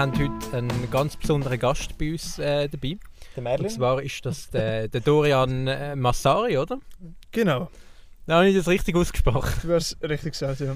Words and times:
haben 0.00 0.18
heute 0.18 0.56
einen 0.56 0.90
ganz 0.90 1.14
besonderen 1.14 1.58
Gast 1.58 1.98
bei 1.98 2.12
uns 2.12 2.38
äh, 2.38 2.70
dabei. 2.70 2.96
Der 3.36 3.42
Merlin? 3.42 3.66
Und 3.66 3.70
zwar 3.70 4.02
ist 4.02 4.24
das 4.24 4.48
der, 4.48 4.88
der 4.88 5.02
Dorian 5.02 5.66
äh, 5.66 5.94
Massari, 5.94 6.56
oder? 6.56 6.78
Genau, 7.32 7.70
Da 8.24 8.36
habe 8.36 8.48
ich 8.48 8.56
das 8.56 8.66
richtig 8.66 8.96
ausgesprochen. 8.96 9.52
du 9.62 9.74
hast 9.74 9.98
richtig 10.02 10.32
gesagt, 10.32 10.60
ja. 10.60 10.74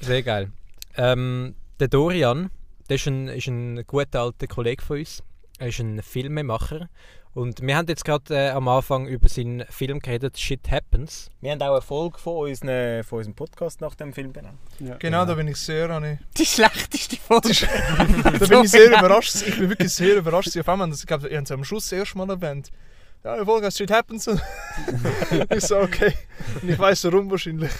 Sehr 0.00 0.22
geil. 0.24 0.50
Ähm, 0.96 1.54
der 1.78 1.86
Dorian, 1.86 2.50
der 2.88 2.96
ist 2.96 3.06
ein, 3.06 3.28
ist 3.28 3.46
ein 3.46 3.84
guter 3.86 4.22
alter 4.22 4.48
Kollege 4.48 4.82
von 4.82 4.98
uns. 4.98 5.22
Er 5.60 5.68
ist 5.68 5.78
ein 5.78 6.02
Filmemacher. 6.02 6.88
Und 7.36 7.60
wir 7.60 7.76
haben 7.76 7.86
jetzt 7.86 8.06
gerade 8.06 8.34
äh, 8.34 8.48
am 8.48 8.66
Anfang 8.66 9.06
über 9.06 9.28
seinen 9.28 9.66
Film 9.66 9.98
geredet, 9.98 10.38
Shit 10.38 10.70
Happens. 10.70 11.28
Wir 11.42 11.52
haben 11.52 11.60
auch 11.60 11.72
eine 11.72 11.82
Folge 11.82 12.18
von, 12.18 12.48
unseren, 12.48 13.04
von 13.04 13.18
unserem 13.18 13.34
Podcast 13.34 13.82
nach 13.82 13.94
dem 13.94 14.14
Film 14.14 14.32
benannt. 14.32 14.56
Genau, 15.00 15.26
da 15.26 15.34
bin 15.34 15.46
ich 15.46 15.58
sehr, 15.58 16.02
ich, 16.02 16.18
Die 16.38 16.46
schlechteste 16.46 17.16
Folge. 17.16 17.50
da 18.38 18.46
bin 18.46 18.62
ich 18.62 18.70
sehr 18.70 18.86
überrascht. 18.86 19.42
Ich 19.46 19.58
bin 19.58 19.68
wirklich 19.68 19.92
sehr 19.92 20.16
überrascht. 20.16 20.56
Auf 20.56 20.66
einmal, 20.66 20.90
ich 20.90 21.06
glaube, 21.06 21.28
ihr 21.28 21.36
habt 21.36 21.46
es 21.46 21.52
am 21.52 21.62
Schluss 21.62 21.90
das 21.90 21.98
erste 21.98 22.16
Mal 22.16 22.30
erwähnt. 22.30 22.72
Ja, 23.22 23.38
die 23.38 23.44
Folge 23.44 23.66
heißt 23.66 23.76
Shit 23.76 23.90
Happens. 23.90 24.26
ich 25.54 25.62
so, 25.62 25.76
okay. 25.76 26.14
Und 26.62 26.70
ich 26.70 26.78
weiß 26.78 27.04
warum 27.04 27.30
wahrscheinlich. 27.30 27.70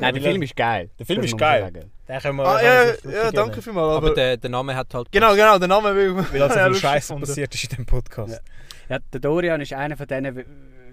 Nein, 0.00 0.14
der 0.14 0.22
Film 0.22 0.42
ist 0.42 0.56
geil. 0.56 0.90
Der 0.98 1.06
Film 1.06 1.22
Das 1.22 1.30
ist 1.30 1.38
geil. 1.38 1.72
Den 2.06 2.18
können 2.20 2.36
wir 2.36 2.44
Ah, 2.46 2.62
ja, 2.62 2.84
ja, 2.84 2.94
ja 3.04 3.32
danke 3.32 3.62
vielmals. 3.62 3.96
Aber, 3.96 4.06
Aber, 4.08 4.14
der, 4.14 4.36
der 4.36 4.50
Name 4.50 4.74
hat 4.76 4.92
halt. 4.92 5.10
genau, 5.10 5.34
genau, 5.34 5.58
der 5.58 5.68
Name 5.68 5.94
will 5.94 6.16
Weil 6.16 6.42
also 6.42 6.54
Ja, 6.58 6.66
viel 6.66 6.74
Scheiße 6.74 7.14
passiert 7.16 7.54
ist 7.54 7.64
in 7.70 7.76
dem 7.76 7.86
Podcast. 7.86 8.42
Ja. 8.88 8.96
Ja, 8.96 8.98
der 9.12 9.20
Dorian 9.20 9.60
ist 9.62 9.72
einer 9.72 9.96
von 9.96 10.06
diesen 10.06 10.44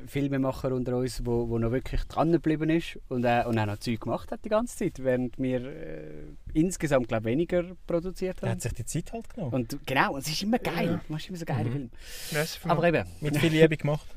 Filmemacher 0.08 0.72
unter 0.74 0.98
uns, 0.98 1.26
wo, 1.26 1.48
wo 1.50 1.58
noch 1.60 1.72
wirklich 1.72 2.04
dran 2.06 2.32
geblieben 2.32 2.70
ist 2.70 2.98
und, 3.10 3.24
äh, 3.24 3.44
und 3.46 3.58
auch 3.60 3.66
noch 3.66 3.78
Zeug 3.78 4.02
gemacht 4.02 4.32
hat 4.32 4.44
die 4.44 4.50
ganze 4.50 4.78
Zeit, 4.78 5.04
während 5.04 5.38
wir 5.38 5.62
äh, 5.66 6.12
insgesamt 6.54 7.08
glaub, 7.08 7.24
weniger 7.24 7.64
produziert 7.88 8.38
Er 8.42 8.50
haben. 8.50 8.56
hat 8.56 8.62
sich 8.62 8.74
die 8.74 8.86
Zeit 8.86 9.12
halt 9.14 9.30
genommen. 9.34 9.54
Und 9.54 9.78
genau, 9.86 10.18
es 10.18 10.28
ist 10.28 10.42
immer 10.44 10.60
geil. 10.60 11.00
Du 11.08 11.14
machst 11.14 11.28
immer 11.30 11.38
so 11.38 11.46
geile 11.46 11.70
Filme. 11.70 11.90
Merci 12.32 12.60
Aber 12.68 12.84
eben, 12.88 13.06
Mit 13.20 13.38
viel 13.38 13.52
Liebe 13.52 13.78
gemacht. 13.78 14.08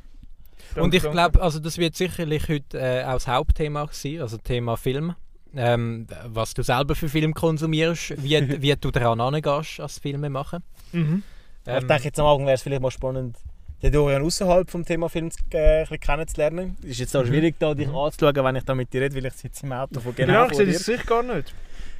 Und 0.76 0.94
ich 0.94 1.02
glaube, 1.02 1.40
also 1.40 1.58
das 1.58 1.78
wird 1.78 1.96
sicherlich 1.96 2.48
heute 2.48 2.78
äh, 2.78 3.04
auch 3.04 3.14
das 3.14 3.28
Hauptthema 3.28 3.88
sein, 3.92 4.20
also 4.20 4.36
Thema 4.38 4.76
Film. 4.76 5.14
Ähm, 5.56 6.08
was 6.26 6.52
du 6.52 6.62
selber 6.64 6.96
für 6.96 7.08
Film 7.08 7.32
konsumierst, 7.32 8.20
wie, 8.22 8.36
wie 8.62 8.74
du 8.74 8.90
daran 8.90 9.20
angehst 9.20 9.78
als 9.78 9.98
Filmemacher. 10.00 10.60
Mhm. 10.92 11.22
Aber 11.64 11.76
ich 11.76 11.82
Ähm, 11.82 11.88
denke, 11.88 12.04
jetzt 12.04 12.18
am 12.18 12.26
Anfang 12.26 12.46
wäre 12.46 12.54
es 12.56 12.62
vielleicht 12.62 12.82
mal 12.82 12.90
spannend, 12.90 13.36
den 13.80 13.92
Dorian 13.92 14.22
außerhalb 14.22 14.68
vom 14.68 14.84
Thema 14.84 15.08
Film 15.08 15.30
äh, 15.52 15.58
ein 15.58 15.80
bisschen 15.82 16.00
kennenzulernen. 16.00 16.76
Es 16.82 16.90
ist 16.90 16.98
jetzt 17.00 17.16
auch 17.16 17.24
schwierig, 17.24 17.54
da 17.60 17.72
dich 17.72 17.88
anzuschauen, 17.88 18.44
wenn 18.44 18.56
ich 18.56 18.64
da 18.64 18.74
mit 18.74 18.92
dir 18.92 19.02
rede, 19.02 19.14
weil 19.14 19.26
ich 19.26 19.34
sitze 19.34 19.64
im 19.64 19.72
Auto 19.72 20.00
von 20.00 20.14
genau, 20.16 20.48
Genau, 20.48 20.50
ich 20.50 20.56
sehe 20.56 20.66
das 20.66 20.78
Gesicht 20.78 21.06
gar 21.06 21.22
nicht. 21.22 21.54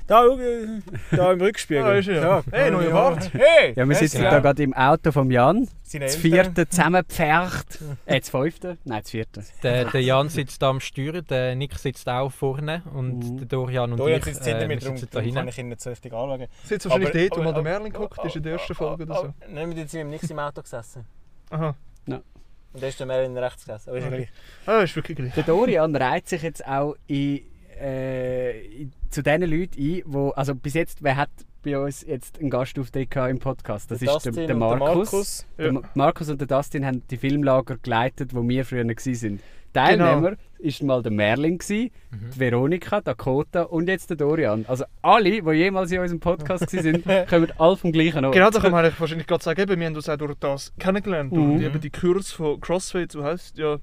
Da, 0.06 0.26
äh, 0.26 0.66
da 1.12 1.32
im 1.32 1.40
Rückspiegel. 1.40 1.82
Ah, 1.84 1.94
ist 1.94 2.08
er, 2.08 2.20
ja. 2.22 2.42
Hey, 2.50 2.70
neue 2.70 2.90
Bart. 2.90 3.32
Hey! 3.32 3.72
ja, 3.74 3.88
wir 3.88 3.96
sitzen 3.96 4.22
ja. 4.22 4.30
da 4.30 4.40
gerade 4.40 4.62
im 4.62 4.74
Auto 4.74 5.10
von 5.12 5.30
Jan, 5.30 5.66
Seine 5.82 6.04
das 6.06 6.16
vierte 6.16 6.68
zusammengepfercht. 6.68 7.78
Äh, 8.04 8.20
das 8.20 8.28
fünfte? 8.28 8.76
Nein, 8.84 9.00
das 9.00 9.10
vierte. 9.10 9.42
der, 9.62 9.86
der 9.86 10.02
Jan 10.02 10.28
sitzt 10.28 10.60
da 10.60 10.68
am 10.70 10.80
Steuer, 10.80 11.22
der 11.22 11.54
Nick 11.56 11.78
sitzt 11.78 12.06
auch 12.08 12.30
vorne 12.30 12.82
und 12.94 13.18
Mhm. 13.18 13.36
der 13.38 13.46
Dorian 13.46 13.92
und 13.92 13.98
Dorian 13.98 14.18
ich 14.18 14.24
sitzt 14.26 14.46
äh, 14.46 14.50
hinter 14.50 14.66
mir, 14.68 14.74
wir 14.74 14.80
darum, 14.80 14.96
sitzen 14.98 15.10
da 15.12 15.20
darum 15.20 15.34
kann 15.34 15.42
hinten. 15.44 15.48
ich 15.48 15.58
ihn 15.58 15.68
nicht 15.68 15.80
so 15.80 15.90
richtig 15.90 16.12
anschauen. 16.12 16.46
Sitzt 16.64 16.84
wahrscheinlich 16.86 17.08
Aber- 17.10 17.18
dort, 17.18 17.30
wo 17.30 17.34
aber- 17.36 17.44
mal 17.44 17.52
der 17.54 17.62
Merlin 17.62 17.92
guckt, 17.94 18.24
ist 18.26 18.36
in 18.36 18.42
der 18.42 18.52
ersten 18.52 18.74
Folge 18.74 19.02
oder 19.04 19.14
so. 19.14 19.34
Nein, 19.48 19.74
wir 19.74 19.88
sind 19.88 20.10
nicht 20.10 20.30
im 20.30 20.38
Auto 20.38 20.60
gesessen. 20.60 21.06
Aha. 21.50 21.74
Und 22.06 22.82
da 22.82 22.88
ist 22.88 22.98
der 22.98 23.06
Merlin 23.06 23.38
rechts 23.38 23.64
gesessen. 23.64 23.88
Aber 23.90 23.98
ist 23.98 24.04
ja 24.04 24.10
gleich. 24.10 24.28
Ah, 24.66 24.80
ist 24.80 24.96
wirklich 24.96 25.16
gleich. 25.16 25.32
Der 25.34 25.44
Dorian 25.44 25.94
reiht 25.94 26.28
sich 26.28 26.42
jetzt 26.42 26.66
auch 26.66 26.96
in, 27.06 27.40
äh, 27.80 28.86
zu 29.10 29.22
den 29.22 29.42
Leuten 29.42 29.80
ein, 29.80 30.02
wo, 30.06 30.30
also 30.30 30.54
bis 30.54 30.74
jetzt, 30.74 31.02
wer 31.02 31.16
hat 31.16 31.30
bei 31.62 31.78
uns 31.78 32.04
jetzt 32.06 32.38
einen 32.40 32.50
Gastauftritt 32.50 33.10
gehabt 33.10 33.30
im 33.30 33.38
Podcast? 33.38 33.90
Das 33.90 34.00
Der 34.00 34.16
ist 34.16 34.26
der, 34.26 34.46
der 34.46 34.56
Markus. 34.56 35.46
Der 35.58 35.66
Ja. 35.66 35.72
Ma- 35.72 35.82
Markus 35.94 36.28
und 36.28 36.40
der 36.40 36.46
Dustin 36.48 36.84
haben 36.84 37.02
die 37.10 37.16
Filmlager 37.16 37.76
geleitet, 37.82 38.34
wo 38.34 38.46
wir 38.46 38.64
früher 38.64 38.84
waren. 38.84 39.40
Teilnehmer 39.72 40.34
ist 40.58 40.82
mal 40.84 41.02
der 41.02 41.10
Merlin, 41.10 41.58
gewesen, 41.58 41.90
Mhm. 42.12 42.30
die 42.34 42.38
Veronika, 42.40 43.00
Dakota 43.00 43.62
und 43.62 43.88
jetzt 43.88 44.08
der 44.08 44.16
Dorian. 44.16 44.64
Also 44.68 44.84
alle, 45.02 45.42
die 45.42 45.50
jemals 45.50 45.90
in 45.90 45.98
unserem 45.98 46.20
Podcast 46.20 46.72
waren, 46.72 47.02
kommen 47.28 47.52
alle 47.58 47.76
vom 47.76 47.90
gleichen 47.90 48.24
Ort. 48.24 48.34
Genau, 48.34 48.50
da 48.50 48.60
kann 48.60 48.70
man 48.70 48.92
wahrscheinlich 48.96 49.26
gerade 49.26 49.42
sagen, 49.42 49.68
wir 49.68 49.86
haben 49.86 49.96
uns 49.96 50.08
auch 50.08 50.16
durch 50.16 50.34
das 50.38 50.72
kennengelernt. 50.78 51.32
Mhm. 51.32 51.42
Und 51.54 51.60
eben 51.62 51.80
die 51.80 51.90
Kurs 51.90 52.30
von 52.30 52.60
CrossFit, 52.60 53.10
so 53.10 53.24
heisst 53.24 53.58
ja 53.58 53.78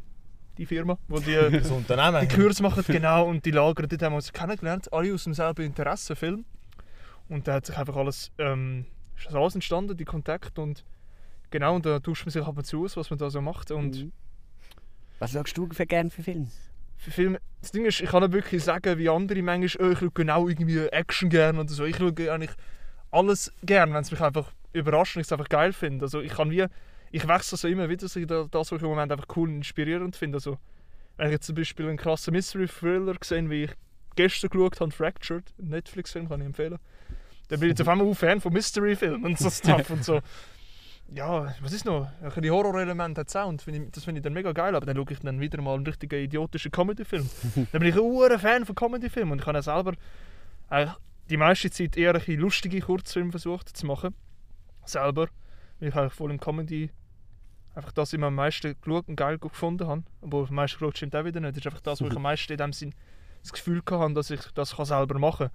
die 0.61 0.65
Firma, 0.67 0.97
wo 1.07 1.19
die, 1.19 1.33
Das 1.51 1.71
Unternehmen. 1.71 2.27
die 2.27 2.35
Kurs 2.35 2.61
machen, 2.61 2.83
genau, 2.87 3.27
und 3.27 3.43
die 3.45 3.51
Lager, 3.51 3.87
dort 3.87 4.01
haben 4.03 4.13
wir 4.13 4.17
uns 4.17 4.31
kennengelernt, 4.31 4.93
alle 4.93 5.13
aus 5.13 5.23
demselben 5.23 5.65
Interesse, 5.65 6.15
Film. 6.15 6.45
Und 7.29 7.47
da 7.47 7.53
hat 7.55 7.65
sich 7.65 7.77
einfach 7.77 7.95
alles, 7.95 8.31
ähm, 8.37 8.85
ist 9.17 9.25
das 9.27 9.35
alles 9.35 9.55
entstanden, 9.55 9.97
die 9.97 10.05
Kontakte 10.05 10.61
und 10.61 10.85
genau, 11.49 11.75
und 11.75 11.85
da 11.85 11.99
tauscht 11.99 12.25
man 12.25 12.31
sich 12.31 12.43
ab 12.43 12.57
und 12.57 12.65
zu 12.65 12.83
aus, 12.83 12.95
was 12.95 13.09
man 13.09 13.17
da 13.19 13.29
so 13.29 13.41
macht. 13.41 13.71
Und 13.71 14.03
Mhm. 14.03 14.11
Was 15.19 15.31
schaust 15.33 15.55
du 15.55 15.67
für 15.71 15.85
gerne 15.85 16.09
für 16.09 16.23
Filme? 16.23 16.47
für 16.97 17.11
Filme, 17.11 17.39
das 17.61 17.71
Ding 17.71 17.85
ist, 17.85 17.99
ich 17.99 18.09
kann 18.11 18.21
nicht 18.21 18.31
wirklich 18.31 18.63
sagen, 18.63 18.99
wie 18.99 19.09
andere 19.09 19.41
manchmal, 19.41 19.87
oh, 19.87 19.91
ich 19.91 19.99
schaue 19.99 20.11
genau 20.11 20.47
irgendwie 20.47 20.85
Action 20.87 21.29
gerne 21.29 21.59
oder 21.59 21.69
so. 21.69 21.83
Ich 21.85 21.97
schaue 21.97 22.13
eigentlich 22.31 22.51
alles 23.09 23.51
gerne, 23.63 23.91
wenn 23.93 24.01
es 24.01 24.11
mich 24.11 24.21
einfach 24.21 24.51
überrascht 24.71 25.15
und 25.15 25.21
ich 25.21 25.27
es 25.27 25.31
einfach 25.31 25.49
geil 25.49 25.73
finde. 25.73 26.05
Also 26.05 26.21
ich 26.21 26.33
kann 26.33 26.51
wie, 26.51 26.65
ich 27.11 27.27
wechsle 27.27 27.57
so 27.57 27.67
immer 27.67 27.89
wieder, 27.89 28.01
dass 28.01 28.15
ich 28.15 28.25
da- 28.27 28.47
das, 28.49 28.71
was 28.71 28.77
ich 28.77 28.83
im 28.83 28.89
Moment 28.89 29.11
einfach 29.11 29.27
cool 29.35 29.49
und 29.49 29.55
inspirierend 29.57 30.15
finde. 30.15 30.37
Also, 30.37 30.57
wenn 31.17 31.27
ich 31.27 31.33
jetzt 31.33 31.45
zum 31.47 31.55
Beispiel 31.55 31.87
einen 31.87 31.97
krassen 31.97 32.33
Mystery-Thriller 32.33 33.15
gesehen 33.15 33.49
wie 33.49 33.65
ich 33.65 33.71
gestern 34.15 34.49
geschaut 34.49 34.79
habe, 34.79 34.91
Fractured, 34.91 35.53
einen 35.59 35.69
Netflix-Film, 35.69 36.29
kann 36.29 36.41
ich 36.41 36.45
empfehlen. 36.47 36.77
Dann 37.49 37.59
bin 37.59 37.69
ich 37.69 37.71
jetzt 37.73 37.81
auf 37.81 37.87
einmal 37.89 38.07
auch 38.07 38.13
Fan 38.13 38.39
von 38.41 38.53
Mystery-Filmen 38.53 39.25
und 39.25 39.37
so 39.37 39.49
Stuff 39.51 39.89
und 39.89 40.03
so. 40.03 40.19
Ja, 41.13 41.53
was 41.61 41.73
ist 41.73 41.83
noch? 41.83 42.07
Ein 42.21 42.29
bisschen 42.29 42.49
Horror-Element 42.51 43.17
hat 43.17 43.29
Sound, 43.29 43.61
find 43.61 43.77
ich, 43.77 43.91
das 43.91 44.05
finde 44.05 44.19
ich 44.19 44.23
dann 44.23 44.31
mega 44.31 44.53
geil, 44.53 44.73
aber 44.75 44.85
dann 44.85 44.95
schaue 44.95 45.11
ich 45.11 45.19
dann 45.19 45.41
wieder 45.41 45.61
mal 45.61 45.75
einen 45.75 45.85
richtigen 45.85 46.23
idiotischen 46.23 46.71
Comedy-Film. 46.71 47.29
dann 47.73 47.81
bin 47.81 47.83
ich 47.89 47.95
ein 47.97 48.39
Fan 48.39 48.65
von 48.65 48.75
Comedy-Filmen 48.75 49.33
und 49.33 49.41
ich 49.41 49.45
habe 49.45 49.57
ja 49.57 49.61
selber 49.61 49.93
eigentlich 50.69 50.95
die 51.29 51.35
meiste 51.37 51.69
Zeit 51.69 51.97
eher 51.97 52.15
ein 52.15 52.37
lustige 52.39 52.79
Kurzfilme 52.79 53.31
versucht 53.31 53.75
zu 53.75 53.85
machen. 53.85 54.15
Selber, 54.85 55.27
weil 55.79 55.89
ich 55.89 55.95
eigentlich 55.95 56.13
voll 56.13 56.31
im 56.31 56.39
Comedy 56.39 56.89
einfach 57.75 57.91
das 57.91 58.13
immer 58.13 58.27
am 58.27 58.35
meisten 58.35 58.75
geschaut 58.81 59.07
und 59.07 59.15
geil 59.15 59.37
gefunden 59.37 59.87
habe. 59.87 60.03
Aber 60.21 60.47
am 60.47 60.55
meisten 60.55 60.79
geschaut 60.79 60.97
stimmt 60.97 61.15
auch 61.15 61.25
wieder 61.25 61.39
nicht. 61.39 61.51
Das 61.51 61.57
ist 61.57 61.67
einfach 61.67 61.81
das, 61.81 62.01
wo 62.01 62.07
ich 62.07 62.15
am 62.15 62.21
meisten 62.21 62.51
in 62.51 62.57
dem 62.57 62.73
Sinn 62.73 62.93
das 63.41 63.53
Gefühl 63.53 63.81
hatte, 63.89 64.13
dass 64.13 64.29
ich 64.29 64.41
das 64.53 64.75
kann 64.75 64.85
selber 64.85 65.17
machen 65.17 65.49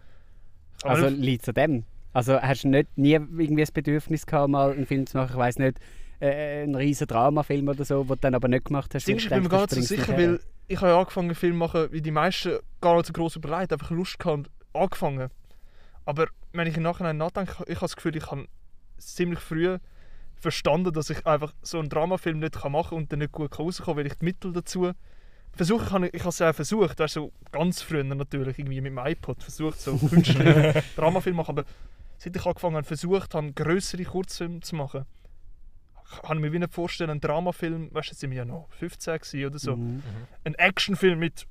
kann. 0.82 0.90
Also 0.90 1.08
liegt 1.08 1.42
es 1.42 1.48
an 1.48 1.54
dem? 1.54 1.84
Also 2.12 2.40
hast 2.40 2.64
du 2.64 2.68
nicht, 2.68 2.96
nie 2.96 3.12
irgendwie 3.12 3.62
das 3.62 3.70
Bedürfnis 3.70 4.24
gehabt, 4.24 4.50
mal 4.50 4.72
einen 4.72 4.86
Film 4.86 5.06
zu 5.06 5.18
machen, 5.18 5.32
ich 5.32 5.36
weiß 5.36 5.58
nicht, 5.58 5.78
äh, 6.18 6.62
einen 6.62 6.74
riesen 6.74 7.06
Dramafilm 7.06 7.68
oder 7.68 7.84
so, 7.84 8.02
den 8.02 8.08
du 8.08 8.16
dann 8.16 8.34
aber 8.34 8.48
nicht 8.48 8.64
gemacht 8.64 8.94
hast? 8.94 9.06
Ich 9.06 9.28
bin 9.28 9.42
mir 9.42 9.48
gar 9.48 9.62
nicht 9.62 9.72
so 9.72 9.80
sicher, 9.82 10.16
her. 10.16 10.18
weil 10.18 10.40
ich 10.66 10.80
habe 10.80 10.88
ja 10.88 10.98
angefangen 10.98 11.34
Film 11.34 11.52
zu 11.52 11.58
machen, 11.58 11.92
wie 11.92 12.00
die 12.00 12.10
meisten 12.10 12.58
gar 12.80 12.96
nicht 12.96 13.06
so 13.06 13.12
groß 13.12 13.36
überlegt, 13.36 13.72
einfach 13.72 13.90
Lust 13.90 14.18
gehabt 14.18 14.38
und 14.38 14.50
angefangen. 14.72 15.28
Aber 16.06 16.28
wenn 16.52 16.66
ich 16.66 16.76
im 16.76 16.84
Nachhinein 16.84 17.18
nachdenke, 17.18 17.64
ich 17.66 17.76
habe 17.76 17.80
das 17.80 17.96
Gefühl, 17.96 18.16
ich 18.16 18.30
habe 18.30 18.46
ziemlich 18.98 19.40
früh 19.40 19.78
verstanden, 20.38 20.92
dass 20.92 21.10
ich 21.10 21.26
einfach 21.26 21.52
so 21.62 21.78
einen 21.78 21.88
Dramafilm 21.88 22.38
nicht 22.38 22.54
machen 22.64 22.90
kann 22.90 22.98
und 22.98 23.12
dann 23.12 23.18
nicht 23.20 23.32
gut 23.32 23.58
rauskommen 23.58 23.86
kann, 23.86 23.96
weil 23.96 24.06
ich 24.06 24.18
die 24.18 24.24
Mittel 24.24 24.52
dazu 24.52 24.92
versuche, 25.52 26.06
ich, 26.06 26.14
ich 26.14 26.20
habe 26.20 26.28
es 26.28 26.38
ja 26.38 26.50
auch 26.50 26.54
versucht, 26.54 26.98
weißt, 26.98 27.14
so 27.14 27.32
ganz 27.50 27.80
früher 27.82 28.04
natürlich, 28.04 28.58
irgendwie 28.58 28.80
mit 28.80 28.92
dem 28.92 28.98
iPod 28.98 29.42
versucht, 29.42 29.80
so 29.80 29.96
künstlich 30.08 30.82
Dramafilm 30.96 31.36
machen, 31.36 31.50
aber 31.58 31.64
seit 32.18 32.36
ich 32.36 32.46
angefangen 32.46 32.76
habe, 32.76 32.86
versucht 32.86 33.34
habe, 33.34 33.52
größere 33.52 34.04
Kurzfilme 34.04 34.60
zu 34.60 34.76
machen, 34.76 35.06
kann 36.22 36.36
ich 36.36 36.42
mir 36.42 36.52
wie 36.52 36.58
nicht 36.58 36.72
vorstellen, 36.72 37.10
einen 37.10 37.20
Dramafilm, 37.20 37.88
weißt 37.92 38.08
du, 38.08 38.12
jetzt 38.12 38.20
sind 38.20 38.30
wir 38.30 38.36
ja 38.38 38.44
noch 38.44 38.68
15 38.78 39.18
gewesen 39.18 39.46
oder 39.46 39.58
so, 39.58 39.76
Mhm. 39.76 40.02
ein 40.44 40.54
Actionfilm 40.54 41.18
mit, 41.18 41.46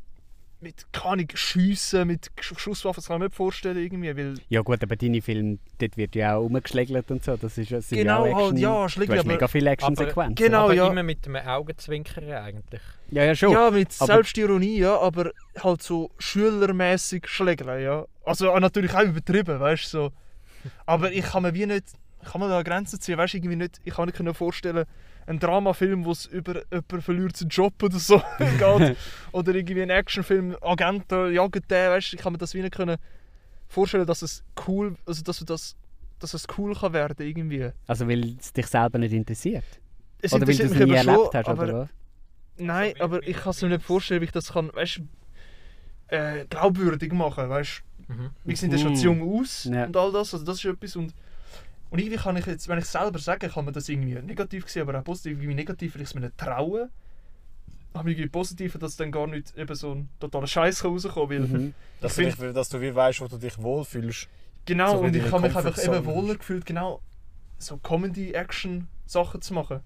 mit 0.61 0.91
keine 0.93 1.25
Schiessen, 1.33 2.07
mit 2.07 2.31
Sch- 2.39 2.57
Schusswaffen, 2.57 2.97
das 2.97 3.07
kann 3.07 3.17
ich 3.17 3.19
mir 3.19 3.25
nicht 3.25 3.35
vorstellen 3.35 3.77
irgendwie, 3.77 4.17
weil... 4.17 4.35
Ja 4.49 4.61
gut, 4.61 4.81
aber 4.81 4.95
deine 4.95 5.21
Filme, 5.21 5.59
dort 5.79 5.97
wird 5.97 6.15
ja 6.15 6.35
auch 6.37 6.41
rumgeschlägelt 6.43 7.11
und 7.11 7.23
so, 7.23 7.35
das 7.37 7.57
ist 7.57 7.69
ja, 7.69 7.79
Genau, 7.91 8.25
ja 8.25 8.33
halt, 8.35 8.43
Action, 8.45 8.57
ja, 8.57 8.83
du 8.83 8.89
Schläge, 8.89 9.13
hast 9.13 9.19
aber- 9.19 9.27
mega 9.33 9.47
viele 9.47 9.69
Actionsequenzen. 9.69 10.35
Genau, 10.35 10.63
aber 10.63 10.73
ja. 10.73 10.87
immer 10.87 11.03
mit 11.03 11.27
einem 11.27 11.47
Augenzwinkern 11.47 12.31
eigentlich. 12.31 12.81
Ja, 13.11 13.23
ja, 13.25 13.35
schon. 13.35 13.51
Ja, 13.51 13.69
mit 13.69 13.93
Aber- 13.99 14.05
Selbstironie, 14.13 14.79
ja, 14.79 14.97
aber 14.99 15.31
halt 15.61 15.83
so 15.83 16.09
schülermäßig 16.17 17.27
schlägeln, 17.27 17.81
ja. 17.83 18.05
Also 18.23 18.57
natürlich 18.57 18.93
auch 18.95 19.03
übertrieben, 19.03 19.59
weißt 19.59 19.85
du, 19.85 19.97
so. 19.97 20.11
Aber 20.85 21.11
ich 21.11 21.25
kann 21.25 21.43
mir 21.43 21.53
wie 21.53 21.65
nicht, 21.67 21.85
ich 22.23 22.31
kann 22.31 22.41
mir 22.41 22.49
da 22.49 22.63
Grenzen 22.63 22.99
ziehen, 22.99 23.17
weißt 23.17 23.33
du, 23.33 23.37
irgendwie 23.37 23.55
nicht, 23.57 23.79
ich 23.83 23.93
kann 23.93 24.05
nicht 24.05 24.15
können 24.17 24.33
vorstellen, 24.33 24.85
ein 25.27 25.39
Dramafilm, 25.39 26.06
wo 26.06 26.12
es 26.12 26.25
über 26.27 26.62
jemand 26.72 27.04
verliert 27.04 27.36
seinen 27.38 27.50
Job 27.50 27.81
oder 27.81 27.98
so 28.00 28.22
geht, 28.38 28.98
oder 29.31 29.56
irgendwie 29.56 29.81
ein 29.81 29.89
Actionfilm, 29.89 30.56
Agenten 30.62 31.33
jagen 31.33 31.62
den, 31.69 31.89
weißt 31.92 32.12
du, 32.12 32.16
ich 32.18 32.22
kann 32.22 32.33
mir 32.33 32.38
das 32.39 32.54
wie 32.54 32.62
nicht 32.62 32.75
können 32.75 32.98
vorstellen, 33.68 34.06
dass 34.06 34.22
es 34.22 34.44
cool, 34.68 34.95
also 35.06 35.24
dass 35.24 35.39
du 35.39 35.45
das, 35.45 35.75
dass 36.19 36.33
es 36.33 36.45
cool 36.57 36.75
kann 36.75 36.94
werden 36.94 37.25
irgendwie. 37.25 37.72
Also 37.88 38.07
weil 38.07 38.36
es 38.39 38.54
dich 38.54 38.68
selber 38.68 39.00
nicht 39.00 39.13
interessiert? 39.13 39.63
Es 40.22 40.31
oder 40.33 40.48
weil 40.48 40.56
du 40.56 40.63
es 40.63 40.72
nie 40.74 40.80
mich 40.86 40.89
eben 40.89 40.98
schon, 41.04 41.07
erlebt 41.13 41.33
hast, 41.36 41.48
aber 41.50 41.63
oder 41.63 41.74
was? 41.80 41.89
Nein, 42.57 42.94
aber 43.00 43.27
ich 43.27 43.36
kann 43.38 43.50
es 43.51 43.62
mir 43.63 43.69
nicht 43.69 43.83
vorstellen, 43.83 44.22
wie 44.22 44.25
ich 44.25 44.31
das 44.31 44.54
kann, 44.54 44.72
weißt, 44.74 45.01
äh, 46.07 46.45
glaubwürdig 46.45 47.12
machen, 47.13 47.50
weißt. 47.50 47.81
Mhm. 48.07 48.30
Wir 48.44 48.56
sind 48.56 48.72
ja 48.72 48.77
schon 48.77 48.95
zu 48.95 49.12
Mhm. 49.12 49.19
jung 49.22 49.42
aus 49.42 49.63
Ja. 49.66 49.86
und 49.86 49.98
all 49.98 50.12
das, 50.12 50.33
also 50.33 50.45
das 50.45 50.57
ist 50.57 50.66
etwas 50.66 50.95
und 50.95 51.13
Und 51.95 52.00
irgendwie 52.01 52.18
kann 52.18 52.36
ich 52.36 52.45
jetzt, 52.45 52.68
wenn 52.68 52.77
ich 52.77 52.86
selber 52.86 53.19
sage, 53.19 53.47
kann 53.47 53.63
man 53.63 53.74
das 53.74 53.88
irgendwie 53.88 54.15
negativ 54.15 54.68
sehen, 54.68 54.81
aber 54.88 55.00
auch 55.00 55.03
positiv, 55.06 55.38
irgendwie 55.38 55.56
negativ, 55.56 55.95
weil 55.95 56.01
ich 56.01 56.09
es 56.09 56.13
mir 56.13 56.19
nicht 56.21 56.38
traue. 56.38 56.89
Aber 57.94 58.09
irgendwie 58.09 58.27
positiv, 58.27 58.77
dass 58.77 58.97
dann 58.97 59.13
gar 59.13 59.27
nicht 59.27 59.57
eben 59.57 59.74
so 59.75 59.94
ein 59.94 60.09
totaler 60.19 60.47
Scheiß 60.47 60.83
rauskommt, 60.83 61.30
weil 61.30 61.39
Mhm. 61.39 61.74
Dass, 62.01 62.18
Ich 62.18 62.36
du, 62.36 62.44
dich, 62.47 62.53
dass 62.53 62.68
du 62.68 62.81
wie 62.81 62.94
weißt, 62.94 63.21
wo 63.21 63.27
du 63.27 63.38
dich 63.38 63.57
wohlfühlst. 63.57 64.27
Genau, 64.65 64.97
So 64.97 65.00
und 65.06 65.15
ich 65.15 65.31
habe 65.31 65.47
mich 65.47 65.56
einfach 65.56 65.77
eben 65.81 66.06
wohler 66.06 66.36
gefühlt, 66.36 66.65
genau 66.65 67.01
so 67.57 67.77
Comedy-Action-Sachen 67.77 69.41
zu 69.41 69.53
machen. 69.53 69.80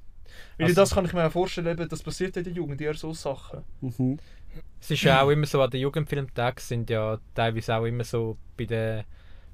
Weil 0.58 0.68
Also- 0.68 0.82
das 0.82 0.92
kann 0.96 1.06
ich 1.06 1.14
mir 1.14 1.26
auch 1.28 1.32
vorstellen, 1.32 1.68
eben, 1.68 1.88
das 1.88 2.02
passiert 2.02 2.36
in 2.38 2.44
der 2.44 2.54
Jugend, 2.54 2.82
eher 2.82 2.94
so 2.96 3.14
Sachen. 3.14 3.64
Mhm. 3.82 4.18
Es 4.82 4.90
ist 4.90 5.04
ja 5.04 5.22
auch 5.22 5.30
immer 5.30 5.46
so, 5.46 5.62
an 5.62 5.70
den 5.70 5.82
Jugendfilmtagen 5.82 6.60
sind 6.60 6.90
ja 6.90 7.20
teilweise 7.36 7.76
auch 7.76 7.86
immer 7.86 8.04
so, 8.04 8.38
bei 8.58 8.66
den, 8.66 9.04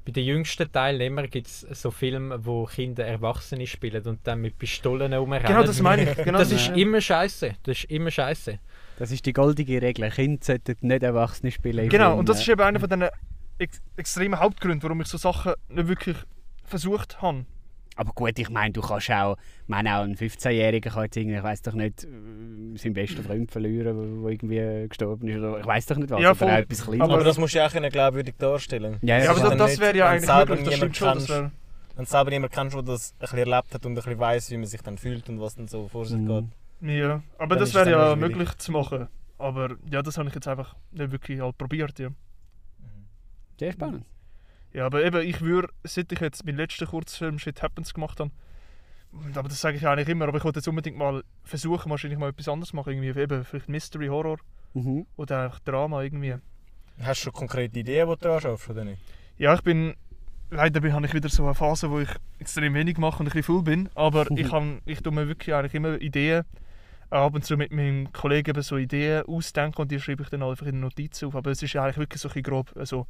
bei 0.06 0.12
den 0.12 0.24
jüngsten 0.24 0.72
Teilnehmern 0.72 1.30
gibt 1.30 1.48
es 1.48 1.62
so 1.62 1.90
Filme, 1.90 2.46
wo 2.46 2.66
Kinder 2.66 3.06
Erwachsene 3.06 3.66
spielen 3.66 4.06
und 4.06 4.20
dann 4.24 4.40
mit 4.40 4.58
Pistolen 4.60 5.12
rumrennen. 5.14 5.48
Genau, 5.48 5.64
das 5.64 5.82
meine 5.82 6.12
ich. 6.12 6.18
Genau 6.26 6.38
Das 6.38 6.52
ist 6.52 6.70
immer 6.76 7.02
scheiße. 7.02 7.56
Das 7.64 7.80
ist 7.80 7.84
immer 7.86 8.12
scheiße. 8.12 8.60
Das 9.00 9.12
ist 9.12 9.26
die 9.26 9.34
goldige 9.34 9.82
Regel. 9.82 10.10
Kinder 10.12 10.40
sollten 10.44 10.76
nicht 10.88 11.02
Erwachsene 11.02 11.52
spielen. 11.52 11.90
Genau, 11.90 12.18
und 12.18 12.30
das 12.30 12.40
ist 12.40 12.48
eben 12.48 12.62
einer 12.62 12.80
von 12.80 12.88
diesen 12.88 13.10
ex 13.58 13.82
extremen 13.98 14.40
Hauptgründen, 14.40 14.84
warum 14.84 15.02
ich 15.02 15.08
so 15.08 15.18
Sachen 15.18 15.54
nicht 15.70 15.88
wirklich 15.88 16.18
versucht 16.64 17.22
habe. 17.22 17.46
Aber 17.98 18.12
gut, 18.14 18.38
ich 18.38 18.50
meine, 18.50 18.74
du 18.74 18.82
kannst 18.82 19.10
auch, 19.10 19.38
ich 19.64 19.68
meine 19.70 19.98
auch 19.98 20.04
ein 20.04 20.16
15-Jähriger 20.16 20.90
kann 20.92 21.04
jetzt 21.04 21.16
irgendwie, 21.16 21.38
ich 21.38 21.44
weiß 21.44 21.62
doch 21.62 21.74
nicht, 21.74 22.04
äh, 22.04 22.08
seinen 22.78 22.94
besten 22.94 23.24
Freund 23.24 23.50
verlieren, 23.52 24.22
der 24.22 24.32
irgendwie 24.32 24.90
gestorben 24.90 25.28
ist 25.30 25.38
oder 25.38 25.60
ich 25.60 25.66
weiß 25.66 25.86
doch 25.86 25.98
nicht 25.98 26.10
was, 26.10 26.22
Ja, 26.22 26.34
voll. 26.36 26.50
auch 26.50 26.58
etwas 26.58 26.84
Kleines. 26.84 27.02
Aber 27.10 27.24
das 27.24 27.38
musst 27.38 27.54
du 27.54 27.60
ja 27.60 27.68
auch 27.68 27.72
können 27.72 27.90
glaubwürdig 27.90 28.36
darstellen. 28.38 28.98
Ja, 29.02 29.20
Ja, 29.20 29.32
aber 29.32 29.40
das, 29.40 29.58
das 29.58 29.80
wäre 29.80 29.98
ja 29.98 30.10
eigentlich 30.10 30.30
möglich, 30.30 30.66
das 30.66 30.76
stimmt 30.76 30.98
schon. 30.98 31.08
Kennst. 31.14 31.30
Wenn 31.30 32.04
du 32.04 32.06
selber 32.12 32.32
jemanden 32.34 32.54
kennst, 32.54 32.76
der 32.76 32.84
das 32.84 33.12
ein 33.14 33.20
bisschen 33.20 33.40
erlebt 33.40 33.74
hat 33.74 33.86
und 33.86 33.94
ein 33.94 33.96
bisschen 33.96 34.20
weiss, 34.20 34.52
wie 34.52 34.58
man 34.58 34.66
sich 34.66 34.82
dann 34.82 34.98
fühlt 34.98 35.30
und 35.30 35.40
was 35.40 35.56
dann 35.56 35.68
so 35.70 35.88
vor 35.88 36.06
sich 36.06 36.18
geht. 36.18 36.46
Mhm. 36.82 36.90
ja. 36.90 37.24
Aber 37.38 37.56
Dann 37.56 37.60
das 37.60 37.74
wäre 37.74 37.90
ja 37.90 38.14
schwierig. 38.14 38.36
möglich 38.36 38.58
zu 38.58 38.72
machen. 38.74 39.08
Aber 39.38 39.76
ja, 39.90 40.02
das 40.02 40.18
habe 40.18 40.28
ich 40.28 40.36
jetzt 40.36 40.48
einfach 40.50 40.76
nicht 40.92 41.12
wirklich 41.12 41.40
halt 41.40 41.58
probiert. 41.58 41.98
Ja. 42.00 42.10
Sehr 43.58 43.72
spannend. 43.72 44.04
Ja, 44.76 44.88
aber 44.88 45.06
eben, 45.06 45.22
ich 45.22 45.40
würde, 45.40 45.70
seit 45.86 46.12
ich 46.12 46.20
jetzt 46.20 46.46
meinen 46.46 46.58
letzten 46.58 46.86
Kurzfilm 46.86 47.40
Shit 47.40 47.62
Happens 47.62 47.94
gemacht 47.94 48.20
habe, 48.20 48.30
aber 49.34 49.48
das 49.48 49.62
sage 49.62 49.78
ich 49.78 49.88
eigentlich 49.88 50.10
immer, 50.10 50.28
aber 50.28 50.38
ich 50.38 50.44
wollte 50.44 50.60
jetzt 50.60 50.68
unbedingt 50.68 50.98
mal 50.98 51.24
versuchen, 51.46 51.90
wahrscheinlich 51.90 52.20
mal 52.20 52.30
etwas 52.32 52.50
anderes 52.50 52.74
machen, 52.74 52.92
irgendwie 52.92 53.18
eben 53.18 53.46
vielleicht 53.46 53.70
Mystery, 53.70 54.08
Horror 54.08 54.38
Mhm. 54.74 55.06
oder 55.16 55.46
einfach 55.46 55.60
Drama 55.62 56.04
irgendwie. 56.04 56.36
Hast 57.02 57.22
du 57.22 57.24
schon 57.26 57.34
konkrete 57.34 57.80
Ideen, 57.80 58.10
die 58.10 58.16
du 58.16 58.20
daran 58.20 58.42
schaffst, 58.42 58.70
oder 58.70 58.84
nicht? 58.84 59.02
Ja, 59.38 59.54
ich 59.54 59.62
bin, 59.62 59.94
leider 60.52 60.82
bin, 60.82 60.92
habe 60.92 61.06
ich 61.06 61.14
wieder 61.14 61.30
so 61.30 61.46
eine 61.46 61.56
Phase, 61.56 61.90
wo 61.90 62.00
ich 62.00 62.10
extrem 62.40 62.74
wenig 62.74 62.98
mache 62.98 63.20
und 63.20 63.28
ein 63.28 63.32
bisschen 63.32 63.44
faul 63.44 63.64
bin, 63.64 63.90
aber 63.96 64.30
ich, 64.36 64.50
kann, 64.50 64.82
ich 64.86 65.02
tue 65.02 65.14
mir 65.14 65.30
wirklich 65.30 65.56
eigentlich 65.56 65.76
immer 65.76 66.02
Ideen, 66.02 66.44
ab 67.10 67.34
und 67.34 67.46
zu 67.46 67.56
mit 67.56 67.72
meinem 67.72 68.12
Kollegen 68.12 68.50
eben 68.50 68.62
so 68.62 68.76
Ideen 68.76 69.24
ausdenken 69.26 69.84
und 69.84 69.92
die 69.92 70.02
schreibe 70.02 70.24
ich 70.24 70.30
dann 70.30 70.44
einfach 70.44 70.66
in 70.66 70.82
Notizen 70.82 71.28
auf, 71.30 71.36
aber 71.38 71.52
es 71.52 71.64
ist 71.64 71.72
ja 71.72 71.84
eigentlich 71.86 71.98
wirklich 72.00 72.22
so 72.22 72.28
ein 72.28 72.34
bisschen 72.34 72.44
grob, 72.44 72.74
also 72.76 73.08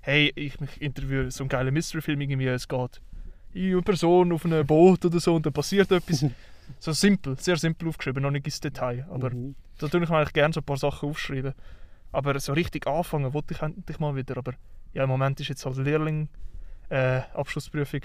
hey, 0.00 0.32
ich 0.34 0.60
mich 0.60 0.80
interviewe 0.80 1.30
so 1.30 1.42
einen 1.44 1.48
geilen 1.48 1.72
Mystery-Film 1.74 2.20
irgendwie, 2.20 2.46
es 2.46 2.68
geht 2.68 3.00
eine 3.54 3.82
Person 3.82 4.32
auf 4.32 4.44
einem 4.44 4.66
Boot 4.66 5.04
oder 5.04 5.18
so 5.20 5.34
und 5.36 5.46
dann 5.46 5.52
passiert 5.52 5.90
etwas. 5.92 6.24
So 6.80 6.90
simpel, 6.90 7.38
sehr 7.38 7.56
simpel 7.56 7.86
aufgeschrieben, 7.88 8.20
noch 8.24 8.32
nicht 8.32 8.44
ins 8.44 8.58
Detail. 8.58 9.06
Aber 9.08 9.30
Mhm. 9.30 9.54
da 9.78 9.86
tue 9.86 10.02
ich 10.02 10.08
mir 10.08 10.16
eigentlich 10.18 10.32
gerne 10.32 10.52
so 10.52 10.58
ein 10.58 10.64
paar 10.64 10.76
Sachen 10.76 11.08
aufschreiben. 11.08 11.54
Aber 12.10 12.40
so 12.40 12.52
richtig 12.54 12.88
anfangen 12.88 13.32
wollte 13.32 13.54
ich 13.54 13.62
endlich 13.62 14.00
mal 14.00 14.16
wieder. 14.16 14.36
Aber 14.38 14.52
ja, 14.92 15.04
im 15.04 15.08
Moment 15.08 15.38
ist 15.38 15.46
jetzt 15.46 15.64
halt 15.64 15.76
Lehrling, 15.76 16.28
äh, 16.88 17.20
Abschlussprüfung, 17.34 18.00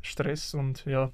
Stress 0.00 0.54
und 0.54 0.84
ja. 0.86 1.10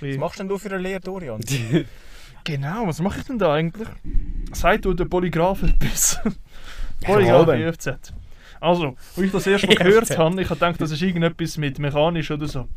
Was 0.00 0.16
machst 0.16 0.38
denn 0.38 0.46
du 0.48 0.58
für 0.58 0.68
eine 0.68 0.78
Lehre, 0.78 1.00
Dorian? 1.00 1.40
Genau, 2.44 2.86
was 2.86 3.00
mache 3.00 3.20
ich 3.20 3.24
denn 3.24 3.38
da 3.38 3.54
eigentlich? 3.54 3.88
Sagt 4.52 4.84
du 4.84 4.92
der 4.94 5.06
Polygraph 5.06 5.62
etwas? 5.62 6.20
Polygraph. 7.02 7.48
IFZ. 7.48 8.12
Also, 8.64 8.96
als 9.16 9.18
ich 9.18 9.32
das 9.32 9.46
erst 9.46 9.66
mal 9.66 9.74
gehört 9.76 10.18
habe, 10.18 10.40
ich 10.40 10.48
habe 10.50 10.58
gedacht, 10.58 10.80
das 10.80 10.90
ist 10.90 11.02
irgendetwas 11.02 11.58
mit 11.58 11.78
mechanisch 11.78 12.30
oder 12.30 12.46
so. 12.46 12.68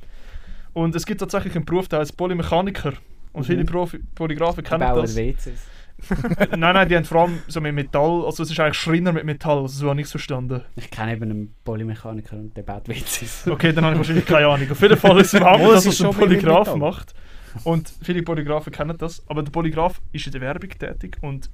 Und 0.74 0.96
es 0.96 1.06
gibt 1.06 1.20
tatsächlich 1.22 1.56
einen 1.56 1.66
Beruf, 1.66 1.88
der 1.88 2.00
heißt 2.00 2.16
Polymechaniker. 2.18 2.94
Und 3.34 3.46
viele 3.46 3.64
Mhm. 3.64 3.68
Profi 3.68 4.00
Polygraphen 4.16 4.64
kennen 4.64 4.80
Bauer 4.82 5.02
das. 5.02 5.16
WCs. 5.16 5.68
nein, 6.52 6.60
nein, 6.60 6.88
die 6.88 6.96
haben 6.96 7.06
vor 7.06 7.22
allem 7.24 7.40
so 7.48 7.60
mit 7.60 7.74
Metall, 7.74 8.24
also 8.26 8.44
es 8.44 8.52
ist 8.52 8.60
eigentlich 8.60 8.78
Schreiner 8.78 9.12
mit 9.12 9.24
Metall, 9.26 9.58
also 9.60 9.80
so 9.80 9.90
habe 9.90 10.00
ich 10.00 10.06
es 10.06 10.12
verstanden. 10.12 10.62
Ich 10.76 10.92
kenne 10.92 11.14
eben 11.14 11.24
einen 11.24 11.56
Polymechaniker 11.64 12.36
und 12.38 12.56
der 12.56 12.62
baut 12.62 12.88
WCs. 12.88 13.48
Okay, 13.48 13.74
dann 13.74 13.84
habe 13.84 13.96
ich 13.96 14.00
wahrscheinlich 14.00 14.26
keine 14.26 14.48
Ahnung. 14.48 14.70
Auf 14.70 14.82
jeden 14.82 14.98
Fall 14.98 15.20
ist 15.20 15.34
es 15.34 15.40
überhaupt 15.40 15.64
Wo, 15.64 15.72
das, 15.72 15.86
es 15.88 16.00
ein 16.02 16.12
Polygraph 16.12 16.76
macht. 16.76 17.16
Und 17.64 17.92
viele 18.04 18.22
Polygraphen 18.22 18.72
kennen 18.72 18.96
das. 18.98 19.24
Aber 19.28 19.42
der 19.42 19.52
Polygraph 19.52 20.00
ist 20.12 20.28
in 20.28 20.34
der 20.34 20.42
Werbung 20.42 20.70
tätig 20.70 21.18
und 21.22 21.50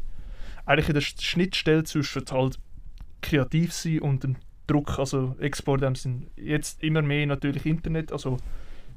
eigentlich 0.66 0.90
in 0.90 0.96
der 0.96 1.02
Schnittstelle 1.02 1.84
zwischen 1.86 2.24
halt 2.30 2.60
kreativ 3.24 3.74
sein 3.74 4.00
und 4.00 4.24
dem 4.24 4.36
Druck, 4.68 5.00
also 5.00 5.36
Export 5.40 5.82
dem 5.82 5.96
Sinn. 5.96 6.28
Jetzt 6.36 6.84
immer 6.84 7.02
mehr 7.02 7.26
natürlich 7.26 7.66
Internet, 7.66 8.12
also 8.12 8.38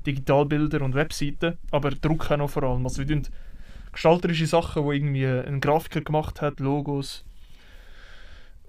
Digitalbilder 0.06 0.82
und 0.82 0.94
Webseiten, 0.94 1.56
aber 1.70 1.90
Druck 1.90 2.30
auch 2.30 2.36
noch 2.36 2.50
vor 2.50 2.62
allem. 2.62 2.84
Also 2.84 2.98
wir 2.98 3.06
tun 3.06 3.22
gestalterische 3.92 4.46
Sachen, 4.46 4.84
wo 4.84 4.92
irgendwie 4.92 5.26
ein 5.26 5.60
Grafiker 5.60 6.02
gemacht 6.02 6.42
hat, 6.42 6.60
Logos 6.60 7.24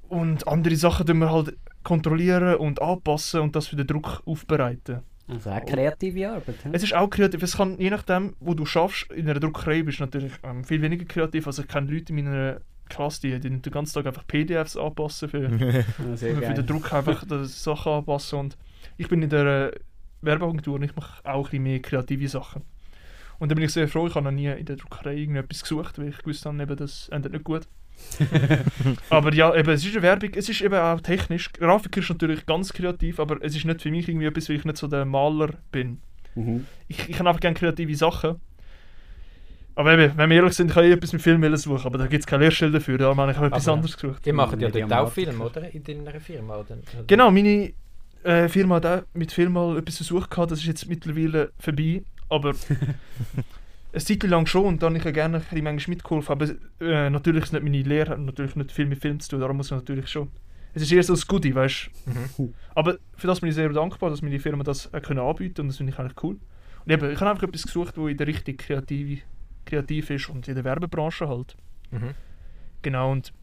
und 0.10 0.48
andere 0.48 0.76
Sachen 0.76 1.06
tun 1.06 1.20
wir 1.20 1.32
halt 1.32 1.58
kontrollieren 1.84 2.56
und 2.56 2.82
anpassen 2.82 3.42
und 3.42 3.56
das 3.56 3.68
für 3.68 3.76
den 3.76 3.88
Druck 3.88 4.22
aufbereiten. 4.26 5.02
Also 5.28 5.50
auch 5.50 5.66
kreative 5.66 6.30
Arbeit. 6.30 6.64
hm? 6.64 6.74
Es 6.74 6.84
ist 6.84 6.94
auch 6.94 7.10
kreativ. 7.10 7.44
Es 7.44 7.58
kann, 7.58 7.78
je 7.80 7.90
nachdem, 7.90 8.36
wo 8.40 8.54
du 8.54 8.66
schaffst, 8.66 9.12
in 9.12 9.30
einer 9.30 9.40
Druckerei 9.40 9.84
bist 9.84 10.00
du 10.00 10.04
natürlich 10.04 10.32
ähm, 10.44 10.64
viel 10.64 10.82
weniger 10.82 11.06
kreativ. 11.06 11.48
Also 11.48 11.64
ich 11.64 11.68
kenne 11.68 11.92
Leute 11.92 12.14
in 12.14 12.24
meiner 12.24 12.62
Klasse, 12.90 13.22
die, 13.22 13.40
die 13.40 13.62
den 13.62 13.72
ganzen 13.72 13.94
Tag 13.96 14.06
einfach 14.08 14.26
PDFs 14.28 14.78
anpassen 14.78 15.30
für, 15.30 15.50
Ja, 15.50 16.18
sehr 16.18 16.36
für 16.36 16.42
geil. 16.42 16.54
den 16.54 16.66
Druck 16.66 16.94
einfach 16.94 17.24
die 17.30 17.46
Sachen 17.46 17.92
anpassen. 17.92 18.40
Und 18.40 18.58
ich 18.98 19.08
bin 19.08 19.22
in 19.22 19.30
der 19.30 19.74
äh, 19.74 19.80
Werbeagentur 20.22 20.76
und 20.76 20.84
ich 20.84 20.96
mache 20.96 21.24
auch 21.26 21.38
ein 21.38 21.44
bisschen 21.44 21.64
mehr 21.64 21.80
kreative 21.82 22.28
Sachen. 22.28 22.64
Und 23.40 23.50
da 23.52 23.56
bin 23.56 23.64
ich 23.66 23.72
sehr 23.72 23.88
froh, 23.88 24.08
ich 24.08 24.16
habe 24.16 24.26
noch 24.26 24.32
nie 24.32 24.48
in 24.48 24.66
der 24.66 24.78
Druckerei 24.78 25.16
irgendetwas 25.16 25.62
gesucht, 25.62 26.00
weil 26.00 26.10
ich 26.10 26.18
gewusst 26.18 26.46
habe, 26.46 26.62
eben, 26.62 26.76
das 26.76 27.08
endet 27.10 27.34
nicht 27.34 27.44
gut. 27.44 27.68
aber 29.10 29.34
ja, 29.34 29.54
eben, 29.56 29.70
es 29.70 29.84
ist 29.86 29.94
eine 29.94 30.04
Werbung, 30.04 30.32
es 30.36 30.50
ist 30.50 30.62
eben 30.62 30.76
auch 30.76 31.02
technisch. 31.02 31.52
Grafiker 31.54 32.00
ist 32.00 32.10
natürlich 32.10 32.46
ganz 32.46 32.74
kreativ, 32.74 33.20
aber 33.20 33.38
es 33.42 33.56
ist 33.56 33.66
nicht 33.66 33.82
für 33.82 33.92
mich 33.92 34.08
irgendwie 34.08 34.28
etwas, 34.28 34.50
weil 34.50 34.56
ich 34.58 34.66
nicht 34.66 34.78
so 34.78 34.88
der 34.88 35.06
Maler 35.06 35.50
bin 35.72 36.00
Mhm. 36.36 36.68
ich, 36.88 37.10
ich 37.10 37.18
habe 37.18 37.30
einfach 37.30 37.40
gerne 37.42 37.56
kreative 37.56 37.96
Sachen. 37.96 38.36
Aber 39.78 39.94
eben, 39.94 40.18
wenn 40.18 40.30
wir 40.32 40.38
ehrlich 40.38 40.54
sind, 40.56 40.72
kann 40.72 40.86
ich 40.86 40.92
etwas 40.92 41.14
mit 41.14 41.22
Film 41.22 41.56
suchen, 41.56 41.86
aber 41.86 42.00
da 42.00 42.08
gibt 42.08 42.22
es 42.22 42.26
keine 42.26 42.46
Lehrstelle 42.46 42.72
dafür, 42.72 42.98
da 42.98 43.16
habe 43.16 43.32
ich 43.32 43.38
etwas 43.38 43.68
Aber- 43.68 43.76
anderes 43.76 43.96
gesucht. 43.96 44.26
Die 44.26 44.32
machen 44.32 44.60
ja 44.60 44.70
dort 44.70 44.92
auch 44.92 45.12
Film, 45.12 45.40
oder? 45.40 45.72
In 45.72 45.84
deiner 45.84 46.20
Firma, 46.20 46.58
oder? 46.58 46.78
Genau, 47.06 47.30
meine 47.30 47.74
äh, 48.24 48.50
Firma 48.50 48.76
hat 48.78 48.86
auch 48.88 49.02
mit 49.14 49.32
Film 49.32 49.54
mal 49.54 49.78
etwas 49.78 49.98
versucht, 49.98 50.32
gehabt, 50.32 50.50
das 50.50 50.60
ist 50.62 50.66
jetzt 50.66 50.90
mittlerweile 50.90 51.52
vorbei, 51.60 52.02
aber 52.28 52.54
eine 53.94 54.04
Zeit 54.04 54.24
lang 54.24 54.48
schon 54.48 54.66
und 54.66 54.82
dann 54.82 54.94
habe 54.94 54.98
ich 54.98 55.06
ja 55.06 55.12
gerne 55.12 55.38
ein 55.38 55.44
bisschen 55.44 55.64
manchmal 55.64 55.96
mitgeholfen, 55.96 56.32
aber 56.32 56.48
äh, 56.82 57.10
natürlich 57.12 57.44
ist 57.44 57.54
nicht 57.54 57.64
meine 57.64 57.82
Lehre, 57.84 58.10
hat 58.14 58.20
natürlich 58.20 58.56
nicht 58.56 58.72
viel 58.72 58.88
mit 58.88 59.00
Film 59.00 59.20
zu 59.20 59.30
tun, 59.30 59.42
darum 59.42 59.58
muss 59.58 59.70
man 59.70 59.82
natürlich 59.82 60.08
schon. 60.08 60.30
Es 60.74 60.82
ist 60.82 60.92
eher 60.92 61.04
so 61.04 61.14
ein 61.14 61.22
Goodie, 61.28 61.54
weißt 61.54 61.92
du. 62.06 62.44
Mhm. 62.44 62.54
Aber 62.74 62.98
für 63.16 63.28
das 63.28 63.42
bin 63.42 63.50
ich 63.50 63.56
sehr 63.56 63.70
dankbar, 63.70 64.10
dass 64.10 64.24
meine 64.24 64.40
Firma 64.40 64.64
das 64.64 64.92
auch 64.92 65.02
können 65.04 65.20
anbieten 65.20 65.62
und 65.62 65.68
das 65.68 65.78
finde 65.78 65.94
ich 65.94 66.00
eigentlich 66.00 66.24
cool. 66.24 66.38
Und 66.86 66.92
eben, 66.92 67.12
ich 67.12 67.20
habe 67.20 67.30
einfach 67.30 67.44
etwas 67.44 67.62
gesucht, 67.64 67.96
wo 67.96 68.08
in 68.08 68.18
der 68.18 68.26
Richtung 68.26 68.58
kreativ, 68.58 69.22
kreativ 69.68 70.10
ist 70.10 70.30
und 70.30 70.48
in 70.48 70.56
der 70.56 70.64
Werbebranche 70.64 71.28
halt. 71.28 71.56
Mhm. 71.92 72.14
Genau 72.82 73.12
und 73.12 73.34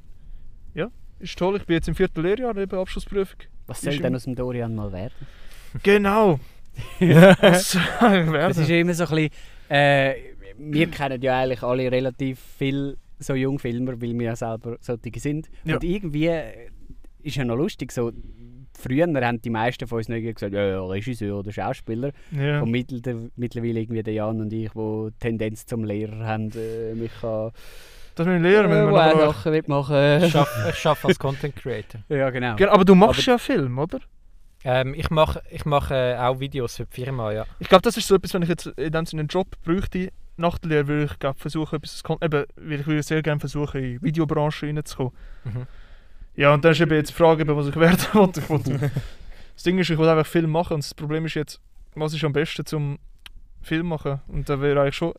ja, 0.75 0.90
ist 1.19 1.38
toll. 1.38 1.57
Ich 1.57 1.66
bin 1.66 1.75
jetzt 1.75 1.88
im 1.88 1.95
vierten 1.95 2.23
Lehrjahr, 2.23 2.57
eben 2.57 2.78
Abschlussprüfung. 2.78 3.40
Was 3.66 3.81
soll 3.81 3.95
Ist 3.95 4.02
denn 4.02 4.14
aus 4.14 4.25
dem 4.25 4.35
Dorian 4.35 4.75
mal 4.75 4.93
werden? 4.93 5.14
Genau. 5.83 6.40
Was 6.99 7.73
soll 7.73 8.16
ich 8.16 8.35
Es 8.35 8.59
ist 8.59 8.71
immer 8.71 8.95
so 8.95 9.04
ein 9.04 9.11
bisschen, 9.11 9.31
äh, 9.69 10.14
wir 10.59 10.90
kennen 10.90 11.21
ja 11.23 11.40
eigentlich 11.40 11.62
alle 11.62 11.90
relativ 11.90 12.38
viel 12.59 12.97
so 13.19 13.35
Jungfilmer, 13.35 14.00
weil 14.00 14.19
wir 14.19 14.26
ja 14.26 14.37
selber 14.37 14.76
solche 14.81 15.19
sind. 15.19 15.49
Ja. 15.64 15.75
Und 15.75 15.85
irgendwie 15.85 16.31
ist 17.23 17.37
ja 17.37 17.45
noch 17.45 17.57
lustig, 17.57 17.93
so 17.93 18.12
früher 18.78 19.07
haben 19.07 19.40
die 19.40 19.50
meisten 19.50 19.87
von 19.87 19.99
uns 19.99 20.09
noch 20.09 20.16
irgendwie 20.16 20.35
gesagt, 20.35 20.54
ja, 20.54 20.66
ja, 20.66 20.85
Regisseur 20.85 21.38
oder 21.38 21.52
Schauspieler. 21.52 22.11
Ja. 22.31 22.61
Und 22.61 22.71
mittel, 22.71 23.31
mittlerweile 23.37 23.81
irgendwie 23.81 24.02
der 24.02 24.14
Jan 24.14 24.40
und 24.40 24.52
ich, 24.52 24.71
die 24.73 25.09
Tendenz 25.21 25.66
zum 25.66 25.85
Lehrer 25.85 26.26
haben, 26.26 26.50
äh, 26.52 26.95
mich 26.95 27.12
kann, 27.21 27.52
Das 28.14 28.26
mit 28.26 28.37
dem 28.37 28.43
Lehrer 28.43 28.64
äh, 28.64 28.69
müssen 28.69 28.87
wir 28.87 28.93
wo 28.93 28.97
auch 28.97 29.14
noch... 29.14 29.35
Sachen 29.35 29.52
will 29.52 29.64
machen. 29.66 30.25
Ich 30.25 30.37
arbeite 30.87 31.09
als 31.09 31.19
Content 31.19 31.57
Creator. 31.57 32.00
ja, 32.09 32.31
genau. 32.31 32.57
Aber 32.71 32.85
du 32.85 32.95
machst 32.95 33.26
ja 33.26 33.38
Film, 33.38 33.78
oder? 33.78 34.00
Ähm, 34.66 34.95
ich 34.95 35.11
mache 35.11 35.43
ich 35.50 35.66
mach, 35.66 35.90
äh, 35.90 36.16
auch 36.16 36.40
Videos 36.40 36.76
für 36.76 36.87
die 36.87 37.02
Firma, 37.02 37.33
ja. 37.33 37.45
Ich 37.59 37.69
glaube, 37.69 37.83
das 37.83 37.99
ist 37.99 38.09
so 38.09 38.14
etwas, 38.14 38.33
wenn 38.33 38.43
ich 38.43 38.49
jetzt 38.49 38.66
in 38.66 38.93
dem 38.93 39.04
Sinne 39.04 39.21
einen 39.21 39.28
Job 39.28 39.47
bräuchte, 39.62 40.09
nach 40.37 40.59
der 40.59 40.71
Lehre, 40.71 40.88
würde 40.88 41.04
ich 41.04 41.19
glaub, 41.19 41.38
versuchen, 41.38 41.76
etwas, 41.76 42.02
eben, 42.23 42.45
weil 42.57 42.81
ich 42.81 42.87
würde 42.87 43.02
sehr 43.02 43.23
gerne 43.23 43.40
versuchen, 43.40 43.81
in 43.83 43.93
die 43.99 44.02
Videobranche 44.02 44.66
reinzukommen. 44.66 45.12
Mhm. 45.45 45.66
Ja, 46.37 46.53
und 46.55 46.64
dann 46.64 46.73
ist 46.73 46.81
eben 46.81 46.95
jetzt 46.95 47.11
die 47.11 47.14
Frage, 47.14 47.43
eben, 47.43 47.57
was 47.57 47.69
ich 47.69 47.76
werden 47.76 47.99
will 48.12 48.91
das 49.55 49.62
Ding 49.62 49.79
ist, 49.79 49.91
ich 49.91 49.99
will 49.99 50.09
einfach 50.09 50.26
Film 50.26 50.50
machen 50.50 50.75
und 50.75 50.85
das 50.85 50.95
Problem 50.95 51.26
ist 51.26 51.35
jetzt, 51.35 51.61
was 51.95 52.12
ist 52.14 52.25
am 52.25 52.33
besten 52.33 52.67
zum 52.67 52.99
Film 53.62 53.88
machen. 53.88 54.21
Und 54.29 54.49
da 54.49 54.61
wäre 54.61 54.81
eigentlich 54.83 54.97
schon 54.97 55.14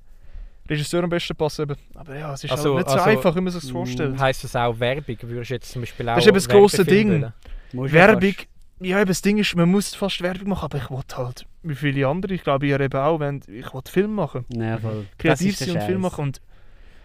Regisseur 0.69 1.03
am 1.03 1.09
besten 1.09 1.35
passen. 1.35 1.63
Eben. 1.63 1.75
Aber 1.93 2.17
ja, 2.17 2.33
es 2.33 2.43
ist 2.43 2.51
Also- 2.51 2.75
halt 2.75 2.85
nicht 2.85 2.89
so 2.89 2.97
also, 2.99 3.09
einfach, 3.09 3.35
wie 3.35 3.41
man 3.41 3.53
sich 3.53 3.61
das 3.61 3.71
vorstellt. 3.71 4.19
Heißt 4.19 4.43
das 4.43 4.55
auch 4.55 4.79
Werbung? 4.79 5.17
Würdest 5.21 5.49
du 5.49 5.53
jetzt 5.53 5.71
zum 5.71 5.81
Beispiel 5.81 6.09
auch 6.09 6.15
Das 6.15 6.23
ist 6.23 6.27
eben 6.27 6.35
das 6.35 6.49
grosse 6.49 6.77
Werbefilm 6.79 7.31
Ding. 7.71 7.91
Werbung, 7.91 8.33
ja, 8.81 8.99
eben 8.99 9.07
das 9.07 9.21
Ding 9.21 9.37
ist, 9.37 9.55
man 9.55 9.69
muss 9.69 9.95
fast 9.95 10.21
Werbung 10.21 10.49
machen, 10.49 10.65
aber 10.65 10.77
ich 10.77 10.89
wollte 10.89 11.17
halt, 11.17 11.45
wie 11.63 11.75
viele 11.75 12.07
andere, 12.07 12.33
ich 12.33 12.43
glaube, 12.43 12.67
ihr 12.67 12.79
eben 12.79 12.99
auch, 12.99 13.19
wenn 13.19 13.41
ich 13.47 13.73
will 13.73 13.81
Film 13.87 14.13
machen. 14.15 14.45
Ja, 14.49 14.77
voll. 14.77 15.05
Kreativ 15.17 15.55
sein 15.57 15.71
und 15.71 15.83
Film 15.83 16.01
machen. 16.01 16.21
Und 16.25 16.41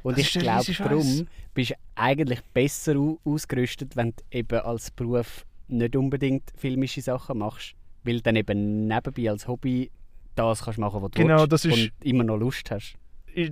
Und 0.03 0.19
Das 0.19 0.27
ich 0.27 0.33
glaube, 0.41 0.73
darum 0.73 1.27
bist 1.55 1.71
du 1.71 1.75
eigentlich 1.95 2.41
besser 2.55 2.97
au- 2.97 3.19
ausgerüstet, 3.25 3.97
wenn 3.97 4.11
du 4.11 4.23
eben 4.39 4.61
als 4.61 4.91
Beruf 4.91 5.45
nicht 5.69 5.95
unbedingt 5.97 6.45
filmische 6.57 7.01
Sachen 7.03 7.39
machst. 7.39 7.75
Weil 8.03 8.17
du 8.17 8.23
dann 8.23 8.37
eben 8.37 8.87
nebenbei 8.87 9.31
als 9.31 9.47
Hobby 9.47 9.91
das 10.35 10.63
kannst 10.65 10.79
machen, 10.79 11.03
was 11.03 11.11
du 11.11 11.23
Genau, 11.23 11.45
willst 11.49 11.67
und 11.67 11.93
immer 12.03 12.25
noch 12.25 12.39
Lust 12.39 12.71
hast. 12.71 12.95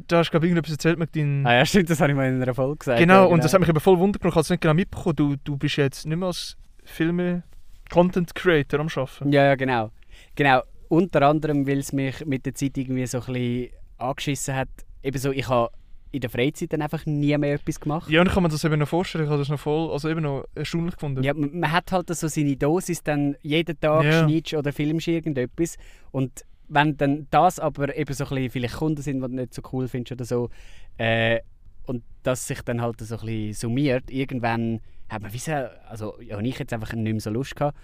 da 0.06 0.18
hast 0.18 0.28
du, 0.28 0.30
glaube 0.30 0.46
ich, 0.46 0.50
irgendetwas 0.50 0.72
erzählt 0.72 0.98
mit 0.98 1.14
deinen... 1.14 1.46
Ah 1.46 1.54
ja, 1.56 1.66
stimmt, 1.66 1.90
das 1.90 2.00
habe 2.00 2.12
ich 2.12 2.16
mal 2.16 2.28
in 2.32 2.40
einer 2.42 2.54
Folge 2.54 2.78
gesagt. 2.78 2.98
genau, 2.98 3.24
ja, 3.26 3.32
und 3.32 3.44
das 3.44 3.52
hat 3.52 3.60
mich 3.60 3.68
eben 3.68 3.78
voll 3.80 3.98
wundert 3.98 4.22
gemacht, 4.22 4.32
ich 4.32 4.36
habe 4.36 4.42
es 4.42 4.50
nicht 4.50 4.60
genau 4.62 4.74
mitbekommen. 4.74 5.16
Du, 5.16 5.36
du 5.44 5.56
bist 5.56 5.76
jetzt 5.76 6.06
nicht 6.06 6.16
mehr 6.16 6.28
als 6.28 6.56
Filme-Content-Creator 6.84 8.80
am 8.80 8.88
Arbeiten. 8.88 9.32
Ja, 9.32 9.44
ja, 9.44 9.54
genau. 9.54 9.90
Genau, 10.34 10.62
unter 10.88 11.22
anderem, 11.22 11.66
weil 11.66 11.78
es 11.78 11.92
mich 11.92 12.24
mit 12.24 12.46
der 12.46 12.54
Zeit 12.54 12.76
irgendwie 12.78 13.06
so 13.06 13.18
ein 13.20 13.32
bisschen 13.32 13.70
angeschissen 13.98 14.54
hat. 14.54 14.68
Eben 15.02 15.18
so, 15.18 15.30
ich 15.30 15.48
habe 15.48 15.70
in 16.10 16.20
der 16.20 16.30
Freizeit 16.30 16.72
dann 16.72 16.82
einfach 16.82 17.04
nie 17.06 17.36
mehr 17.36 17.54
etwas 17.54 17.78
gemacht. 17.80 18.10
Ja, 18.10 18.20
und 18.20 18.28
ich 18.28 18.34
kann 18.34 18.42
mir 18.42 18.48
das 18.48 18.64
eben 18.64 18.78
noch 18.78 18.88
vorstellen, 18.88 19.24
ich 19.24 19.30
habe 19.30 19.38
das 19.38 19.48
noch 19.48 19.60
voll, 19.60 19.90
also 19.90 20.08
eben 20.08 20.22
noch 20.22 20.44
erstaunlich 20.54 20.94
gefunden. 20.94 21.22
Ja, 21.22 21.34
man 21.34 21.58
man 21.58 21.70
hat 21.72 21.92
halt 21.92 22.14
so 22.14 22.28
seine 22.28 22.56
Dosis, 22.56 23.02
dann 23.02 23.36
jeden 23.42 23.78
Tag 23.78 24.04
Ja. 24.04 24.26
schneidest 24.26 24.54
oder 24.54 24.72
filmst 24.72 25.08
irgendetwas. 25.08 25.76
Und 26.10 26.44
wenn 26.68 26.96
dann 26.96 27.26
das 27.30 27.58
aber 27.58 27.94
eben 27.96 28.12
so 28.14 28.24
ein 28.24 28.30
bisschen 28.30 28.50
vielleicht 28.50 28.76
Kunden 28.76 29.02
sind, 29.02 29.16
die 29.22 29.28
du 29.28 29.34
nicht 29.34 29.54
so 29.54 29.62
cool 29.72 29.88
findest 29.88 30.12
oder 30.12 30.24
so, 30.24 30.50
äh, 30.96 31.40
und 31.86 32.02
das 32.22 32.46
sich 32.46 32.60
dann 32.62 32.82
halt 32.82 33.00
so 33.00 33.14
ein 33.14 33.20
bisschen 33.20 33.52
summiert, 33.54 34.10
irgendwann 34.10 34.80
hat 35.08 35.22
man, 35.22 35.32
wie 35.32 35.38
so, 35.38 35.52
also 35.88 36.20
ja, 36.20 36.38
ich 36.40 36.58
jetzt 36.58 36.72
einfach 36.72 36.92
nicht 36.92 37.12
mehr 37.12 37.20
so 37.20 37.30
Lust 37.30 37.56
gehabt, 37.56 37.76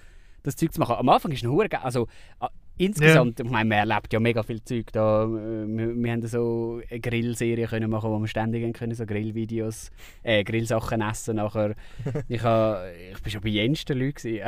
das 0.43 0.57
Zeug 0.57 0.73
zu 0.73 0.81
machen. 0.81 0.97
Am 0.97 1.09
Anfang 1.09 1.33
ist 1.33 1.43
es 1.43 1.51
geil. 1.71 1.81
also 1.83 2.07
insgesamt, 2.77 3.41
ich 3.41 3.49
meine, 3.51 3.69
man 3.69 3.79
erlebt 3.79 4.13
ja 4.13 4.21
mega 4.21 4.43
viel 4.43 4.63
Zeug 4.63 4.87
da. 4.93 5.25
äh, 5.25 5.67
Wir, 5.67 5.95
wir 5.95 6.13
haben 6.13 6.27
so 6.27 6.81
eine 6.91 7.01
Grillserie 7.01 7.67
können 7.67 7.91
machen, 7.91 8.11
wo 8.11 8.19
wir 8.19 8.27
ständig 8.29 8.75
können, 8.75 8.95
so 8.95 9.07
Grillvideos, 9.07 9.91
äh, 10.23 10.43
Grillsachen 10.45 11.01
essen 11.01 11.37
nachher. 11.37 11.75
ich, 12.29 12.43
ha, 12.43 12.83
ich 13.13 13.23
bin 13.23 13.33
schon 13.33 13.41
bei 13.43 13.49
jensten 13.51 13.99
Leuten 13.99 14.41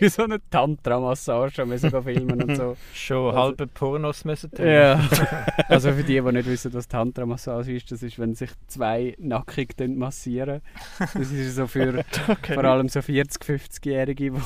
so 0.08 0.24
eine 0.24 0.38
Tantra-Massage 0.50 1.62
haben 1.62 1.70
wir 1.70 1.78
sogar 1.78 2.02
filmen 2.02 2.42
und 2.42 2.56
so. 2.56 2.76
Schon 2.94 3.26
Also- 3.28 3.38
halbe 3.40 3.66
Pornos 3.66 4.24
müssen 4.24 4.50
drin. 4.50 4.66
Ja. 4.68 5.08
also 5.68 5.92
für 5.92 6.02
die, 6.04 6.20
die 6.20 6.32
nicht 6.32 6.46
wissen, 6.48 6.72
was 6.74 6.88
Tantra-Massage 6.88 7.72
ist, 7.72 7.90
das 7.92 8.02
ist, 8.02 8.18
wenn 8.18 8.34
sich 8.34 8.50
zwei 8.66 9.14
nackig 9.18 9.74
massieren. 9.88 10.60
Das 10.98 11.30
ist 11.30 11.56
so 11.56 11.66
für 11.66 12.04
Okay. 12.28 12.54
vor 12.54 12.64
allem 12.64 12.88
so 12.88 13.00
40-, 13.00 13.42
50-Jährige, 13.42 14.30
die 14.30 14.38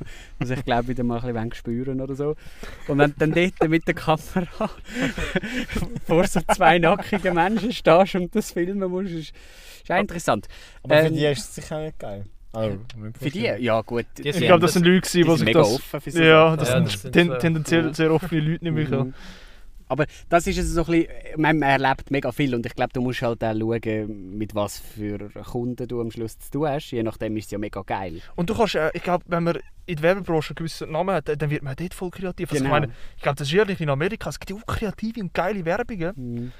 die 0.40 0.46
sich, 0.46 0.64
glaube 0.64 0.82
ich, 0.84 0.88
wieder 0.90 1.04
mal 1.04 1.20
ein 1.20 1.32
bisschen 1.34 1.54
spüren 1.54 2.00
oder 2.00 2.14
so. 2.14 2.36
Und 2.86 2.98
wenn 2.98 3.10
du 3.10 3.16
dann 3.18 3.32
dort 3.32 3.68
mit 3.70 3.86
der 3.86 3.94
Kamera 3.94 4.70
vor 6.06 6.26
so 6.26 6.40
zwei 6.54 6.78
nackigen 6.78 7.34
Menschen 7.34 7.72
stehst 7.72 8.14
und 8.14 8.34
das 8.34 8.52
filmen 8.52 8.90
musst, 8.90 9.10
ist, 9.12 9.32
ist 9.82 9.90
auch 9.90 9.98
interessant. 10.00 10.48
Aber 10.82 10.96
für 10.98 11.06
Ähm, 11.06 11.14
die 11.14 11.24
ist 11.26 11.38
es 11.40 11.54
sicher 11.54 11.80
nicht 11.82 11.98
geil. 11.98 12.24
Also, 12.52 12.78
Für 13.20 13.30
die? 13.30 13.40
Ja 13.42 13.82
gut. 13.82 14.06
Die 14.16 14.28
Ich 14.28 14.36
glaube, 14.38 14.60
das 14.60 14.72
sind 14.72 14.86
Leute, 14.86 15.10
die 15.10 15.22
die 15.22 15.30
sich 15.30 15.44
mega 15.44 15.60
das... 15.60 15.68
offen 15.68 16.00
für 16.00 16.10
so 16.10 16.22
Ja, 16.22 16.56
das 16.56 16.68
Ja, 16.68 16.74
sind, 16.76 16.86
das 16.86 17.02
sind 17.02 17.12
ten, 17.12 17.28
so- 17.28 17.36
tendenziell 17.36 17.94
sehr 17.94 18.10
offene 18.12 18.40
Leute, 18.40 18.64
nehme 18.64 18.82
ich 18.82 18.92
an. 18.92 19.08
Mhm. 19.08 19.14
Aber 19.88 20.06
das 20.28 20.46
ist 20.46 20.58
also 20.58 20.84
so 20.84 20.92
ein 20.92 21.00
bisschen, 21.06 21.40
man 21.40 21.62
erlebt 21.62 22.10
mega 22.10 22.30
viel 22.32 22.54
und 22.54 22.64
ich 22.66 22.74
glaube, 22.74 22.92
du 22.92 23.00
musst 23.00 23.22
halt 23.22 23.42
auch 23.42 23.54
schauen, 23.58 24.36
mit 24.38 24.54
was 24.54 24.78
für 24.78 25.18
Kunden 25.50 25.88
du 25.88 26.00
am 26.00 26.10
Schluss 26.10 26.38
zu 26.38 26.50
tun 26.50 26.68
hast. 26.68 26.90
Je 26.90 27.02
nachdem 27.02 27.36
ist 27.36 27.46
es 27.46 27.50
ja 27.50 27.58
mega 27.58 27.82
geil. 27.82 28.20
Und 28.36 28.50
du 28.50 28.54
kannst, 28.54 28.74
äh, 28.74 28.90
ich 28.94 29.02
glaube, 29.02 29.24
wenn 29.28 29.44
man 29.44 29.58
in 29.86 29.96
der 29.96 30.02
Werbebranche 30.02 30.50
einen 30.50 30.56
gewissen 30.56 30.92
Namen 30.92 31.14
hat, 31.14 31.28
dann 31.40 31.50
wird 31.50 31.62
man 31.62 31.74
dort 31.74 31.94
voll 31.94 32.10
kreativ. 32.10 32.50
Also 32.52 32.62
Genau. 32.62 32.76
ich 32.76 32.80
meine, 32.80 32.92
ich 33.16 33.22
glaube, 33.22 33.36
das 33.36 33.48
ist 33.48 33.54
ehrlich 33.54 33.80
in 33.80 33.88
Amerika, 33.88 34.28
es 34.28 34.38
gibt 34.38 34.52
auch 34.60 34.66
kreative 34.66 35.20
und 35.20 35.32
geile 35.32 35.64
Werbungen. 35.64 36.12
Mhm. 36.16 36.52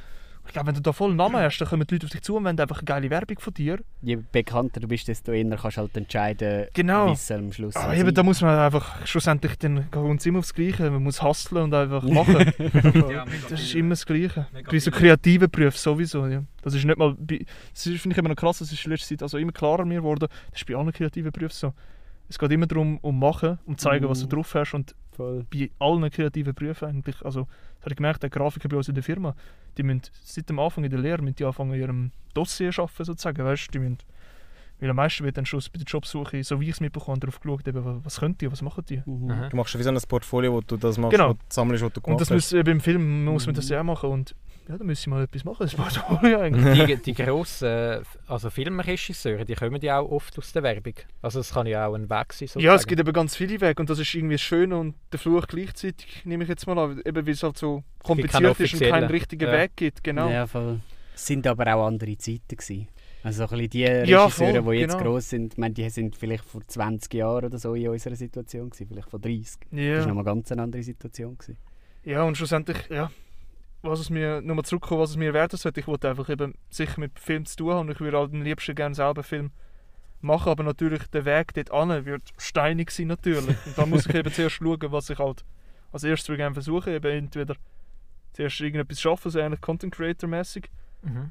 Ich 0.49 0.52
glaube, 0.55 0.67
wenn 0.69 0.75
du 0.75 0.81
da 0.81 0.93
voll 0.93 1.14
Namen 1.14 1.37
hast, 1.43 1.59
dann 1.59 1.69
kommen 1.69 1.87
die 1.87 1.95
Leute 1.95 2.07
auf 2.07 2.11
dich 2.11 2.23
zu 2.23 2.35
und 2.37 2.45
wollen 2.45 2.59
einfach 2.59 2.78
eine 2.78 2.85
geile 2.85 3.11
Werbung 3.11 3.38
von 3.38 3.55
dir. 3.55 3.78
Je 4.02 4.17
bekannter 4.33 4.81
du 4.81 4.88
bist, 4.88 5.07
desto 5.07 5.31
eher 5.33 5.45
kannst 5.57 5.76
du 5.76 5.83
halt 5.83 5.97
entscheiden, 5.97 6.67
Genau. 6.73 7.09
wie 7.09 7.12
es 7.12 7.31
am 7.31 7.52
Schluss 7.52 7.76
Aber 7.76 7.95
soll 7.95 8.00
eben, 8.00 8.14
da 8.14 8.23
muss 8.23 8.40
man 8.40 8.59
einfach 8.59 9.07
schlussendlich 9.07 9.57
dann 9.59 9.76
geht 9.90 9.95
uns 9.97 10.26
immer 10.26 10.40
aufs 10.40 10.52
Gleiche. 10.55 10.90
Man 10.90 11.02
muss 11.02 11.23
hustlen 11.23 11.64
und 11.64 11.75
einfach 11.75 12.02
machen. 12.02 12.52
das 13.50 13.61
ist 13.61 13.75
immer 13.75 13.90
das 13.90 14.07
Gleiche. 14.07 14.47
Mega 14.52 14.71
Bei 14.71 14.78
so 14.78 14.90
kreativen 14.90 15.50
Berufen 15.50 15.76
sowieso. 15.78 16.26
Ja. 16.26 16.43
Das 16.62 16.75
ist 16.75 16.85
nicht 16.85 16.99
mal. 16.99 17.14
bei- 17.19 17.45
Das 17.75 17.87
ist- 17.87 18.00
finde 18.00 18.14
ich 18.14 18.19
immer 18.19 18.31
noch 18.31 18.37
krass, 18.37 18.59
das 18.59 18.73
ist 18.73 18.85
in 18.85 18.90
letzter 18.93 19.09
Zeit 19.09 19.23
also 19.23 19.38
immer 19.38 19.52
klarer 19.52 19.85
mir 19.85 19.97
geworden. 20.00 20.28
Das 20.50 20.61
ist 20.61 20.67
bei 20.67 20.75
allen 20.75 20.93
kreativen 20.93 21.31
Berufen 21.31 21.55
so. 21.55 21.75
Es 22.31 22.38
geht 22.38 22.50
immer 22.52 22.67
darum, 22.67 22.99
um 22.99 23.19
machen, 23.19 23.59
um 23.64 23.78
zeigen, 23.78 24.09
was 24.09 24.21
du 24.21 24.26
drauf 24.26 24.55
hast. 24.55 24.75
Und 24.75 24.95
Voll. 25.19 25.45
bei 25.53 25.69
allen 25.81 26.09
kreativen 26.11 26.55
Berufen 26.55 26.89
eigentlich, 26.89 27.25
also 27.25 27.49
das 27.75 27.81
habe 27.81 27.91
ich 27.91 27.97
gemerkt, 27.97 28.23
die 28.23 28.31
Grafiker 28.31 28.69
bei 28.69 28.77
uns 28.77 28.89
in 28.89 28.95
der 28.95 29.03
Firma, 29.03 29.35
die 29.77 29.83
müssen 29.83 30.03
seit 30.23 30.49
dem 30.49 30.61
Anfang 30.61 30.85
in 30.85 30.91
der 30.91 31.01
Lehre 31.01 31.21
müssen 31.23 31.35
die 31.35 31.45
anfangen, 31.45 31.75
ihrem 31.75 32.13
Dossier 32.35 32.71
arbeiten, 32.79 33.05
sozusagen, 33.05 33.45
weißt, 33.45 33.75
die 33.75 33.81
müssen, 33.81 33.99
weil 34.81 34.91
am 34.91 34.97
meisten 34.97 35.25
wird 35.25 35.37
dann 35.37 35.47
schon 35.47 35.61
bei 35.73 35.79
der 35.79 35.85
Jobsuche, 35.87 36.43
so 36.45 36.61
wie 36.61 36.65
ich 36.67 36.71
es 36.73 36.81
mitbekomme, 36.81 37.19
darauf 37.19 37.41
geschaut, 37.41 37.67
eben, 37.67 37.85
wa- 37.85 38.01
was 38.03 38.21
können 38.21 38.37
die, 38.39 38.51
was 38.51 38.63
machen 38.63 38.85
die. 38.89 39.03
Mhm. 39.07 39.49
Du 39.51 39.57
machst 39.57 39.77
wie 39.79 39.83
so 39.83 39.91
ein 39.91 39.99
Portfolio, 40.09 40.53
wo 40.53 40.61
du 40.61 40.77
das 40.77 40.99
machst, 40.99 41.13
Genau. 41.17 41.31
wo 41.31 41.33
du 41.35 41.39
sammelst, 41.49 41.85
was 41.85 41.93
du 41.93 41.99
Und 42.01 42.05
gemacht 42.05 42.21
das 42.21 42.31
hast. 42.31 42.35
muss, 42.35 42.53
eben 42.53 42.71
im 42.71 42.81
Film 42.81 43.25
muss 43.25 43.47
man 43.47 43.55
das 43.55 43.69
ja 43.69 43.81
auch 43.81 43.85
machen 43.85 44.11
und 44.11 44.35
ja, 44.69 44.77
da 44.77 44.85
müssen 44.85 45.11
wir 45.11 45.17
mal 45.17 45.25
etwas 45.25 45.45
machen, 45.45 45.57
das 45.61 45.75
Portfolio 45.75 46.41
eigentlich. 46.41 46.87
Die, 46.87 47.15
die 47.15 47.15
grossen 47.15 48.03
also 48.27 48.51
Filmregisseure, 48.51 49.45
die 49.47 49.55
kommen 49.55 49.81
ja 49.81 49.99
auch 49.99 50.11
oft 50.11 50.37
aus 50.39 50.53
der 50.53 50.63
Werbung. 50.63 50.93
Also 51.23 51.41
es 51.41 51.53
kann 51.55 51.67
ja 51.67 51.87
auch 51.87 51.95
ein 51.95 52.11
Weg 52.11 52.33
sein. 52.35 52.49
Ja, 52.61 52.75
es 52.75 52.83
sozusagen. 52.83 52.89
gibt 52.89 53.01
eben 53.01 53.13
ganz 53.15 53.35
viele 53.35 53.61
Wege 53.63 53.81
und 53.81 53.89
das 53.89 53.99
ist 53.99 54.15
irgendwie 54.15 54.35
das 54.35 54.43
Schöne 54.43 54.77
und 54.77 54.95
der 55.11 55.19
Fluch 55.19 55.47
gleichzeitig, 55.47 56.23
nehme 56.27 56.43
ich 56.45 56.51
jetzt 56.51 56.67
mal 56.67 56.79
an, 56.79 57.01
eben 57.05 57.27
weil 57.27 57.33
es 57.33 57.43
halt 57.43 57.57
so 57.57 57.83
kompliziert 58.03 58.61
ist 58.61 58.75
und 58.75 58.81
keinen 58.81 59.11
richtigen 59.11 59.47
Ja. 59.47 59.53
Weg 59.53 59.73
gibt, 59.77 60.05
genau. 60.05 60.29
Ja, 60.29 60.47
voll. 60.47 60.81
Es 61.15 61.27
sind 61.27 61.47
aber 61.47 61.75
auch 61.75 61.87
andere 61.87 62.17
Zeiten 62.19 62.43
gewesen. 62.57 62.89
Also 63.23 63.39
so 63.39 63.45
ein 63.45 63.49
bisschen 63.59 63.71
die 63.71 63.81
Ja, 63.81 64.25
Regisseure, 64.25 64.63
voll, 64.63 64.75
die 64.77 64.81
jetzt 64.83 64.97
genau. 64.99 65.11
gross 65.11 65.29
sind, 65.31 65.55
ich 65.55 65.59
meine, 65.59 65.75
die 65.75 65.89
sind 65.91 66.15
vielleicht 66.17 66.45
vor 66.45 66.61
20 66.67 67.13
Jahren 67.15 67.45
oder 67.47 67.59
so 67.59 67.75
in 67.75 67.89
unserer 67.89 68.15
Situation 68.17 68.71
gewesen, 68.71 68.87
vielleicht 68.89 69.11
vor 69.11 69.19
30. 69.19 69.59
Das 69.71 69.81
Ja. 69.81 69.99
war 70.01 70.07
nochmal 70.07 70.25
ganz 70.25 70.53
eine 70.53 70.63
andere 70.63 70.83
Situation. 70.83 71.37
Gewesen. 71.37 71.59
Ja, 72.05 72.23
und 72.23 72.37
schlussendlich, 72.37 72.79
ja, 72.91 73.11
was 73.83 74.01
es 74.01 74.11
mir, 74.11 74.41
nochmal 74.41 74.65
zurückkommen, 74.65 75.01
was 75.01 75.11
es 75.11 75.17
mir 75.17 75.35
werden 75.35 75.57
sollte, 75.59 75.81
ich 75.81 75.87
wollte 75.87 76.09
einfach 76.09 76.29
eben 76.29 76.55
sicher 76.71 77.01
mit 77.01 77.19
Film 77.19 77.45
zu 77.45 77.57
tun 77.57 77.73
haben 77.73 77.89
und 77.89 77.93
ich 77.95 78.01
würde 78.01 78.19
halt 78.19 78.33
am 78.33 78.43
liebsten 78.43 78.75
gerne 78.75 78.95
selber 78.95 79.23
Film 79.23 79.51
machen, 80.21 80.49
aber 80.51 80.63
natürlich 80.65 81.03
der 81.09 81.25
Weg 81.25 81.55
dort 81.55 81.71
an 81.73 82.05
wird 82.05 82.23
steinig 82.39 82.91
sein 82.91 83.07
natürlich. 83.09 83.57
Und 83.67 83.77
da 83.79 83.85
muss 83.87 84.07
ich 84.07 84.15
eben 84.15 84.33
zuerst 84.33 84.57
schauen, 84.57 84.79
was 84.93 85.11
ich 85.11 85.19
halt 85.19 85.45
als 85.93 86.05
erstes 86.05 86.37
gerne 86.37 86.55
versuchen, 86.55 86.93
eben 86.93 87.11
entweder 87.11 87.55
zuerst 88.33 88.61
irgendetwas 88.61 89.01
schaffen, 89.01 89.31
so 89.31 89.39
ähnlich 89.39 89.61
Content 89.61 89.95
Creator 89.95 90.29
mäßig 90.29 90.69
Mhm. 91.03 91.31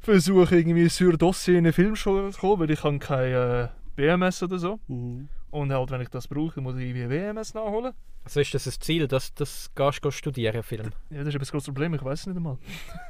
Versuche 0.00 0.56
irgendwie 0.56 0.88
sur 0.88 1.16
Dossier 1.16 1.54
in 1.54 1.66
eine 1.66 1.72
Filmschule 1.72 2.30
zu 2.30 2.40
kommen, 2.40 2.60
weil 2.60 2.70
ich 2.70 2.82
habe 2.82 2.98
kein 2.98 3.32
äh, 3.32 3.68
BMS 3.96 4.42
oder 4.42 4.58
so. 4.58 4.80
Mhm. 4.88 5.28
Und 5.50 5.72
halt, 5.72 5.90
wenn 5.90 6.00
ich 6.00 6.08
das 6.08 6.28
brauche, 6.28 6.60
muss 6.60 6.76
ich 6.76 6.84
irgendwie 6.88 7.02
ein 7.04 7.36
WMS 7.36 7.54
nachholen. 7.54 7.92
Also 8.24 8.40
ist 8.40 8.54
das 8.54 8.66
ein 8.66 8.80
Ziel, 8.80 9.08
dass 9.08 9.34
das 9.34 9.70
gehst 9.74 10.04
du 10.04 10.10
studieren, 10.10 10.62
Film? 10.62 10.90
Ja, 11.10 11.18
das 11.18 11.28
ist 11.28 11.34
eben 11.34 11.38
das 11.40 11.50
große 11.50 11.66
Problem, 11.72 11.94
ich 11.94 12.04
weiß 12.04 12.20
es 12.20 12.26
nicht 12.26 12.36
einmal. 12.36 12.58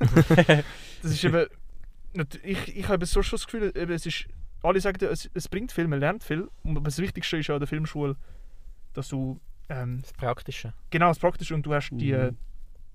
das 1.03 1.13
ist 1.13 1.25
eben. 1.25 1.47
Ich, 2.43 2.77
ich 2.77 2.89
habe 2.89 3.07
so 3.07 3.23
schon 3.23 3.37
das 3.37 3.47
Gefühl, 3.47 3.73
eben, 3.75 3.93
es 3.93 4.07
ist. 4.07 4.27
Alle 4.63 4.81
sagen, 4.81 4.99
ja, 5.01 5.09
es, 5.09 5.31
es 5.33 5.49
bringt 5.49 5.73
viel, 5.73 5.89
man 5.89 6.01
lernt 6.01 6.23
viel. 6.23 6.49
Und 6.65 6.77
aber 6.77 6.85
das 6.85 6.99
Wichtigste 6.99 7.39
ist 7.39 7.47
ja 7.47 7.55
an 7.55 7.61
der 7.61 7.69
Filmschule, 7.69 8.17
dass 8.95 9.09
du. 9.09 9.41
Ähm, 9.69 10.01
Das 10.03 10.13
Praktische. 10.13 10.73
genau, 10.91 11.09
das 11.09 11.19
Praktische 11.19 11.55
und 11.55 11.65
du 11.65 11.73
hast 11.75 11.91
die. 11.91 12.13
Mhm. 12.13 12.21
Äh, 12.21 12.33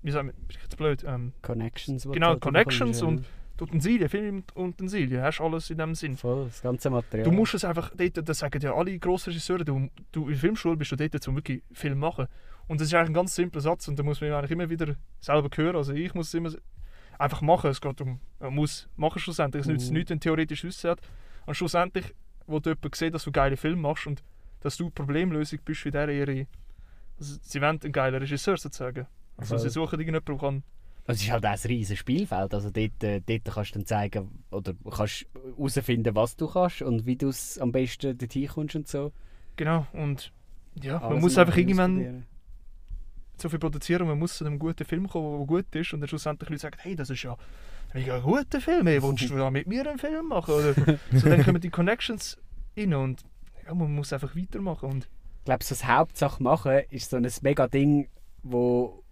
wie 0.02 0.10
sagen 0.10 0.28
wir, 0.28 0.34
bin 0.34 0.56
ich 0.56 0.62
jetzt 0.62 0.76
blöd? 0.76 1.04
Ähm, 1.06 1.32
Connections. 1.42 2.06
Genau, 2.10 2.28
halt 2.28 2.40
Connections 2.40 3.02
und- 3.02 3.24
die 3.58 3.64
Utensilien, 3.64 4.08
Filmutensilien, 4.08 5.22
hast 5.22 5.40
alles 5.40 5.70
in 5.70 5.78
dem 5.78 5.94
Sinn. 5.94 6.16
Voll, 6.16 6.46
das 6.46 6.62
ganze 6.62 6.90
Material. 6.90 7.24
Du 7.24 7.32
musst 7.32 7.54
es 7.54 7.64
einfach, 7.64 7.90
dort, 7.96 8.28
das 8.28 8.38
sagen 8.38 8.60
ja 8.60 8.74
alle 8.74 8.98
grossen 8.98 9.30
Regisseure, 9.30 9.64
du, 9.64 9.88
du 10.12 10.24
in 10.24 10.30
der 10.30 10.38
Filmschule 10.38 10.76
bist 10.76 10.92
du 10.92 10.96
dort, 10.96 11.28
um 11.28 11.36
wirklich 11.36 11.62
Film 11.72 11.98
machen. 11.98 12.26
Und 12.68 12.80
das 12.80 12.88
ist 12.88 12.94
eigentlich 12.94 13.10
ein 13.10 13.14
ganz 13.14 13.34
simpler 13.34 13.60
Satz 13.60 13.86
und 13.88 13.98
da 13.98 14.02
muss 14.02 14.20
man 14.20 14.32
eigentlich 14.32 14.50
immer 14.50 14.68
wieder 14.68 14.96
selber 15.20 15.48
hören. 15.54 15.76
Also 15.76 15.92
ich 15.92 16.14
muss 16.14 16.28
es 16.28 16.34
immer 16.34 16.50
einfach 17.18 17.40
machen. 17.40 17.70
Es 17.70 17.80
geht 17.80 18.00
um, 18.00 18.20
man 18.40 18.54
muss 18.54 18.88
machen 18.96 19.20
schlussendlich. 19.20 19.62
Es 19.62 19.68
nützt 19.68 19.88
Mhm. 19.90 19.94
nichts, 19.94 20.10
wenn 20.10 20.20
theoretisch 20.20 20.64
hat. 20.84 21.00
Und 21.46 21.54
schlussendlich, 21.54 22.14
wo 22.46 22.58
du 22.58 22.70
jemand 22.70 22.94
sieht, 22.94 23.14
dass 23.14 23.24
du 23.24 23.32
geile 23.32 23.56
Filme 23.56 23.82
machst 23.82 24.06
und 24.06 24.22
dass 24.60 24.76
du 24.76 24.90
Problemlösung 24.90 25.60
bist 25.64 25.80
für 25.80 25.90
diese 25.90 26.12
ihre... 26.12 26.46
Also 27.18 27.38
sie 27.40 27.62
wollen 27.62 27.80
einen 27.82 27.92
geilen 27.92 28.16
Regisseur 28.16 28.56
sozusagen. 28.56 29.06
Also 29.36 29.56
Voll. 29.56 29.58
sie 29.60 29.70
suchen 29.70 30.00
irgendjemanden, 30.00 30.24
der 30.26 30.48
kann... 30.48 30.62
Das 31.06 31.22
ist 31.22 31.30
halt 31.30 31.46
auch 31.46 31.50
ein 31.50 31.58
riesiges 31.68 32.00
Spielfeld. 32.00 32.52
Also 32.52 32.70
dort, 32.70 33.02
äh, 33.04 33.20
dort 33.20 33.44
kannst 33.44 33.74
du 33.74 33.78
dann 33.78 33.86
zeigen 33.86 34.44
oder 34.50 34.74
kannst 34.90 35.26
herausfinden, 35.56 36.14
was 36.14 36.36
du 36.36 36.48
kannst 36.48 36.82
und 36.82 37.06
wie 37.06 37.16
du 37.16 37.28
es 37.28 37.58
am 37.58 37.70
besten 37.70 38.18
dorthin 38.18 38.48
kommst 38.48 38.74
und 38.74 38.88
so. 38.88 39.12
Genau, 39.56 39.86
und 39.92 40.32
ja, 40.82 40.94
man 40.94 41.04
Alles 41.04 41.22
muss 41.22 41.36
mal 41.36 41.42
einfach 41.42 41.56
irgendwann... 41.56 42.26
so 43.38 43.48
viel 43.48 43.58
produzieren 43.58 44.02
und 44.02 44.08
man 44.08 44.18
muss 44.18 44.36
zu 44.36 44.44
einem 44.44 44.58
guten 44.58 44.84
Film 44.84 45.08
kommen, 45.08 45.38
der 45.38 45.46
gut 45.46 45.74
ist 45.74 45.92
und 45.92 46.00
dann 46.00 46.08
schlussendlich 46.08 46.50
Leute 46.50 46.62
sagen, 46.62 46.78
hey, 46.80 46.96
das 46.96 47.10
ist 47.10 47.22
ja 47.22 47.32
ein 47.32 48.00
mega 48.00 48.18
guter 48.18 48.60
Film, 48.60 48.86
hey, 48.86 49.02
willst 49.02 49.30
du 49.30 49.36
da 49.36 49.50
mit 49.50 49.66
mir 49.66 49.88
einen 49.88 49.98
Film 49.98 50.28
machen? 50.28 50.54
Oder 50.54 50.74
so, 51.12 51.28
dann 51.28 51.44
kommen 51.44 51.60
die 51.60 51.70
Connections 51.70 52.36
rein 52.76 52.94
und 52.94 53.22
ja, 53.64 53.74
man 53.74 53.94
muss 53.94 54.12
einfach 54.12 54.34
weitermachen 54.34 54.90
und 54.90 55.08
Ich 55.38 55.44
glaube, 55.44 55.64
so 55.64 55.74
das 55.74 55.86
Hauptsache 55.86 56.42
machen 56.42 56.80
ist 56.90 57.10
so 57.10 57.16
ein 57.16 57.28
mega 57.42 57.68
Ding, 57.68 58.08
wo, 58.42 59.04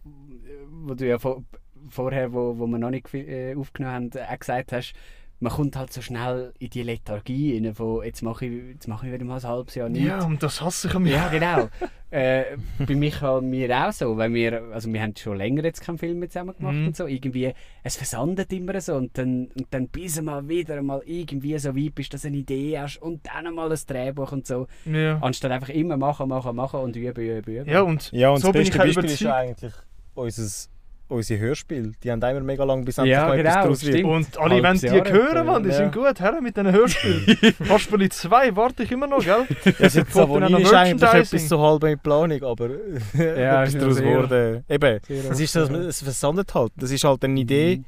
wo 0.71 0.95
du 0.95 1.07
ja 1.07 1.19
vor, 1.19 1.45
vorher, 1.89 2.33
wo, 2.33 2.59
wo 2.59 2.67
wir 2.67 2.79
noch 2.79 2.91
nicht 2.91 3.13
äh, 3.15 3.55
aufgenommen 3.57 3.95
haben, 3.95 4.11
auch 4.33 4.39
gesagt 4.39 4.73
hast, 4.73 4.95
man 5.41 5.53
kommt 5.53 5.77
halt 5.77 5.93
so 5.93 6.01
schnell 6.01 6.55
in 6.59 6.71
die 6.71 6.83
Lethargie 6.85 7.57
rein, 7.61 7.75
von 7.75 8.03
jetzt 8.05 8.23
mache 8.23 8.47
ich, 8.47 8.69
jetzt 8.75 8.89
mache 8.89 9.07
ich 9.09 9.13
wieder 9.13 9.25
mal 9.25 9.37
ein 9.37 9.43
halbes 9.43 9.75
Jahr 9.75 9.89
nichts. 9.89 10.07
ja, 10.09 10.25
und 10.25 10.43
das 10.43 10.61
hasse 10.63 10.89
ich 10.89 10.95
an 10.95 11.03
mir. 11.03 11.11
Ja, 11.13 11.29
genau. 11.29 11.69
äh, 12.11 12.57
bei 12.79 12.95
Michael 12.95 13.39
und 13.39 13.51
mir 13.51 13.69
auch 13.77 13.93
so, 13.93 14.17
weil 14.17 14.33
wir, 14.33 14.63
also 14.73 14.91
wir 14.91 15.03
haben 15.03 15.15
schon 15.17 15.37
länger 15.37 15.65
jetzt 15.65 15.83
keinen 15.83 15.99
Film 15.99 16.21
mehr 16.21 16.31
zusammen 16.31 16.55
gemacht 16.57 16.77
Mhm. 16.77 16.87
und 16.87 16.97
so, 16.97 17.07
irgendwie, 17.09 17.53
es 17.83 17.97
versandet 17.97 18.53
immer 18.53 18.81
so 18.81 18.95
und 18.95 19.19
dann, 19.19 19.47
und 19.57 19.67
dann 19.71 19.89
bis 19.89 20.15
du 20.15 20.23
mal 20.23 20.49
wieder 20.49 20.81
mal 20.83 21.03
irgendwie 21.05 21.59
so 21.59 21.77
weit 21.77 21.95
bist, 21.97 22.15
dass 22.15 22.23
du 22.23 22.29
eine 22.29 22.37
Idee 22.39 22.79
hast 22.79 23.03
und 23.03 23.27
dann 23.27 23.53
mal 23.55 23.71
ein 23.71 23.79
Drehbuch 23.87 24.31
und 24.33 24.47
so, 24.47 24.69
Ja, 24.87 25.19
anstatt 25.21 25.51
einfach 25.51 25.69
immer 25.71 25.97
machen, 25.97 26.29
machen, 26.29 26.55
machen 26.57 26.79
und 26.81 26.95
üben, 26.97 27.23
üben, 27.23 27.53
üben. 27.55 27.69
ja 27.69 27.83
und 27.83 28.11
Ja, 28.13 28.31
und 28.31 28.39
so 28.41 28.47
das 28.49 28.53
bin 28.53 28.63
ich 28.63 28.71
beste 28.71 28.85
Beispiel 29.01 29.05
ist 29.11 29.27
eigentlich 29.27 29.73
unser, 30.15 30.69
unsere 31.09 31.41
Hörspiele. 31.41 31.93
Die 32.03 32.11
haben 32.11 32.21
immer 32.23 32.41
mega 32.41 32.65
lang 32.65 32.85
bis 32.85 32.99
endlich 32.99 33.13
Ja, 33.13 33.27
mal 33.29 33.39
etwas 33.39 33.53
genau, 33.53 33.63
daraus 33.65 33.85
wird. 33.87 34.05
Und 34.05 34.39
alle 34.39 34.63
wollen 34.63 34.79
die 34.79 35.13
hören, 35.13 35.47
Mann, 35.47 35.63
die 35.63 35.69
ja. 35.69 35.75
sind 35.77 35.93
gut, 35.95 36.21
her 36.21 36.41
mit 36.41 36.57
diesen 36.57 36.73
Hörspielen. 36.73 37.55
Kasperli 37.69 38.09
2 38.09 38.57
warte 38.57 38.83
ich 38.85 38.93
immer 38.93 39.07
noch, 39.07 39.23
gell? 39.25 39.47
Das 39.79 39.93
Savonin 39.93 40.57
ist 40.63 40.73
eigentlich 40.73 41.13
etwas 41.13 41.49
so 41.49 41.61
halb 41.61 41.85
in 41.85 41.99
Planung, 41.99 42.43
aber 42.43 42.71
Ja, 43.15 43.63
etwas 43.65 43.75
ist 43.75 43.83
daraus 43.83 44.03
wurde. 44.03 44.65
Eben, 44.69 45.01
es 45.09 45.41
ist 45.41 45.57
oft, 45.57 45.73
es 45.73 46.03
versandet 46.03 46.55
halt. 46.55 46.73
Das 46.77 46.91
ist 46.91 47.05
halt 47.05 47.23
eine 47.25 47.39
Idee, 47.41 47.77
Mhm. 47.79 47.85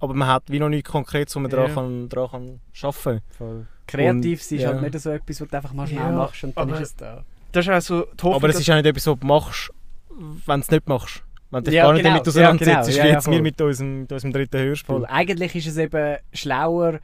aber 0.00 0.14
man 0.14 0.28
hat 0.28 0.44
wie 0.48 0.58
noch 0.60 0.68
nichts 0.68 0.90
Konkretes, 0.90 1.34
wo 1.36 1.40
man 1.40 1.50
Ja. 1.50 1.68
kann, 1.68 2.08
dran 2.08 2.30
kann 2.30 2.60
arbeiten 2.82 3.20
Voll. 3.36 3.66
Kreativ 3.86 4.42
sein 4.42 4.58
ist 4.58 4.62
ja. 4.64 4.68
halt 4.70 4.82
nicht 4.82 5.00
so 5.00 5.10
etwas, 5.10 5.40
was 5.40 5.48
du 5.48 5.56
einfach 5.56 5.72
mal 5.72 5.86
schnell 5.86 5.98
Ja, 6.00 6.10
machst 6.12 6.44
und 6.44 6.56
dann 6.56 6.68
aber- 6.70 6.80
ist 6.80 6.88
es 6.88 6.96
da. 6.96 7.24
Das 7.52 7.66
ist 7.66 7.72
auch 7.72 7.80
so 7.80 8.02
die 8.02 8.22
Hoffnung, 8.22 8.34
Aber 8.34 8.48
es 8.48 8.60
ist 8.60 8.66
ja 8.68 8.76
nicht 8.76 8.86
etwas, 8.86 9.06
was 9.08 9.18
du 9.18 9.26
machst, 9.26 9.70
wenn 10.46 10.60
du 10.60 10.64
es 10.64 10.70
nicht 10.70 10.88
machst. 10.88 11.22
Wenn 11.50 11.64
du 11.64 11.70
dich 11.70 11.76
Ja, 11.76 11.84
gar 11.84 11.92
nicht 11.94 12.02
genau. 12.04 12.14
damit 12.14 12.26
Ja, 12.26 12.30
auseinandersetzt, 12.30 12.88
genau. 12.88 12.98
Ja, 12.98 13.04
wie 13.04 13.08
ja, 13.08 13.14
jetzt 13.14 13.30
wir 13.30 13.42
mit 13.42 13.60
unserem, 13.60 14.00
mit 14.02 14.12
unserem 14.12 14.32
dritten 14.32 14.58
Hörspiel. 14.60 14.94
Voll. 14.96 15.06
Eigentlich 15.06 15.54
ist 15.56 15.66
es 15.66 15.76
eben 15.76 16.16
schlauer. 16.32 17.00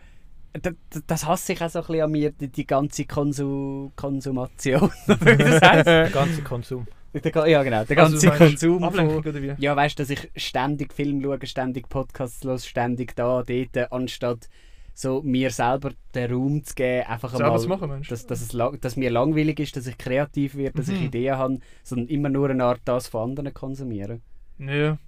Das, 0.62 0.72
das 1.06 1.26
hasse 1.26 1.52
ich 1.52 1.62
auch 1.62 1.68
so 1.68 1.80
ein 1.80 1.86
bisschen 1.86 2.02
an 2.04 2.10
mir, 2.12 2.30
die, 2.30 2.48
die 2.48 2.66
ganze 2.66 3.04
Konsu 3.04 3.90
Konsumation. 3.96 4.90
Wie 5.06 5.36
das 5.36 5.60
heisst? 5.60 5.86
Der 5.86 6.10
ganze 6.10 6.42
Konsum. 6.42 6.86
Der 7.12 7.48
ja, 7.48 7.62
genau. 7.62 7.84
Der 7.84 7.98
Also, 7.98 8.12
ganze 8.12 8.26
meinst 8.28 8.38
Konsum. 8.38 8.84
Ablenkung 8.84 9.22
Von, 9.22 9.32
oder 9.32 9.42
wie? 9.42 9.54
ja, 9.58 9.74
weißt 9.76 9.98
du, 9.98 10.02
dass 10.02 10.10
ich 10.10 10.30
ständig 10.36 10.92
Film 10.92 11.22
schaue, 11.22 11.38
ständig 11.46 11.88
Podcasts 11.88 12.44
los, 12.44 12.66
ständig 12.66 13.14
da, 13.16 13.42
dort, 13.42 13.92
anstatt 13.92 14.48
so 14.94 15.20
mir 15.22 15.50
selber 15.50 15.90
den 16.14 16.32
Raum 16.32 16.64
zu 16.64 16.74
geben, 16.74 17.06
einfach 17.06 17.30
Selber 17.30 17.44
einmal, 17.46 17.60
zu 17.60 17.68
machen, 17.68 17.88
Mensch. 17.90 18.08
dass, 18.08 18.26
dass, 18.26 18.40
es 18.40 18.56
dass 18.80 18.96
mir 18.96 19.10
langweilig 19.10 19.60
ist, 19.60 19.76
dass 19.76 19.86
ich 19.86 19.98
kreativ 19.98 20.56
werde, 20.56 20.76
dass 20.78 20.88
ich 20.88 20.98
Mhm. 20.98 21.06
Ideen 21.06 21.36
habe, 21.36 21.58
sondern 21.82 22.08
immer 22.08 22.28
nur 22.30 22.48
eine 22.48 22.64
Art 22.64 22.80
das 22.86 23.08
von 23.08 23.30
anderen 23.30 23.52
konsumieren. 23.52 24.22
Ja. 24.58 24.98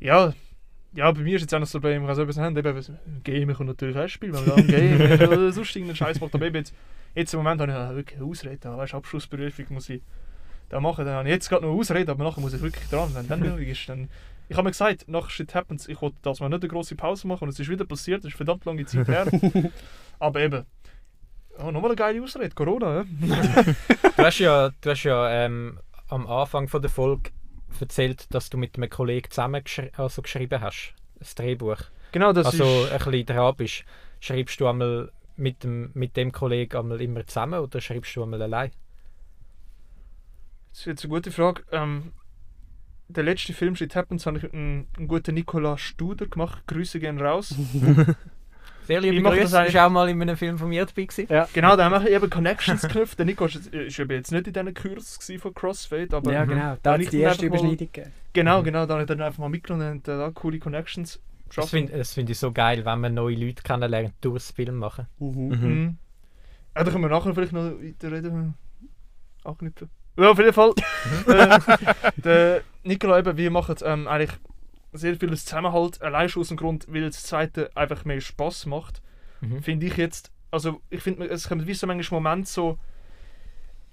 Ja. 0.00 0.34
Ja, 0.96 1.10
bei 1.10 1.22
mir 1.22 1.36
ist 1.36 1.42
jetzt 1.42 1.54
auch 1.54 1.58
noch 1.58 1.64
das 1.66 1.72
Problem, 1.72 2.02
ich 2.02 2.06
kann 2.06 2.14
so 2.14 2.22
etwas 2.22 2.38
haben, 2.38 2.56
eben, 2.56 2.98
Gamen 3.24 3.56
kommt 3.56 3.68
natürlich 3.68 3.96
auch 3.96 4.02
ins 4.02 4.12
Spiel, 4.12 4.32
wenn 4.32 4.46
man 4.46 4.56
dann 4.56 4.66
Game 4.68 5.00
oder 5.00 5.52
sonst 5.52 5.74
irgendeinen 5.74 5.96
Scheiß 5.96 6.20
macht, 6.20 6.34
aber 6.34 6.46
eben 6.46 6.54
jetzt, 6.54 6.72
jetzt 7.16 7.34
im 7.34 7.38
Moment 7.38 7.60
habe 7.60 7.72
ich 7.72 7.76
ja 7.76 7.94
wirklich 7.96 8.20
eine 8.20 8.28
Ausrede, 8.28 8.58
da, 8.60 8.76
weißt, 8.76 8.94
Abschlussberufung 8.94 9.66
muss 9.70 9.88
ich 9.88 10.02
da 10.68 10.78
machen, 10.78 11.04
dann 11.04 11.16
habe 11.16 11.28
ich 11.28 11.34
jetzt 11.34 11.48
gerade 11.48 11.62
noch 11.62 11.72
eine 11.72 11.80
Ausrede, 11.80 12.12
aber 12.12 12.22
nachher 12.22 12.40
muss 12.40 12.54
ich 12.54 12.62
wirklich 12.62 12.88
dran, 12.90 13.12
wenn 13.12 13.26
dann 13.26 13.40
nötig 13.40 13.70
ist, 13.70 13.88
dann... 13.88 14.08
Ich 14.48 14.56
habe 14.56 14.66
mir 14.66 14.70
gesagt, 14.70 15.08
nach 15.08 15.30
Shit 15.30 15.52
Happens, 15.54 15.88
ich 15.88 16.00
wollte 16.00 16.16
das 16.22 16.38
mal 16.38 16.48
nicht 16.48 16.62
eine 16.62 16.68
grosse 16.68 16.94
Pause 16.94 17.26
machen 17.26 17.44
und 17.44 17.48
es 17.48 17.58
ist 17.58 17.68
wieder 17.68 17.86
passiert, 17.86 18.22
das 18.22 18.30
ist 18.30 18.36
verdammt 18.36 18.64
lange 18.64 18.84
Zeit 18.84 19.08
her. 19.08 19.26
aber 20.20 20.40
eben, 20.40 20.64
oh, 21.58 21.72
nochmal 21.72 21.90
eine 21.90 21.96
geile 21.96 22.22
Ausrede, 22.22 22.54
Corona, 22.54 22.98
ja? 22.98 23.04
Du 24.16 24.22
hast 24.22 24.38
ja, 24.38 24.70
du 24.80 24.90
hast 24.90 25.02
ja 25.02 25.44
ähm, 25.44 25.80
am 26.08 26.26
Anfang 26.28 26.68
von 26.68 26.82
der 26.82 26.90
Folge 26.90 27.30
erzählt, 27.80 28.26
dass 28.32 28.50
du 28.50 28.58
mit 28.58 28.76
einem 28.76 28.90
Kollegen 28.90 29.30
zusammen 29.30 29.62
geschri 29.64 29.90
also 29.96 30.22
geschrieben 30.22 30.60
hast. 30.60 30.94
Das 31.18 31.34
Drehbuch. 31.34 31.78
Genau, 32.12 32.32
das 32.32 32.46
also 32.46 32.64
ist... 32.64 32.92
ein 32.92 33.10
bisschen 33.10 33.26
dran 33.26 33.56
bist. 33.56 33.84
Schreibst 34.20 34.60
du 34.60 34.66
einmal 34.68 35.10
mit 35.36 35.64
dem, 35.64 35.90
mit 35.94 36.16
dem 36.16 36.32
Kollegen 36.32 36.76
einmal 36.76 37.00
immer 37.00 37.26
zusammen 37.26 37.60
oder 37.60 37.80
schreibst 37.80 38.14
du 38.16 38.22
einmal 38.22 38.42
allein? 38.42 38.70
Das 40.70 40.80
ist 40.80 40.86
jetzt 40.86 41.04
eine 41.04 41.14
gute 41.14 41.30
Frage. 41.30 41.62
Ähm, 41.72 42.12
der 43.08 43.24
letzte 43.24 43.52
Film 43.52 43.76
Shit 43.76 43.94
Happens 43.94 44.26
habe 44.26 44.38
ich 44.38 44.42
mit 44.44 44.54
einem, 44.54 44.86
einem 44.96 45.08
guten 45.08 45.34
Nikolaus 45.34 45.80
Studer 45.80 46.26
gemacht. 46.26 46.66
Grüße 46.66 46.98
gehen 47.00 47.20
raus. 47.20 47.54
Sehr 48.86 49.02
Ich 49.02 49.10
liebe 49.12 49.22
das 49.30 49.38
Grüße. 49.38 49.58
eigentlich- 49.58 49.72
Bist 49.72 49.84
auch 49.84 49.90
mal 49.90 50.08
in 50.08 50.20
einem 50.22 50.36
Film 50.36 50.58
von 50.58 50.68
mir 50.68 50.84
dabei 50.86 51.04
gewesen? 51.04 51.46
genau, 51.52 51.76
da 51.76 51.84
haben 51.90 52.04
wir 52.04 52.10
eben 52.10 52.30
Connections 52.30 52.82
geknüpft. 52.82 53.18
Der 53.18 53.26
Nico 53.26 53.46
ist, 53.46 53.54
jetzt- 53.54 53.68
ist 53.74 53.98
jetzt 53.98 54.32
nicht 54.32 54.46
in 54.46 54.52
diesen 54.52 54.74
Kurs 54.74 55.18
gewesen 55.18 55.40
von 55.40 55.54
CrossFit, 55.54 56.12
aber 56.14 56.32
ja, 56.32 56.44
genau. 56.44 56.76
Da 56.82 56.92
hat 56.92 57.00
ich 57.00 57.06
es 57.06 57.10
die 57.12 57.20
erste 57.20 57.46
Überschneidung 57.46 57.76
gegeben. 57.78 58.12
genau, 58.32 58.62
genau, 58.62 58.86
da 58.86 58.94
habe 58.94 59.02
ich 59.02 59.08
dann 59.08 59.20
einfach 59.22 59.38
mal 59.38 59.48
mitgenommen 59.48 59.90
und 59.92 60.08
da 60.08 60.30
coole 60.34 60.58
Connections 60.58 61.20
Das 61.54 61.70
finde 61.70 61.96
das 61.96 62.14
find 62.14 62.28
ich 62.30 62.38
so 62.38 62.52
geil, 62.52 62.84
wenn 62.84 63.00
man 63.00 63.14
neue 63.14 63.36
Leute 63.36 63.62
kennenlernt 63.62 64.12
durchs 64.20 64.50
Film 64.50 64.76
machen. 64.76 65.06
Mhm. 65.18 65.28
Mhm. 65.48 65.48
Mhm. 65.50 65.98
Ja, 66.76 66.82
da 66.84 66.90
können 66.90 67.04
wir 67.04 67.08
nachher 67.08 67.32
vielleicht 67.34 67.52
noch 67.52 67.70
weiterreden. 67.80 68.54
Anknüpfen. 69.44 69.88
Ja, 70.18 70.30
auf 70.30 70.38
jeden 70.38 70.52
Fall. 70.52 70.72
äh, 71.26 71.58
der 72.16 72.62
Nikola 72.82 73.18
eben, 73.18 73.36
wir 73.36 73.50
machen 73.50 73.76
ähm, 73.84 74.06
eigentlich 74.08 74.30
sehr 74.94 75.16
vieles 75.16 75.44
Zusammenhalt. 75.44 76.00
Allein 76.02 76.28
schon 76.28 76.40
aus 76.40 76.48
dem 76.48 76.56
Grund, 76.56 76.86
weil 76.88 77.02
das 77.02 77.22
zweite 77.22 77.70
einfach 77.76 78.04
mehr 78.04 78.20
Spaß 78.20 78.66
macht. 78.66 79.02
Mhm. 79.40 79.62
Finde 79.62 79.86
ich 79.86 79.96
jetzt. 79.96 80.30
Also, 80.50 80.80
ich 80.90 81.02
finde, 81.02 81.26
es 81.28 81.48
kommt 81.48 81.66
wie 81.66 81.74
so 81.74 81.86
manchmal 81.86 82.20
Momente 82.20 82.50
so. 82.50 82.78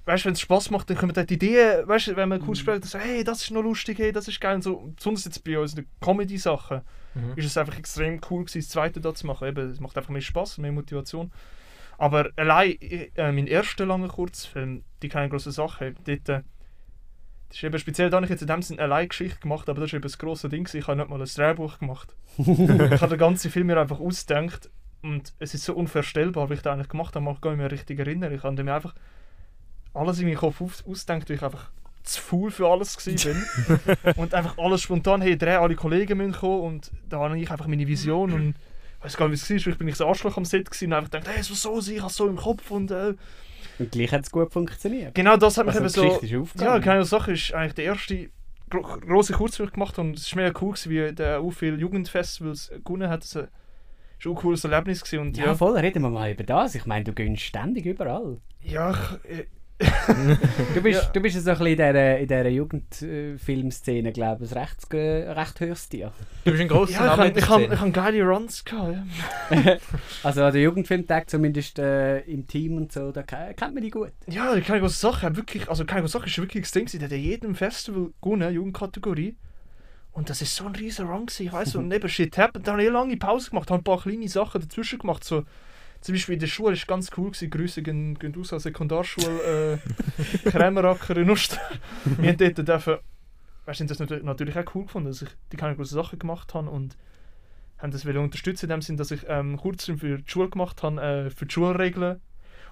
Weißt 0.05 0.23
du, 0.23 0.27
wenn 0.27 0.33
es 0.33 0.41
Spaß 0.41 0.71
macht, 0.71 0.89
dann 0.89 0.97
kommen 0.97 1.15
halt 1.15 1.29
die 1.29 1.35
Ideen, 1.35 1.87
weißt 1.87 2.07
du, 2.07 2.15
wenn 2.15 2.29
man 2.29 2.41
cool 2.47 2.55
spricht, 2.55 2.85
so, 2.85 2.97
hey, 2.97 3.23
das 3.23 3.43
ist 3.43 3.51
noch 3.51 3.61
lustig, 3.61 3.99
hey, 3.99 4.11
das 4.11 4.27
ist 4.27 4.41
geil. 4.41 4.55
Und 4.55 4.63
so, 4.63 4.91
besonders 4.95 5.25
jetzt 5.25 5.43
bei 5.43 5.59
unseren 5.59 5.85
Comedy-Sachen 5.99 6.81
Mhm. 7.13 7.33
ist 7.35 7.45
es 7.45 7.57
einfach 7.57 7.77
extrem 7.77 8.21
cool 8.29 8.45
gewesen, 8.45 8.59
das 8.59 8.69
zweite 8.69 9.01
da 9.01 9.13
zu 9.13 9.27
machen. 9.27 9.47
Eben, 9.47 9.69
es 9.69 9.79
macht 9.81 9.97
einfach 9.97 10.11
mehr 10.11 10.21
Spaß, 10.21 10.59
mehr 10.59 10.71
Motivation. 10.71 11.31
Aber 11.97 12.29
allein 12.37 12.77
äh, 12.79 13.09
mein 13.31 13.47
erster 13.47 13.85
langer 13.85 14.07
Kurzfilm, 14.07 14.83
die 15.01 15.09
keine 15.09 15.29
große 15.29 15.51
Sache, 15.51 15.93
dort, 16.05 16.29
äh, 16.29 16.41
das 17.51 17.57
ist 17.57 17.63
eben 17.65 17.79
speziell, 17.79 18.09
da 18.09 18.15
habe 18.15 18.25
ich 18.25 18.29
jetzt 18.29 18.41
in 18.41 18.47
dem 18.47 18.61
Sinne 18.61 18.81
eine 18.81 19.07
Geschichte 19.09 19.41
gemacht, 19.41 19.67
aber 19.67 19.81
das 19.81 19.89
ist 19.89 19.93
eben 19.95 20.03
das 20.03 20.17
grosse 20.17 20.47
Ding. 20.47 20.69
Ich 20.71 20.87
habe 20.87 20.97
nicht 20.97 21.09
mal 21.09 21.21
ein 21.21 21.27
Drehbuch 21.27 21.79
gemacht. 21.79 22.15
ich 22.37 22.47
habe 22.47 23.09
den 23.09 23.17
ganzen 23.17 23.51
Film 23.51 23.67
mir 23.67 23.77
einfach 23.77 23.99
ausgedacht 23.99 24.69
und 25.01 25.33
es 25.37 25.53
ist 25.53 25.65
so 25.65 25.73
unvorstellbar, 25.73 26.49
wie 26.49 26.53
ich 26.53 26.61
das 26.61 26.71
eigentlich 26.71 26.87
gemacht 26.87 27.13
habe. 27.13 27.29
Ich 27.29 27.41
kann 27.41 27.51
mich 27.51 27.57
mehr 27.57 27.69
richtig 27.69 27.99
erinnern. 27.99 28.33
Ich 28.33 28.43
habe 28.43 28.63
mir 28.63 28.73
einfach 28.73 28.95
alles 29.93 30.19
in 30.19 30.27
meinem 30.27 30.37
Kopf 30.37 30.61
aus 30.61 30.81
ausgedacht, 30.87 31.29
weil 31.29 31.35
ich 31.35 31.43
einfach 31.43 31.69
zu 32.03 32.21
faul 32.21 32.51
für 32.51 32.69
alles 32.69 32.95
bin. 33.03 33.17
und 34.15 34.33
einfach 34.33 34.57
alles 34.57 34.81
spontan, 34.81 35.19
hey, 35.21 35.37
drei, 35.37 35.59
alle 35.59 35.75
Kollegen 35.75 36.19
müssen 36.19 36.31
kommen 36.31 36.61
und 36.61 36.91
da 37.09 37.19
habe 37.19 37.37
ich 37.37 37.51
einfach 37.51 37.67
meine 37.67 37.85
Vision 37.85 38.31
und 38.31 38.55
ich 38.99 39.05
weiß 39.05 39.17
gar 39.17 39.27
nicht, 39.27 39.49
wie 39.49 39.55
es 39.55 39.65
war, 39.65 39.73
ich 39.73 39.77
bin 39.77 39.87
nicht 39.87 39.97
so 39.97 40.07
Arschloch 40.07 40.37
am 40.37 40.45
Set 40.45 40.71
gewesen 40.71 40.85
und 40.85 40.93
einfach 40.93 41.11
gedacht, 41.11 41.27
hey, 41.27 41.41
es 41.41 41.49
muss 41.49 41.61
so 41.61 41.81
sein, 41.81 41.95
ich 41.95 42.01
habe 42.01 42.09
es 42.09 42.15
so 42.15 42.29
im 42.29 42.37
Kopf 42.37 42.71
und 42.71 42.91
äh, 42.91 43.13
Und 43.79 43.91
gleich 43.91 44.11
hat 44.11 44.23
es 44.23 44.31
gut 44.31 44.51
funktioniert. 44.51 45.15
genau 45.15 45.37
das 45.37 45.57
hat 45.57 45.65
mich 45.65 45.75
Also 45.75 46.03
eben 46.03 46.19
so... 46.19 46.25
Ist 46.25 46.61
Ja, 46.61 46.79
keine 46.79 47.05
Sache 47.05 47.33
ist 47.33 47.53
eigentlich 47.53 47.73
der 47.73 47.85
erste 47.85 48.29
gro 48.69 48.81
große 48.81 49.33
Kurzfilm 49.33 49.71
gemacht 49.71 49.99
und 49.99 50.17
es 50.17 50.35
war 50.35 50.43
mega 50.43 50.59
cool, 50.61 50.73
gewesen, 50.73 50.89
wie 50.91 51.13
der 51.13 51.39
auch 51.41 51.51
viele 51.51 51.77
Jugendfestivals 51.77 52.71
gewonnen 52.83 53.09
hat. 53.09 53.23
Das 53.23 53.35
war 53.35 53.47
ein 54.25 54.35
cooles 54.35 54.63
Erlebnis 54.63 55.03
gewesen 55.03 55.27
und 55.27 55.37
Ja, 55.37 55.47
ja, 55.47 55.55
voll, 55.55 55.77
reden 55.77 56.01
wir 56.03 56.09
mal 56.09 56.31
über 56.31 56.43
das. 56.43 56.75
Ich 56.75 56.85
meine, 56.85 57.03
du 57.03 57.13
gönnst 57.13 57.43
ständig 57.43 57.85
überall. 57.85 58.39
ja, 58.61 58.91
ich, 59.23 59.39
äh, 59.39 59.45
Du 60.75 60.81
bist, 60.81 61.01
Ja. 61.03 61.09
du 61.09 61.19
bist 61.21 61.35
so 61.43 61.51
ein 61.51 61.57
bisschen 61.57 61.67
in 61.67 61.75
dieser, 61.77 62.17
in 62.19 62.27
dieser 62.27 62.49
Jugendfilmszene, 62.49 64.11
glaube 64.11 64.45
ich, 64.45 64.51
ein 64.51 64.57
recht, 64.57 64.93
recht 64.93 65.59
höchstes 65.59 65.89
Tier. 65.89 66.11
Du 66.45 66.51
bist 66.51 66.61
ein 66.61 66.67
grosser 66.67 66.93
ja, 66.93 67.11
ich, 67.13 67.17
Name 67.17 67.33
ich, 67.37 67.49
habe, 67.49 67.63
ich 67.63 67.79
habe 67.79 67.91
geile 67.91 68.23
Runs 68.23 68.63
gehabt. 68.65 68.97
Ja. 69.51 69.77
Also 70.23 70.43
an 70.43 70.53
der 70.53 70.61
Jugendfilmtag 70.61 71.29
zumindest 71.29 71.79
äh, 71.79 72.19
im 72.21 72.45
Team 72.47 72.77
und 72.77 72.91
so, 72.91 73.11
da 73.11 73.23
ke- 73.23 73.53
kennt 73.55 73.73
man 73.73 73.83
die 73.83 73.89
gut. 73.89 74.11
Ja, 74.27 74.59
keine 74.61 74.79
große 74.81 74.99
Sache. 74.99 75.35
Wirklich, 75.35 75.67
also 75.69 75.83
keine 75.85 76.01
große 76.01 76.13
Sache 76.19 76.27
ist 76.27 76.37
wirklich 76.37 76.61
extrem. 76.61 76.85
gewesen. 76.85 76.99
Der 76.99 77.09
hat 77.09 77.13
in 77.13 77.21
jedem 77.23 77.55
Festival 77.55 78.09
gewonnen, 78.21 78.53
Jugendkategorie. 78.53 79.35
Und 80.13 80.29
das 80.29 80.41
ist 80.41 80.55
so 80.55 80.65
ein 80.65 80.75
riesen 80.75 81.07
Run 81.07 81.25
gewesen, 81.25 81.47
ich 81.47 81.53
weiss. 81.53 81.75
Und 81.77 81.87
neben 81.87 82.07
Shit 82.09 82.37
Happened, 82.37 82.67
da 82.67 82.73
habe 82.73 82.81
ich 82.83 82.87
eine 82.89 82.97
lange 82.97 83.17
Pause 83.17 83.49
gemacht, 83.49 83.71
habe 83.71 83.81
ein 83.81 83.83
paar 83.83 84.01
kleine 84.01 84.27
Sachen 84.27 84.61
dazwischen 84.61 84.99
gemacht. 84.99 85.23
So, 85.23 85.43
zum 86.01 86.15
Beispiel 86.15 86.33
in 86.33 86.39
der 86.39 86.47
Schule 86.47 86.73
ist 86.73 86.87
ganz 86.87 87.09
cool 87.15 87.31
gewesen. 87.31 87.49
Grüße 87.49 87.81
gehen, 87.81 88.17
gehen 88.17 88.35
aus 88.39 88.51
an 88.51 88.59
Sekundarschule 88.59 89.79
äh, 90.43 90.49
Kremeracker 90.49 91.15
in 91.17 91.29
Oster. 91.29 91.59
Wir 92.17 92.29
haben 92.29 92.37
dort 92.37 92.67
dürfen, 92.67 92.97
weißt 93.65 93.79
du, 93.81 93.85
das 93.85 93.99
natürlich, 93.99 94.57
auch 94.57 94.75
cool 94.75 94.85
gefunden, 94.85 95.09
dass 95.09 95.21
ich 95.21 95.29
die 95.51 95.57
keine 95.57 95.75
großen 95.75 95.95
Sachen 95.95 96.19
gemacht 96.19 96.53
habe 96.53 96.69
und 96.69 96.97
haben 97.77 97.91
das 97.91 98.05
wollen 98.05 98.17
unterstützen 98.17 98.65
in 98.65 98.69
dem 98.69 98.81
Sinn, 98.81 98.97
dass 98.97 99.11
ich 99.11 99.25
ähm, 99.27 99.57
Kurzfilm 99.57 99.99
für 99.99 100.17
die 100.17 100.29
Schule 100.29 100.49
gemacht 100.49 100.81
habe, 100.83 101.01
äh, 101.01 101.29
für 101.29 101.45
die 101.45 101.53
Schulregeln. 101.53 102.19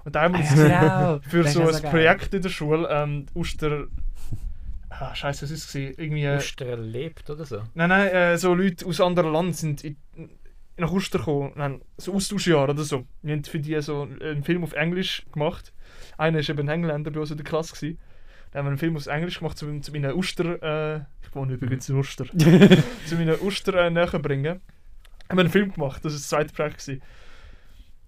Und 0.06 0.15
einmal 0.15 0.42
genau. 0.44 1.20
für 1.22 1.44
so 1.48 1.62
ein 1.62 1.82
geil. 1.82 1.92
Projekt 1.92 2.34
in 2.34 2.42
der 2.42 2.50
Schule, 2.50 2.88
ähm, 2.89 3.26
Oster 3.34 3.88
Ah, 4.89 5.13
Scheiße, 5.13 5.44
was 5.44 5.52
ist 5.52 5.65
es? 5.65 5.74
gewesen? 5.74 5.96
Irgendwie. 5.98 6.24
Äh, 6.24 6.38
Uster 6.38 6.76
lebt 6.78 7.30
oder 7.30 7.46
so. 7.46 7.62
nein, 7.76 7.89
nein, 7.89 8.08
äh, 8.10 8.38
so 8.38 8.54
Leute 8.54 8.86
aus 8.86 9.00
anderen 9.00 9.32
Ländern 9.32 9.54
sind 9.54 9.84
in, 9.84 9.98
nach 10.80 10.92
Uster 10.92 11.20
gekommen. 11.20 11.52
Nein, 11.56 11.82
so 11.98 12.13
Austauschjahr 12.13 12.70
oder 12.70 12.84
so. 12.84 13.06
Wir 13.22 13.34
haben 13.34 13.44
für 13.44 13.60
die 13.60 13.80
so 13.82 14.08
einen 14.22 14.44
Film 14.44 14.63
auf 14.63 14.74
Englisch 14.74 15.26
gemacht. 15.32 15.74
Einer 16.18 16.39
war 16.39 16.50
eben 16.50 16.70
ein 16.70 16.70
Engländer 16.70 17.12
bei 17.12 17.20
uns 17.20 17.32
in 17.32 17.38
der 17.38 17.46
Klasse. 17.46 17.76
Gewesen. 17.76 18.00
Dann 18.52 18.60
haben 18.60 18.65
wir 18.65 18.70
einen 18.70 18.78
Film 18.80 18.98
auf 18.98 19.08
Englisch 19.08 19.39
gemacht, 19.39 19.62
um 19.63 19.82
zu 19.82 19.92
meinen 19.92 20.13
Uster. 20.13 20.96
Äh, 20.96 21.02
ich 21.22 21.36
wohne 21.36 21.54
übrigens 21.54 21.88
in 21.89 21.96
Uster. 21.96 22.26
zu 23.06 23.15
meinen 23.15 23.39
Uster 23.42 23.74
äh, 23.76 23.89
näher 23.89 24.08
bringen. 24.20 24.62
Haben 25.30 25.38
wir 25.38 25.42
einen 25.42 25.50
Film 25.50 25.72
gemacht, 25.72 26.04
das 26.04 26.13
war 26.13 26.18
das 26.18 26.28
zweite 26.28 26.54
Projekt. 26.54 26.80
Gewesen. 26.80 27.02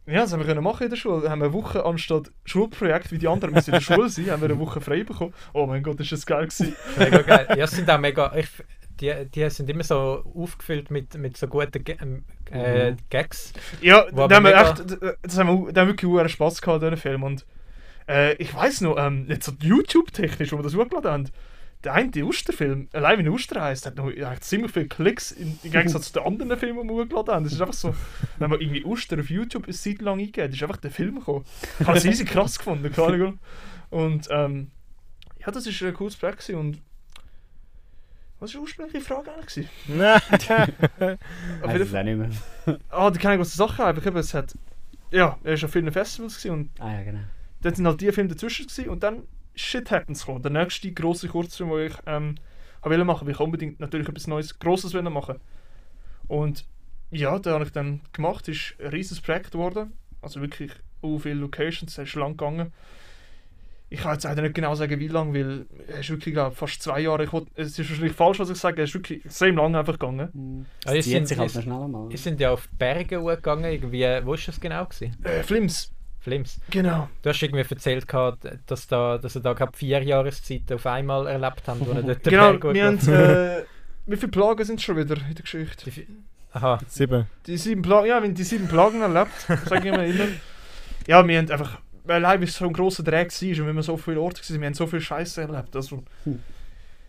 Ja, 0.08 0.22
das 0.22 0.34
haben 0.34 0.40
wir 0.40 0.48
können 0.48 0.64
machen 0.64 0.84
in 0.84 0.90
der 0.90 0.98
Schule. 0.98 1.30
Haben 1.30 1.40
wir 1.40 1.46
eine 1.46 1.54
Woche 1.54 1.86
anstatt 1.86 2.32
Schulprojekt, 2.44 3.12
wie 3.12 3.20
die 3.20 3.28
anderen 3.28 3.54
müssen 3.54 3.70
in 3.70 3.76
der 3.76 3.82
Schule 3.82 4.10
sein, 4.10 4.32
haben 4.32 4.42
wir 4.42 4.50
eine 4.50 4.60
Woche 4.60 4.82
frei 4.82 5.04
bekommen. 5.04 5.34
Oh 5.54 5.68
mein 5.68 5.84
Gott, 5.84 6.00
ist 6.00 6.12
das 6.12 6.26
geil 6.26 6.48
gewesen. 6.48 6.76
Mega 6.98 7.22
geil. 7.22 7.48
Ja, 7.50 7.66
es 7.66 7.72
sind 7.72 7.90
auch 7.90 8.00
mega. 8.00 8.36
Ich, 8.36 8.50
die, 9.02 9.14
die 9.34 9.50
sind 9.50 9.70
immer 9.70 9.84
so 9.84 10.24
aufgefüllt 10.36 10.92
mit, 10.92 11.16
mit 11.16 11.36
so 11.36 11.48
guten 11.48 11.84
Ga- 11.84 11.96
ähm, 12.02 12.24
äh, 12.52 12.94
Gags. 13.10 13.54
Ja, 13.82 14.10
da 14.12 14.36
haben 14.36 14.46
wir 14.46 14.56
echt, 14.56 15.18
das 15.24 15.38
haben 15.38 15.66
wir, 15.66 15.74
da 15.74 15.82
haben 15.82 15.88
wir 15.88 15.94
wirklich 15.94 16.10
hohen 16.10 16.30
Spaß 16.30 16.62
gehabt 16.62 16.84
an 16.84 16.92
diesem 16.92 17.02
Film. 17.02 17.24
Und 17.24 17.46
äh, 18.08 18.34
ich 18.36 18.54
weiß 18.54 18.82
noch, 18.82 18.98
ähm, 18.98 19.26
jetzt 19.28 19.46
so 19.46 19.54
YouTube-technisch, 19.60 20.52
wo 20.52 20.58
wir 20.58 20.64
das 20.64 20.76
hochgeladen 20.76 21.12
haben, 21.12 21.30
der 21.84 21.94
eine 21.94 22.26
Osterfilm, 22.26 22.90
allein 22.94 23.26
wie 23.26 23.30
Oster 23.30 23.60
heisst, 23.60 23.88
hat 23.88 23.96
noch 23.96 24.12
hat 24.12 24.44
ziemlich 24.44 24.72
viele 24.72 24.88
Klicks 24.88 25.32
im 25.32 25.58
im 25.64 25.72
Gegensatz 25.72 26.12
zu 26.12 26.20
den 26.20 26.28
anderen 26.28 26.58
Filmen, 26.58 26.88
die 26.88 26.94
wir 26.94 27.04
hochgeladen 27.04 27.34
haben. 27.34 27.44
Das 27.44 27.54
ist 27.54 27.62
einfach 27.62 27.74
so, 27.74 27.96
wenn 28.38 28.52
man 28.52 28.62
irgendwie 28.62 28.86
Oster 28.86 29.20
auf 29.20 29.32
YouTube 29.32 29.64
eine 29.64 29.74
Zeit 29.74 30.00
lang 30.00 30.20
eingeht, 30.20 30.54
ist 30.54 30.62
einfach 30.62 30.78
der 30.78 30.92
Film 30.92 31.16
gekommen. 31.16 31.44
Ich 31.80 31.88
habe 31.88 31.98
es 31.98 32.04
riesig 32.06 32.30
krass 32.30 32.60
gefunden, 32.60 32.92
keine 32.92 33.08
Ahnung. 33.08 33.40
Und 33.90 34.28
ähm, 34.30 34.70
ja, 35.40 35.50
das 35.52 35.66
war 35.66 35.88
ein 35.88 35.94
cooles 35.96 36.16
Projekt 36.16 36.46
gewesen 36.46 36.60
und 36.60 36.82
was 38.42 38.54
war 38.54 38.60
die 38.60 38.64
ursprüngliche 38.64 39.02
Frage 39.02 39.32
eigentlich? 39.32 39.68
gewesen? 39.68 39.70
Nein. 39.88 40.22
Auf 41.62 41.68
Weiß 41.70 41.82
es 41.82 41.96
auch 41.96 42.04
nicht 42.04 42.18
mehr. 42.18 42.30
Ah, 42.90 43.10
die 43.10 43.20
keine 43.20 43.38
große 43.38 43.56
Sache 43.56 43.86
einfach 43.86 44.06
eben, 44.06 44.18
es 44.18 44.34
hat 44.34 44.54
ja, 45.12 45.38
er 45.44 45.58
war 45.62 45.66
auf 45.66 45.72
vielen 45.72 45.92
Festivals 45.92 46.38
gewesen 46.38 46.54
und 46.54 46.82
Ah 46.82 46.94
ja, 46.94 47.04
genau. 47.04 47.20
dort 47.62 47.76
sind 47.76 47.86
halt 47.86 48.02
die 48.02 48.12
Filme 48.12 48.30
dazwischen 48.30 48.68
gewesen 48.68 48.90
und 48.90 49.04
dann 49.04 49.24
Shit 49.56 49.92
Happens 49.92 50.22
gekommen. 50.22 50.42
Der 50.42 50.52
nächste 50.52 50.92
grosse 50.94 51.28
Kurzfilm, 51.28 51.70
den 51.70 51.88
ich 51.88 51.96
ähm, 52.06 52.36
habe 52.82 52.96
wollen 52.96 53.06
machen, 53.06 53.28
weil 53.28 53.34
ich 53.34 53.40
unbedingt 53.40 53.80
natürlich 53.80 54.08
etwas 54.08 54.28
Neues, 54.28 54.58
Grosses 54.58 54.94
wollen 54.94 55.12
machen. 55.12 55.40
Und 56.28 56.66
ja, 57.12 57.38
da 57.40 57.52
habe 57.56 57.66
ich 57.66 57.72
dann 57.74 58.00
gemacht, 58.14 58.48
ist 58.48 58.76
ein 58.80 58.88
riesiges 58.88 59.22
Projekt 59.22 59.52
geworden. 59.52 59.92
Also 60.22 60.40
wirklich 60.40 60.72
so 61.02 61.20
viele 61.20 61.36
Locations, 61.36 61.92
es 61.92 62.08
ist 62.08 62.16
lang 62.16 62.38
gegangen. 62.38 62.72
Ich 63.94 64.00
kann 64.00 64.14
jetzt 64.14 64.24
leider 64.24 64.42
nicht 64.42 64.56
genau 64.56 64.74
sagen, 64.74 65.00
wie 65.02 65.08
lange, 65.10 65.34
weil 65.38 65.66
es 65.90 66.00
ist 66.00 66.10
wirklich, 66.12 66.34
glaube 66.34 66.56
fast 66.56 66.82
zwei 66.82 67.02
Jahre. 67.02 67.26
Ich 67.26 67.34
will, 67.34 67.46
es 67.56 67.78
ist 67.78 67.90
wahrscheinlich 67.90 68.14
falsch, 68.16 68.40
was 68.40 68.50
ich 68.50 68.58
sage, 68.58 68.82
es 68.82 68.90
ist 68.90 68.96
wirklich 68.96 69.26
extrem 69.26 69.58
lang 69.58 69.76
einfach 69.76 70.00
gegangen. 70.00 70.30
Mhm. 70.34 70.66
Ah, 70.86 70.92
ihr 70.92 70.96
Das 70.98 71.06
zieht 71.06 71.14
sind- 71.14 71.28
sich 71.28 71.38
halt 71.38 71.52
ihr- 71.54 71.58
noch 71.58 71.64
schnell 71.64 71.88
mal. 71.90 72.10
Wir 72.10 72.18
sind 72.18 72.40
ja 72.40 72.52
auf 72.52 72.68
die 72.72 72.76
Berge 72.78 73.22
gegangen. 73.22 73.66
Irgendwie, 73.66 74.04
wo 74.24 74.32
war 74.32 74.38
das 74.46 74.60
genau? 74.62 74.86
Gewesen? 74.86 75.18
Äh, 75.26 75.44
Flims, 75.44 75.92
Flims. 76.22 76.60
genau. 76.70 77.10
Du 77.22 77.30
hast 77.30 77.42
irgendwie 77.44 77.66
erzählt, 77.70 78.08
gehabt, 78.08 78.48
dass, 78.66 78.88
da, 78.88 79.18
dass 79.18 79.36
ihr 79.36 79.42
da 79.42 79.52
gerade 79.54 79.76
vier 79.76 80.02
Jahreszeiten 80.02 80.74
auf 80.76 80.86
einmal 80.86 81.28
erlebt 81.28 81.64
habt, 81.68 81.80
wo 81.82 81.92
ihr 81.92 82.02
dort 82.02 82.26
den 82.26 82.30
Genau, 82.32 82.54
Berg 82.54 82.74
wir 82.74 82.86
haben, 82.86 82.98
äh, 83.10 83.64
wie 84.06 84.16
viele 84.16 84.32
Plagen 84.32 84.64
sind 84.64 84.78
es 84.80 84.84
schon 84.86 84.96
wieder 84.96 85.16
in 85.18 85.36
der 85.36 85.42
Geschichte? 85.44 85.92
Die 85.92 86.08
Aha. 86.54 86.80
Sieben. 86.88 87.26
Die 87.46 87.58
sieben 87.58 87.82
Plagen, 87.82 88.08
ja, 88.08 88.24
wenn 88.24 88.34
die 88.34 88.44
sieben 88.44 88.68
Plagen 88.70 89.02
erlebt, 89.02 89.32
sage 89.66 89.90
ich 89.90 89.94
mal 89.94 90.06
immer. 90.10 90.26
Ja, 91.08 91.28
wir 91.28 91.38
haben 91.40 91.50
einfach, 91.50 91.80
weil 92.04 92.24
allein 92.26 92.42
wie 92.42 92.46
es 92.46 92.56
so 92.56 92.66
ein 92.66 92.74
grosser 92.74 93.04
Dreck 93.04 93.32
war 93.32 93.50
und 93.50 93.68
wenn 93.68 93.76
wir 93.76 93.84
so 93.84 93.98
viele 93.98 94.20
Orte 94.22 94.42
waren, 94.42 94.62
wir 94.62 94.68
haben 94.68 94.74
so 94.74 94.88
viel 94.88 95.02
Scheiße 95.02 95.42
erlebt. 95.42 95.76
Also, 95.76 96.04
Hm. 96.24 96.40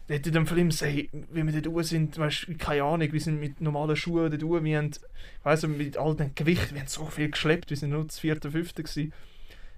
dort 0.08 0.26
in 0.26 0.32
dem 0.32 0.46
Film, 0.46 0.70
ey, 0.80 1.08
wie 1.30 1.46
wir 1.46 1.62
dort 1.62 1.86
sind, 1.86 2.18
weißt, 2.18 2.48
du, 2.48 2.54
keine 2.56 2.82
Ahnung, 2.82 3.12
wir 3.12 3.20
sind 3.20 3.40
mit 3.40 3.60
normalen 3.60 3.96
Schuhen 3.96 4.30
dort 4.30 4.42
oben, 4.42 4.64
wir 4.64 4.78
haben, 4.78 4.90
ich 4.90 5.44
weiss 5.44 5.62
nicht, 5.62 5.78
mit 5.78 5.96
all 5.96 6.14
dem 6.16 6.34
Gewicht, 6.34 6.72
wir 6.72 6.80
haben 6.80 6.88
so 6.88 7.06
viel 7.06 7.30
geschleppt, 7.30 7.70
wir 7.70 7.76
sind 7.76 7.90
nur 7.90 8.04
das 8.04 8.18
vierte, 8.18 8.50
fünfte 8.50 8.82
gewesen. 8.82 9.12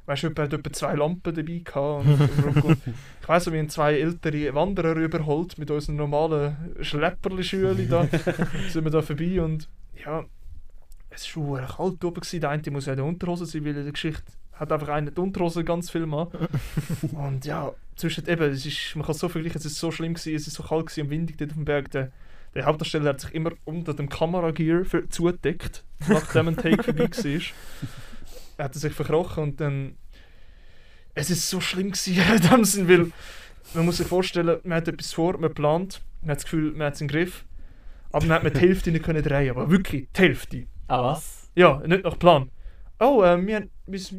Weißt 0.06 0.22
du, 0.22 0.26
jemand 0.26 0.52
hat 0.52 0.58
etwa 0.60 0.72
zwei 0.72 0.94
Lampen 0.94 1.34
dabei 1.34 1.62
gehabt. 1.64 2.06
Ich 3.22 3.28
weiss 3.28 3.50
wir 3.50 3.58
haben 3.58 3.70
zwei 3.70 3.98
ältere 3.98 4.54
Wanderer 4.54 4.96
überholt 4.96 5.56
mit 5.56 5.70
unseren 5.70 5.96
normalen 5.96 6.74
Schlepperli-Schülen 6.82 7.88
da. 7.88 8.06
sind 8.68 8.84
wir 8.84 8.90
da 8.90 9.00
vorbei 9.00 9.40
und 9.40 9.66
ja, 10.04 10.26
es 11.08 11.22
war 11.36 11.58
schon 11.58 11.76
kalt 11.76 12.04
oben. 12.04 12.20
Gewesen. 12.20 12.40
Der 12.42 12.50
eine 12.50 12.70
muss 12.70 12.84
ja 12.84 12.92
in 12.92 12.98
der 12.98 13.06
Unterhose 13.06 13.46
sein, 13.46 13.64
weil 13.64 13.76
in 13.76 13.84
der 13.84 13.92
Geschichte 13.92 14.24
hat 14.54 14.72
einfach 14.72 14.88
einer 14.88 15.10
die 15.10 15.20
Unterhose 15.20 15.64
ganz 15.64 15.90
viel 15.90 16.04
an. 16.04 16.28
und 17.12 17.44
ja, 17.44 17.72
zwischen 17.96 18.26
eben, 18.28 18.50
es 18.52 18.64
ist, 18.66 18.94
man 18.96 19.04
kann 19.04 19.12
es 19.12 19.18
so 19.18 19.28
vergleichen, 19.28 19.58
es 19.58 19.64
ist 19.66 19.78
so 19.78 19.90
schlimm 19.90 20.14
gewesen, 20.14 20.34
es 20.34 20.46
ist 20.46 20.54
so 20.54 20.62
kalt 20.62 20.86
gewesen 20.86 21.02
und 21.06 21.10
windig 21.10 21.38
dort 21.38 21.50
auf 21.50 21.56
dem 21.56 21.64
Berg. 21.64 21.90
Der, 21.90 22.10
der 22.54 22.64
Hauptdarsteller 22.66 23.10
hat 23.10 23.20
sich 23.20 23.34
immer 23.34 23.50
unter 23.64 23.94
dem 23.94 24.08
Kameragear 24.08 24.84
für- 24.84 25.08
zugedeckt, 25.08 25.84
nachdem 26.08 26.48
ein 26.48 26.56
Take 26.56 26.82
vorbei 26.82 27.08
war. 27.10 27.40
Er 28.56 28.66
hat 28.66 28.74
sich 28.74 28.92
verkrochen 28.92 29.42
und 29.42 29.60
dann 29.60 29.96
es 31.14 31.28
ist 31.30 31.48
so 31.50 31.60
schlimm 31.60 31.90
gewesen, 31.90 32.16
in 32.36 32.40
dem 32.50 32.64
Sinn, 32.64 32.88
weil 32.88 33.10
man 33.74 33.84
muss 33.84 33.96
sich 33.96 34.06
vorstellen, 34.06 34.60
man 34.62 34.76
hat 34.78 34.86
etwas 34.88 35.12
vor, 35.12 35.38
man 35.38 35.52
plant, 35.52 36.02
man 36.22 36.30
hat 36.30 36.36
das 36.38 36.44
Gefühl, 36.44 36.70
man 36.72 36.86
hat 36.86 36.94
es 36.94 37.00
im 37.00 37.08
Griff, 37.08 37.44
aber 38.12 38.26
man 38.26 38.36
hat 38.36 38.44
mit 38.44 38.54
die 38.56 38.60
Hälfte 38.60 38.92
nicht 38.92 39.04
können 39.04 39.24
drehen, 39.24 39.50
aber 39.50 39.70
wirklich 39.70 40.06
die 40.16 40.20
Hälfte. 40.20 40.66
Ah, 40.86 41.02
was? 41.02 41.50
Ja, 41.56 41.82
nicht 41.84 42.04
nach 42.04 42.16
Plan. 42.18 42.50
Oh, 43.00 43.22
äh, 43.22 43.44
wir 43.46 43.56
haben 43.56 43.70
bis, 43.86 44.10
hä? 44.12 44.18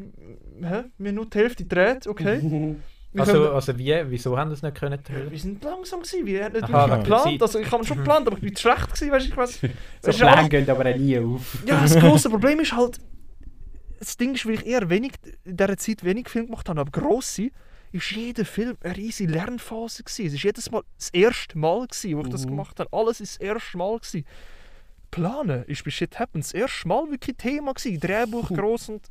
wir 0.60 0.70
haben 0.70 1.16
nur 1.16 1.26
die 1.26 1.38
Hälfte 1.38 1.64
gedreht, 1.64 2.08
okay. 2.08 2.42
Wir, 3.16 3.22
Also, 3.22 3.32
können, 3.32 3.54
also 3.54 3.78
wie, 3.80 3.96
wieso 4.10 4.38
haben 4.38 4.50
das 4.50 4.62
nicht 4.62 4.76
können? 4.76 5.00
Ja, 5.08 5.32
wir 5.32 5.40
sind 5.40 5.64
langsam 5.64 6.02
gewesen, 6.02 6.26
wir 6.26 6.44
hatten 6.44 6.58
nicht 6.58 6.66
Aha, 6.66 6.90
wirklich 6.90 7.04
geplant, 7.06 7.42
also 7.42 7.60
ich 7.60 7.72
habe 7.72 7.86
schon 7.86 7.98
geplant, 8.00 8.28
aber 8.28 8.36
ich 8.36 8.44
bin 8.44 8.54
zu 8.54 8.64
schlecht 8.64 8.88
gewesen, 8.94 9.10
weißt 9.12 9.26
du, 9.26 9.30
ich 9.30 9.38
weiß. 9.38 9.60
So 10.02 10.12
Pläne 10.12 10.50
gehen 10.50 10.70
aber 10.70 10.90
auch 10.90 10.98
nie 10.98 11.18
auf. 11.20 11.58
Ja, 11.66 11.80
das 11.82 11.96
große 12.00 12.30
Problem 12.30 12.60
ist 12.60 12.74
halt, 12.76 13.00
das 14.00 14.18
Ding 14.18 14.34
ist, 14.34 14.46
weil 14.46 14.56
ich 14.56 14.66
eher 14.66 14.90
wenig, 14.90 15.14
in 15.46 15.56
dieser 15.56 15.78
Zeit 15.78 16.04
wenig 16.04 16.28
Film 16.28 16.48
gemacht 16.48 16.68
habe, 16.68 16.82
aber 16.82 16.92
grosse, 16.92 17.52
ist 17.94 18.12
jeder 18.12 18.44
Film 18.44 18.76
eine 18.82 18.98
riesige 18.98 19.32
Lernphase 19.32 20.04
gewesen. 20.04 20.26
Es 20.28 20.34
ist 20.34 20.44
jedes 20.44 20.70
Mal 20.70 20.82
das 20.98 21.10
erste 21.12 21.58
Mal 21.58 21.88
gewesen, 21.88 22.18
wo 22.18 22.22
ich 22.24 22.28
das 22.30 22.44
Mhm. 22.46 22.50
gemacht 22.50 22.78
habe. 22.82 22.90
Alles 22.92 23.22
ist 23.22 23.36
das 23.36 23.48
erste 23.48 23.78
Mal 23.78 23.98
gewesen. 23.98 24.26
Planen 25.16 25.64
ist 25.64 25.86
bei 25.86 25.92
Shit 25.92 26.20
Happens 26.20 26.52
das 26.52 26.62
erste 26.62 26.90
Mal 26.90 27.10
wirklich 27.10 27.38
Thema 27.38 27.74
gewesen. 27.74 28.00
Drehbuch 28.02 28.50
groß 28.50 28.90
und 28.90 29.10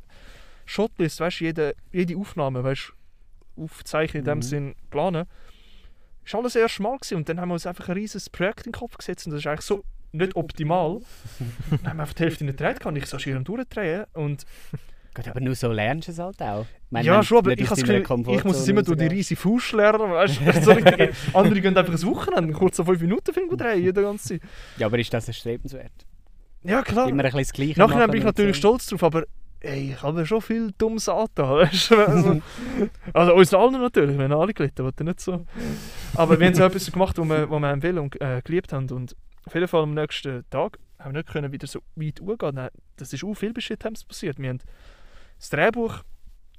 Shotlist, 0.66 1.18
weißt 1.20 1.40
du, 1.40 1.44
jede, 1.44 1.74
jede 1.92 2.16
Aufnahme, 2.18 2.62
weißt 2.62 2.92
du, 3.56 3.62
aufzeichnen 3.62 4.20
in 4.20 4.24
dem 4.26 4.38
Mhm. 4.38 4.42
Sinn, 4.42 4.74
planen. 4.90 5.26
Ist 6.22 6.34
alles 6.34 6.52
das 6.52 6.62
erste 6.62 6.82
Mal 6.82 6.98
gewesen. 6.98 7.16
und 7.16 7.28
dann 7.28 7.40
haben 7.40 7.48
wir 7.48 7.54
uns 7.54 7.66
einfach 7.66 7.88
ein 7.88 7.94
riesiges 7.94 8.28
Projekt 8.28 8.66
in 8.66 8.72
den 8.72 8.78
Kopf 8.78 8.98
gesetzt 8.98 9.26
und 9.26 9.32
das 9.32 9.40
ist 9.40 9.46
eigentlich 9.46 9.62
so 9.62 9.82
nicht 10.12 10.36
optimal. 10.36 11.00
dann 11.70 11.88
haben 11.88 11.96
wir 11.96 12.02
einfach 12.02 12.14
die 12.14 12.22
Hälfte 12.24 12.44
nicht 12.44 12.58
gedreht, 12.58 12.80
kann 12.80 12.96
ich 12.96 13.06
so 13.06 13.16
am 13.16 13.44
durchdrehen 13.44 14.04
und 14.12 14.44
Gut, 15.14 15.28
aber 15.28 15.40
nur 15.40 15.54
so 15.54 15.70
lernst 15.70 16.08
du 16.08 16.12
es 16.12 16.18
halt 16.18 16.42
auch. 16.42 16.66
Meine, 16.90 17.06
ja, 17.06 17.22
schon, 17.22 17.38
aber 17.38 17.52
ich, 17.52 17.68
Gefühl, 17.68 18.04
ich 18.28 18.44
muss 18.44 18.58
es 18.58 18.66
immer 18.66 18.82
durch 18.82 18.98
die 18.98 19.06
riesige 19.06 19.40
Fuß 19.40 19.72
lernen, 19.72 20.10
weißt? 20.10 20.40
So 20.62 20.72
andere 21.38 21.60
gehen 21.60 21.76
einfach 21.76 21.94
ein 21.94 22.02
Wochenende, 22.02 22.52
kurz 22.52 22.76
so 22.76 22.84
5 22.84 23.00
Minuten 23.00 23.32
Film 23.32 23.56
drehen, 23.56 23.82
jede 23.82 24.02
ganze 24.02 24.40
Zeit. 24.40 24.40
Ja, 24.76 24.88
aber 24.88 24.98
ist 24.98 25.14
das 25.14 25.28
erstrebenswert? 25.28 25.92
Ja, 26.64 26.82
klar. 26.82 27.08
Immer 27.08 27.24
ein 27.24 27.30
bisschen 27.30 27.40
das 27.40 27.52
Gleiche 27.52 27.78
Nachher 27.78 28.08
bin 28.08 28.18
ich 28.18 28.24
natürlich 28.24 28.56
so. 28.56 28.60
stolz 28.60 28.86
drauf, 28.86 29.04
aber 29.04 29.24
ey, 29.60 29.92
ich 29.92 30.02
habe 30.02 30.26
schon 30.26 30.40
viel 30.40 30.72
dummes 30.76 31.08
angetan, 31.08 31.50
weißt 31.58 31.90
du? 31.90 31.96
Also, 31.96 32.42
also 33.12 33.34
uns 33.34 33.54
allen 33.54 33.80
natürlich, 33.80 34.18
wir 34.18 34.24
haben 34.24 34.32
alle 34.32 34.52
gelitten, 34.52 34.82
aber 34.84 35.04
nicht 35.04 35.20
so. 35.20 35.46
Aber 36.14 36.40
wir 36.40 36.46
haben 36.46 36.54
so 36.54 36.64
etwas 36.64 36.90
gemacht, 36.90 37.18
was 37.18 37.28
wir, 37.28 37.50
was 37.50 37.60
wir 37.60 37.82
wollen 37.82 37.98
und 37.98 38.20
äh, 38.20 38.42
geliebt 38.42 38.72
haben 38.72 38.90
und 38.90 39.14
auf 39.46 39.54
jeden 39.54 39.68
Fall 39.68 39.82
am 39.82 39.94
nächsten 39.94 40.44
Tag 40.50 40.78
haben 40.98 41.12
wir 41.12 41.18
nicht 41.18 41.30
können 41.30 41.52
wieder 41.52 41.66
so 41.66 41.80
weit 41.96 42.20
hochgehen. 42.20 42.54
Nein, 42.54 42.70
Das 42.96 43.12
ist 43.12 43.22
auch 43.24 43.34
viel 43.34 43.52
Shit 43.60 43.84
passiert. 44.08 44.38
Wir 44.38 44.48
haben 44.48 44.60
das 45.38 45.50
Drehbuch 45.50 46.02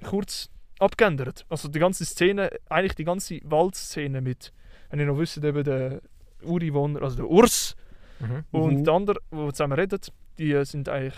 kurz 0.04 0.50
abgeändert. 0.80 1.46
Also 1.50 1.68
die 1.70 1.80
ganze 1.80 2.06
Szene, 2.06 2.50
eigentlich 2.70 2.96
die 2.96 3.06
ganze 3.06 3.40
Waldszene 3.44 4.22
mit, 4.22 4.52
wenn 4.90 5.00
ihr 5.00 5.06
noch 5.06 5.18
wisst, 5.18 5.38
eben 5.38 5.64
der 5.64 6.02
Ureinwohner, 6.44 7.02
also 7.02 7.16
der 7.18 7.30
Urs 7.30 7.76
Mhm. 8.20 8.44
und 8.52 8.74
Mhm. 8.80 8.84
der 8.84 8.94
andere, 8.94 9.20
die 9.32 9.52
zusammen 9.54 9.74
reden, 9.74 10.00
die 10.38 10.52
äh, 10.52 10.64
sind 10.66 10.88
eigentlich, 10.90 11.16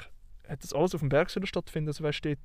hat 0.47 0.63
das 0.63 0.73
alles 0.73 0.93
auf 0.95 1.01
dem 1.01 1.09
Berg 1.09 1.29
sollen 1.29 1.45
stattfinden, 1.45 1.89
also 1.89 2.03
weißt 2.03 2.25
äh, 2.25 2.35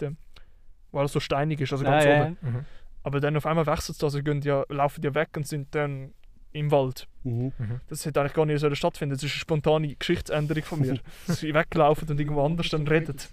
wo 0.91 0.99
alles 0.99 1.13
so 1.13 1.21
steinig 1.21 1.61
ist, 1.61 1.73
also 1.73 1.85
ganz 1.85 2.05
Ah, 2.05 2.09
ja. 2.09 2.23
oben. 2.25 2.37
Mhm. 2.43 2.65
Aber 3.03 3.21
dann 3.21 3.37
auf 3.37 3.47
einmal 3.47 3.67
wechselt 3.67 3.97
es, 3.97 4.05
also 4.05 4.23
gehen 4.23 4.41
ja, 4.43 4.65
laufen 4.69 5.01
die 5.01 5.15
weg 5.15 5.29
und 5.37 5.47
sind 5.47 5.75
dann 5.75 6.13
im 6.53 6.71
Wald. 6.71 7.09
Mhm. 7.25 7.53
Mhm. 7.59 7.81
Das 7.89 8.05
hätte 8.05 8.21
eigentlich 8.21 8.35
gar 8.35 8.45
nicht 8.47 8.61
sollen 8.61 8.77
stattfinden. 8.77 9.15
Das 9.15 9.23
ist 9.23 9.33
eine 9.33 9.39
spontane 9.41 9.95
Geschichtsänderung 9.97 10.63
von 10.65 10.81
mir. 10.81 10.99
Dass 11.27 11.41
sie 11.41 11.55
weglaufen 11.55 12.09
und 12.11 12.21
irgendwo 12.21 12.45
anders 12.45 12.69
dann 12.69 12.87
reden. 12.87 13.17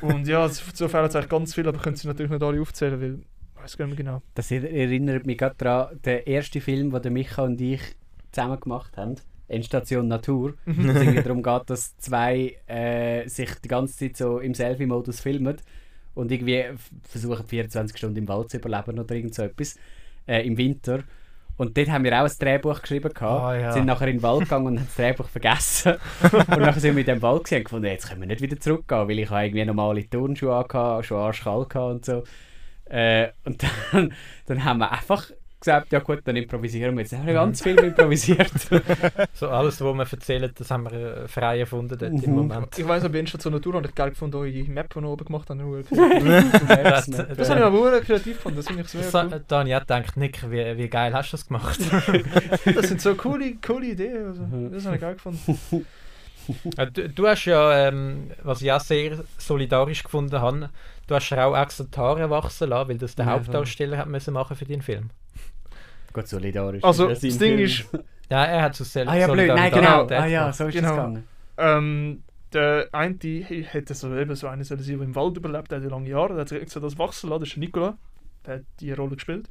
Und 0.00 0.26
ja, 0.28 0.48
so 0.48 0.88
fehlen 0.88 1.06
es 1.06 1.16
eigentlich 1.16 1.28
ganz 1.30 1.54
viel, 1.54 1.66
aber 1.68 1.78
können 1.78 1.96
sie 1.96 2.06
natürlich 2.08 2.30
nicht 2.30 2.42
alle 2.42 2.60
aufzählen, 2.60 3.00
weil 3.00 3.18
ich 3.56 3.62
weiß 3.62 3.76
gar 3.76 3.86
nicht 3.86 3.96
mehr 3.98 4.04
genau. 4.04 4.22
Das 4.34 4.50
er- 4.50 4.70
erinnert 4.70 5.26
mich 5.26 5.38
gerade 5.38 5.54
daran, 5.58 5.98
der 6.04 6.26
erste 6.26 6.60
Film, 6.60 6.90
den 7.00 7.12
Micha 7.12 7.42
und 7.44 7.60
ich 7.60 7.80
zusammen 8.32 8.60
gemacht 8.60 8.96
haben, 8.96 9.16
Endstation 9.48 10.08
Natur, 10.08 10.54
wo 10.66 10.88
es 10.90 10.96
irgendwie 11.00 11.22
darum 11.22 11.42
geht, 11.42 11.62
dass 11.70 11.96
zwei 11.98 12.56
äh, 12.66 13.28
sich 13.28 13.50
die 13.64 13.68
ganze 13.68 13.96
Zeit 13.96 14.16
so 14.16 14.38
im 14.40 14.54
Selfie-Modus 14.54 15.20
filmen 15.20 15.56
und 16.14 16.30
irgendwie 16.32 16.64
versuchen 17.02 17.46
24 17.46 17.96
Stunden 17.96 18.18
im 18.18 18.28
Wald 18.28 18.50
zu 18.50 18.56
überleben 18.58 18.98
oder 18.98 19.14
irgend 19.14 19.34
so 19.34 19.42
etwas 19.42 19.76
äh, 20.26 20.46
im 20.46 20.56
Winter. 20.58 21.04
Und 21.56 21.76
dort 21.76 21.88
haben 21.88 22.04
wir 22.04 22.12
auch 22.20 22.26
ein 22.26 22.32
Drehbuch 22.38 22.82
geschrieben. 22.82 23.10
Ah, 23.20 23.54
ja. 23.54 23.72
Sind 23.72 23.86
nachher 23.86 24.08
in 24.08 24.18
den 24.18 24.22
Wald 24.22 24.40
gegangen 24.40 24.66
und 24.66 24.78
haben 24.78 24.86
das 24.86 24.96
Drehbuch 24.96 25.28
vergessen. 25.28 25.94
und 26.22 26.60
nachher 26.60 26.80
sind 26.80 26.96
wir 26.96 27.00
in 27.00 27.06
dem 27.06 27.22
Wald 27.22 27.44
gesehen 27.44 27.58
und 27.58 27.64
gefunden, 27.64 27.86
jetzt 27.86 28.08
können 28.08 28.20
wir 28.20 28.28
nicht 28.28 28.42
wieder 28.42 28.60
zurückgehen, 28.60 29.08
weil 29.08 29.18
ich 29.18 29.30
habe 29.30 29.46
irgendwie 29.46 29.64
normale 29.64 30.08
Turnschuhe 30.08 30.54
angehabt, 30.54 31.06
schon 31.06 31.18
arschkalt 31.18 31.74
und 31.76 32.04
so. 32.04 32.24
Äh, 32.84 33.28
und 33.44 33.62
dann, 33.92 34.12
dann 34.46 34.64
haben 34.64 34.78
wir 34.78 34.92
einfach 34.92 35.30
gesagt, 35.60 35.92
ja 35.92 35.98
gut, 36.00 36.20
dann 36.24 36.36
improvisieren 36.36 36.94
wir 36.94 37.00
jetzt. 37.02 37.12
Dann 37.12 37.20
haben 37.20 37.26
wir 37.26 37.34
ganz 37.34 37.62
viel 37.62 37.78
improvisiert. 37.78 38.50
So 39.34 39.48
alles, 39.48 39.80
was 39.80 39.94
wir 39.94 40.06
erzählen, 40.18 40.50
das 40.56 40.70
haben 40.70 40.84
wir 40.84 40.92
äh, 41.24 41.28
frei 41.28 41.60
erfunden 41.60 41.98
dort 41.98 42.12
im 42.24 42.30
Mhm. 42.30 42.36
Moment. 42.36 42.78
Ich 42.78 42.86
weiss 42.88 43.02
noch, 43.02 43.10
bei 43.10 43.18
Innenstadt 43.18 43.42
so 43.42 43.50
einer 43.50 43.60
Tour 43.60 43.74
habe 43.74 43.86
ich 43.86 43.94
geil 43.94 44.10
gefunden, 44.10 44.36
eure 44.36 44.50
Map, 44.64 44.92
die 44.94 44.98
ihr 44.98 45.04
oben 45.04 45.24
gemacht 45.24 45.48
habt. 45.50 45.60
Das 46.68 47.06
Das, 47.06 47.26
das 47.36 47.50
habe 47.50 47.60
ich 47.60 47.66
aber 47.66 48.00
kreativ 48.00 48.36
gefunden, 48.36 48.56
das 48.58 48.66
finde 48.66 48.82
ich 48.82 48.88
sehr 48.88 49.00
cool. 49.24 49.42
da 49.46 49.58
habe 49.58 49.68
ich 49.68 49.74
auch 49.74 49.80
gedacht, 49.80 50.16
Nick, 50.16 50.50
wie, 50.50 50.76
wie 50.78 50.88
geil 50.88 51.12
hast 51.14 51.32
du 51.32 51.36
das 51.36 51.46
gemacht? 51.46 51.78
Das 52.74 52.88
sind 52.88 53.00
so 53.00 53.14
coole, 53.14 53.54
coole 53.66 53.86
Ideen. 53.86 54.26
Also, 54.26 54.42
das 54.72 54.84
habe 54.86 54.96
ich 54.96 55.00
geil 55.02 55.14
gefunden. 55.14 55.86
Äh, 56.76 56.86
du, 56.92 57.08
du 57.08 57.26
hast 57.26 57.44
ja, 57.46 57.88
ähm, 57.88 58.30
was 58.42 58.62
ich 58.62 58.70
auch 58.70 58.80
sehr 58.80 59.18
solidarisch 59.38 60.02
gefunden 60.04 60.40
habe, 60.40 60.70
du 61.08 61.14
hast 61.14 61.28
ja 61.30 61.44
auch 61.44 61.56
extra 61.60 61.84
die 61.84 61.98
Haare 61.98 62.30
wachsen 62.30 62.68
lassen, 62.70 62.88
weil 62.88 62.98
das 62.98 63.14
der 63.16 63.26
Ja, 63.26 63.32
Hauptdarsteller 63.32 63.98
hat 63.98 64.06
müssen 64.08 64.32
machen 64.34 64.56
für 64.56 64.64
den 64.64 64.80
Film. 64.82 65.10
Gut, 66.16 66.28
solidarisch. 66.28 66.82
Also, 66.82 67.08
Das 67.08 67.20
Ding 67.20 67.58
ist, 67.58 67.84
Ja, 68.30 68.44
er 68.44 68.62
hat 68.62 68.74
so 68.74 68.84
sel 68.84 69.06
Ah 69.06 69.16
ja, 69.16 69.26
blöd, 69.28 69.48
nein, 69.48 69.70
genau. 69.70 69.98
Solidarität 69.98 70.18
Ah 70.18 70.26
ja, 70.26 70.52
so 70.52 70.66
ist 70.66 70.74
Genau. 70.74 70.88
das 70.88 70.96
gegangen. 70.96 71.24
ähm, 71.58 72.22
der 72.54 72.88
eine 72.92 73.16
hätte 73.18 73.92
so 73.94 74.16
eben 74.16 74.34
so 74.34 74.46
sollen 74.48 74.64
sein, 74.64 74.78
der 74.78 74.88
im 74.94 75.14
Wald 75.14 75.36
überlebt, 75.36 75.70
der 75.70 75.76
hat 75.78 75.84
ja 75.84 75.90
lange 75.90 76.08
Jahre, 76.08 76.30
der 76.34 76.40
hat 76.46 76.52
extra 76.52 76.80
das 76.80 76.98
wachsen 76.98 77.28
lassen, 77.28 77.40
das 77.40 77.48
ist 77.50 77.56
der 77.56 77.60
Nicola, 77.60 77.98
der 78.46 78.54
hat 78.56 78.62
die 78.80 78.92
Rolle 78.92 79.16
gespielt. 79.16 79.50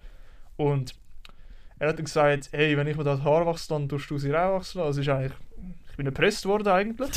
Und 0.57 0.95
er 1.77 1.89
hat 1.89 1.97
dann 1.99 2.05
gesagt, 2.05 2.49
hey, 2.51 2.75
wenn 2.75 2.87
ich 2.87 2.97
mir 2.97 3.03
das 3.03 3.21
Haar 3.23 3.45
wachse, 3.45 3.69
dann 3.69 3.87
tust 3.87 4.09
du 4.09 4.17
sie 4.17 4.33
auch 4.33 4.55
wachsen 4.55 4.79
lassen. 4.79 4.87
Also 4.87 5.01
ist 5.01 5.09
eigentlich, 5.09 5.33
ich 5.91 5.97
bin 5.97 6.07
erpresst 6.07 6.45
worden 6.47 6.69
eigentlich. 6.69 7.11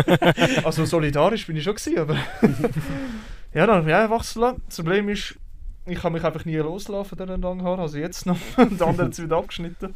also 0.64 0.86
solidarisch 0.86 1.46
bin 1.46 1.56
ich 1.56 1.64
schon 1.64 1.74
gewesen, 1.74 1.98
aber 1.98 2.14
ja, 3.54 3.66
dann 3.66 3.76
habe 3.76 3.90
ich 3.90 3.94
auch 3.96 4.10
wachsen 4.10 4.40
lassen. 4.40 4.62
Das 4.66 4.76
Problem 4.76 5.08
ist, 5.10 5.36
ich 5.88 6.00
kann 6.00 6.12
mich 6.12 6.24
einfach 6.24 6.44
nie 6.44 6.56
loslassen 6.56 7.16
von 7.16 7.18
diesen 7.18 7.42
langen 7.42 7.62
Haaren, 7.62 7.80
also 7.80 7.98
jetzt 7.98 8.26
noch. 8.26 8.38
Und 8.56 8.80
der 8.80 8.86
andere 8.86 9.06
hat 9.06 9.14
sie 9.14 9.24
wieder 9.24 9.36
abgeschnitten. 9.36 9.94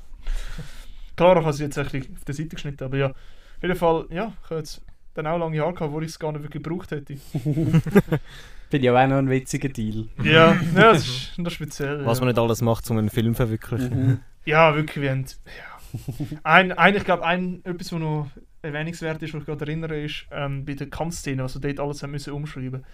Klar, 1.16 1.37
ich 1.37 1.42
habe 1.44 1.52
sie 1.52 1.64
jetzt 1.64 1.78
ein 1.78 1.85
bisschen 1.85 2.16
auf 2.16 2.24
der 2.24 2.35
Seite 2.35 2.48
geschnitten, 2.50 2.85
aber 2.85 2.96
ja, 2.96 3.09
auf 3.09 3.62
jeden 3.62 3.76
Fall, 3.76 4.07
ja, 4.11 4.33
ich 4.42 4.50
habe 4.50 4.61
jetzt 4.61 4.83
dann 5.14 5.26
auch 5.26 5.38
lange 5.38 5.61
Haare 5.61 5.74
gehabt, 5.74 5.92
wo 5.92 6.00
ich 6.00 6.09
es 6.09 6.18
gar 6.18 6.33
nicht 6.33 6.42
wirklich 6.42 6.62
gebraucht 6.62 6.90
hätte. 6.90 7.16
Finde 8.70 8.87
ich 8.87 8.90
auch 8.90 9.07
noch 9.07 9.18
ein 9.18 9.28
witziger 9.28 9.68
Deal. 9.68 10.09
Ja, 10.22 10.52
ja 10.52 10.92
das, 10.92 11.07
ist, 11.07 11.33
das 11.37 11.46
ist 11.48 11.52
speziell. 11.52 12.07
Was 12.07 12.18
ja. 12.18 12.24
man 12.24 12.35
nicht 12.35 12.40
alles 12.42 12.62
macht, 12.62 12.90
um 12.90 12.96
einen 12.96 13.11
Film 13.11 13.35
zu 13.35 13.42
verwirklichen. 13.42 14.07
Mhm. 14.07 14.20
Ja, 14.46 14.74
wirklich, 14.74 15.02
wir 15.02 15.11
haben, 15.11 15.26
ja. 15.44 16.38
ein, 16.42 16.72
ein, 16.72 16.96
ich 16.96 17.05
glaube, 17.05 17.24
ein, 17.24 17.62
etwas, 17.64 17.92
was 17.92 18.00
noch 18.00 18.31
erwähnungswert 18.62 19.22
ist, 19.22 19.35
was 19.35 19.40
ich 19.40 19.46
gerade 19.46 19.64
erinnere, 19.66 20.00
ist 20.00 20.26
ähm, 20.31 20.64
bei 20.64 20.74
der 20.74 20.88
Kampfszene, 20.88 21.42
also 21.42 21.59
dort 21.59 21.81
alles 21.81 22.02
haben 22.02 22.12
müssen 22.12 22.33
umschreiben. 22.33 22.85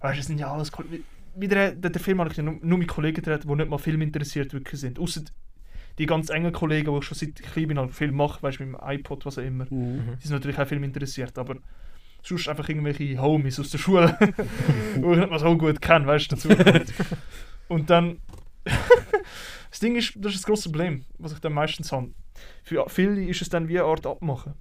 Weißt 0.00 0.16
du, 0.16 0.20
es 0.20 0.26
sind 0.26 0.38
ja 0.40 0.52
alles, 0.52 0.72
Ko- 1.32 1.36
wie- 1.36 1.42
wie 1.42 1.48
der, 1.48 1.72
der, 1.72 1.90
der 1.90 2.00
Film 2.00 2.20
habe 2.20 2.30
ich 2.30 2.36
ja 2.36 2.42
nur, 2.42 2.58
nur 2.62 2.78
mit 2.78 2.88
Kollegen 2.88 3.16
gedreht, 3.16 3.44
die 3.44 3.54
nicht 3.54 3.68
mal 3.70 3.78
Film 3.78 4.02
interessiert 4.02 4.52
wirklich 4.52 4.80
sind. 4.80 4.98
Außer 4.98 5.22
die 5.98 6.06
ganz 6.06 6.30
engen 6.30 6.52
Kollegen, 6.52 6.92
die 6.92 6.98
ich 6.98 7.04
schon 7.04 7.16
seit 7.18 7.40
ich 7.40 7.46
klein 7.52 7.68
bin, 7.68 7.78
halt 7.78 7.92
Film 7.92 8.16
machen, 8.16 8.42
weißt 8.42 8.60
du, 8.60 8.64
mit 8.64 8.80
dem 8.80 8.88
iPod, 8.88 9.26
was 9.26 9.38
auch 9.38 9.42
immer. 9.42 9.66
Mhm. 9.70 10.16
Die 10.22 10.26
sind 10.26 10.32
natürlich 10.36 10.58
auch 10.58 10.66
Film 10.66 10.84
interessiert, 10.84 11.36
aber 11.38 11.56
sonst 12.22 12.48
einfach 12.48 12.68
irgendwelche 12.68 13.20
Homies 13.20 13.58
aus 13.60 13.70
der 13.70 13.78
Schule, 13.78 14.16
wo 14.96 15.12
ich 15.12 15.18
nicht 15.18 15.30
mal 15.30 15.38
so 15.38 15.56
gut 15.58 15.80
kenne, 15.80 16.06
weißt 16.06 16.32
du, 16.32 16.36
dazu. 16.36 16.48
Und 17.68 17.90
dann. 17.90 18.18
das 19.70 19.80
Ding 19.80 19.96
ist, 19.96 20.12
das 20.16 20.32
ist 20.34 20.40
das 20.40 20.46
grosse 20.46 20.68
Problem, 20.70 21.04
was 21.18 21.32
ich 21.32 21.38
dann 21.40 21.52
meistens 21.52 21.92
habe. 21.92 22.10
Für 22.62 22.84
viele 22.88 23.24
ist 23.24 23.42
es 23.42 23.48
dann 23.48 23.68
wie 23.68 23.78
eine 23.78 23.88
Art 23.88 24.06
Abmachen. 24.06 24.54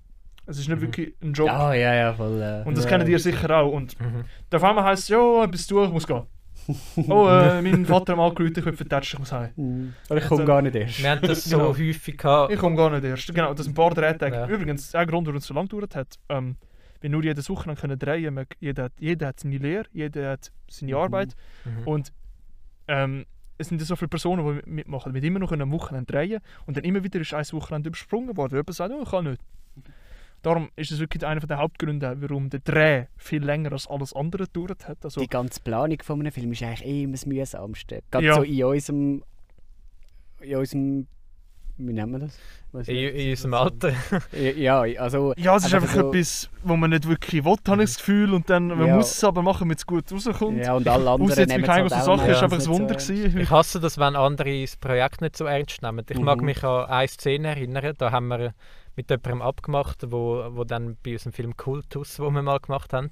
Es 0.46 0.58
ist 0.58 0.68
nicht 0.68 0.78
Mhm. 0.78 0.82
wirklich 0.82 1.14
ein 1.22 1.34
Job. 1.34 1.48
Ja, 1.48 1.74
ja, 1.74 1.94
ja, 1.94 2.14
voll. 2.14 2.42
Äh, 2.42 2.68
Und 2.68 2.76
das 2.76 2.86
ja. 2.86 2.90
kennen 2.90 3.08
ihr 3.08 3.20
sicher 3.20 3.56
auch. 3.58 3.72
Und 3.72 4.00
Mhm. 4.00 4.24
da 4.50 4.58
auf 4.58 4.64
einmal 4.64 4.84
heisst 4.84 5.04
es, 5.04 5.10
ja, 5.10 5.46
bist 5.46 5.70
du, 5.70 5.84
ich 5.84 5.92
muss 5.92 6.08
gehen. 6.08 6.24
oh, 7.10 7.28
äh, 7.28 7.62
mein 7.62 7.86
Vater 7.86 8.14
hat 8.14 8.18
mal 8.18 8.28
angerufen, 8.28 8.54
ich 8.58 8.66
will 8.66 8.74
vertatschen, 8.74 9.18
ich 9.18 9.20
muss 9.20 9.32
heim. 9.32 9.50
Mhm. 9.56 9.94
Aber 10.10 10.20
ich 10.20 10.28
komme 10.28 10.46
gar 10.46 10.62
nicht 10.62 10.76
erst. 10.76 11.02
Wir 11.02 11.10
haben 11.12 11.22
das 11.22 11.44
so 11.44 11.58
Genau. 11.58 11.70
häufig 11.70 12.18
gehabt. 12.18 12.54
Ich 12.54 12.60
komme 12.60 12.76
gar 12.76 12.90
nicht 12.92 13.04
erst. 13.04 13.28
Genau, 13.34 13.54
das 13.54 13.66
sind 13.66 13.72
ein 13.74 13.76
paar 13.76 13.94
Drehtage. 13.94 14.36
Ja. 14.36 14.48
Übrigens, 14.48 14.94
ein 14.96 15.08
Grund, 15.08 15.28
warum 15.28 15.38
es 15.38 15.46
so 15.48 15.54
lange 15.54 15.68
gedauert 15.68 15.96
hat, 15.96 16.16
ähm, 16.30 16.56
wir 17.02 17.10
nur 17.10 17.24
jede 17.24 17.48
Woche 17.50 17.74
können 17.76 17.98
drehen 17.98 18.34
man, 18.34 18.46
jeder, 18.60 18.84
hat- 18.86 18.94
jeder 19.00 19.28
hat 19.28 19.40
seine 19.40 19.58
Lehre, 19.58 19.86
jeder 19.94 20.32
hat 20.32 20.52
seine 20.70 20.92
Mhm. 20.94 20.98
Arbeit. 20.98 21.36
Mhm. 21.66 21.88
Und 21.88 22.14
ähm, 22.88 23.26
es 23.58 23.68
sind 23.70 23.80
ja 23.82 23.86
so 23.86 23.96
viele 23.96 24.10
Personen, 24.10 24.46
die 24.46 24.52
mit- 24.54 24.68
mitmachen. 24.68 25.14
Wir 25.14 25.24
immer 25.24 25.40
noch 25.40 25.52
am 25.52 25.72
Wochenende 25.72 26.12
drehen 26.12 26.40
und 26.66 26.78
dann 26.78 26.84
immer 26.84 27.04
wieder 27.04 27.20
ist 27.20 27.34
ein 27.34 27.46
Wochenende 27.52 27.88
übersprungen 27.90 28.36
worden. 28.38 28.56
Jemand 28.56 28.74
sagt, 28.76 28.94
oh, 28.94 29.02
ich 29.04 29.10
kann 29.10 29.26
nicht. 29.26 29.42
Darum 30.42 30.70
ist 30.76 30.92
es 30.92 31.00
wirklich 31.00 31.26
einer 31.26 31.42
der 31.42 31.58
Hauptgründe, 31.58 32.16
warum 32.20 32.50
der 32.50 32.62
Dreh 32.62 33.06
viel 33.18 33.44
länger 33.44 33.72
als 33.74 33.88
alles 33.88 34.14
andere 34.14 34.46
gedauert 34.46 34.88
hat. 34.88 34.98
Also, 35.04 35.20
Die 35.22 35.28
ganze 35.28 35.60
Planung 35.62 35.98
von 36.02 36.20
einem 36.22 36.32
Film 36.32 36.52
ist 36.54 36.64
eigentlich 36.64 36.86
eh 36.86 37.04
immer 37.04 37.14
das 37.14 37.26
Mühsamste. 37.26 38.02
Gerade 38.10 38.26
Ja. 38.26 38.36
so 38.36 38.44
in 38.44 38.64
unserem. 38.64 39.24
In 40.42 40.56
unserem. 40.56 41.08
Wie 41.82 41.94
nennen 41.94 42.12
wir 42.12 42.20
das? 42.20 42.88
In, 42.90 42.96
in 42.98 43.30
unserem 43.32 43.54
Alter. 43.54 43.94
Ja, 44.58 44.82
also. 44.82 45.34
ja, 45.38 45.56
es 45.56 45.66
ist 45.66 45.74
einfach 45.74 45.94
so- 45.96 46.10
etwas, 46.12 46.50
wo 46.64 46.76
man 46.76 46.90
nicht 46.90 47.08
wirklich 47.08 47.46
will, 47.46 47.56
habe 47.68 47.84
ich 47.84 47.90
das 47.92 47.98
Gefühl. 47.98 48.34
Und 48.34 48.50
dann, 48.50 48.68
man 48.68 48.86
Ja. 48.88 48.96
muss 48.98 49.12
es 49.12 49.24
aber 49.24 49.42
machen, 49.42 49.60
damit 49.62 49.78
es 49.80 49.86
gut 49.86 50.12
rauskommt. 50.12 50.58
Ja, 50.64 50.74
und 50.76 50.86
alle 50.90 51.10
anderen 51.10 51.32
Aussetzt 51.32 51.50
nehmen 51.50 51.64
es 51.64 51.70
halt 51.70 51.90
so 51.90 51.96
auch 51.96 52.18
Sache, 52.18 52.32
ist 52.32 52.42
meistens 52.42 52.44
einfach 52.44 52.58
ein 52.58 52.62
so 52.62 52.72
Wunder 52.74 52.96
gewesen. 52.96 53.38
Ich 53.40 53.50
hasse 53.50 53.80
das, 53.80 53.98
wenn 53.98 54.16
andere 54.18 54.62
das 54.62 54.76
Projekt 54.76 55.22
nicht 55.22 55.38
so 55.38 55.46
ernst 55.46 55.82
nehmen. 55.82 56.06
Ich 56.10 56.20
mag 56.20 56.40
Mhm. 56.40 56.46
mich 56.46 56.64
an 56.66 56.86
eine 56.90 57.08
Szene 57.08 57.48
erinnern, 57.50 57.94
da 57.98 58.12
haben 58.12 58.28
wir 58.28 58.54
mit 58.96 59.10
jemandem 59.10 59.42
abgemacht, 59.42 60.12
wo, 60.12 60.46
wo 60.52 60.64
dann 60.64 60.98
bei 61.04 61.14
unserem 61.14 61.34
Film 61.34 61.56
Kultus, 61.58 62.20
wo 62.20 62.30
wir 62.32 62.42
mal 62.42 62.60
gemacht 62.60 62.92
haben. 62.94 63.12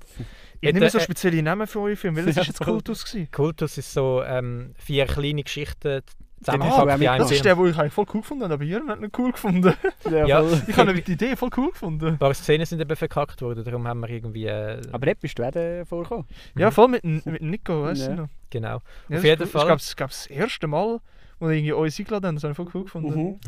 Ich 0.62 0.74
nehme 0.74 0.90
so 0.90 1.00
spezielle 1.00 1.42
Namen 1.42 1.66
für 1.68 1.80
eure 1.80 1.96
Filme, 1.96 2.18
welches 2.18 2.36
Ja, 2.36 2.42
ist 2.42 2.48
jetzt. 2.50 2.62
Kultus 2.62 3.06
gewesen? 3.06 3.32
Kultus 3.32 3.78
ist 3.78 3.94
so 3.94 4.22
ähm, 4.26 4.74
vier 4.78 5.06
kleine 5.06 5.44
Geschichten 5.44 6.02
Ah, 6.46 6.52
zusammengepackt 6.52 7.02
in 7.02 7.08
einem 7.08 7.20
Das 7.24 7.32
ist 7.32 7.42
Film. 7.42 7.56
der, 7.58 7.64
den 7.66 7.72
ich 7.74 7.80
eigentlich 7.80 7.94
voll 7.94 8.06
cool 8.14 8.22
gefunden 8.22 8.44
habe, 8.44 8.54
aber 8.54 8.64
ihr 8.64 8.84
habt 8.88 9.02
nicht 9.02 9.18
cool 9.18 9.32
gefunden. 9.32 9.74
Ja. 10.12 10.44
Ich 10.68 10.78
habe 10.78 10.94
die 10.94 11.12
Idee 11.14 11.36
voll 11.36 11.50
cool 11.58 11.72
gefunden. 11.72 12.06
ein 12.10 12.18
paar 12.20 12.34
Szenen 12.36 12.66
sind 12.68 12.80
eben 12.80 12.96
verkackt 12.96 13.42
worden, 13.42 13.64
darum 13.64 13.88
haben 13.88 14.02
wir 14.02 14.10
irgendwie... 14.10 14.46
Äh, 14.46 14.80
Aber 14.92 15.08
dort 15.08 15.20
bist 15.20 15.40
du 15.40 15.44
auch 15.44 15.88
vorgekommen. 15.88 16.28
Ja, 16.56 16.70
voll 16.70 16.90
mit, 16.90 17.04
mit 17.04 17.42
Nico, 17.42 17.82
weißt 17.84 18.02
Ja. 18.04 18.08
du 18.10 18.22
noch? 18.22 18.30
genau. 18.52 18.68
Ja, 18.70 18.76
Auf 18.76 18.82
das 19.10 19.24
jeden 19.24 19.44
ist- 19.44 19.52
Fall. 19.52 19.62
Ich 19.62 19.66
glaube, 19.68 19.82
es 19.82 19.96
gab 19.96 20.10
das 20.12 20.28
erste 20.28 20.68
Mal, 20.68 21.00
wo 21.40 21.50
ich 21.50 21.58
irgendwie 21.58 21.72
uns 21.74 21.98
eingeladen 22.00 22.26
haben, 22.28 22.36
das 22.36 22.44
habe 22.44 22.52
ich 22.52 22.58
voll 22.58 22.70
cool 22.76 22.84
gefunden. 22.84 23.20
Mhm. 23.20 23.40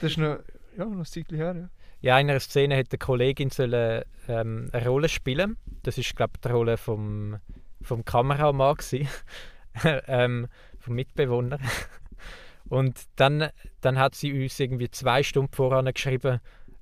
Das 0.00 0.10
ist 0.10 0.18
noch, 0.18 0.38
ja, 0.76 0.84
noch 0.84 0.98
ein 0.98 1.04
Zeitchen 1.04 1.36
her, 1.36 1.68
ja. 2.00 2.18
In 2.18 2.28
einer 2.30 2.40
Szene 2.40 2.76
hätte 2.76 2.92
eine 2.92 2.98
Kollegin 2.98 3.50
sollen, 3.50 4.04
ähm, 4.28 4.68
eine 4.72 4.86
Rolle 4.88 5.08
spielen. 5.08 5.56
Das 5.82 5.98
ist 5.98 6.14
glaube 6.14 6.32
ich 6.36 6.40
die 6.42 6.48
Rolle 6.48 6.76
vom, 6.76 7.36
vom 7.82 8.04
Kameramann 8.04 8.76
gsi, 8.76 9.08
ähm, 10.06 10.46
vom 10.78 10.94
Mitbewohner. 10.94 11.58
Und 12.68 12.98
dann, 13.16 13.48
dann 13.80 13.98
hat 13.98 14.14
sie 14.14 14.32
uns 14.42 14.58
irgendwie 14.58 14.90
zwei 14.90 15.22
Stunden 15.22 15.52
voran 15.52 15.92
geschrieben. 15.92 16.40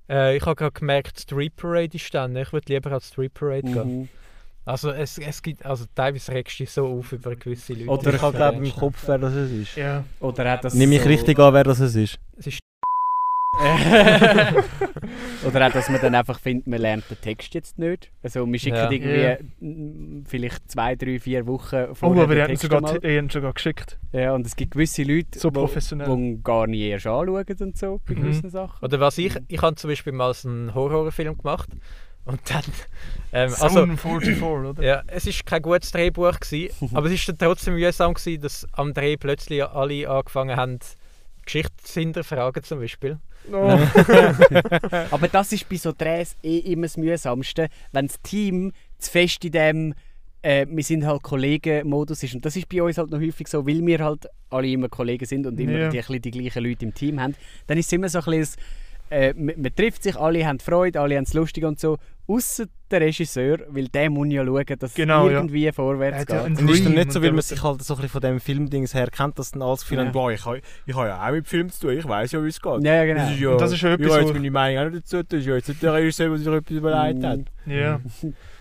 Äh, 0.09 0.37
ich 0.37 0.45
habe 0.47 0.57
gerade 0.57 0.73
gemerkt, 0.73 1.21
Street 1.21 1.57
Parade 1.57 1.95
ist 1.97 2.13
dann. 2.15 2.35
Ich 2.37 2.53
würde 2.53 2.73
lieber 2.73 2.93
als 2.93 3.09
Street 3.09 3.35
Parade 3.35 3.63
gehen. 3.63 4.01
Mhm. 4.01 4.09
Also 4.67 4.91
es, 4.91 5.19
es 5.19 5.43
gibt, 5.43 5.65
also 5.67 5.85
teilweise 5.95 6.33
regst 6.33 6.59
du 6.59 6.63
dich 6.65 6.71
so 6.73 6.87
auf 6.87 7.13
über 7.13 7.37
gewisse 7.37 7.75
Leute. 7.75 7.91
Oder 7.91 8.15
ich 8.15 8.23
habe 8.23 8.35
glaube 8.37 8.67
im 8.67 8.73
Kopf, 8.75 9.03
wer 9.07 9.19
das 9.19 9.35
ist. 9.35 9.77
Ja, 9.77 10.05
Oder 10.21 10.51
hat 10.53 10.65
das 10.65 10.73
Nimm 10.73 10.89
mich 10.89 11.03
so- 11.03 11.09
richtig 11.09 11.39
an, 11.39 11.53
wer 11.53 11.65
das 11.65 11.81
ist. 11.81 12.19
Es 12.39 12.47
ist 12.47 12.61
Oder 15.47 15.67
auch, 15.67 15.73
dass 15.73 15.89
man 15.89 16.01
dann 16.01 16.15
einfach 16.15 16.39
findet, 16.41 16.67
man 16.67 16.81
lernt 16.81 17.09
den 17.11 17.21
Text 17.21 17.55
jetzt 17.55 17.79
nicht. 17.79 18.11
Also 18.23 18.47
wir 18.51 18.59
schicken 18.59 18.77
Ja. 18.77 18.91
irgendwie 18.91 19.21
Ja. 19.21 19.37
vielleicht 20.27 20.71
zwei, 20.71 20.97
drei, 20.97 21.19
vier 21.19 21.47
Wochen 21.47 21.87
oh, 21.91 21.95
vorher 21.95 22.25
aber 22.25 22.35
den 22.35 22.39
ihr 22.39 22.43
habt 22.43 22.51
ihn 22.51 22.57
Text 22.59 22.63
sogar, 22.63 23.31
sogar 23.31 23.53
geschickt. 23.53 23.99
Ja, 24.13 24.33
und 24.35 24.47
es 24.47 24.57
gibt 24.57 24.73
gewisse 24.73 25.03
Leute, 25.03 25.39
So 25.39 25.49
wo, 25.49 25.61
professionell. 25.61 26.09
wo 26.09 26.15
ihn 26.15 26.43
gar 26.43 26.67
nie 26.67 26.89
erst 26.89 27.07
anschauen 27.07 27.45
und 27.61 27.77
so, 27.77 28.01
bei 28.07 28.15
Mhm. 28.15 28.21
gewissen 28.23 28.51
Sachen. 28.51 28.85
Oder 28.85 29.01
was 29.01 29.19
ich, 29.19 29.35
ich 29.49 29.63
habe 29.63 29.75
zum 29.77 29.91
Beispiel 29.91 30.13
mal 30.13 30.33
so 30.35 30.49
einen 30.49 30.75
Horrorfilm 30.75 31.37
gemacht 31.37 31.69
und 32.25 32.41
dann, 32.51 32.63
ähm, 33.33 33.53
also 33.61 33.81
Zone 33.81 33.97
44, 33.97 34.43
oder? 34.43 34.83
Ja, 34.83 35.03
es 35.09 35.27
ist 35.27 35.45
kein 35.47 35.63
gutes 35.63 35.91
Drehbuch 35.93 36.41
gewesen, 36.41 36.75
aber 36.97 37.07
es 37.07 37.13
ist 37.13 37.29
dann 37.29 37.39
trotzdem 37.39 37.75
mühsam 37.75 38.15
gewesen, 38.15 38.41
dass 38.43 38.67
am 38.73 38.95
Dreh 38.95 39.17
plötzlich 39.17 39.63
alle 39.65 40.09
angefangen 40.09 40.57
haben, 40.57 40.79
Geschichten 41.45 41.75
zu 41.85 42.01
hinterfragen 42.01 42.63
zum 42.63 42.81
Beispiel. 42.81 43.19
Oh. 43.53 43.79
Aber 45.11 45.29
das 45.29 45.53
ist 45.53 45.69
bei 45.69 45.77
so 45.77 45.93
Drehs 45.97 46.37
eh 46.43 46.59
immer 46.59 46.83
das 46.87 46.97
Mühsamste, 46.97 47.69
wenn 47.93 48.07
das 48.07 48.21
Team 48.23 48.73
zu 48.99 49.11
fest 49.11 49.45
in 49.45 49.53
dem 49.53 49.95
äh, 50.43 50.67
wir 50.69 50.83
sind 50.85 51.07
halt 51.07 51.23
Kollegen-Modus 51.23 52.23
ist. 52.23 52.35
Und 52.35 52.45
das 52.45 52.55
ist 52.55 52.69
bei 52.69 52.83
uns 52.83 52.99
halt 52.99 53.11
noch 53.11 53.19
häufig 53.19 53.49
so, 53.49 53.67
weil 53.67 53.85
wir 53.85 53.99
halt 54.05 54.27
alle 54.51 54.69
immer 54.69 54.89
Kollegen 54.91 55.25
sind 55.25 55.47
und 55.47 55.59
immer 55.59 55.79
Ja. 55.79 55.89
die, 55.89 56.21
die 56.21 56.31
gleichen 56.31 56.63
Leute 56.63 56.85
im 56.85 56.93
Team 56.93 57.19
haben. 57.19 57.35
Dann 57.67 57.79
ist 57.79 57.87
es 57.87 57.93
immer 57.93 58.11
so 58.11 58.19
ein 58.19 58.25
bisschen, 58.27 58.61
äh, 59.15 59.35
man, 59.37 59.55
man 59.61 59.75
trifft 59.75 60.03
sich, 60.03 60.17
alle 60.17 60.47
haben 60.47 60.59
Freude, 60.61 61.01
alle 61.01 61.17
haben 61.17 61.25
es 61.25 61.35
lustig 61.35 61.65
und 61.65 61.79
so. 61.81 61.99
Außer 62.27 62.65
der 62.91 63.03
Regisseur, 63.03 63.59
weil 63.69 63.89
der 63.89 64.09
muss 64.09 64.29
ja 64.33 64.45
schauen, 64.45 64.65
dass 64.79 64.95
Genau, 64.95 65.27
es 65.27 65.33
ja. 65.33 65.39
irgendwie 65.39 65.71
vorwärts 65.73 66.19
ja 66.21 66.25
geht. 66.25 66.45
einen 66.47 66.57
Und 66.57 66.71
ist 66.71 66.85
dann 66.87 66.95
nicht 66.95 67.13
so, 67.13 67.21
weil 67.23 67.33
man 67.33 67.43
sich 67.43 67.63
halt 67.63 67.83
so 67.83 67.95
ein 67.95 67.97
bisschen 67.97 68.09
von 68.11 68.21
dem 68.23 68.41
Filmdings 68.41 68.95
her 68.95 69.09
kennt, 69.11 69.39
dass 69.39 69.51
dann 69.51 69.61
alles 69.63 69.83
Gefühl 69.83 69.99
Ja. 69.99 70.05
boah, 70.11 70.33
ich 70.33 70.45
habe 70.47 70.61
ich 70.87 70.95
ha 70.97 71.07
ja 71.07 71.27
auch 71.27 71.33
mit 71.33 71.47
Film 71.47 71.69
zu 71.71 71.81
tun, 71.89 71.99
ich 71.99 72.09
weiß 72.09 72.33
ja, 72.33 72.43
wie 72.43 72.49
es 72.49 72.61
geht. 72.63 72.83
Ja, 72.85 72.95
ja, 72.95 73.05
genau. 73.05 73.21
Das 73.21 73.31
ist 73.33 73.41
ja, 73.41 73.51
Und 73.51 73.61
das 73.61 73.73
ist 73.73 73.81
ja 73.83 73.89
ich 73.95 74.01
etwas, 74.01 74.13
habe 74.13 74.23
wo- 74.23 74.27
jetzt 74.29 74.35
meine 74.37 74.51
Meinung 74.51 74.79
auch 74.87 74.91
nicht 74.91 75.05
dazu, 75.05 75.23
das 75.23 75.41
ist 75.41 75.47
ja 75.47 75.55
jetzt 75.57 75.69
nicht 75.69 75.83
der 75.83 75.93
Regisseur, 75.93 76.29
der 76.31 76.39
sich 76.39 76.47
etwas 76.49 76.77
überlegt 76.77 77.25
hat. 77.25 77.41
Ja. 77.67 78.01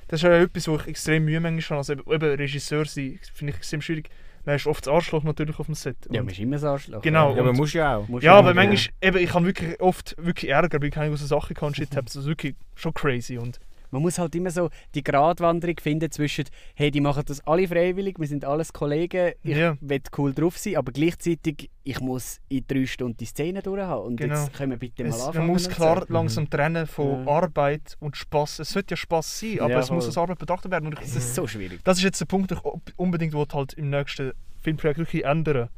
Das 0.10 0.20
ist 0.20 0.24
ja 0.26 0.34
etwas, 0.42 0.68
wo 0.68 0.76
ich 0.76 0.88
extrem 0.88 1.26
Mühe 1.26 1.40
manchmal 1.40 1.80
habe. 1.80 1.94
Also 1.94 1.94
eben, 1.94 2.12
eben 2.12 2.36
Regisseur 2.36 2.86
sein, 2.86 3.18
finde 3.34 3.52
ich 3.52 3.58
extrem 3.58 3.82
schwierig. 3.82 4.10
Man 4.46 4.56
ist 4.56 4.68
oft 4.68 4.86
das 4.86 4.94
Arschloch 4.94 5.24
natürlich 5.24 5.58
auf 5.60 5.68
dem 5.68 5.76
Set. 5.76 5.96
Ja, 6.12 6.20
Und- 6.20 6.26
man 6.26 6.34
ist 6.34 6.40
immer 6.40 6.58
so 6.60 6.68
Arschloch. 6.68 7.02
Genau. 7.02 7.34
Ja, 7.34 7.40
aber 7.42 7.50
und- 7.52 7.58
muss 7.58 7.74
ja 7.74 7.98
auch. 7.98 8.08
Musst 8.08 8.24
ja, 8.26 8.34
aber 8.36 8.54
manchmal, 8.54 8.94
eben, 9.02 9.18
ich 9.18 9.34
habe 9.34 9.46
wirklich 9.46 9.80
oft 9.80 10.16
wirklich 10.18 10.52
Ärger, 10.52 10.80
weil 10.82 10.90
ich 10.90 10.94
keine 10.94 11.10
großen 11.10 11.28
Sachen 11.28 11.56
kann 11.56 11.74
shit 11.74 11.92
habe. 11.96 12.06
Das 12.06 12.16
ist 12.16 12.26
wirklich 12.26 12.56
schon 12.76 12.94
crazy. 12.94 13.38
Und 13.38 13.60
Man 13.94 14.02
muss 14.02 14.18
halt 14.18 14.34
immer 14.36 14.50
so 14.50 14.70
die 14.96 15.04
Gratwanderung 15.04 15.76
finden 15.80 16.10
zwischen, 16.12 16.46
hey, 16.76 16.90
die 16.92 17.00
machen 17.00 17.24
das 17.28 17.46
alle 17.48 17.68
freiwillig, 17.68 18.20
wir 18.20 18.28
sind 18.28 18.44
alles 18.44 18.74
Kollegen, 18.74 19.34
ich 19.44 19.56
Ja. 19.56 19.78
will 19.82 20.02
cool 20.18 20.34
drauf 20.34 20.58
sein, 20.58 20.76
aber 20.78 20.92
gleichzeitig, 20.92 21.70
ich 21.84 22.00
muss 22.00 22.40
in 22.50 22.66
drei 22.68 22.86
Stunden 22.88 23.18
die 23.18 23.26
Szene 23.26 23.62
durchhaben. 23.62 24.04
Und 24.06 24.16
Genau. 24.18 24.34
jetzt 24.34 24.52
können 24.54 24.72
wir 24.72 24.80
bitte 24.80 25.04
mal 25.04 25.10
es, 25.10 25.22
anfangen. 25.22 25.38
man 25.46 25.54
muss 25.54 25.70
klar 25.70 26.06
So. 26.08 26.14
langsam 26.14 26.50
trennen 26.50 26.88
von 26.88 27.26
Ja. 27.26 27.32
Arbeit 27.32 27.96
und 28.00 28.18
Spaß. 28.18 28.60
Es 28.60 28.72
sollte 28.72 28.94
ja 28.94 28.98
Spaß 28.98 29.40
sein, 29.40 29.60
aber 29.60 29.70
Ja, 29.74 29.80
es 29.80 29.92
muss 29.92 30.06
als 30.08 30.18
Arbeit 30.18 30.40
betrachtet 30.40 30.72
werden. 30.72 30.88
Und 30.88 30.94
ich, 31.00 31.06
Es 31.06 31.16
ist 31.16 31.36
so 31.36 31.46
schwierig. 31.46 31.80
das 31.84 32.00
ist 32.00 32.04
jetzt 32.04 32.20
der 32.20 32.26
Punkt, 32.26 32.50
den 32.52 32.58
ich 32.58 32.94
unbedingt 32.98 33.36
halt 33.54 33.74
im 33.74 33.90
nächsten 33.92 34.32
Filmprojekt 34.62 34.98
wirklich 34.98 35.24
ändern. 35.24 35.70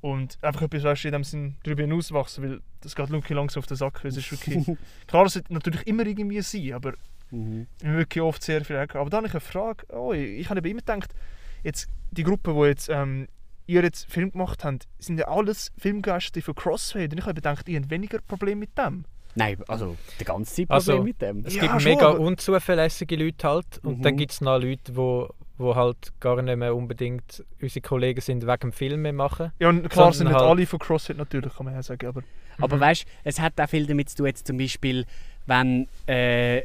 Und 0.00 0.38
einfach 0.42 0.62
etwas 0.62 0.84
weißt, 0.84 1.04
du, 1.04 1.08
in 1.08 1.12
dem 1.12 1.24
Sinn 1.24 1.56
darüber 1.64 1.82
hinauswachsen, 1.82 2.44
weil 2.44 2.60
das 2.82 2.94
geht 2.94 3.10
wirklich 3.10 3.36
langsam 3.36 3.60
auf 3.60 3.66
den 3.66 3.76
Sack. 3.76 4.04
Es 4.04 4.16
ist 4.16 4.30
wirklich, 4.30 4.64
klar, 5.08 5.26
es 5.26 5.32
sollte 5.32 5.52
natürlich 5.52 5.84
immer 5.88 6.06
irgendwie 6.06 6.40
sein, 6.40 6.72
aber 6.72 6.92
Mhm. 7.30 7.66
Wirklich 7.82 8.22
oft 8.22 8.42
sehr 8.42 8.64
viel 8.64 8.76
Ärger. 8.76 9.00
Aber 9.00 9.10
dann 9.10 9.18
habe 9.18 9.26
ich 9.28 9.34
eine 9.34 9.40
Frage. 9.40 9.84
Oh, 9.94 10.12
ich 10.12 10.40
ich 10.40 10.50
habe 10.50 10.66
immer 10.68 10.80
gedacht, 10.80 11.14
jetzt 11.62 11.88
die 12.10 12.22
Gruppe, 12.24 12.54
die 12.54 12.60
jetzt, 12.68 12.88
ähm, 12.88 13.26
ihr 13.66 13.82
jetzt 13.82 14.10
Film 14.10 14.32
gemacht 14.32 14.64
habt, 14.64 14.86
sind 14.98 15.18
ja 15.18 15.28
alles 15.28 15.70
Filmgeister 15.78 16.40
für 16.40 16.54
Crossfade. 16.54 17.04
Und 17.12 17.18
ich 17.18 17.24
habe 17.24 17.34
gedacht, 17.34 17.68
ihr 17.68 17.78
habt 17.80 17.90
weniger 17.90 18.18
Probleme 18.20 18.60
mit 18.60 18.78
dem. 18.78 19.04
Nein, 19.34 19.58
also 19.68 19.96
die 20.18 20.24
ganze 20.24 20.54
Zeit 20.54 20.70
Also, 20.70 20.92
Problem 20.92 21.04
mit 21.04 21.20
dem. 21.22 21.44
Es 21.44 21.54
Ja, 21.54 21.60
gibt 21.62 21.82
schon, 21.82 21.92
mega 21.92 22.08
unzuverlässige 22.08 23.14
Leute 23.16 23.46
halt 23.46 23.66
und 23.84 23.98
Mhm. 23.98 24.02
dann 24.02 24.16
gibt 24.16 24.32
es 24.32 24.40
noch 24.40 24.58
Leute, 24.58 24.96
wo, 24.96 25.28
wo 25.58 25.76
halt 25.76 26.12
gar 26.18 26.40
nicht 26.40 26.56
mehr 26.56 26.74
unbedingt 26.74 27.44
unsere 27.60 27.82
Kollegen 27.82 28.20
sind 28.20 28.46
wegen 28.46 28.58
dem 28.60 28.72
Film 28.72 29.14
machen. 29.14 29.52
Ja, 29.60 29.68
und 29.68 29.88
klar 29.90 30.12
sind 30.12 30.28
nicht 30.28 30.36
halt- 30.36 30.44
alle 30.48 30.66
von 30.66 30.78
Crossfade 30.78 31.18
natürlich, 31.18 31.54
kann 31.54 31.66
man 31.66 31.74
ja 31.74 31.82
sagen. 31.82 32.06
Aber 32.06 32.22
Aber 32.60 32.80
weißt 32.80 33.04
du, 33.04 33.08
es 33.24 33.38
hat 33.38 33.60
auch 33.60 33.68
viel 33.68 33.86
damit 33.86 34.08
zu 34.08 34.16
tun, 34.16 34.26
jetzt 34.26 34.46
zum 34.46 34.56
Beispiel, 34.56 35.04
wenn 35.48 35.88
äh, 36.06 36.58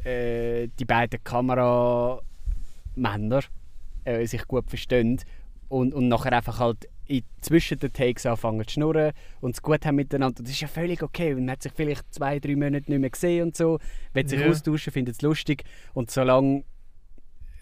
äh, 0.63 0.69
die 0.80 0.86
beiden 0.86 1.24
Kameramänner 1.24 2.22
äh, 4.06 4.26
sich 4.26 4.46
gut 4.48 4.69
verstehen 4.69 5.19
und, 5.69 5.93
und 5.93 6.08
nachher 6.08 6.34
einfach 6.34 6.60
halt 6.60 6.88
zwischen 7.41 7.80
den 7.80 7.91
Takes 7.91 8.26
anfangen 8.26 8.65
zu 8.65 8.74
schnurren 8.74 9.12
und 9.41 9.56
es 9.56 9.62
gut 9.62 9.86
haben 9.86 9.96
miteinander. 9.96 10.41
Das 10.41 10.52
ist 10.52 10.62
ja 10.62 10.67
völlig 10.67 11.04
okay. 11.04 11.36
Man 11.36 11.52
hat 11.52 11.62
sich 11.62 11.72
vielleicht 11.76 12.12
zwei, 12.13 12.39
drei 12.39 12.56
Monate 12.56 12.89
nicht 12.89 13.00
mehr 13.00 13.10
gesehen 13.10 13.48
und 13.48 13.58
so, 13.58 13.80
will 14.13 14.28
sich 14.28 14.39
Ja. 14.39 14.50
austauschen, 14.50 14.93
findet 14.93 15.15
es 15.15 15.22
lustig 15.22 15.63
und 15.93 16.10
solange 16.12 16.63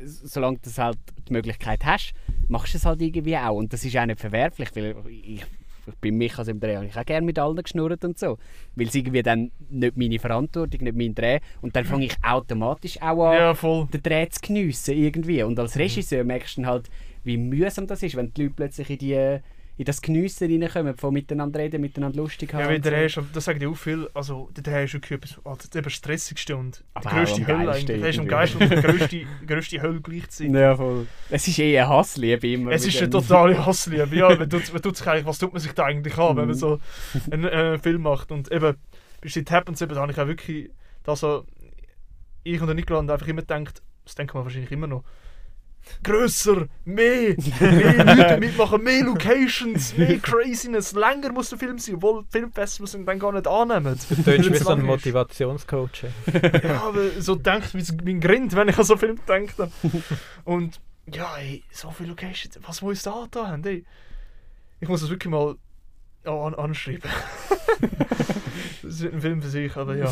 solange 0.04 0.58
du 0.58 0.62
das 0.64 0.78
halt 0.80 0.98
die 1.28 1.34
Möglichkeit 1.34 1.86
hast, 1.86 2.14
machst 2.48 2.74
du 2.74 2.78
es 2.80 2.86
halt 2.86 3.02
irgendwie 3.02 3.38
auch. 3.38 3.56
Und 3.58 3.72
das 3.72 3.84
ist 3.86 3.96
auch 3.98 4.06
nicht 4.06 4.20
verwerflich, 4.20 4.70
weil 4.76 4.96
ich, 5.10 5.44
ich 5.88 5.96
bin 5.96 6.17
mich 6.17 6.38
als 6.38 6.48
im 6.48 6.60
Dreh 6.60 6.76
habe 6.76 6.86
ich 6.86 6.98
auch 6.98 7.06
gerne 7.06 7.26
mit 7.26 7.39
allen 7.39 7.56
geschnurrt 7.56 8.04
und 8.06 8.17
so. 8.17 8.38
Weil 8.76 8.88
es 8.88 8.96
irgendwie 8.96 9.24
dann 9.24 9.52
nicht 9.70 9.98
meine 9.98 10.20
Verantwortung, 10.20 10.84
nicht 10.84 10.96
mein 10.96 11.15
Dreh. 11.15 11.39
Und 11.62 11.76
dann 11.76 11.86
fange 11.86 12.06
ich 12.06 12.15
automatisch 12.24 13.02
auch 13.02 13.26
an, 13.26 13.38
ja, 13.38 13.54
den 13.54 14.04
Dreh 14.04 14.30
zu 14.30 14.41
geniessen 14.41 14.96
irgendwie. 14.96 15.44
Und 15.44 15.60
als 15.60 15.78
Regisseur 15.78 16.24
merkst 16.24 16.58
du 16.58 16.65
halt, 16.65 16.89
wie 17.24 17.38
mühsam 17.38 17.88
das 17.88 18.04
ist, 18.04 18.15
wenn 18.15 18.34
die 18.34 18.44
Leute 18.44 18.56
plötzlich 18.56 18.89
in, 18.89 18.98
die, 18.98 19.39
in 19.78 19.86
das 19.86 20.02
Geniessen 20.02 20.62
reinkommen, 20.62 20.96
von 20.96 21.14
miteinander 21.14 21.60
reden, 21.60 21.82
miteinander 21.82 22.18
lustig 22.18 22.54
haben. 22.54 22.62
Ja, 22.62 22.68
weil 22.70 22.80
der 22.80 23.10
so. 23.10 23.22
Ist, 23.22 23.30
das 23.36 23.46
sagt 23.46 23.62
ja 23.62 23.70
auch 23.70 23.76
viel, 23.76 24.08
also 24.14 24.50
der 24.56 24.84
ist 24.84 24.94
wirklich 24.94 25.18
etwas, 25.18 25.40
also 25.44 25.68
das 25.82 25.94
stressigste 25.94 26.56
und 26.56 26.84
die 27.04 27.08
grösste 27.08 27.48
Hölle 27.48 27.72
eigentlich. 27.72 28.00
Der 28.00 28.10
ist 28.10 28.20
am 28.20 28.28
geilsten 28.28 28.62
und 28.62 28.70
die 28.70 28.76
grösste, 28.82 29.22
grösste 29.48 29.82
Hölle 29.82 30.02
gleichzeitig. 30.02 30.54
Ja, 30.54 30.76
voll. 30.76 31.08
Es 31.30 31.48
ist 31.48 31.58
eh 31.58 31.80
eine 31.80 31.90
Hassliebe 31.90 32.48
immer. 32.52 32.72
Es 32.72 32.86
ist 32.86 32.98
eine 33.00 33.10
totale 33.10 33.66
Hassliebe. 33.66 34.16
Ja, 34.16 34.36
man 34.36 34.50
tut, 34.50 34.72
man 34.72 34.82
tut 34.82 34.98
sich 34.98 35.08
eigentlich, 35.08 35.26
was 35.26 35.40
tut 35.40 35.54
man 35.54 35.62
sich 35.62 35.72
da 35.72 35.86
eigentlich 35.86 36.18
an, 36.18 36.38
wenn 36.38 36.48
man 36.48 36.50
Mhm. 36.50 36.54
so 36.54 36.80
einen 37.32 37.46
äh, 37.46 37.80
Film 37.80 38.02
macht. 38.04 38.32
Und 38.32 38.52
eben, 38.52 38.76
bei 39.22 39.30
Shit 39.30 39.50
Happens, 39.50 39.82
eben, 39.82 39.96
da 39.96 40.02
habe 40.02 40.12
ich 40.12 40.20
auch 40.20 40.28
wirklich, 40.28 40.70
da 41.04 41.16
so, 41.16 41.46
ich 42.44 42.60
und 42.60 42.68
der 42.68 42.76
Nikola 42.76 43.00
haben 43.00 43.10
einfach 43.10 43.28
immer 43.28 43.42
gedacht, 43.42 43.82
das 44.04 44.16
denken 44.16 44.34
wir 44.38 44.44
wahrscheinlich 44.44 44.72
immer 44.72 44.88
noch, 44.88 45.04
grösser, 46.04 46.67
mehr, 46.86 47.36
mehr 47.60 48.15
Leute 48.15 48.38
mitmachen, 48.39 48.84
mehr 48.84 49.04
Locations, 49.04 49.98
mehr 49.98 50.17
Craziness, 50.20 50.94
länger 50.94 51.32
muss 51.32 51.50
der 51.50 51.60
Film 51.60 51.78
sein, 51.80 51.96
obwohl 51.96 52.24
Filmfestivals 52.30 52.94
ihn 52.96 53.06
dann 53.06 53.20
gar 53.20 53.32
nicht 53.34 53.48
annehmen. 53.48 53.98
Du 54.10 54.15
tönst 54.15 54.28
Weil 54.28 54.54
wie 54.54 54.58
so 54.58 54.70
ein. 54.72 54.82
Motivationscoach. 54.84 56.04
Ja, 56.63 56.82
aber 56.84 57.10
so 57.20 57.36
denkt 57.36 57.74
wie 57.74 57.86
mein 58.06 58.20
Grind, 58.20 58.56
wenn 58.56 58.70
ich 58.70 58.78
an 58.78 58.84
so 58.86 58.98
Film 58.98 59.20
denke. 59.28 59.70
Und 60.46 60.80
ja, 61.12 61.36
ey, 61.38 61.63
so 61.72 61.91
viele 61.91 62.10
Locations, 62.10 62.60
was 62.65 62.82
muss 62.82 62.98
ich 62.98 63.04
da 63.04 63.26
da 63.32 63.48
haben? 63.48 63.63
Ey? 63.65 63.84
Ich 64.80 64.88
muss 64.88 65.02
das 65.02 65.10
wirklich 65.10 65.32
mal 65.32 65.56
an 66.26 66.54
anschreiben. 66.56 67.10
das 68.84 68.94
ist 69.02 69.04
ein 69.13 69.22
Film 69.22 69.41
für 69.41 69.50
sich, 69.50 69.76
aber 69.76 69.96
ja. 69.96 70.12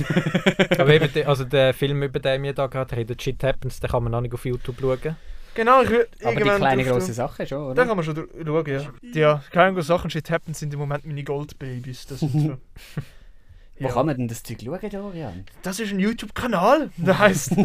Aber 0.77 0.93
eben, 0.93 1.11
der- 1.13 1.27
also 1.29 1.43
der 1.43 1.73
Film, 1.73 2.01
über 2.03 2.19
den 2.19 2.43
wir 2.43 2.53
da 2.53 2.67
gerade 2.67 2.95
reden, 2.95 3.19
Shit 3.19 3.43
Happens, 3.43 3.79
den 3.79 3.89
kann 3.89 4.03
man 4.03 4.11
noch 4.11 4.21
nicht 4.21 4.33
auf 4.33 4.45
YouTube 4.45 4.77
schauen. 4.79 5.15
Genau, 5.59 5.81
ich 5.81 5.89
würde 5.89 6.07
Aber 6.23 6.31
die 6.31 6.37
irgendwann 6.37 6.57
kleine 6.59 6.83
große. 6.85 7.11
Sache 7.13 7.45
schon, 7.45 7.59
Da 7.59 7.71
oder? 7.71 7.85
kann 7.85 7.97
man 7.97 8.05
schon 8.05 8.15
schauen, 8.15 8.65
ja. 8.65 8.93
Ja, 9.13 9.43
kleine 9.51 9.73
große 9.73 9.87
Sachen, 9.87 10.09
Shit 10.09 10.29
Happens 10.31 10.59
sind 10.59 10.73
im 10.73 10.79
Moment 10.79 11.05
meine 11.05 11.21
Goldbabys. 11.21 12.05
Das, 12.07 12.21
sind 12.21 12.31
so. 12.31 12.37
Wo 13.79 13.87
Ja. 13.87 13.93
kann 13.93 14.05
man 14.05 14.15
denn 14.15 14.29
das 14.29 14.41
Zeug 14.41 14.59
schauen, 14.63 14.89
Dorian? 14.89 15.45
Das 15.61 15.81
ist 15.81 15.91
ein 15.91 15.99
YouTube-Kanal, 15.99 16.91
der 16.97 17.19
heißt 17.19 17.55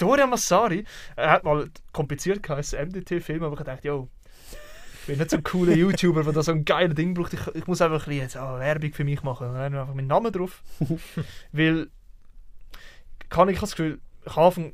Dorian 0.00 0.30
Massari. 0.30 0.84
Er 1.14 1.30
hat 1.30 1.44
mal 1.44 1.68
kompliziert 1.92 2.42
geheißen, 2.42 2.88
MDT-Film, 2.88 3.44
aber 3.44 3.56
ich 3.56 3.64
dachte, 3.64 3.86
yo, 3.86 4.08
ich 5.02 5.06
bin 5.06 5.18
nicht 5.18 5.30
so 5.30 5.36
ein 5.36 5.44
cooler 5.44 5.74
YouTuber, 5.76 6.24
der 6.24 6.32
da 6.32 6.42
so 6.42 6.50
ein 6.50 6.64
geiles 6.64 6.96
Ding 6.96 7.14
braucht. 7.14 7.34
Ich, 7.34 7.40
ich 7.54 7.66
muss 7.68 7.80
einfach 7.82 8.08
ein 8.08 8.14
jetzt, 8.14 8.36
ah, 8.36 8.58
Werbung 8.58 8.92
für 8.92 9.04
mich 9.04 9.22
machen. 9.22 9.48
Und 9.48 9.54
dann 9.54 9.72
ich 9.74 9.78
einfach 9.78 9.94
meinen 9.94 10.06
Namen 10.08 10.32
drauf. 10.32 10.62
Weil, 11.52 11.88
kann 13.28 13.48
ich, 13.48 13.60
das 13.60 13.72
Gefühl, 13.76 14.00
ich 14.26 14.34
habe 14.34 14.72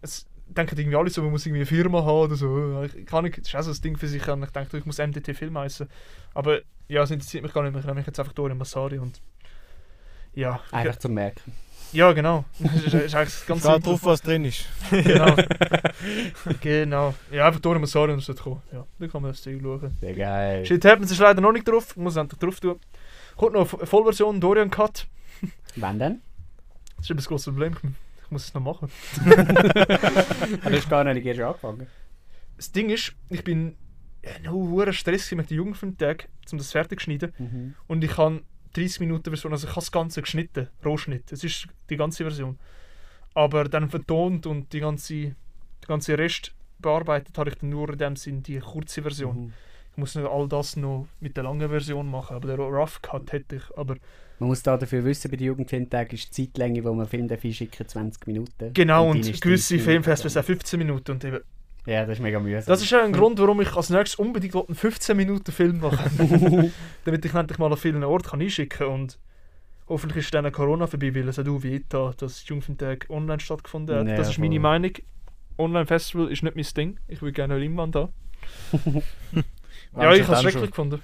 denken 0.54 0.78
irgendwie 0.78 0.96
alle 0.96 1.10
so, 1.10 1.22
man 1.22 1.30
muss 1.30 1.46
irgendwie 1.46 1.60
eine 1.60 1.66
Firma 1.66 2.04
haben 2.04 2.08
oder 2.08 2.34
so. 2.34 2.82
Ich, 2.82 3.06
kann 3.06 3.24
ich, 3.24 3.36
das 3.36 3.48
ist 3.48 3.54
auch 3.54 3.62
so 3.62 3.70
ein 3.70 3.82
Ding 3.82 3.96
für 3.96 4.08
sich. 4.08 4.26
Und 4.28 4.42
ich 4.42 4.50
dachte, 4.50 4.78
ich 4.78 4.86
muss 4.86 4.98
MDT-Film 4.98 5.56
heißen. 5.56 5.88
Aber 6.34 6.60
ja, 6.88 7.02
es 7.02 7.10
interessiert 7.10 7.42
mich 7.42 7.52
gar 7.52 7.62
nicht 7.62 7.72
mehr. 7.72 7.80
Ich 7.80 7.86
nenne 7.86 7.98
mich 7.98 8.06
jetzt 8.06 8.18
einfach 8.18 8.32
Dorian 8.32 8.58
Massari 8.58 8.98
und 8.98 9.20
ja. 10.34 10.60
Einfach 10.70 10.96
zum 10.96 11.14
Merken. 11.14 11.52
ja, 11.92 12.12
genau. 12.12 12.44
Das 12.58 12.94
ist, 12.94 13.14
eigentlich 13.14 13.46
ganz 13.46 13.62
drauf, 13.62 14.04
was 14.04 14.22
drin 14.22 14.44
ist. 14.44 14.66
genau. 14.90 15.36
genau. 16.60 17.14
Ja, 17.30 17.46
einfach 17.46 17.60
durch 17.60 17.78
muss 17.80 17.90
sagen, 17.90 18.16
dass 18.16 18.28
es 18.28 18.36
kommen. 18.36 18.62
Ja, 18.72 18.86
dann 18.98 19.10
kann 19.10 19.22
man 19.22 19.32
das 19.32 19.42
Zeug 19.42 19.60
schauen. 19.60 19.96
Sehr 20.00 20.14
geil. 20.14 20.66
Shit 20.66 20.84
Happens 20.84 21.10
ist 21.10 21.18
leider 21.18 21.40
noch 21.40 21.52
nicht 21.52 21.66
drauf. 21.66 21.88
Ich 21.90 21.96
muss 21.96 22.14
es 22.14 22.16
endlich 22.18 22.38
drauf 22.38 22.60
tun. 22.60 22.78
Kommt 23.36 23.54
noch 23.54 23.72
eine 23.72 23.86
Vollversion, 23.86 24.40
Dorian 24.40 24.70
Cut. 24.70 25.06
Wann 25.76 25.98
denn? 25.98 26.20
Das 26.96 27.06
ist 27.06 27.10
eben 27.10 27.18
das 27.18 27.28
große 27.28 27.50
Problem. 27.50 27.76
Ich- 28.30 28.30
Ich 28.30 28.32
muss 28.32 28.44
es 28.44 28.54
noch 28.54 28.62
machen. 28.62 28.88
Du 29.26 30.70
hast 30.76 30.88
gar 30.88 31.04
nicht 31.04 31.24
erst 31.26 31.40
angefangen. 31.40 31.86
Das 32.56 32.70
Ding 32.72 32.90
ist, 32.90 33.12
ich 33.28 33.42
bin 33.42 33.76
noch 34.44 34.52
hoher 34.52 34.92
Stress 34.92 35.30
mit 35.32 35.50
den 35.50 35.56
Jugendfilmtag, 35.56 36.28
um 36.52 36.58
das 36.58 36.70
fertig 36.72 37.00
zu 37.00 37.04
schneiden. 37.04 37.32
Mhm. 37.38 37.74
Und 37.88 38.04
ich 38.04 38.16
habe 38.16 38.42
30 38.74 39.00
Minuten 39.00 39.30
Version, 39.30 39.52
also 39.52 39.66
ich 39.66 39.70
habe 39.70 39.80
das 39.80 39.90
Ganze 39.92 40.22
geschnitten, 40.22 40.68
Rohschnitt. 40.84 41.32
Das 41.32 41.42
ist 41.42 41.66
die 41.88 41.96
ganze 41.96 42.22
Version. 42.24 42.58
Aber 43.34 43.64
dann 43.64 43.88
vertont 43.90 44.46
und 44.46 44.72
die 44.72 44.80
ganze, 44.80 45.14
die 45.14 45.34
ganze 45.88 46.16
Rest 46.18 46.52
bearbeitet 46.78 47.36
habe 47.38 47.50
ich 47.50 47.56
dann 47.56 47.70
nur 47.70 47.90
in 47.90 47.98
dem 47.98 48.16
Sinn 48.16 48.42
die 48.42 48.58
kurze 48.60 49.02
Version. 49.02 49.44
Mhm. 49.46 49.52
Ich 49.92 49.96
muss 49.96 50.14
nicht 50.14 50.28
all 50.28 50.48
das 50.48 50.76
noch 50.76 51.08
mit 51.18 51.36
der 51.36 51.44
langen 51.44 51.68
Version 51.68 52.08
machen, 52.10 52.36
aber 52.36 52.46
der 52.48 52.58
Rough 52.58 53.02
Cut 53.02 53.32
hätte 53.32 53.56
ich. 53.56 53.62
Aber 53.76 53.96
Man 54.40 54.48
muss 54.48 54.62
da 54.62 54.76
dafür 54.76 55.04
wissen, 55.04 55.30
bei 55.30 55.36
den 55.36 55.46
Jugendfilmtagen 55.48 56.14
ist 56.14 56.36
die 56.36 56.46
Zeitlänge, 56.50 56.82
wo 56.82 56.92
man 56.94 57.06
Film 57.06 57.28
darf 57.28 57.44
einschicken 57.44 57.86
20 57.86 58.26
Minuten. 58.26 58.72
genau, 58.72 59.10
und, 59.10 59.26
ist 59.28 59.42
gewisse 59.42 59.74
30 59.74 59.84
Filmfestivals 59.84 60.36
auch 60.38 60.44
15 60.44 60.78
Minuten. 60.78 61.10
Und 61.12 61.24
eben, 61.24 61.40
Ja, 61.86 62.06
das 62.06 62.16
ist 62.18 62.22
mega 62.22 62.40
mühsam. 62.40 62.64
das 62.66 62.82
ist 62.82 62.92
auch 62.94 63.02
ein 63.04 63.12
Grund, 63.12 63.38
warum 63.38 63.60
ich 63.60 63.76
als 63.76 63.90
nächstes 63.90 64.18
unbedingt 64.18 64.56
einen 64.56 64.74
15 64.74 65.14
Minuten 65.16 65.52
Film 65.52 65.80
machen 65.80 66.72
Damit 67.04 67.24
ich 67.24 67.34
endlich 67.34 67.58
mal 67.58 67.70
an 67.70 67.78
vielen 67.78 68.02
Orten 68.02 68.28
kann 68.30 68.40
einschicken 68.40 68.78
kann. 68.78 68.88
Und 68.88 69.18
hoffentlich 69.88 70.24
ist 70.24 70.32
dann 70.32 70.50
Corona 70.50 70.86
vorbei, 70.86 71.14
weil 71.14 71.28
es 71.28 71.36
hat 71.36 71.46
auch 71.46 71.62
wie 71.62 71.84
da, 71.88 72.14
dass 72.16 72.46
Jugendfilmtag 72.48 73.06
online 73.10 73.40
stattgefunden 73.40 73.94
hat. 73.94 74.08
Ja, 74.08 74.16
das 74.16 74.30
ist 74.30 74.38
meine 74.38 74.54
voll. 74.54 74.60
Meinung. 74.60 74.92
Online-Festival 75.58 76.32
ist 76.32 76.42
nicht 76.42 76.56
mein 76.56 76.66
Ding. 76.74 76.98
Ich 77.08 77.20
will 77.20 77.32
gerne 77.32 77.58
Leinwand 77.58 77.94
haben. 77.96 78.12
Ja, 79.94 80.14
ich 80.14 80.22
habe 80.22 80.32
es 80.32 80.40
schrecklich 80.40 80.70
gefunden. 80.70 81.02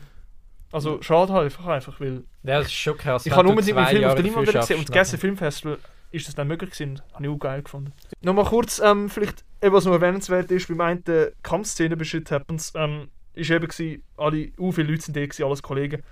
Also 0.72 1.00
schade 1.02 1.32
halt 1.32 1.44
einfach, 1.46 1.66
einfach 1.66 2.00
weil 2.00 2.24
Ja, 2.42 2.58
das 2.58 2.66
ist 2.66 2.74
schon 2.74 2.96
krass. 2.96 3.24
ich 3.24 3.32
habe 3.32 3.48
unbedingt 3.48 3.76
meinen 3.76 3.86
Film 3.86 4.04
auf 4.04 4.10
Jahre 4.10 4.22
der 4.22 4.24
Leinwand 4.24 4.52
gesehen 4.52 4.78
und 4.78 4.94
das. 4.94 5.14
Filmfestival 5.14 5.78
ist 6.12 6.28
das 6.28 6.34
dann 6.34 6.48
möglich 6.48 6.70
gewesen. 6.70 7.00
Habe 7.12 7.24
ich 7.24 7.30
auch 7.30 7.38
geil 7.38 7.62
gefunden. 7.62 7.92
Nochmal 8.22 8.44
kurz, 8.44 8.78
ähm, 8.78 9.08
vielleicht, 9.08 9.44
was 9.60 9.84
noch 9.84 9.92
erwähnenswert 9.92 10.50
ist, 10.50 10.68
beim 10.68 10.80
einen 10.80 11.04
der 11.04 11.32
Kampfszene 11.42 11.96
bei 11.96 12.04
Shit 12.04 12.30
Happens, 12.30 12.72
ähm, 12.74 13.08
ist 13.34 13.50
eben 13.50 13.68
gewesen, 13.68 14.02
alle, 14.16 14.50
u 14.58 14.72
viele 14.72 14.90
Leute 14.90 15.02
sind 15.02 15.16
da 15.16 15.20
gewesen, 15.20 15.44
alles 15.44 15.62
Kollegen. 15.62 16.02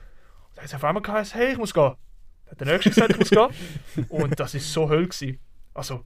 Da 0.55 0.63
hat 0.63 0.69
es 0.69 0.75
auf 0.75 0.85
einmal 0.85 1.03
geheißen, 1.03 1.41
hey, 1.41 1.53
ich 1.53 1.59
muss 1.59 1.73
gehen. 1.73 1.95
Dann 2.47 2.51
hat 2.51 2.61
der 2.61 2.67
Nächste 2.67 2.91
gesagt, 2.91 3.11
ich 3.13 3.19
muss 3.19 3.31
gehen. 3.31 3.49
Und 4.09 4.39
das 4.39 4.55
ist 4.55 4.73
so 4.73 4.89
Hölle 4.89 5.09
gewesen. 5.09 5.39
Also, 5.73 6.05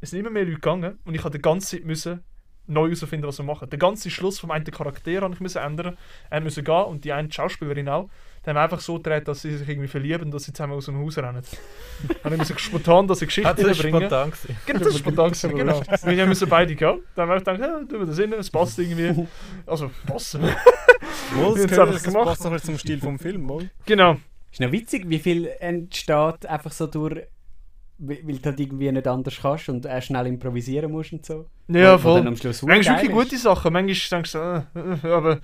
es 0.00 0.10
sind 0.10 0.20
immer 0.20 0.30
mehr 0.30 0.44
Leute 0.44 0.56
gegangen 0.56 0.98
und 1.04 1.14
ich 1.14 1.22
musste 1.22 1.38
die 1.38 1.42
ganze 1.42 1.76
Zeit 1.76 1.84
müssen 1.84 2.22
neu 2.66 2.84
herausfinden, 2.88 3.26
was 3.26 3.38
wir 3.38 3.44
machen. 3.44 3.68
Den 3.68 3.78
ganzen 3.78 4.10
Schluss 4.10 4.38
vom 4.38 4.50
einen 4.50 4.64
Charakter 4.64 5.20
habe 5.20 5.34
ich 5.34 5.40
müssen 5.40 5.58
ändern. 5.58 5.96
Er 6.30 6.40
musste 6.40 6.62
gehen 6.62 6.84
und 6.84 7.04
die 7.04 7.12
eine 7.12 7.30
Schauspielerin 7.32 7.88
auch. 7.88 8.08
Dann 8.42 8.54
haben 8.54 8.60
wir 8.60 8.62
einfach 8.62 8.80
so 8.80 8.94
gedreht, 8.96 9.28
dass 9.28 9.42
sie 9.42 9.56
sich 9.56 9.68
irgendwie 9.68 9.88
verlieben 9.88 10.24
und 10.24 10.30
dass 10.30 10.44
sie 10.44 10.52
zusammen 10.52 10.72
aus 10.74 10.86
dem 10.86 10.98
Haus 10.98 11.18
rennen. 11.18 11.42
Dann 12.22 12.40
ich 12.40 12.58
spontan, 12.58 13.06
dass 13.06 13.20
ich 13.20 13.28
Geschichte 13.28 13.52
das 13.54 13.64
reinbringen. 13.66 14.00
spontan. 14.00 14.30
gewesen. 14.30 14.56
Genau, 14.64 14.78
das 14.78 14.88
ist 14.88 14.98
spontan 14.98 15.26
gewesen, 15.32 15.56
genau. 15.56 15.82
Wir 16.04 16.26
müssen 16.26 16.48
beide 16.48 16.74
gehen. 16.74 17.02
Dann 17.14 17.28
haben 17.28 17.34
wir 17.34 17.38
gedacht, 17.38 17.60
ja, 17.60 17.78
tun 17.80 18.00
wir 18.00 18.06
das 18.06 18.18
rein, 18.18 18.32
es 18.32 18.50
passt 18.50 18.78
irgendwie. 18.78 19.28
Also, 19.66 19.90
passen. 20.06 20.42
Wohl, 21.34 21.58
Jetzt 21.58 21.76
das, 21.76 22.02
gemacht. 22.02 22.24
passt 22.24 22.42
bisschen 22.42 22.60
zum 22.60 22.78
Stil 22.78 23.00
vom 23.00 23.18
Film, 23.18 23.48
wohl. 23.48 23.68
genau. 23.84 24.16
Ist 24.50 24.60
noch 24.60 24.72
witzig, 24.72 25.04
wie 25.08 25.18
viel 25.18 25.46
entsteht 25.60 26.46
einfach 26.46 26.72
so 26.72 26.86
durch, 26.86 27.20
weil 28.00 28.38
du 28.38 28.44
halt 28.44 28.58
irgendwie 28.58 28.90
nicht 28.90 29.06
anders 29.06 29.38
kannst 29.40 29.68
und 29.68 29.86
auch 29.86 30.02
schnell 30.02 30.26
improvisieren 30.26 30.90
musst 30.90 31.12
und 31.12 31.24
so. 31.24 31.46
Ja, 31.68 31.98
voll. 31.98 32.18
dann 32.18 32.28
am 32.28 32.36
Schluss 32.36 32.62
Manchmal 32.62 32.96
wirklich 32.96 33.12
gute 33.12 33.36
Sachen, 33.36 33.72
manchmal 33.72 34.18
denkst 34.18 34.32
du, 34.32 34.38
äh, 34.74 35.06
äh, 35.06 35.12
aber 35.12 35.40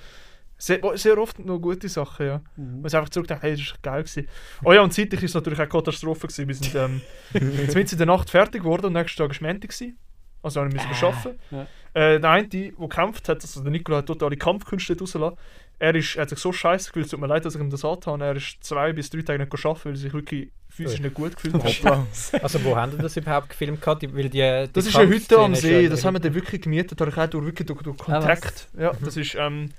sehr, 0.58 0.80
sehr 0.94 1.18
oft 1.18 1.38
nur 1.38 1.60
gute 1.60 1.88
Sachen, 1.88 2.26
ja. 2.26 2.40
Mhm. 2.56 2.80
Man 2.80 2.84
einfach 2.84 3.10
zurückdenkt, 3.10 3.42
hey, 3.42 3.56
das 3.56 3.70
war 3.70 3.78
geil. 3.82 4.02
Gewesen. 4.02 4.28
Oh 4.64 4.72
ja, 4.72 4.80
und 4.80 4.92
zeitlich 4.92 5.20
war 5.20 5.26
es 5.26 5.34
natürlich 5.34 5.60
auch 5.60 5.68
Katastrophe. 5.68 6.26
Gewesen. 6.28 6.48
Wir 6.48 6.54
sind 6.54 6.74
ähm, 6.74 7.02
mitten 7.74 7.92
in 7.92 7.98
der 7.98 8.06
Nacht 8.06 8.30
fertig 8.30 8.62
geworden 8.62 8.86
und 8.86 8.94
nächsten 8.94 9.18
Tag 9.18 9.40
war 9.40 9.48
Montag. 9.48 9.70
gewesen. 9.70 9.98
Also 10.42 10.60
wir 10.60 10.72
müssen 10.72 10.88
wir 10.88 11.08
arbeiten. 11.08 11.38
ja. 11.50 11.66
Äh, 11.92 12.20
der 12.20 12.30
eine, 12.30 12.48
der 12.48 12.72
gekämpft 12.72 13.28
hat, 13.28 13.42
also 13.42 13.62
der 13.62 13.70
Nicola 13.70 13.98
hat 13.98 14.06
totale 14.06 14.36
Kampfkünste 14.36 14.98
rausgelassen. 14.98 15.38
Er, 15.78 15.94
ist, 15.94 16.16
er 16.16 16.22
hat 16.22 16.30
sich 16.30 16.38
so 16.38 16.52
scheiße 16.52 16.88
gefühlt, 16.88 17.04
es 17.06 17.10
tut 17.10 17.20
mir 17.20 17.26
leid, 17.26 17.44
dass 17.44 17.54
ich 17.54 17.60
ihm 17.60 17.68
das 17.70 17.84
angetan 17.84 18.14
habe. 18.14 18.24
Er 18.24 18.36
ist 18.36 18.56
zwei 18.64 18.92
bis 18.94 19.10
drei 19.10 19.20
Tage 19.22 19.38
nicht 19.44 19.52
arbeiten, 19.52 19.84
weil 19.84 19.92
er 19.92 19.96
sich 19.96 20.12
wirklich 20.14 20.50
physisch 20.70 21.00
nicht 21.00 21.14
gut 21.14 21.36
gefühlt 21.36 21.54
hat. 21.84 22.06
Also 22.42 22.64
wo 22.64 22.76
haben 22.76 22.92
die 22.92 22.98
das 22.98 23.16
überhaupt 23.16 23.50
gefilmt? 23.50 23.80
gehabt? 23.82 24.00
Die- 24.02 24.14
Weil 24.14 24.24
die, 24.30 24.30
die 24.40 24.70
Das 24.72 24.86
ist 24.86 24.96
eine 24.96 25.08
Hütte 25.10 25.38
am 25.38 25.54
See, 25.54 25.88
das 25.88 26.04
haben 26.04 26.14
wir 26.14 26.20
dann 26.20 26.34
wirklich 26.34 26.62
gemietet, 26.62 26.98
habe 27.00 27.10
ich 27.10 27.16
auch 27.18 27.26
durch, 27.26 27.44
wirklich 27.46 27.66
durch, 27.66 27.82
durch 27.82 28.00
Ah? 28.02 28.04
Kontakt. 28.20 28.68
ja, 28.78 28.92
das 29.04 29.16
ist 29.18 29.34
ähm, 29.34 29.70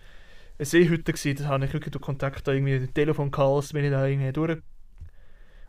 eine 0.60 0.66
Seehütte 0.66 1.14
gewesen, 1.14 1.36
das 1.38 1.48
habe 1.48 1.66
ich 1.66 1.74
wirklich 1.74 1.92
durch 1.92 2.04
Kontakt, 2.04 2.48
da 2.48 2.52
irgendwie 2.52 2.76
ein 2.76 2.94
Telefon 2.94 3.32
gehabt, 3.32 3.74
bin 3.74 3.84
ich 3.86 3.92
da 3.92 4.06
irgendwie 4.06 4.32
durch. 4.34 4.58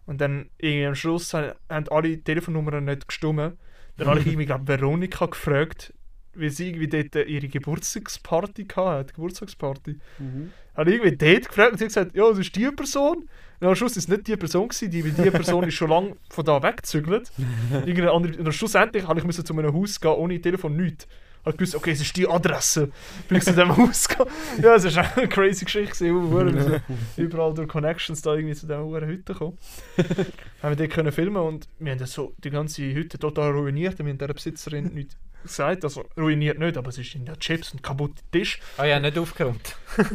Und 0.06 0.20
dann 0.20 0.50
irgendwie 0.58 0.86
am 0.86 0.94
Schluss 0.94 1.32
haben, 1.34 1.52
haben 1.68 1.88
alle 1.90 2.18
Telefonnummern 2.22 2.84
nicht 2.84 3.06
gestimmt. 3.08 3.56
Dann 3.96 4.08
habe 4.08 4.20
ich 4.20 4.26
irgendwie, 4.28 4.46
glaube 4.46 4.66
Veronika 4.68 5.26
gefragt, 5.26 5.92
wie 6.38 6.50
sie 6.50 6.68
irgendwie 6.68 6.88
dort 6.88 7.28
ihre 7.28 7.48
Geburtstagsparty 7.48 8.66
hatte, 8.74 9.14
Geburtstagsparty. 9.14 9.98
Mhm. 10.18 10.52
Habe 10.76 10.90
ich 10.90 10.96
irgendwie 11.02 11.16
dort 11.16 11.48
gefragt 11.48 11.72
und 11.72 11.78
sie 11.78 11.84
hat 11.84 11.88
gesagt, 11.88 12.16
ja, 12.16 12.28
das 12.28 12.38
ist 12.38 12.54
die 12.54 12.70
Person. 12.70 13.28
Und 13.60 13.66
am 13.66 13.74
Schluss 13.74 13.96
ist 13.96 14.04
es 14.04 14.08
nicht 14.08 14.28
die 14.28 14.36
Person 14.36 14.68
gewesen, 14.68 14.90
die, 14.90 15.04
weil 15.04 15.24
die 15.24 15.30
Person 15.30 15.64
ist 15.64 15.74
schon 15.74 15.90
lange 15.90 16.16
von 16.30 16.44
da 16.44 16.62
weggezügelt. 16.62 17.32
Irgendeine 17.72 18.12
andere, 18.12 18.40
und 18.40 18.52
schlussendlich 18.52 19.06
habe 19.06 19.18
ich 19.18 19.26
müssen 19.26 19.44
zu 19.44 19.52
einem 19.52 19.74
Haus 19.74 20.00
gehen, 20.00 20.12
ohne 20.12 20.40
Telefon, 20.40 20.76
nichts. 20.76 21.08
Habe 21.44 21.56
gewusst, 21.56 21.74
okay, 21.74 21.92
es 21.92 22.00
ist 22.00 22.16
die 22.16 22.28
Adresse. 22.28 22.90
Bin 23.28 23.38
ich 23.38 23.44
zu 23.44 23.50
diesem 23.50 23.76
Haus 23.76 24.08
gegangen. 24.08 24.30
Ja, 24.62 24.74
es 24.76 24.94
war 24.94 25.16
eine 25.16 25.28
crazy 25.28 25.64
Geschichte. 25.64 26.04
gewesen. 26.06 26.82
Überall 27.16 27.54
durch 27.54 27.68
Connections 27.68 28.22
da 28.22 28.34
irgendwie 28.34 28.54
zu 28.54 28.66
dieser 28.66 28.84
Huren 28.84 29.08
Hütte 29.08 29.34
kommen. 29.34 29.58
haben 30.62 30.70
wir 30.70 30.76
dort 30.76 30.90
können 30.90 31.12
filmen 31.12 31.42
und 31.42 31.68
wir 31.78 31.92
haben 31.92 31.98
das 31.98 32.12
so 32.12 32.34
die 32.38 32.50
ganze 32.50 32.82
Hütte 32.82 33.18
total 33.18 33.52
ruiniert. 33.52 33.98
Wir 33.98 34.06
haben 34.06 34.18
der 34.18 34.28
Besitzerin 34.28 34.92
nichts 34.94 35.16
gesagt. 35.48 35.84
Also 35.84 36.04
ruiniert 36.16 36.58
nicht, 36.58 36.76
aber 36.76 36.88
es 36.88 36.98
ist 36.98 37.14
in 37.14 37.24
der 37.24 37.38
Chips 37.38 37.72
und 37.72 37.82
kaputte 37.82 38.22
Tisch. 38.30 38.60
Ah 38.76 38.84
ja, 38.84 39.00
nicht 39.00 39.18
aufgeräumt. 39.18 39.76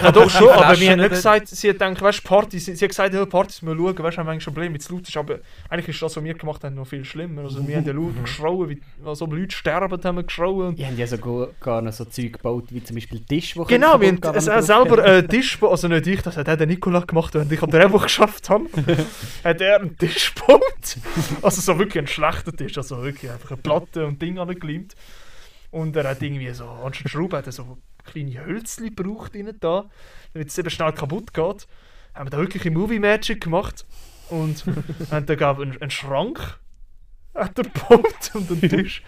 Ja, 0.00 0.12
doch 0.12 0.30
schon, 0.30 0.48
aber 0.50 0.78
wir 0.78 0.90
haben 0.90 1.00
nicht 1.00 1.10
gesagt, 1.10 1.48
sie 1.48 1.68
hat 1.68 1.78
gedacht, 1.78 2.02
weißt 2.02 2.18
du, 2.18 2.28
Party, 2.28 2.58
sie, 2.58 2.74
sie 2.74 2.84
hat 2.84 2.90
gesagt, 2.90 3.14
ja, 3.14 3.24
Partys 3.26 3.62
müssen 3.62 3.78
wir 3.78 3.94
schauen, 3.94 4.04
weißt 4.04 4.16
du, 4.16 4.20
haben 4.20 4.26
wir 4.26 4.32
eigentlich 4.32 4.44
schon 4.44 4.54
Probleme, 4.54 4.78
zu 4.78 4.94
laut 4.94 5.08
ist, 5.08 5.16
aber 5.16 5.38
eigentlich 5.68 5.88
ist 5.88 6.02
das, 6.02 6.16
was 6.16 6.24
wir 6.24 6.34
gemacht 6.34 6.64
haben, 6.64 6.74
noch 6.74 6.86
viel 6.86 7.04
schlimmer. 7.04 7.42
Also 7.42 7.66
wir 7.66 7.76
haben 7.76 7.86
ja 7.86 7.92
laut 7.92 8.14
geschrauen, 8.22 8.68
wie, 8.68 8.80
also 9.04 9.26
Leute 9.26 9.54
sterben, 9.54 10.02
haben 10.02 10.16
wir 10.16 10.22
geschrauen. 10.22 10.74
Die 10.74 10.86
haben 10.86 10.96
ja 10.96 11.06
sogar 11.06 11.48
gar 11.60 11.82
noch 11.82 11.92
so 11.92 12.04
Zeug 12.04 12.34
gebaut, 12.34 12.64
wie 12.70 12.82
zum 12.82 12.96
Beispiel 12.96 13.20
Tisch, 13.20 13.56
wo 13.56 13.64
Genau, 13.64 14.00
wir 14.00 14.08
haben 14.08 14.20
es 14.34 14.46
wenn 14.46 14.54
man 14.54 14.62
selber 14.62 15.02
einen 15.02 15.28
Tisch 15.28 15.54
gebaut, 15.54 15.72
also 15.72 15.88
nicht 15.88 16.06
ich, 16.06 16.22
das 16.22 16.36
hat 16.36 16.46
der 16.46 16.66
Nikola 16.66 17.00
gemacht, 17.00 17.36
und 17.36 17.50
ich 17.50 17.62
am 17.62 17.70
Drehbuch 17.70 18.02
geschafft 18.04 18.48
habe, 18.50 18.64
hat 19.44 19.60
er 19.60 19.80
einen 19.80 19.96
Tisch 19.96 20.34
gebaut. 20.34 20.96
Also 21.42 21.60
so 21.60 21.78
wirklich 21.78 22.02
ein 22.02 22.06
schlechter 22.06 22.52
Tisch, 22.52 22.76
also 22.76 23.02
wirklich 23.02 23.30
einfach 23.30 23.50
eine 23.52 23.60
Platte 23.60 24.06
und 24.06 24.20
Ding 24.20 24.38
angeklimmt. 24.54 24.94
Und 25.70 25.96
er 25.96 26.08
hat 26.08 26.22
irgendwie 26.22 26.50
so, 26.50 26.66
anstatt 26.68 27.10
Schrauben 27.10 27.36
hat 27.36 27.46
er 27.46 27.52
so 27.52 27.78
kleine 28.04 28.44
Hölzchen 28.44 28.94
gebraucht 28.94 29.34
rein 29.34 29.54
da, 29.60 29.86
damit 30.32 30.48
es 30.48 30.58
eben 30.58 30.70
schnell 30.70 30.92
kaputt 30.92 31.34
geht. 31.34 31.66
Haben 32.14 32.26
wir 32.26 32.30
da 32.30 32.38
wirklich 32.38 32.64
ein 32.66 32.74
Movie 32.74 33.00
Magic 33.00 33.40
gemacht 33.42 33.84
und 34.30 34.64
haben 35.10 35.26
da 35.26 35.34
gab 35.34 35.58
einen, 35.58 35.80
einen 35.80 35.90
Schrank 35.90 36.58
hat 37.34 37.58
er 37.58 37.64
gebaut 37.64 38.30
und 38.34 38.48
einen 38.48 38.60
Tisch 38.70 39.02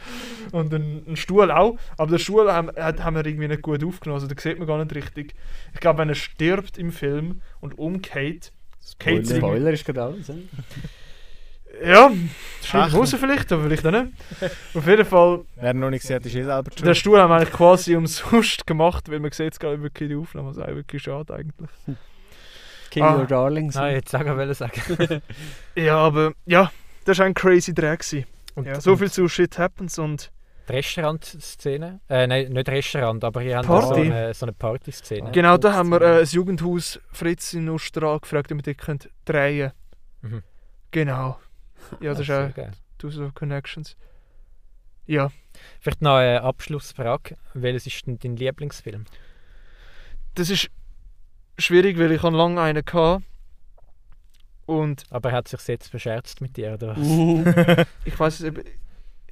und 0.50 0.74
einen, 0.74 1.06
einen 1.06 1.16
Stuhl 1.16 1.48
auch. 1.52 1.78
Aber 1.96 2.10
den 2.10 2.18
Stuhl 2.18 2.50
haben, 2.50 2.70
hat- 2.76 3.04
haben 3.04 3.14
wir 3.14 3.24
irgendwie 3.24 3.46
nicht 3.46 3.62
gut 3.62 3.84
aufgenommen, 3.84 4.20
also 4.20 4.26
da 4.34 4.40
sieht 4.40 4.58
man 4.58 4.66
gar 4.66 4.82
nicht 4.82 4.92
richtig. 4.96 5.36
Ich 5.72 5.78
glaube, 5.78 6.00
wenn 6.00 6.08
er 6.08 6.16
stirbt 6.16 6.76
im 6.76 6.90
Film 6.90 7.40
und 7.60 7.78
umgeht, 7.78 8.50
irgendwie- 8.98 9.36
Spoiler 9.36 9.70
ist 9.70 9.84
gerade 9.84 10.02
alles. 10.02 10.32
Ja, 11.84 12.10
Ach. 12.72 12.94
raus 12.94 13.14
vielleicht, 13.18 13.52
aber 13.52 13.64
vielleicht 13.64 13.86
auch 13.86 13.90
nicht. 13.92 14.12
Auf 14.74 14.86
jeden 14.86 15.04
Fall, 15.04 15.44
Wer 15.56 15.74
noch 15.74 15.90
nicht 15.90 16.02
gesehen 16.02 16.16
hat, 16.16 16.26
ist 16.26 16.34
eh 16.34 16.42
selber 16.44 16.70
den 16.70 16.78
schuld. 16.78 16.96
Stuhl 16.96 17.18
haben 17.20 17.30
wir 17.30 17.36
eigentlich 17.36 17.52
quasi 17.52 17.94
umsonst 17.96 18.66
gemacht, 18.66 19.10
weil 19.10 19.20
man 19.20 19.30
sieht 19.32 19.52
es 19.52 19.58
gerade 19.58 19.80
wirklich 19.82 20.08
der 20.08 20.18
Aufnahme, 20.18 20.48
also 20.48 20.62
eigentlich 20.62 20.76
wirklich 20.76 21.02
schade 21.02 21.34
eigentlich. 21.34 21.70
Kill 22.90 23.02
Ah. 23.02 23.16
Your 23.18 23.26
Darlings. 23.26 23.74
Nein, 23.74 23.94
jetzt 23.96 24.10
sagen 24.10 24.36
wollte 24.36 24.54
sagen. 24.54 25.22
Ja, 25.74 25.96
aber 25.98 26.32
ja, 26.46 26.70
das 27.04 27.18
war 27.18 27.26
ein 27.26 27.34
crazy 27.34 27.74
Dreh. 27.74 27.96
gewesen. 27.96 28.24
Und, 28.54 28.66
Ja, 28.66 28.80
so 28.80 28.96
viel 28.96 29.10
zu 29.10 29.28
Shit 29.28 29.58
Happens 29.58 29.98
und 29.98 30.30
Die 30.68 30.72
Restaurantszene? 30.72 32.00
Äh, 32.08 32.26
nein, 32.26 32.52
nicht 32.52 32.68
Restaurant, 32.68 33.22
aber 33.22 33.42
hier 33.42 33.58
haben 33.58 33.66
Party. 33.66 33.86
wir 33.88 33.94
so 33.94 34.00
eine, 34.12 34.34
so 34.34 34.46
eine 34.46 34.52
Partyszene. 34.52 35.30
genau 35.30 35.56
da 35.58 35.74
haben 35.74 35.90
wir 35.90 36.00
äh, 36.00 36.20
das 36.20 36.32
Jugendhaus 36.32 36.98
Fritz 37.12 37.52
in 37.52 37.66
Nostra 37.66 38.16
gefragt, 38.18 38.50
ob 38.50 38.58
wir 38.58 38.62
dort 38.74 38.78
könnt 38.78 39.10
drehen 39.24 39.72
Mhm. 40.22 40.42
Genau. 40.90 41.38
Ja, 42.00 42.10
das 42.10 42.20
ist 42.20 42.26
sehr 42.26 42.48
auch 42.48 42.54
geil. 42.54 42.72
Of 43.04 43.34
Connections. 43.34 43.96
Ja, 45.06 45.30
Vielleicht 45.80 46.02
noch 46.02 46.16
eine 46.16 46.42
Abschlussfrage. 46.42 47.36
Welches 47.54 47.86
ist 47.86 48.06
denn 48.06 48.18
dein 48.18 48.36
Lieblingsfilm? 48.36 49.04
das 50.34 50.50
ist 50.50 50.68
schwierig, 51.56 51.98
weil 51.98 52.12
ich 52.12 52.22
habe 52.22 52.36
lange 52.36 52.60
einen 52.60 52.84
hatte. 52.84 53.22
Und 54.66 55.04
Aber 55.10 55.30
er 55.30 55.36
hat 55.36 55.48
sich 55.48 55.60
jetzt 55.66 55.88
verscherzt 55.88 56.40
mit 56.40 56.56
dir, 56.56 56.74
oder 56.74 56.88
was? 56.88 56.98
Mhm. 56.98 57.84
ich 58.04 58.18
weiß 58.18 58.40
es 58.40 58.46
eben, 58.46 58.62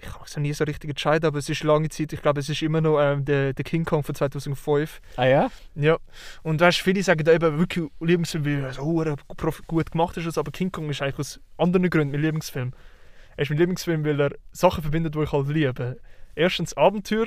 ich 0.07 0.13
kann 0.13 0.23
es 0.25 0.35
ja 0.35 0.41
nie 0.41 0.53
so 0.53 0.65
richtig 0.65 0.91
entscheiden, 0.91 1.27
aber 1.27 1.39
es 1.39 1.49
ist 1.49 1.63
lange 1.63 1.89
Zeit, 1.89 2.13
ich 2.13 2.23
glaube, 2.23 2.41
es 2.41 2.49
ist 2.49 2.63
immer 2.63 2.81
noch 2.81 3.01
ähm, 3.01 3.25
der, 3.25 3.53
der 3.53 3.65
King 3.65 3.85
Kong 3.85 4.03
von 4.03 4.15
2005. 4.15 5.01
ah 5.17 5.25
ja? 5.25 5.51
Ja. 5.75 5.99
Und 6.43 6.61
weißt, 6.61 6.81
viele 6.81 7.03
sagen 7.03 7.25
da 7.25 7.33
eben 7.33 7.59
wirklich 7.59 7.87
Lieblingsfilm, 8.01 8.45
weil 8.45 8.65
er 8.65 8.73
so 8.75 9.05
gut 9.67 9.91
gemacht 9.91 10.17
ist, 10.17 10.39
aber 10.39 10.51
King 10.51 10.71
Kong 10.71 10.91
ist 10.91 11.03
eigentlich 11.03 11.19
aus 11.19 11.41
anderen 11.57 11.89
Gründen 11.91 12.13
mein 12.13 12.23
Lieblingsfilm. 12.23 12.73
Er 13.37 13.43
ist 13.43 13.49
mein 13.51 13.59
Lieblingsfilm, 13.59 14.05
weil 14.05 14.21
er 14.21 14.31
Sachen 14.53 14.83
verbindet, 14.83 15.15
die 15.15 15.23
ich 15.23 15.33
halt 15.33 15.49
liebe. 15.49 15.99
Erstens 16.35 16.77
Abenteuer, 16.77 17.27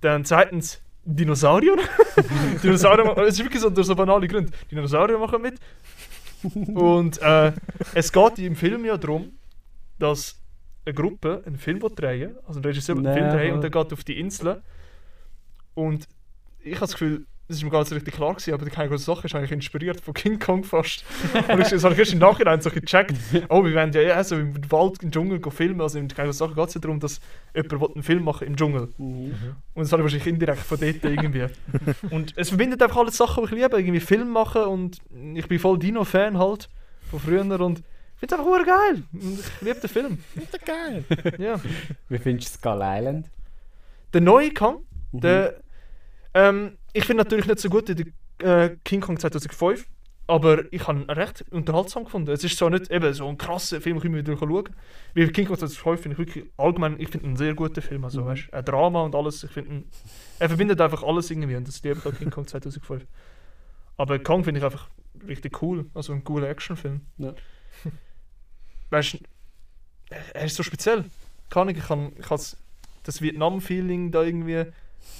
dann 0.00 0.24
zweitens 0.24 0.82
Dinosaurier. 1.04 1.76
Dinosaurier, 2.62 3.16
es 3.18 3.34
ist 3.34 3.44
wirklich 3.44 3.62
so, 3.62 3.70
durch 3.70 3.86
so 3.86 3.94
banale 3.94 4.28
Gründe. 4.28 4.52
Dinosaurier 4.70 5.18
machen 5.18 5.42
mit. 5.42 5.54
Und 6.74 7.20
äh, 7.20 7.52
es 7.94 8.12
geht 8.12 8.38
im 8.38 8.56
Film 8.56 8.84
ja 8.84 8.96
darum, 8.96 9.32
dass 9.98 10.40
eine 10.90 10.94
Gruppe 10.94 11.42
einen 11.46 11.56
Film 11.56 11.80
drehen 11.80 12.36
also 12.46 12.60
ein 12.60 12.64
Regisseur 12.64 12.96
will 12.96 13.06
einen 13.06 13.16
Film 13.16 13.30
drehen 13.30 13.54
und 13.54 13.62
der 13.62 13.70
geht 13.70 13.92
auf 13.92 14.04
die 14.04 14.18
Insel. 14.18 14.62
Und 15.74 16.06
ich 16.62 16.74
habe 16.74 16.80
das 16.80 16.92
Gefühl, 16.92 17.26
das 17.48 17.56
ist 17.56 17.64
mir 17.64 17.70
gar 17.70 17.80
nicht 17.80 17.88
so 17.88 17.96
richtig 17.96 18.14
klar 18.14 18.34
gewesen, 18.34 18.54
aber 18.54 18.64
die 18.64 18.70
keine 18.70 18.88
große 18.88 19.04
Sache 19.04 19.26
ist 19.26 19.34
eigentlich 19.34 19.50
inspiriert 19.50 20.00
von 20.00 20.14
King 20.14 20.38
Kong 20.38 20.62
fast. 20.62 21.04
und 21.48 21.58
ich, 21.60 21.68
das 21.68 21.82
habe 21.82 21.94
ich 21.94 21.98
erst 21.98 22.12
im 22.12 22.20
Nachhinein 22.20 22.60
so 22.60 22.70
gecheckt. 22.70 23.16
Oh, 23.48 23.64
wir 23.64 23.72
werden 23.72 23.92
ja 23.92 24.02
eher 24.02 24.22
so 24.22 24.36
im 24.36 24.54
Wald, 24.70 25.02
im 25.02 25.10
Dschungel 25.10 25.40
filmen. 25.50 25.80
Also 25.80 25.98
in 25.98 26.06
keine 26.06 26.28
große 26.28 26.38
Sache 26.38 26.54
geht 26.54 26.68
es 26.68 26.74
ja 26.74 26.80
darum, 26.80 27.00
dass 27.00 27.20
jemand 27.54 27.96
einen 27.96 28.04
Film 28.04 28.22
machen 28.22 28.46
im 28.46 28.56
Dschungel. 28.56 28.88
Mhm. 28.98 29.34
Und 29.74 29.82
das 29.82 29.90
habe 29.90 30.02
ich 30.02 30.04
wahrscheinlich 30.04 30.28
indirekt 30.28 30.60
von 30.60 30.78
dort 30.78 31.02
irgendwie. 31.02 31.46
und 32.10 32.34
es 32.36 32.50
verbindet 32.50 32.82
einfach 32.82 32.98
alle 32.98 33.10
Sachen, 33.10 33.44
die 33.44 33.54
ich 33.54 33.62
liebe. 33.62 33.78
Irgendwie 33.78 34.00
Film 34.00 34.30
machen 34.30 34.62
und 34.62 34.98
ich 35.34 35.48
bin 35.48 35.58
voll 35.58 35.78
Dino-Fan 35.78 36.38
halt 36.38 36.68
von 37.10 37.18
früher 37.18 37.60
und 37.60 37.82
finde 38.20 38.34
es 38.34 38.40
einfach 38.40 38.44
hure 38.44 38.64
geil. 38.64 39.02
Ich 39.12 39.60
liebe 39.62 39.80
den 39.80 39.90
Film. 39.90 40.18
geil. 40.64 41.04
Ja. 41.38 41.60
Wie 42.08 42.18
findest 42.18 42.54
du 42.54 42.58
Skull 42.58 42.80
Island? 42.82 43.26
Der 44.12 44.20
neue 44.20 44.52
Kong, 44.54 44.84
Mhm. 45.12 45.20
der, 45.20 45.60
ähm, 46.34 46.78
ich 46.92 47.04
finde 47.04 47.24
natürlich 47.24 47.46
nicht 47.46 47.58
so 47.58 47.68
gut 47.68 47.88
wie 47.88 47.94
der 48.38 48.64
äh, 48.64 48.76
King 48.84 49.00
Kong 49.00 49.18
2005, 49.18 49.86
Aber 50.28 50.72
ich 50.72 50.86
habe 50.86 51.00
ihn 51.00 51.10
recht 51.10 51.44
unterhaltsam 51.50 52.04
gefunden. 52.04 52.30
Es 52.30 52.44
ist 52.44 52.56
so 52.56 52.68
nicht 52.68 52.88
eben 52.92 53.12
so 53.12 53.26
ein 53.28 53.36
krasser 53.36 53.80
Film, 53.80 53.96
den 53.96 54.02
ich 54.02 54.04
immer 54.06 54.18
wieder 54.18 54.36
schauen 54.38 54.64
kann. 54.64 54.76
Wie 55.14 55.26
King 55.26 55.46
Kong 55.48 55.58
2005 55.58 56.00
finde 56.02 56.14
ich 56.14 56.18
wirklich 56.28 56.44
allgemein, 56.56 57.00
ich 57.00 57.08
finde 57.08 57.26
ihn 57.26 57.30
einen 57.30 57.36
sehr 57.36 57.54
guten 57.54 57.82
Film. 57.82 58.04
Also, 58.04 58.24
weißt, 58.24 58.52
ein 58.54 58.64
Drama 58.64 59.02
und 59.02 59.16
alles. 59.16 59.42
Ich 59.42 59.50
finde 59.50 59.82
er 60.38 60.48
verbindet 60.48 60.80
einfach 60.80 61.02
alles 61.02 61.28
irgendwie 61.32 61.56
und 61.56 61.66
das 61.66 61.82
liebe 61.82 62.00
ich 62.08 62.18
King 62.18 62.30
Kong 62.30 62.46
2005. 62.46 63.04
Aber 63.96 64.18
Kong 64.20 64.44
finde 64.44 64.60
ich 64.60 64.64
einfach 64.64 64.88
richtig 65.26 65.60
cool. 65.62 65.86
Also 65.94 66.12
ein 66.12 66.22
cooler 66.22 66.48
Actionfilm. 66.48 67.00
Ja. 67.18 67.34
Weißt 68.90 69.14
du, 69.14 69.18
er 70.34 70.44
ist 70.44 70.56
so 70.56 70.62
speziell. 70.62 71.04
Kann 71.48 71.68
ich, 71.68 71.78
ich 71.78 71.86
kann, 71.86 72.12
ich 72.18 72.28
has 72.30 72.56
das 73.04 73.20
Vietnam-Feeling 73.22 74.10
da 74.12 74.22
irgendwie. 74.22 74.66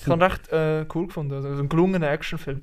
Ich 0.02 0.06
habe 0.08 0.24
recht 0.24 0.48
äh, 0.52 0.84
cool 0.94 1.06
gefunden. 1.06 1.32
Also 1.34 1.48
ein 1.48 1.68
gelungener 1.68 2.10
Actionfilm. 2.10 2.62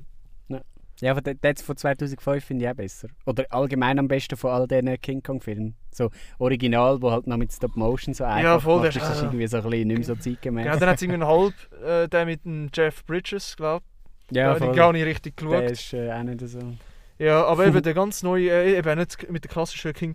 Ja, 1.00 1.12
aber 1.12 1.20
der 1.20 1.54
von 1.64 1.76
2005 1.76 2.44
finde 2.44 2.64
ich 2.64 2.70
auch 2.72 2.74
besser. 2.74 3.06
Oder 3.24 3.44
allgemein 3.50 4.00
am 4.00 4.08
besten 4.08 4.36
von 4.36 4.50
all 4.50 4.66
diesen 4.66 5.00
King 5.00 5.22
Kong-Filmen. 5.22 5.76
So 5.92 6.10
Original, 6.40 7.00
wo 7.00 7.12
halt 7.12 7.28
noch 7.28 7.36
mit 7.36 7.52
Stop 7.52 7.76
Motion 7.76 8.14
so 8.14 8.24
einfach 8.24 8.60
voll, 8.60 8.80
gemacht 8.80 8.96
der 8.96 9.02
ist. 9.02 9.08
Das 9.08 9.10
ist 9.10 9.16
ist- 9.18 9.22
irgendwie 9.22 9.46
so 9.46 9.56
ein 9.58 9.62
bisschen 9.62 9.86
nicht 9.86 9.96
mehr 9.98 10.04
so 10.06 10.16
zeitgemäß. 10.16 10.66
Ja, 10.66 10.76
dann 10.76 10.88
hat 10.88 10.96
es 10.96 11.02
irgendwie 11.02 11.22
einen 11.22 11.28
halb, 11.30 11.54
äh, 11.84 12.08
der 12.08 12.26
mit 12.26 12.44
dem 12.44 12.68
Jeff 12.74 13.04
Bridges, 13.04 13.54
glaube 13.56 13.84
ich. 14.28 14.36
ja, 14.36 14.52
Ja, 14.52 14.56
voll. 14.56 14.74
gar 14.74 14.92
nicht 14.92 15.04
richtig 15.04 15.36
Der 15.36 15.46
geschaut. 15.48 15.70
ist 15.70 15.92
äh, 15.92 16.10
auch 16.10 16.22
nicht 16.24 16.40
so. 16.48 16.58
Ja, 17.20 17.44
aber 17.44 17.66
eben 17.68 17.80
der 17.80 17.94
ganz 17.94 18.24
neue, 18.24 18.50
äh, 18.50 18.76
eben 18.76 18.98
nicht 18.98 19.30
mit 19.30 19.44
der 19.44 19.50
klassischen 19.52 19.92
King 19.92 20.14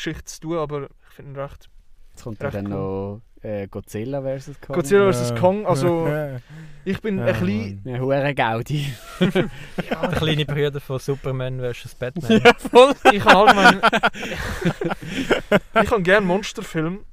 Kong-Geschichte 0.00 0.24
zu 0.24 0.40
tun, 0.40 0.58
aber 0.58 0.84
ich 0.84 1.14
finde 1.14 1.32
ihn 1.32 1.36
recht. 1.36 1.68
Jetzt 2.10 2.22
kommt 2.24 2.40
ja 2.40 2.48
Recht 2.48 2.56
dann 2.56 2.64
noch 2.70 3.20
äh, 3.42 3.66
Godzilla 3.68 4.20
vs. 4.22 4.60
Kong. 4.60 4.76
Godzilla 4.76 5.12
vs. 5.12 5.34
Kong, 5.36 5.66
also 5.66 6.06
Ja. 6.06 6.36
ich 6.84 7.00
bin 7.00 7.18
Ja, 7.18 7.26
ein 7.26 7.32
bisschen. 7.40 7.80
Ja, 7.84 7.98
hure 7.98 8.34
Gaudi. 8.34 8.86
Der 9.20 10.08
kleine 10.10 10.44
Bruder 10.46 10.80
von 10.80 10.98
Superman 10.98 11.60
vs. 11.60 11.94
Batman. 11.94 12.40
voll. 12.58 12.94
Ich 13.12 13.22
kann 13.22 13.36
allgemein. 13.36 13.80
ich 15.82 15.88
kann 15.90 16.02
gerne 16.02 16.26
Monsterfilm. 16.26 17.04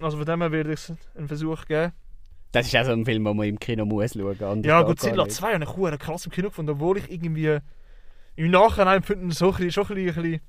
Also 0.00 0.16
von 0.16 0.26
dem 0.26 0.40
her 0.40 0.52
werde 0.52 0.72
ich 0.72 0.92
einen 1.16 1.28
Versuch 1.28 1.64
geben. 1.66 1.92
Das 2.52 2.66
ist 2.66 2.76
auch 2.76 2.84
so 2.84 2.92
ein 2.92 3.04
Film, 3.04 3.24
den 3.24 3.36
man 3.36 3.46
im 3.46 3.58
Kino 3.58 3.84
muss 3.84 4.14
schauen 4.14 4.36
muss. 4.38 4.66
Ja, 4.66 4.82
Godzilla 4.82 5.28
2 5.28 5.54
habe 5.54 5.94
ich 5.94 6.00
krass 6.00 6.26
im 6.26 6.32
Kino 6.32 6.48
gefunden, 6.48 6.72
obwohl 6.72 6.98
ich 6.98 7.10
irgendwie 7.10 7.58
im 8.36 8.50
Nachhinein 8.50 9.02
finde 9.02 9.28
ich 9.28 9.34
so 9.34 9.46
ein 9.52 9.56
bisschen, 9.56 9.70
schon 9.86 9.96
ein 9.96 10.08
ein 10.08 10.14
bisschen 10.14 10.40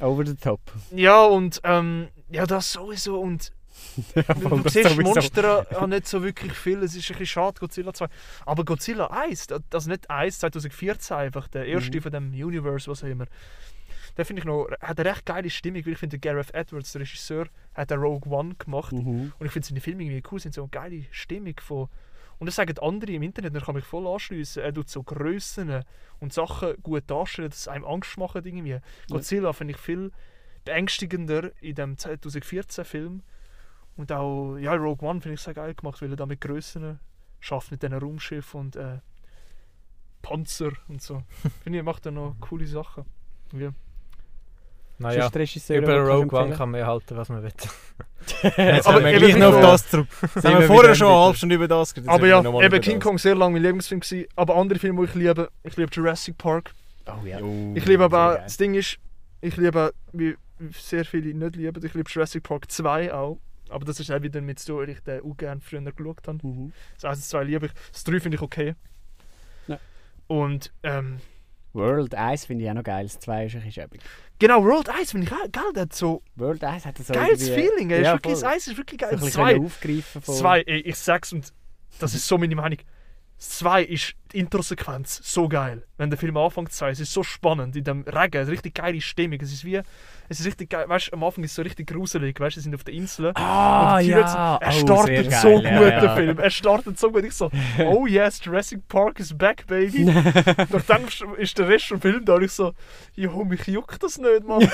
Over 0.00 0.26
the 0.26 0.34
top. 0.34 0.60
Ja, 0.94 1.24
und 1.24 1.60
ähm, 1.64 2.08
ja, 2.30 2.46
das 2.46 2.72
sowieso. 2.72 3.20
Und 3.20 3.52
voll, 4.42 4.62
du 4.62 4.68
siehst 4.68 4.90
sowieso. 4.90 5.02
Monster 5.02 5.66
ja 5.70 5.86
nicht 5.86 6.06
so 6.08 6.22
wirklich 6.22 6.52
viel. 6.52 6.82
Es 6.82 6.94
ist 6.94 7.04
ein 7.10 7.12
bisschen 7.18 7.26
schade, 7.26 7.60
Godzilla 7.60 7.92
2. 7.92 8.06
Aber 8.46 8.64
Godzilla 8.64 9.06
1, 9.08 9.48
das- 9.70 9.86
nicht 9.86 10.08
1, 10.10 10.38
2014 10.40 11.16
einfach, 11.16 11.48
der 11.48 11.66
erste 11.66 11.96
Mhm. 11.98 12.02
von 12.02 12.12
dem 12.12 12.30
Universe, 12.32 12.90
was 12.90 13.02
auch 13.04 13.08
immer. 13.08 13.26
Der 14.16 14.24
finde 14.26 14.40
ich 14.40 14.46
noch, 14.46 14.68
hat 14.80 14.98
eine 14.98 15.08
recht 15.10 15.24
geile 15.24 15.48
Stimmung, 15.50 15.86
weil 15.86 15.92
ich 15.92 15.98
finde, 15.98 16.18
Gareth 16.18 16.52
Edwards, 16.52 16.92
der 16.92 17.02
Regisseur, 17.02 17.46
hat 17.74 17.90
den 17.90 18.00
Rogue 18.00 18.30
One 18.32 18.54
gemacht. 18.58 18.92
Mhm. 18.92 19.32
Und 19.38 19.46
ich 19.46 19.52
finde 19.52 19.68
seine 19.68 19.80
Filme 19.80 20.02
irgendwie 20.02 20.22
cool, 20.30 20.40
sind 20.40 20.54
so 20.54 20.62
eine 20.62 20.70
geile 20.70 21.04
Stimmung 21.10 21.54
von. 21.60 21.88
Und 22.40 22.46
das 22.46 22.56
sagen 22.56 22.76
andere 22.78 23.12
im 23.12 23.22
Internet, 23.22 23.54
da 23.54 23.60
kann 23.60 23.74
mich 23.74 23.84
voll 23.84 24.06
anschliessen. 24.06 24.62
Er 24.62 24.72
tut 24.72 24.88
so 24.88 25.02
Grössen 25.02 25.84
und 26.20 26.32
Sachen 26.32 26.74
gut 26.82 27.04
darstellen, 27.06 27.50
dass 27.50 27.60
es 27.60 27.68
einem 27.68 27.84
Angst 27.84 28.16
macht 28.16 28.34
irgendwie. 28.34 28.78
Godzilla 29.10 29.52
finde 29.52 29.74
ich 29.74 29.78
viel 29.78 30.10
beängstigender 30.64 31.52
in 31.60 31.74
dem 31.74 31.98
2014 31.98 32.84
Film. 32.86 33.22
Und 33.96 34.10
auch 34.10 34.56
ja, 34.56 34.72
Rogue 34.72 35.06
One 35.06 35.20
finde 35.20 35.34
ich 35.34 35.40
sehr 35.42 35.52
geil 35.52 35.74
gemacht, 35.74 36.00
weil 36.00 36.10
er 36.10 36.16
da 36.16 36.24
mit 36.24 36.40
Grössen 36.40 36.98
schafft, 37.40 37.70
mit 37.70 37.82
diesen 37.82 37.98
Raumschiff 37.98 38.54
und 38.54 38.74
äh, 38.74 39.00
Panzer 40.22 40.72
und 40.88 41.02
so. 41.02 41.22
finde 41.62 41.78
ich, 41.78 41.80
er 41.80 41.84
macht 41.84 42.06
da 42.06 42.10
noch 42.10 42.36
coole 42.40 42.66
Sachen. 42.66 43.04
Ja. 43.52 43.72
Naja, 45.00 45.30
über 45.70 46.00
Rogue 46.00 46.38
One 46.38 46.54
kann 46.54 46.70
man 46.72 46.86
halten, 46.86 47.16
was 47.16 47.30
man 47.30 47.42
will. 47.42 47.50
Jetzt 48.56 48.86
Aber 48.86 49.00
kommen 49.00 49.06
wir 49.06 49.18
gleich 49.18 49.36
noch 49.36 49.54
auf 49.54 49.60
das 49.62 49.88
zurück. 49.90 50.08
Jetzt 50.34 50.44
haben 50.44 50.60
wir 50.60 50.66
vorher 50.66 50.94
schon 50.94 51.08
eine 51.08 51.16
halbe 51.16 51.36
Stunde 51.38 51.54
über 51.54 51.68
das 51.68 51.94
geredet. 51.94 52.12
Aber 52.12 52.26
ja, 52.26 52.40
eben 52.40 52.80
King 52.82 52.98
das. 52.98 53.04
Kong 53.04 53.18
sehr 53.18 53.34
lange 53.34 53.54
mein 53.54 53.62
Lieblingsfilm 53.62 54.00
gewesen. 54.00 54.28
Aber 54.36 54.56
andere 54.56 54.78
Filme, 54.78 55.00
die 55.00 55.08
ich 55.08 55.14
liebe, 55.14 55.48
ich 55.62 55.76
liebe 55.76 55.90
Jurassic 55.90 56.36
Park. 56.36 56.72
Oh 57.06 57.26
ja. 57.26 57.40
Jo. 57.40 57.72
Ich 57.74 57.86
liebe 57.86 58.04
aber 58.04 58.34
auch, 58.34 58.42
das 58.42 58.58
Ding 58.58 58.74
ist, 58.74 58.98
ich 59.40 59.56
liebe, 59.56 59.94
wie 60.12 60.36
sehr 60.72 61.06
viele 61.06 61.32
nicht 61.32 61.56
lieben, 61.56 61.82
ich 61.82 61.94
liebe 61.94 62.10
Jurassic 62.10 62.42
Park 62.42 62.70
2 62.70 63.14
auch. 63.14 63.38
Aber 63.70 63.86
das 63.86 64.00
ist 64.00 64.10
auch 64.10 64.20
wieder 64.20 64.42
mit 64.42 64.58
so, 64.58 64.78
weil 64.78 64.90
ich 64.90 65.00
den 65.00 65.22
auch 65.22 65.34
gerne 65.34 65.62
früher 65.62 65.80
geschaut 65.80 66.28
habe. 66.28 66.46
Mhm. 66.46 66.72
Das 66.96 67.06
1 67.06 67.18
und 67.20 67.24
2 67.24 67.44
liebe 67.44 67.66
ich. 67.66 67.72
Das 67.90 68.04
3 68.04 68.20
finde 68.20 68.36
ich 68.36 68.42
okay. 68.42 68.74
Ja. 69.66 69.78
Und 70.26 70.72
ähm, 70.82 71.20
World 71.72 72.14
1 72.14 72.44
finde 72.44 72.64
ich 72.64 72.70
auch 72.70 72.74
noch 72.74 72.82
geil. 72.82 73.04
Das 73.04 73.18
2 73.18 73.46
ist 73.46 73.54
ein 73.54 73.62
bisschen 73.62 73.72
schäbig. 73.72 74.02
Genau, 74.40 74.64
World 74.64 74.88
1 74.88 75.12
finde 75.12 75.24
ich 75.24 75.30
geil. 75.30 75.72
Der 75.72 75.82
hat 75.82 75.92
so 75.94 76.22
World 76.34 76.64
1 76.64 76.84
hat 76.84 76.98
so 76.98 77.12
geiles 77.12 77.46
irgendwie- 77.48 77.68
Feeling. 77.68 77.90
ey. 77.90 78.02
Ja, 78.02 78.14
ist 78.14 78.24
wirklich, 78.24 78.34
das 78.34 78.42
1 78.42 78.66
ist 78.66 78.76
wirklich 78.76 79.00
So 79.00 79.06
geil. 79.16 79.30
2, 79.30 79.52
können 79.52 79.64
aufgreifen 79.66 80.22
von... 80.22 80.34
2, 80.34 80.60
ey, 80.62 80.80
ich 80.80 80.96
sag's 80.96 81.32
und 81.32 81.52
das 82.00 82.14
ist 82.14 82.26
so 82.26 82.36
meine 82.38 82.56
Meinung. 82.56 82.78
2 83.38 83.84
ist 83.84 84.14
die 84.32 84.38
Intro-Sequenz 84.38 85.20
so 85.22 85.48
geil. 85.48 85.84
Wenn 85.96 86.08
der 86.10 86.18
Film 86.18 86.36
anfängt, 86.36 86.72
2, 86.72 86.90
es 86.90 87.00
ist 87.00 87.12
so 87.12 87.22
spannend 87.22 87.76
in 87.76 87.84
dem 87.84 88.02
Regen, 88.02 88.36
es 88.38 88.48
ist 88.48 88.52
richtig 88.52 88.74
geile 88.74 89.00
Stimmung. 89.00 89.38
Es 89.42 89.52
ist 89.52 89.64
wie, 89.64 89.80
es 90.28 90.40
ist 90.40 90.46
richtig 90.46 90.70
geil, 90.70 90.88
weißt 90.88 91.08
du, 91.08 91.12
am 91.12 91.24
Anfang 91.24 91.44
ist 91.44 91.50
es 91.50 91.56
so 91.56 91.62
richtig 91.62 91.88
gruselig, 91.88 92.40
weißt 92.40 92.56
du, 92.56 92.60
sie 92.60 92.64
sind 92.64 92.74
auf 92.74 92.84
der 92.84 92.94
Insel. 92.94 93.32
Ah, 93.34 93.96
Und 93.98 94.04
die 94.04 94.12
Tür- 94.12 94.20
Er 94.22 94.60
Oh, 94.68 94.70
startet 94.70 95.30
sehr 95.30 95.40
so 95.40 95.48
geil, 95.48 95.78
gut, 95.78 95.88
ja, 95.90 96.00
der 96.00 96.04
ja. 96.04 96.14
Film. 96.16 96.38
Er 96.38 96.50
startet 96.50 96.98
so 96.98 97.10
gut. 97.10 97.24
Ich 97.24 97.32
so, 97.34 97.50
oh 97.84 98.06
yes, 98.06 98.40
Jurassic 98.42 98.86
Park 98.88 99.20
is 99.20 99.36
back, 99.36 99.66
baby. 99.66 100.04
Doch 100.70 100.82
dann 100.86 101.02
ist 101.36 101.58
der 101.58 101.68
Rest 101.68 101.86
vom 101.86 102.00
Film 102.00 102.24
da 102.24 102.34
und 102.34 102.44
ich 102.44 102.52
so, 102.52 102.72
jo, 103.14 103.44
mich 103.44 103.66
juckt 103.66 104.02
das 104.02 104.16
nicht, 104.18 104.46
Mann. 104.46 104.60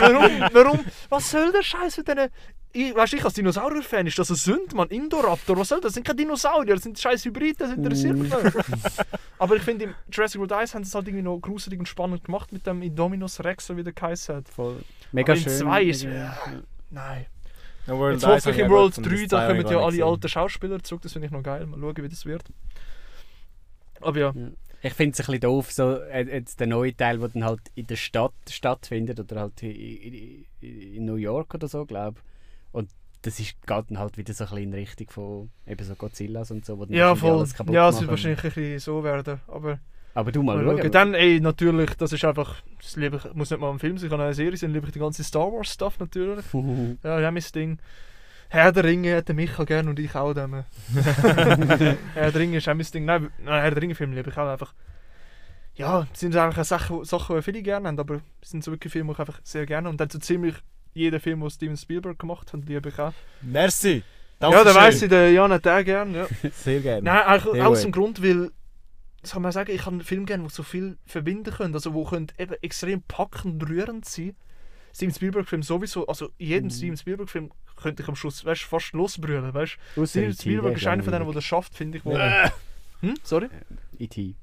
warum, 0.00 0.30
warum, 0.52 0.80
was 1.08 1.30
soll 1.30 1.50
der 1.52 1.62
Scheiß 1.62 1.96
mit 1.98 2.08
diesen... 2.08 2.28
Ich, 2.70 2.94
weißt 2.94 3.14
du, 3.14 3.16
ich 3.16 3.24
als 3.24 3.32
Dinosaurier-Fan 3.32 4.06
ist 4.06 4.18
das 4.18 4.28
eine 4.30 4.36
Sünde, 4.36 4.76
Mann. 4.76 4.88
Indoraptor, 4.88 5.56
was 5.56 5.68
soll 5.68 5.78
das? 5.80 5.88
Das 5.88 5.94
sind 5.94 6.06
keine 6.06 6.16
Dinosaurier, 6.18 6.74
das 6.74 6.82
sind 6.84 6.98
scheiß 6.98 7.24
Hybride, 7.24 7.56
das 7.58 7.70
interessiert 7.72 8.14
mich 8.16 8.30
nicht. 8.30 8.56
Aber 9.38 9.56
ich 9.56 9.62
finde, 9.62 9.84
im 9.86 9.94
Jurassic 10.12 10.40
World 10.40 10.52
1 10.52 10.74
haben 10.74 10.84
sie 10.84 10.88
es 10.88 10.94
halt 10.94 11.06
irgendwie 11.08 11.22
noch 11.22 11.38
gruselig 11.38 11.78
und 11.78 11.86
spannend 11.86 12.24
gemacht 12.24 12.52
mit 12.52 12.66
dem 12.66 12.82
Indominus 12.82 13.42
Rex, 13.44 13.66
so 13.66 13.76
wie 13.76 13.82
der 13.84 13.92
geheißen 13.92 14.36
hat. 14.36 14.48
Voll. 14.48 14.82
Mega 15.12 15.32
Aber 15.32 15.38
in 15.38 15.44
schön. 15.44 15.58
zwei 15.58 15.82
ist- 15.84 16.02
irgendwie. 16.02 16.18
ja. 16.18 16.38
Nein. 16.90 17.26
Ja, 17.86 17.96
World 17.96 18.14
Jetzt 18.16 18.26
hoffe 18.26 18.50
ich 18.50 18.56
im 18.58 18.62
ja 18.64 18.70
World 18.70 18.94
gut 18.96 19.06
3, 19.06 19.10
gefunden, 19.10 19.28
das 19.28 19.40
da 19.40 19.46
kommen 19.46 19.60
ich 19.64 19.70
ja 19.70 19.78
alle 19.78 20.04
alten 20.04 20.28
Schauspieler 20.28 20.82
zurück, 20.82 21.02
das 21.02 21.12
finde 21.12 21.26
ich 21.26 21.32
noch 21.32 21.42
geil. 21.42 21.64
Mal 21.66 21.80
schauen, 21.80 21.96
wie 22.04 22.08
das 22.08 22.26
wird. 22.26 22.44
Aber 24.00 24.18
ja, 24.18 24.34
Ich 24.82 24.92
finde 24.94 25.12
es 25.14 25.20
ein 25.20 25.26
bisschen 25.26 25.40
doof, 25.40 25.72
so 25.72 25.94
äh, 26.02 26.22
jetzt 26.24 26.60
der 26.60 26.66
neue 26.66 26.94
Teil, 26.96 27.18
der 27.18 27.28
dann 27.28 27.44
halt 27.44 27.60
in 27.74 27.86
der 27.86 27.96
Stadt 27.96 28.32
stattfindet 28.50 29.18
oder 29.18 29.40
halt 29.40 29.62
in, 29.62 29.70
in, 29.72 30.46
in 30.94 31.04
New 31.04 31.16
York 31.16 31.54
oder 31.54 31.66
so, 31.66 31.84
glaube 31.84 32.18
Und 32.18 32.22
das 33.22 33.40
ist, 33.40 33.60
geht 33.66 33.90
dann 33.90 33.98
halt 33.98 34.16
wieder 34.16 34.32
so 34.32 34.44
ein 34.44 34.50
bisschen 34.50 34.62
in 34.64 34.74
Richtung 34.74 35.10
von 35.10 35.50
eben 35.66 35.84
so 35.84 35.94
Godzillas 35.94 36.50
und 36.50 36.64
so, 36.64 36.78
wo 36.78 36.84
dann 36.84 36.94
ja 36.94 37.14
voll. 37.14 37.32
alles 37.32 37.54
kaputt 37.54 37.74
Ja, 37.74 37.88
es 37.88 38.00
wird 38.00 38.10
wahrscheinlich 38.10 38.44
ein 38.44 38.50
bisschen 38.50 38.78
so 38.78 39.02
werden. 39.02 39.40
Aber 39.48 39.78
Aber 40.14 40.32
du 40.32 40.42
mal, 40.42 40.56
mal 40.56 40.64
schauen. 40.64 40.78
schauen. 40.78 40.90
Dann, 40.92 41.14
ey, 41.14 41.40
natürlich, 41.40 41.94
das 41.94 42.12
ist 42.12 42.24
einfach, 42.24 42.62
das 42.80 42.96
liebe 42.96 43.16
ich, 43.16 43.34
muss 43.34 43.50
nicht 43.50 43.60
mal 43.60 43.70
ein 43.70 43.78
Film 43.78 43.98
sein, 43.98 44.10
kann 44.10 44.20
auch 44.20 44.24
eine 44.24 44.34
Serie 44.34 44.56
sein, 44.56 44.72
liebe 44.72 44.86
ich 44.86 44.92
die 44.92 44.98
ganze 45.00 45.24
Star 45.24 45.52
Wars 45.52 45.72
Stuff 45.72 45.98
natürlich. 45.98 46.44
Ja, 47.02 47.20
ja, 47.20 47.30
mein 47.30 47.44
Ding. 47.54 47.78
Herr 48.50 48.72
der 48.72 48.84
Ringe 48.84 49.16
hat 49.16 49.28
der 49.28 49.34
Micha 49.34 49.64
gern 49.64 49.88
und 49.88 49.98
ich 49.98 50.14
auch 50.14 50.32
dem. 50.32 50.54
Herr 52.14 52.32
der 52.32 52.34
Ringe 52.34 52.56
ist 52.58 52.68
auch 52.68 52.74
mein 52.74 52.86
Ding. 52.86 53.04
Nein, 53.04 53.28
nein 53.44 53.60
Herr 53.62 53.70
der 53.72 53.82
Ringe 53.82 53.94
Film 53.94 54.12
liebe 54.12 54.30
ich 54.30 54.36
auch 54.38 54.48
einfach. 54.48 54.72
Ja, 55.74 56.06
es 56.12 56.20
sind 56.20 56.34
einfach 56.34 56.64
Sachen, 56.64 57.04
Sachen, 57.04 57.36
die 57.36 57.42
viele 57.42 57.62
gerne 57.62 57.88
haben, 57.88 57.98
aber 58.00 58.20
es 58.42 58.50
sind 58.50 58.64
so 58.64 58.72
wirklich 58.72 58.92
Filme, 58.92 59.08
die 59.08 59.12
ich 59.14 59.18
einfach 59.20 59.40
sehr 59.44 59.66
gerne 59.66 59.88
und 59.88 60.00
dann 60.00 60.08
so 60.10 60.18
ziemlich 60.18 60.54
jeden 60.94 61.20
Film, 61.20 61.40
den 61.40 61.50
Steven 61.50 61.76
Spielberg 61.76 62.18
gemacht 62.18 62.52
hat, 62.52 62.60
liebe 62.66 62.88
ich 62.88 62.98
auch. 62.98 63.12
Merci. 63.42 64.02
ja, 64.40 64.50
da 64.50 64.50
Dankeschön. 64.64 64.74
weiss 64.82 65.02
ich, 65.02 65.08
der 65.08 65.32
Jan 65.32 65.52
hat 65.52 65.64
den 65.64 65.84
gerne. 65.84 66.18
Ja. 66.18 66.50
Sehr 66.52 66.80
gerne. 66.80 67.02
Nein, 67.02 67.22
eigentlich 67.22 67.54
Sehr 67.54 67.68
aus 67.68 67.78
gut. 67.78 67.84
dem 67.86 67.92
Grund, 67.92 68.22
weil, 68.22 68.50
das 69.22 69.32
kann 69.32 69.42
man 69.42 69.52
sagen, 69.52 69.70
ich 69.72 69.80
habe 69.84 69.92
einen 69.94 70.02
Film 70.02 70.26
gerne, 70.26 70.44
der 70.44 70.50
so 70.50 70.62
viel 70.62 70.96
verbinden 71.06 71.52
können, 71.52 71.74
also 71.74 71.92
wo 71.94 72.04
können 72.04 72.28
eben 72.38 72.54
extrem 72.62 73.02
packend 73.02 73.62
und 73.62 73.68
rührend 73.68 74.04
sein. 74.04 74.34
Steven 74.94 75.14
Spielberg-Film 75.14 75.62
sowieso, 75.62 76.06
also 76.06 76.30
in 76.38 76.46
jedem 76.48 76.64
Mhm. 76.66 76.70
Steven 76.70 76.96
Spielberg-Film 76.96 77.50
könnte 77.76 78.02
ich 78.02 78.08
am 78.08 78.16
Schluss 78.16 78.44
weißt, 78.44 78.62
fast 78.62 78.92
losbrüllen, 78.94 79.52
weißt 79.54 79.76
Steven 80.06 80.30
E.T., 80.30 80.40
Spielberg 80.40 80.76
ist 80.76 80.86
einer 80.86 81.02
von 81.04 81.12
denen, 81.12 81.24
der 81.24 81.34
das 81.34 81.44
schafft, 81.44 81.74
finde 81.74 81.98
ich. 81.98 82.04
Wo 82.04 82.12
Äh. 82.16 82.50
hm? 83.00 83.14
Sorry? 83.22 83.48
E.T. 83.98 84.34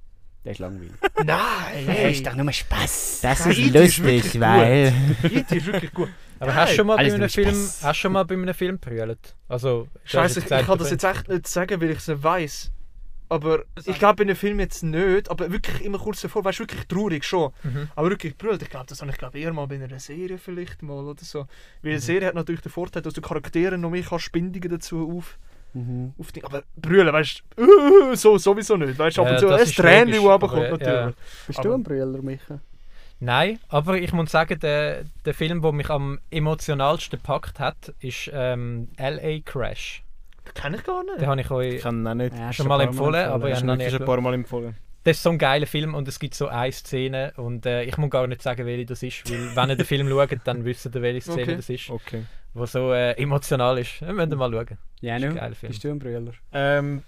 Der 0.46 0.52
ist 0.52 0.60
langweilig. 0.60 0.91
Nein, 1.26 1.88
hey. 1.88 2.24
nur 2.38 2.52
Spaß. 2.54 3.20
Das 3.24 3.46
ist 3.48 3.58
E.T. 3.58 3.84
ist 3.84 4.04
wirklich 4.04 4.39
weil- 4.39 4.93
E.T. 5.24 5.58
ist 5.58 5.66
wirklich 5.66 5.91
gut. 5.93 6.10
Aber 6.40 6.48
Geil. 6.52 6.56
hast 6.56 6.72
du 6.72 6.76
schon 6.76 6.88
mal 6.88 6.98
bei 6.98 7.14
einem 7.14 7.30
Film, 7.30 7.56
hast 7.82 7.98
schon 7.98 8.12
mal 8.12 8.24
bei 8.26 8.36
einem 8.36 8.54
Film 8.54 8.78
brüllt? 8.80 9.36
Also, 9.48 9.88
Scheiße, 10.04 10.40
ich, 10.40 10.52
ich 10.52 10.66
kann 10.66 10.78
das 10.78 10.92
jetzt 10.92 11.04
echt 11.04 11.30
nicht 11.30 11.48
sagen, 11.48 11.80
weil 11.82 11.92
ich 11.92 11.98
es 12.00 12.08
nicht 12.08 12.24
weiss. 12.24 12.72
Aber 13.28 13.64
ich 13.86 13.98
glaube 13.98 14.22
in 14.22 14.30
einem 14.30 14.36
Film 14.36 14.60
jetzt 14.60 14.84
nicht, 14.84 15.32
aber 15.32 15.52
wirklich 15.52 15.84
immer 15.84 15.98
kurz 15.98 16.22
davor, 16.22 16.46
weißt 16.46 16.60
du, 16.60 16.64
wirklich 16.64 16.86
traurig 16.88 17.24
schon. 17.24 17.52
Mhm. 17.64 17.88
Aber 17.96 18.10
wirklich 18.12 18.38
brüllt, 18.38 18.62
ich 18.62 18.70
glaube, 18.70 18.86
das 18.88 19.02
habe 19.02 19.10
ich 19.12 19.18
glaub, 19.18 19.34
eher 19.34 19.52
mal 19.52 19.66
bei 19.66 19.76
einer 19.76 19.98
Serie 20.00 20.38
vielleicht 20.38 20.84
mal 20.84 21.04
oder 21.04 21.24
so. 21.24 21.48
Weil 21.82 21.94
eine 21.94 22.00
Serie 22.00 22.28
hat 22.28 22.36
natürlich 22.36 22.62
den 22.62 22.72
Vorteil, 22.72 23.02
dass 23.02 23.14
du 23.16 23.22
Charaktere 23.22 23.78
noch 23.80 23.90
mehr 23.90 24.04
kannst 24.04 24.32
bündigen 24.32 24.70
dazu 24.72 25.18
auf, 25.18 25.38
Mhm. 25.74 26.14
auf 26.18 26.32
die, 26.32 26.42
aber 26.44 26.64
brüllen, 26.78 27.12
weißt 27.12 27.44
du, 27.58 27.64
uh, 27.64 27.68
so 28.16 28.38
sowieso 28.38 28.78
nicht, 28.78 28.98
weißt 28.98 29.18
du, 29.18 29.24
ab 29.24 29.32
und 29.32 29.40
zu 29.40 29.50
ein 29.50 29.66
Tränchen, 29.66 30.08
logisch, 30.08 30.16
das 30.16 30.24
runterkommt 30.24 30.70
natürlich. 30.72 30.88
ja. 30.88 31.14
Bist 31.48 31.60
Aber- 31.60 31.68
du 31.70 31.74
ein 31.76 31.84
Brüller, 31.84 32.22
Micha? 32.22 32.60
Nein, 33.26 33.59
aber 33.69 33.97
ich 33.97 34.13
muss 34.13 34.32
sagen, 34.32 34.59
der, 34.59 35.03
der 35.26 35.34
Film, 35.34 35.61
der 35.61 35.71
mich 35.71 35.89
am 35.89 36.19
emotionalsten 36.30 37.17
gepackt 37.19 37.59
hat, 37.59 37.93
ist 37.99 38.30
ähm, 38.32 38.89
L.A. 38.97 39.39
Crash. 39.43 40.03
Das 40.43 40.53
kenne 40.53 40.78
ich 40.78 40.84
gar 40.84 41.03
nicht. 41.03 41.19
Den 41.21 41.28
habe 41.28 41.41
ich 41.41 41.45
Ich 41.47 41.51
euch 41.51 41.86
auch 41.88 41.91
nicht. 41.91 42.36
Ja, 42.38 42.53
schon 42.53 42.67
mal 42.67 42.82
empfohlen, 42.82 43.28
aber 43.28 43.47
Ich 43.49 43.53
ich 43.53 43.63
habe 43.63 43.78
noch 43.78 43.89
schon 43.89 43.99
ein 44.01 44.05
paar 44.05 44.21
Mal 44.21 44.34
empfohlen. 44.36 44.76
Das 45.03 45.17
ist 45.17 45.23
so 45.23 45.32
ein 45.32 45.39
geiler 45.39 45.65
Film 45.65 45.95
und 45.95 46.07
es 46.07 46.19
gibt 46.19 46.36
so 46.36 46.47
eine 46.47 46.71
Szene 46.71 47.34
und 47.38 47.65
äh, 47.65 47.84
ich 47.84 47.97
muss 47.97 48.09
gar 48.11 48.26
nicht 48.28 48.41
sagen, 48.43 48.65
welche 48.65 48.86
das 48.86 49.01
ist, 49.03 49.30
weil 49.30 49.55
wenn 49.55 49.69
ihr 49.69 49.76
den 49.76 49.86
Film 49.86 50.07
schaut, 50.09 50.39
dann 50.43 50.63
wisst 50.63 50.86
ihr, 50.86 51.01
welche 51.01 51.21
Szene 51.21 51.41
Okay. 51.43 51.55
das 51.55 51.69
ist, 51.69 51.89
Okay. 51.89 52.23
wo 52.53 52.65
so 52.67 52.91
äh, 52.93 53.11
emotional 53.13 53.78
ist. 53.80 54.01
Müsst 54.01 54.32
ihr 54.32 54.36
mal 54.36 54.51
schauen. 54.51 54.78
Ja, 55.01 55.17
geiler 55.17 55.55
Film. 55.55 55.71
Bist 55.71 55.84
du 55.84 55.89
ein 55.89 55.99
Brüller? 55.99 56.32
Ähm, 56.53 57.03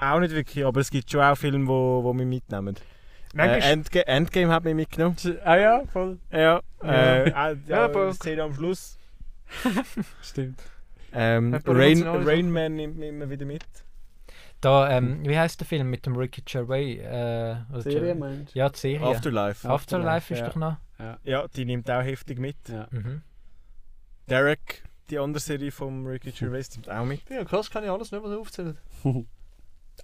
auch 0.00 0.18
nicht 0.20 0.34
wirklich, 0.34 0.64
aber 0.64 0.80
es 0.80 0.90
gibt 0.90 1.10
schon 1.10 1.20
auch 1.20 1.36
Filme, 1.36 1.66
wo, 1.66 2.02
wo 2.02 2.12
mich 2.12 2.26
mitnehmen. 2.26 2.74
Äh, 3.36 3.72
Endga 3.72 4.00
Endgame 4.00 4.52
hat 4.52 4.64
mich 4.64 4.74
mitgenommen. 4.74 5.16
Ah 5.44 5.56
ja, 5.56 5.82
voll. 5.92 6.18
Ja, 6.32 6.60
äh, 6.82 6.86
Ja. 6.86 7.14
äh, 7.22 7.30
Ja, 7.30 7.56
ja, 7.66 7.84
aber- 7.84 8.12
Szene 8.12 8.42
am 8.42 8.54
Schluss. 8.54 8.98
Stimmt. 10.22 10.60
Ähm, 11.12 11.54
Rain, 11.66 12.02
Rain 12.06 12.50
Man 12.50 12.76
nimmt 12.76 12.96
mich 12.96 13.08
immer 13.08 13.28
wieder 13.30 13.44
mit. 13.46 13.64
Da, 14.60 14.90
ähm, 14.90 15.20
wie 15.26 15.38
heißt 15.38 15.58
der 15.58 15.66
Film 15.66 15.90
mit 15.90 16.06
dem 16.06 16.14
Ricky 16.16 16.42
Gervais? 16.44 16.98
Äh, 16.98 17.80
Serie 17.80 18.12
Ger- 18.12 18.18
meinst 18.18 18.54
Ja, 18.54 18.68
die 18.68 18.78
Serie. 18.78 19.06
Afterlife. 19.06 19.68
Afterlife 19.68 20.34
ist 20.34 20.40
ja. 20.40 20.46
doch 20.48 20.56
noch. 20.56 20.76
Ja, 21.24 21.48
die 21.48 21.64
nimmt 21.64 21.90
auch 21.90 22.02
heftig 22.02 22.38
mit. 22.38 22.56
Ja. 22.68 22.86
Mhm. 22.90 23.22
Derek, 24.28 24.82
die 25.08 25.18
andere 25.18 25.40
Serie 25.40 25.72
von 25.72 26.06
Ricky 26.06 26.30
Gervais, 26.38 26.68
nimmt 26.74 26.90
auch 26.90 27.04
mit. 27.04 27.22
ja, 27.30 27.44
krass, 27.44 27.70
kann 27.70 27.84
ich 27.84 27.90
alles 27.90 28.12
nicht, 28.12 28.22
was 28.22 28.30
er 28.30 28.38
aufzählt. 28.38 28.76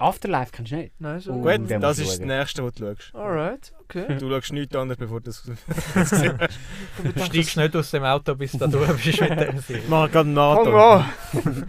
Afterlife 0.01 0.51
kannst 0.53 0.73
du 0.73 0.77
nicht. 0.77 1.01
Nein, 1.01 1.21
so. 1.21 1.33
Oh. 1.33 1.43
Gut, 1.43 1.71
den 1.71 1.81
das 1.81 1.99
ist 1.99 2.19
das 2.19 2.19
nächste, 2.21 2.65
was 2.65 2.75
du 2.75 2.95
schaust. 2.95 3.15
Alright, 3.15 3.73
okay. 3.81 4.17
Du 4.19 4.31
schaust 4.31 4.53
nichts 4.53 4.75
anderes, 4.77 4.99
bevor 4.99 5.21
du 5.21 5.27
das 5.27 5.43
Du 7.15 7.25
steigst 7.25 7.57
nicht 7.57 7.77
aus 7.77 7.91
dem 7.91 8.05
Auto, 8.05 8.35
bis 8.35 8.53
du 8.53 8.59
da 8.59 8.67
durch 8.67 9.05
bist 9.05 9.21
mit 9.21 9.31
der 9.31 9.61
Serie. 9.61 9.83
Mach 9.89 10.11
gerade 10.11 10.29
einen 10.29 10.39
an! 10.39 11.13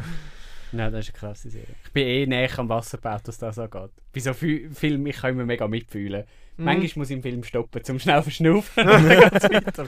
Nein, 0.73 0.91
das 0.91 1.07
ist 1.07 1.13
eine 1.13 1.19
krasse 1.19 1.49
Serie. 1.49 1.75
Ich 1.85 1.91
bin 1.91 2.05
eh 2.05 2.25
näher 2.25 2.59
am 2.59 2.69
Wasser 2.69 2.97
gebaut, 2.97 3.21
was 3.25 3.37
das 3.37 3.57
angeht. 3.57 3.91
Bei 4.13 4.19
so 4.19 4.33
vielen 4.33 4.73
Filmen 4.75 5.07
ich 5.07 5.17
kann 5.17 5.31
immer 5.31 5.45
mega 5.45 5.67
mitfühlen. 5.67 6.25
Mhm. 6.57 6.65
Manchmal 6.65 7.01
muss 7.01 7.09
ich 7.09 7.15
im 7.15 7.21
Film 7.21 7.43
stoppen, 7.43 7.83
zum 7.83 7.99
schnell 7.99 8.21
verschnaufen 8.21 8.83
und 8.83 9.09
dann 9.09 9.31
geht's 9.31 9.43
weiter. 9.49 9.87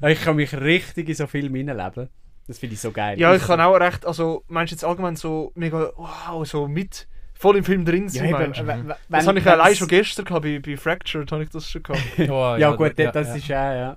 Aber 0.00 0.10
Ich 0.10 0.20
kann 0.22 0.36
mich 0.36 0.52
richtig 0.54 1.08
in 1.08 1.14
so 1.14 1.26
Filme 1.26 1.58
hineinleben. 1.58 2.08
Das 2.46 2.58
finde 2.58 2.74
ich 2.74 2.80
so 2.80 2.92
geil. 2.92 3.18
Ja, 3.18 3.34
ich 3.34 3.42
kann 3.42 3.60
auch 3.60 3.74
recht, 3.74 4.06
also 4.06 4.44
meinst 4.48 4.70
du 4.72 4.76
jetzt 4.76 4.84
allgemein 4.84 5.16
so 5.16 5.52
mega, 5.54 5.92
wow, 5.96 6.46
so 6.46 6.68
mit, 6.68 7.08
voll 7.38 7.56
im 7.56 7.64
Film 7.64 7.84
drin 7.84 8.04
Ja, 8.04 8.10
sein, 8.10 8.28
eben, 8.28 8.52
Das 8.52 8.66
wenn- 8.66 9.26
habe 9.26 9.38
ich 9.38 9.44
wenn 9.44 9.52
allein 9.52 9.74
schon 9.76 9.88
gestern 9.88 10.24
gehabt, 10.24 10.42
bei, 10.44 10.58
bei 10.58 10.76
Fractured 10.76 11.30
habe 11.32 11.42
ich 11.44 11.50
das 11.50 11.68
schon 11.70 11.82
gehabt. 11.82 12.02
Oh, 12.30 12.56
Ja, 12.58 12.70
gut, 12.74 12.98
ja, 12.98 13.12
das 13.12 13.28
ja. 13.28 13.34
ist 13.34 13.48
ja, 13.48 13.74
ja. 13.74 13.96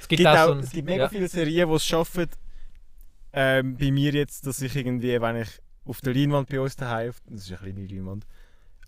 Es 0.00 0.08
gibt 0.08 0.18
gibt, 0.18 0.28
auch 0.28 0.36
auch, 0.38 0.46
so 0.46 0.52
ein, 0.52 0.58
es 0.60 0.70
gibt 0.70 0.88
mega 0.88 1.04
ja. 1.04 1.08
viele 1.08 1.28
Serien, 1.28 1.68
die 1.68 1.74
es 1.74 1.84
schaffen, 1.84 2.26
ähm, 3.32 3.76
bei 3.76 3.90
mir 3.92 4.12
jetzt, 4.12 4.46
dass 4.46 4.60
ich 4.60 4.74
irgendwie, 4.74 5.20
wenn 5.20 5.36
ich 5.36 5.48
auf 5.84 6.00
der 6.00 6.14
Leinwand 6.14 6.48
bei 6.48 6.60
uns 6.60 6.74
daheim, 6.76 7.12
das 7.28 7.42
ist 7.42 7.48
eine 7.50 7.58
kleine 7.72 7.86
Leinwand, 7.86 8.26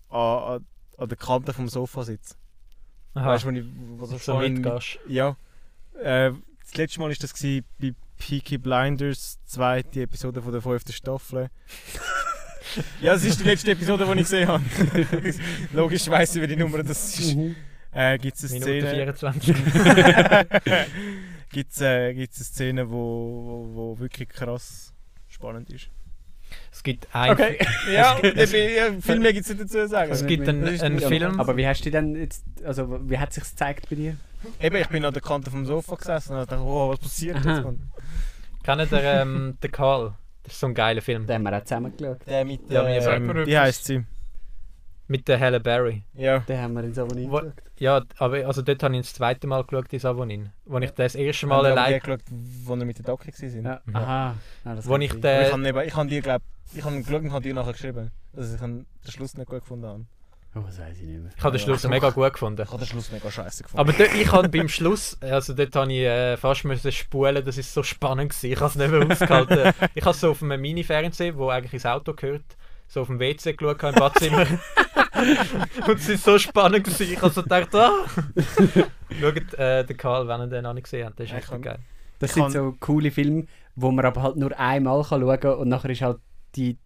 an, 0.09 0.65
an, 0.97 1.07
der 1.09 1.17
Kante 1.17 1.53
vom 1.53 1.69
Sofa 1.69 2.03
sitze. 2.03 2.35
Aha, 3.13 3.27
Weißt 3.29 3.45
du, 3.45 3.47
wo 3.47 3.51
ich 3.55 3.65
wo 3.97 4.05
so 4.05 4.37
mit- 4.39 4.53
mitgehst. 4.53 4.99
Ja. 5.07 5.37
Äh, 6.01 6.31
das 6.61 6.75
letzte 6.75 6.99
Mal 6.99 7.09
war 7.09 7.15
das 7.15 7.33
gewesen, 7.33 7.65
bei 7.79 7.93
Peaky 8.17 8.57
Blinders, 8.57 9.37
zweite 9.45 10.01
Episode 10.01 10.41
von 10.41 10.51
der 10.51 10.61
fünften 10.61 10.91
Staffel. 10.93 11.49
ja, 13.01 13.13
es 13.13 13.23
ist 13.23 13.39
die 13.39 13.43
letzte 13.43 13.71
Episode, 13.71 14.05
die 14.05 14.11
ich 14.11 14.17
gesehen 14.19 14.47
habe. 14.47 14.63
Logisch 15.73 16.07
weiss 16.09 16.35
ich, 16.35 16.41
wie 16.41 16.47
die 16.47 16.55
Nummer 16.55 16.83
das 16.83 17.19
ist. 17.19 17.37
Äh, 17.91 18.17
Gibt 18.17 18.37
es 18.37 18.51
eine 18.51 18.65
Minute 18.65 18.87
Szene, 18.87 19.13
24. 19.13 19.55
gibt's, 21.51 21.81
äh, 21.81 22.13
gibt's 22.13 22.37
eine 22.37 22.45
Szene, 22.45 22.89
wo, 22.89 22.95
wo, 23.45 23.75
wo 23.75 23.99
wirklich 23.99 24.29
krass 24.29 24.93
spannend 25.27 25.69
ist. 25.69 25.89
Es 26.71 26.83
gibt 26.83 27.07
ein 27.13 27.31
Okay. 27.31 27.59
Ja, 27.91 28.17
ja 28.19 28.91
viel 28.99 29.19
mehr 29.19 29.33
gibt 29.33 29.45
es 29.45 29.49
nicht 29.49 29.61
dazu 29.61 29.73
zu 29.73 29.87
sagen. 29.87 30.11
Es 30.11 30.25
gibt 30.25 30.47
einen, 30.47 30.65
Das 30.65 30.81
einen. 30.81 30.99
Film. 30.99 31.39
Aber 31.39 31.55
wie 31.57 31.67
hast 31.67 31.85
du 31.85 31.91
denn 31.91 32.15
jetzt, 32.15 32.43
also 32.63 32.99
wie 33.09 33.17
hat 33.17 33.33
sich 33.33 33.43
gezeigt 33.43 33.89
bei 33.89 33.95
dir? 33.95 34.17
Eben, 34.59 34.75
ich 34.75 34.87
bin 34.87 35.05
an 35.05 35.13
der 35.13 35.21
Kante 35.21 35.51
vom 35.51 35.65
Sofa 35.65 35.95
gesessen 35.95 36.33
und 36.33 36.51
dachte, 36.51 36.61
oh, 36.61 36.89
was 36.89 36.99
passiert 36.99 37.37
Aha. 37.37 37.57
jetzt? 37.57 37.79
Kennt 38.63 38.91
ihr 38.91 39.03
ähm, 39.03 39.57
den 39.61 39.71
Karl? 39.71 40.15
Das 40.43 40.53
ist 40.53 40.59
so 40.59 40.67
ein 40.67 40.73
geiler 40.73 41.01
Film. 41.01 41.25
Den 41.25 41.35
haben 41.35 41.43
wir 41.43 41.57
auch 41.57 41.63
zusammen 41.63 41.95
geschaut. 41.95 42.19
Der 42.27 42.43
mit, 42.45 42.69
Ja, 42.69 42.83
mir 42.83 43.01
sagt 43.01 43.17
ähm, 43.17 43.45
wie 43.45 43.57
heisst 43.57 43.85
sie? 43.85 44.03
Mit 45.07 45.27
der 45.27 45.39
Halle 45.39 45.59
Berry. 45.59 46.03
Ja. 46.13 46.39
Den 46.39 46.59
haben 46.61 46.73
wir 46.73 46.83
in 46.83 46.93
Savonin 46.93 47.29
Wo- 47.31 47.39
geschaut. 47.39 47.53
Ja, 47.77 48.01
aber 48.17 48.45
also 48.47 48.61
dort 48.61 48.81
habe 48.83 48.95
ich 48.95 49.01
das 49.01 49.13
zweite 49.13 49.47
Mal 49.47 49.63
geschaut 49.63 49.91
in 49.91 49.99
Savonin. 49.99 50.49
Wo 50.65 50.77
ich 50.79 50.91
das 50.91 51.15
erste 51.15 51.45
Mal 51.47 51.57
Haben 51.57 51.63
wir 51.63 51.71
die 51.73 51.79
allein... 51.79 51.99
geschaut, 51.99 52.21
wo 52.65 52.75
wir 52.75 52.85
mit 52.85 52.97
der 52.97 53.05
Docke 53.05 53.27
waren. 53.27 53.65
Ja. 53.65 53.81
Mhm. 53.85 53.95
Aha. 53.95 54.35
Ja, 54.65 54.75
das 54.75 54.87
Wo 54.87 54.95
ich 54.97 55.11
den- 55.19 55.41
ich 55.45 55.51
habe 55.51 55.85
ich 55.85 55.95
habe 55.95 56.09
dir 56.09 56.21
glaub, 56.21 56.41
ich 56.73 56.83
habe 56.83 57.01
geschaut 57.01 57.21
und 57.21 57.31
habe 57.31 57.43
dir 57.43 57.53
nachher 57.53 57.73
geschrieben, 57.73 58.11
dass 58.33 58.53
ich 58.53 58.59
den 58.59 58.85
Schluss 59.07 59.35
nicht 59.37 59.49
gut 59.49 59.61
gefunden 59.61 59.85
habe. 59.85 60.05
Oh, 60.55 60.59
das 60.67 60.77
weiß 60.79 60.97
ich 60.99 61.03
nicht 61.07 61.19
mehr. 61.21 61.31
Ich 61.35 61.43
habe 61.43 61.57
den 61.57 61.59
Ja, 61.61 61.65
Schluss 61.65 61.81
doch. 61.81 61.89
mega 61.89 62.09
gut 62.11 62.33
gefunden. 62.33 62.61
Ich 62.61 62.67
habe 62.67 62.77
den 62.77 62.87
Schluss 62.87 63.11
mega 63.11 63.31
scheiße 63.31 63.63
gefunden. 63.63 63.79
Aber 63.79 63.91
dort, 63.93 64.13
ich 64.13 64.31
habe 64.31 64.49
beim 64.49 64.69
Schluss, 64.69 65.17
also 65.21 65.53
dort 65.53 65.75
habe 65.75 65.91
ich 65.91 65.99
äh, 65.99 66.37
fast 66.37 66.63
müssen 66.65 66.91
spulen, 66.91 67.43
das 67.43 67.57
ist 67.57 67.73
so 67.73 67.81
spannend 67.81 68.29
gewesen. 68.31 68.51
Ich 68.53 68.59
habe 68.59 68.69
es 68.69 68.75
nicht 68.75 68.91
mehr 68.91 69.09
ausgehalten. 69.11 69.73
Ich 69.95 70.05
habe 70.05 70.15
so 70.15 70.31
auf 70.31 70.43
einem 70.43 70.61
Mini-Fernsehen, 70.61 71.35
wo 71.37 71.49
eigentlich 71.49 71.73
ins 71.73 71.85
Auto 71.87 72.13
gehört, 72.13 72.43
so 72.87 73.01
auf 73.01 73.07
dem 73.07 73.19
WC 73.19 73.53
geschaut 73.53 73.81
habe 73.81 73.93
im 73.93 73.99
Badzimmer. 73.99 74.45
Und 75.87 75.95
es 75.99 76.09
ist 76.09 76.23
so 76.23 76.37
spannend 76.37 76.83
gewesen. 76.83 77.11
Ich 77.13 77.21
habe 77.21 77.33
so 77.33 77.41
gedacht, 77.43 77.73
ah! 77.75 78.05
Schaut 79.19 79.53
äh, 79.55 79.83
den 79.85 79.97
Karl, 79.97 80.27
wenn 80.27 80.41
ihr 80.41 80.47
den 80.47 80.63
noch 80.63 80.73
nicht 80.73 80.83
gesehen 80.83 81.05
habt, 81.05 81.19
das 81.19 81.25
ist 81.27 81.31
Ja, 81.31 81.37
echt 81.39 81.61
geil. 81.61 81.79
Das 82.19 82.29
Ich 82.29 82.33
sind 82.35 82.43
kann- 82.43 82.51
so 82.51 82.75
coole 82.79 83.09
Filme, 83.11 83.45
wo 83.75 83.91
man 83.91 84.05
aber 84.05 84.21
halt 84.21 84.35
nur 84.35 84.57
einmal 84.59 85.03
kann 85.03 85.21
schauen 85.21 85.39
kann 85.39 85.55
und 85.55 85.69
nachher 85.69 85.89
ist 85.89 86.01
halt 86.01 86.17
die, 86.55 86.77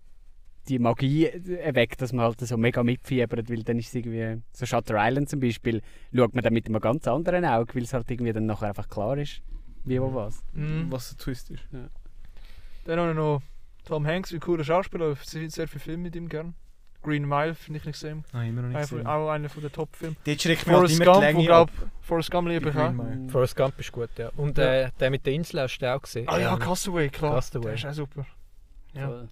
die 0.68 0.80
Magie 0.80 1.30
weg, 1.72 1.97
dass 1.97 2.13
man 2.13 2.26
halt 2.26 2.39
so 2.41 2.57
mega 2.57 2.84
mitfiebert, 2.84 3.49
weil 3.49 3.63
dann 3.63 3.80
ist 3.80 3.88
es 3.89 3.95
irgendwie, 3.95 4.41
so 4.51 4.65
Shutter 4.65 4.95
Island 4.97 5.30
zum 5.30 5.39
Beispiel, 5.39 5.82
schaut 6.15 6.34
man 6.36 6.43
dann 6.43 6.53
mit 6.53 6.68
einem 6.68 6.80
ganz 6.82 7.07
anderen 7.07 7.45
Auge, 7.45 7.76
weil 7.76 7.84
es 7.84 7.93
halt 7.93 8.09
irgendwie 8.11 8.34
dann 8.34 8.45
nachher 8.45 8.68
einfach 8.70 8.88
klar 8.89 9.18
ist, 9.18 9.41
wie 9.86 10.01
wo 10.01 10.13
was. 10.13 10.43
Mhm. 10.53 10.88
Was 10.89 11.09
der 11.09 11.18
Twist 11.18 11.49
ist. 11.51 11.63
Dann 12.86 12.99
habe 12.99 13.11
ich 13.11 13.15
noch 13.15 13.41
Tom 13.86 14.05
Hanks, 14.05 14.32
wie 14.34 14.39
cooler 14.39 14.63
Schauspieler, 14.63 15.11
ich 15.13 15.20
sehe 15.22 15.49
sehr 15.49 15.68
viele 15.68 15.80
Filme 15.82 16.03
mit 16.03 16.15
ihm 16.15 16.28
gern. 16.30 16.53
Green 17.03 17.26
Mile 17.28 17.53
finde 17.55 17.78
ich 17.80 17.86
nicht 17.86 17.93
gesehen. 18.01 18.26
Nein, 18.34 18.49
immer 18.49 18.63
noch 18.63 18.76
Einer 18.76 18.88
von- 18.88 19.05
Auch 19.07 19.30
einer 19.30 19.47
von 19.49 19.61
den 19.61 19.72
Top-Filmen. 19.72 20.18
Dort 20.26 20.41
schreckt 20.41 20.68
mich 20.68 20.76
halt 20.76 20.89
Forrest 20.89 20.95
immer 20.95 21.05
die 21.05 21.11
Gump, 21.11 21.15
wo 21.18 21.22
Länge 21.22 21.45
glaub, 21.45 21.70
ab. 21.70 21.91
Forrest 22.01 22.32
Gump 22.32 22.47
liebe 22.49 22.70
ich 22.70 22.76
auch. 22.76 23.32
Forrest 23.32 23.55
Gump 23.55 23.80
ist 23.80 23.91
gut, 23.93 24.09
ja. 24.18 24.30
Und 24.36 24.57
Ja. 24.57 24.74
äh, 24.74 24.91
der 24.99 25.09
mit 25.11 25.26
der 25.26 25.34
Insel 25.34 25.61
hast 25.61 25.78
du 25.78 25.95
auch 25.95 26.01
gesehen. 26.01 26.28
Ah 26.28 26.38
ja, 26.39 26.53
Ähm, 26.53 26.59
Castaway, 26.59 27.07
klar. 27.09 27.36
Castaway. 27.36 27.65
Der 27.65 27.74
ist 27.76 27.86
auch 27.86 27.93
super. 27.93 28.26
Ja. 28.93 29.07
Voll. 29.07 29.30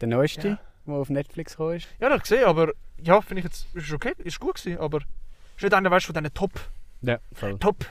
Der 0.00 0.08
neueste, 0.08 0.48
Ja. 0.48 0.58
der 0.86 0.94
auf 0.94 1.10
Netflix 1.10 1.52
gekommen 1.52 1.76
ist. 1.76 1.84
Ja, 2.00 2.08
das 2.08 2.10
habe 2.10 2.16
ich 2.16 2.22
gesehen, 2.22 2.44
aber 2.44 2.72
ja, 3.02 3.20
finde 3.20 3.40
ich 3.40 3.44
jetzt, 3.44 3.66
ist 3.74 3.92
okay, 3.92 4.12
ist 4.18 4.40
gut 4.40 4.56
gewesen, 4.56 4.78
aber 4.78 4.98
ist 5.56 5.62
nicht 5.62 5.74
einer, 5.74 5.90
weißt 5.90 6.08
du, 6.08 6.12
von 6.12 6.22
diesen 6.22 6.34
Top, 6.34 6.52
Ja, 7.02 7.18
voll. 7.32 7.58
Top. 7.58 7.84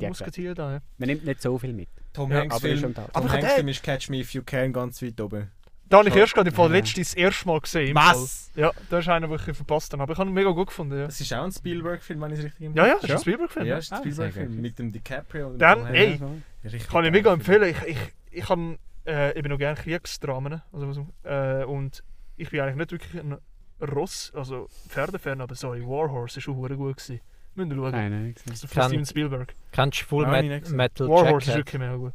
Musketier 0.00 0.54
da. 0.54 0.72
Ja. 0.74 0.80
Man 0.98 1.08
nimmt 1.08 1.24
nicht 1.24 1.40
so 1.40 1.56
viel 1.58 1.72
mit. 1.72 1.88
Tom 2.12 2.30
Ja, 2.32 2.38
Hanks 2.40 2.58
Film, 2.60 2.80
schon 2.80 2.94
da. 2.94 3.02
Tom 3.02 3.10
Aber 3.14 3.30
Hanks 3.32 3.44
der- 3.46 3.54
Film 3.56 3.68
ist 3.68 3.82
Catch 3.84 4.08
Me 4.08 4.18
If 4.18 4.32
You 4.34 4.42
Can 4.44 4.72
ganz 4.72 5.00
weit 5.00 5.20
oben. 5.20 5.50
Da 5.88 5.98
habe 5.98 6.08
ich 6.08 6.16
erst 6.16 6.34
gerade 6.34 6.48
im 6.50 6.54
Fall 6.56 6.66
Ja. 6.70 6.72
letztes 6.78 7.10
das 7.10 7.14
erste 7.14 7.46
Mal 7.46 7.60
gesehen. 7.60 7.90
im 7.90 7.94
Was? 7.94 8.50
Fall. 8.54 8.64
Ja, 8.64 8.72
das 8.90 9.04
ist 9.04 9.08
einer, 9.08 9.28
den 9.28 9.36
ich 9.36 9.56
verpasst 9.56 9.92
habe, 9.92 10.02
aber 10.02 10.14
ich 10.14 10.18
habe 10.18 10.28
ihn 10.28 10.34
mega 10.34 10.50
gut 10.50 10.66
gefunden. 10.66 10.98
Ja, 10.98 11.04
Das 11.06 11.20
ist 11.20 11.32
auch 11.32 11.44
ein 11.44 11.52
Spielberg-Film, 11.52 12.20
wenn 12.20 12.32
ich 12.32 12.38
es 12.40 12.44
richtig 12.46 12.66
im 12.66 12.74
ja, 12.74 12.86
ja 12.88 12.94
das 12.94 13.04
ist 13.04 13.10
habe. 13.10 13.14
ein 13.14 13.20
Spielberg-Film. 13.22 13.66
Ja, 13.66 13.70
Ja, 13.70 13.76
das 13.76 13.84
ist 13.84 13.92
ein 13.92 13.96
Ah, 13.98 14.00
Spielberg-Film. 14.00 14.48
gut. 14.48 14.58
Mit 14.62 14.78
dem 14.80 14.92
DiCaprio 14.92 15.46
und 15.46 15.58
Dann, 15.60 15.86
ey, 15.86 16.18
Kann 16.88 17.04
ich 17.04 17.10
mega 17.12 17.30
Film. 17.30 17.40
empfehlen. 17.40 17.70
Ich, 17.70 17.82
ich, 17.90 17.98
ich 18.32 18.44
kann 18.46 18.78
äh, 19.06 19.38
eben 19.38 19.48
noch 19.48 19.58
gerne 19.58 19.76
Kriegsdramen. 19.76 20.62
Also, 20.72 20.86
also, 20.86 21.06
äh, 21.24 21.64
und 21.64 22.02
ich 22.36 22.50
bin 22.50 22.60
eigentlich 22.60 22.76
nicht 22.76 22.92
wirklich 22.92 23.22
ein 23.22 23.38
Ross, 23.80 24.32
also 24.34 24.68
Pferdefan, 24.88 25.40
aber 25.40 25.54
sorry, 25.54 25.82
Warhorse 25.82 26.38
ist 26.38 26.44
schon 26.44 26.56
hure 26.56 26.76
gut 26.76 26.96
gewesen. 26.96 27.20
Müsst 27.54 27.70
ihr 27.70 27.76
schauen. 27.76 27.90
Nein, 27.92 28.10
nein, 28.10 28.34
Das 28.46 28.62
ist 28.64 28.72
von 28.72 28.80
Kann- 28.82 28.90
Steven 28.90 29.06
Spielberg. 29.06 29.54
Kennst 29.72 30.00
du 30.02 30.04
Full 30.06 30.24
Nein, 30.26 30.32
Met 30.32 30.50
nicht 30.52 30.62
gesehen. 30.64 30.76
Metal 30.76 31.08
Warhorse 31.08 31.36
ist 31.38 31.46
Jacket? 31.46 31.58
wirklich 31.66 31.80
mega 31.80 31.96
gut. 31.96 32.12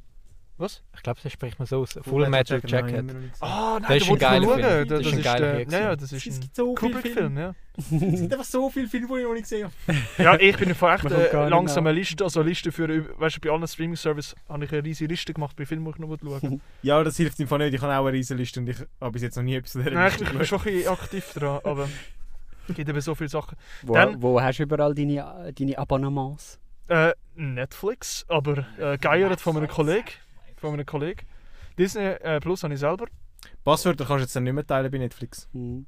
Was? 0.62 0.84
Ich 0.96 1.02
glaube, 1.02 1.20
das 1.24 1.32
spricht 1.32 1.58
man 1.58 1.66
so 1.66 1.82
aus. 1.82 1.98
Full 2.04 2.30
Metal 2.30 2.62
Jacket. 2.64 3.04
Nein. 3.08 3.32
Ah, 3.40 3.80
nein, 3.82 3.86
Das 4.00 4.04
ist 4.04 4.10
ein 4.12 4.18
geiler 4.20 4.46
mal 4.46 4.54
Film. 4.56 4.70
schauen. 4.70 4.88
Das 4.88 5.00
ist 5.08 5.14
ein 5.14 5.22
geiler 5.24 5.40
der, 5.54 5.66
Krieg, 5.66 5.72
ja, 5.72 5.96
das 5.96 6.12
ist 6.12 6.28
Es 6.28 6.36
ein 6.36 6.42
gibt 6.42 6.56
so 6.56 6.76
viele 6.76 6.92
Kubrick-Film, 6.94 7.16
Filme. 7.16 7.42
ja. 7.42 7.56
Es 8.14 8.20
gibt 8.22 8.34
einfach 8.34 8.46
so 8.46 8.70
viele 8.70 8.88
Filme, 8.88 9.08
die 9.08 9.14
ich 9.20 9.24
noch 9.24 9.34
nicht 9.34 9.44
gesehen 9.44 9.72
habe. 9.88 9.98
Ja, 10.24 10.36
ich 10.40 10.56
bin 10.58 10.76
vor 10.76 10.94
echt 10.94 11.06
äh, 11.06 11.48
langsam 11.50 11.88
eine 11.88 11.98
Liste, 11.98 12.24
also 12.24 12.42
eine 12.42 12.50
Liste 12.50 12.72
für, 12.72 12.88
äh, 12.90 13.04
weißt 13.20 13.38
du, 13.38 13.42
bei 13.42 13.50
allen 13.50 13.68
Streaming-Services 13.68 14.36
habe 14.48 14.66
ich 14.66 14.72
eine 14.72 14.84
riesige 14.84 15.10
Liste 15.12 15.34
gemacht 15.34 15.56
bei 15.56 15.66
Filmen, 15.66 15.86
die 15.86 15.92
ich 15.92 15.98
noch 15.98 16.40
schauen 16.42 16.62
Ja, 16.84 17.04
das 17.04 17.18
hilft 17.18 17.40
im 17.40 17.48
Fall 17.48 17.58
nicht. 17.60 17.74
Ich 17.74 17.82
habe 17.82 17.94
auch 17.98 18.06
eine 18.06 18.16
riesen 18.16 18.38
Liste 18.38 18.60
und 18.60 18.70
ich 18.70 18.78
habe 19.00 19.12
bis 19.12 19.24
jetzt 19.24 19.36
noch 19.38 19.44
nie 19.44 19.56
etwas 19.56 19.72
dieser 19.74 19.90
Nein, 19.90 20.12
ich, 20.12 20.30
bin 20.32 20.46
schon 20.46 20.60
ein 20.60 20.64
bisschen 20.66 20.92
aktiv 20.94 21.34
dran, 21.34 21.60
aber 21.64 21.90
es 22.70 22.76
gibt 22.76 22.88
eben 22.88 23.02
so 23.02 23.16
viele 23.16 23.30
Sachen. 23.30 23.58
Wo, 23.82 23.94
Dann- 23.96 24.22
wo 24.22 24.40
hast 24.40 24.60
du 24.60 24.64
überall 24.64 24.94
deine, 24.94 25.52
deine 25.58 25.78
Abonnements? 25.80 26.60
Äh, 26.88 27.14
Netflix, 27.36 28.26
aber 28.28 28.66
äh, 28.78 28.98
geiert 28.98 29.40
von 29.40 29.56
einem 29.58 29.68
Kollegen. 29.70 30.04
Von 30.62 30.74
einem 30.74 30.86
Kollegen. 30.86 31.26
Disney 31.78 32.04
äh, 32.04 32.40
Plus 32.40 32.64
habe 32.64 32.76
ich 32.76 32.80
selber. 32.80 33.08
Passwörter 33.64 34.06
kannst 34.06 34.20
du 34.20 34.24
jetzt 34.26 34.36
dann 34.36 34.44
nicht 34.44 34.54
mehr 34.54 34.66
teilen 34.66 34.92
bei 34.92 35.00
Netflix. 35.00 35.50
Mhm. 35.54 35.88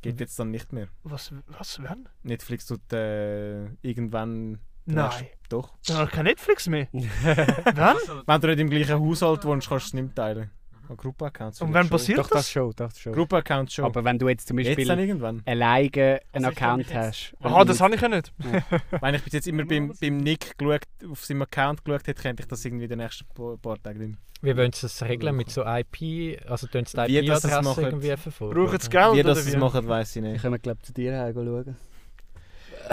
Geht 0.00 0.18
jetzt 0.18 0.38
dann 0.38 0.50
nicht 0.50 0.72
mehr. 0.72 0.88
Was, 1.02 1.34
was, 1.46 1.82
wenn? 1.82 2.08
Netflix 2.22 2.64
tut 2.64 2.90
äh, 2.92 3.66
irgendwann. 3.82 4.60
Nein. 4.86 5.26
Doch. 5.50 5.76
Dann 5.86 5.98
habe 5.98 6.06
ich 6.06 6.12
kein 6.12 6.24
Netflix 6.24 6.66
mehr. 6.68 6.88
wenn? 6.92 8.24
Wenn 8.26 8.40
du 8.40 8.46
nicht 8.46 8.60
im 8.60 8.70
gleichen 8.70 8.98
Haushalt 8.98 9.44
wohnst, 9.44 9.68
kannst 9.68 9.86
du 9.86 9.88
es 9.88 9.94
nicht 9.94 10.04
mehr 10.04 10.14
teilen. 10.14 10.50
An 10.88 10.96
Gruppenaccounts. 10.96 11.60
Und 11.60 11.74
wann 11.74 11.88
passiert 11.88 12.18
Doch, 12.18 12.28
das 12.28 12.38
das? 12.40 12.50
schon, 12.50 12.72
das 12.76 12.98
schon. 12.98 13.12
Gruppenaccounts 13.12 13.74
schon. 13.74 13.84
Aber 13.84 14.04
wenn 14.04 14.18
du 14.18 14.28
jetzt 14.28 14.48
zum 14.48 14.58
jetzt 14.58 14.76
Beispiel 14.76 14.98
irgendwann. 14.98 15.42
alleine 15.44 16.20
einen 16.32 16.44
Also 16.44 16.50
ich 16.50 16.56
Account 16.56 16.94
hast. 16.94 17.34
Aha, 17.42 17.64
das 17.64 17.80
habe 17.80 17.94
ich 17.94 18.00
ja 18.00 18.08
nicht. 18.08 18.32
Wenn 19.00 19.14
ich 19.14 19.22
bis 19.22 19.32
jetzt 19.32 19.46
immer 19.46 19.64
beim, 19.64 19.92
beim 20.00 20.16
Nick 20.18 20.56
geschaut, 20.58 20.82
auf 21.10 21.24
seinem 21.24 21.42
Account 21.42 21.84
geschaut 21.84 22.06
hätte, 22.06 22.22
könnte 22.22 22.42
ich 22.42 22.48
das 22.48 22.64
irgendwie 22.64 22.84
in 22.84 22.90
den 22.90 22.98
nächsten 22.98 23.26
paar, 23.34 23.56
paar 23.58 23.82
Tagen 23.82 23.98
nicht 23.98 24.08
mehr. 24.08 24.18
Wie 24.40 24.56
wollen 24.56 24.72
sie 24.72 24.82
das 24.82 25.02
regeln 25.02 25.36
mit 25.36 25.50
so 25.50 25.62
IP? 25.64 26.40
Also 26.48 26.66
tun 26.68 26.84
sie 26.86 26.96
die 27.06 27.12
Wie 27.12 27.18
IP-Adresse 27.26 27.62
machen. 27.62 27.84
irgendwie 27.84 28.16
verfolgen? 28.16 28.54
Brauchen 28.54 28.80
sie 28.80 28.88
oder? 28.88 28.98
Geld 29.00 29.14
Wie 29.16 29.20
oder 29.20 29.34
das 29.34 29.46
wie? 29.46 29.50
es 29.50 29.56
machen, 29.56 29.88
weiß 29.88 30.16
ich 30.16 30.22
nicht. 30.22 30.42
können, 30.42 30.62
glaube 30.62 30.78
ich, 30.80 30.86
zu 30.86 30.92
dir 30.92 31.12
her 31.12 31.32
schauen. 31.34 31.76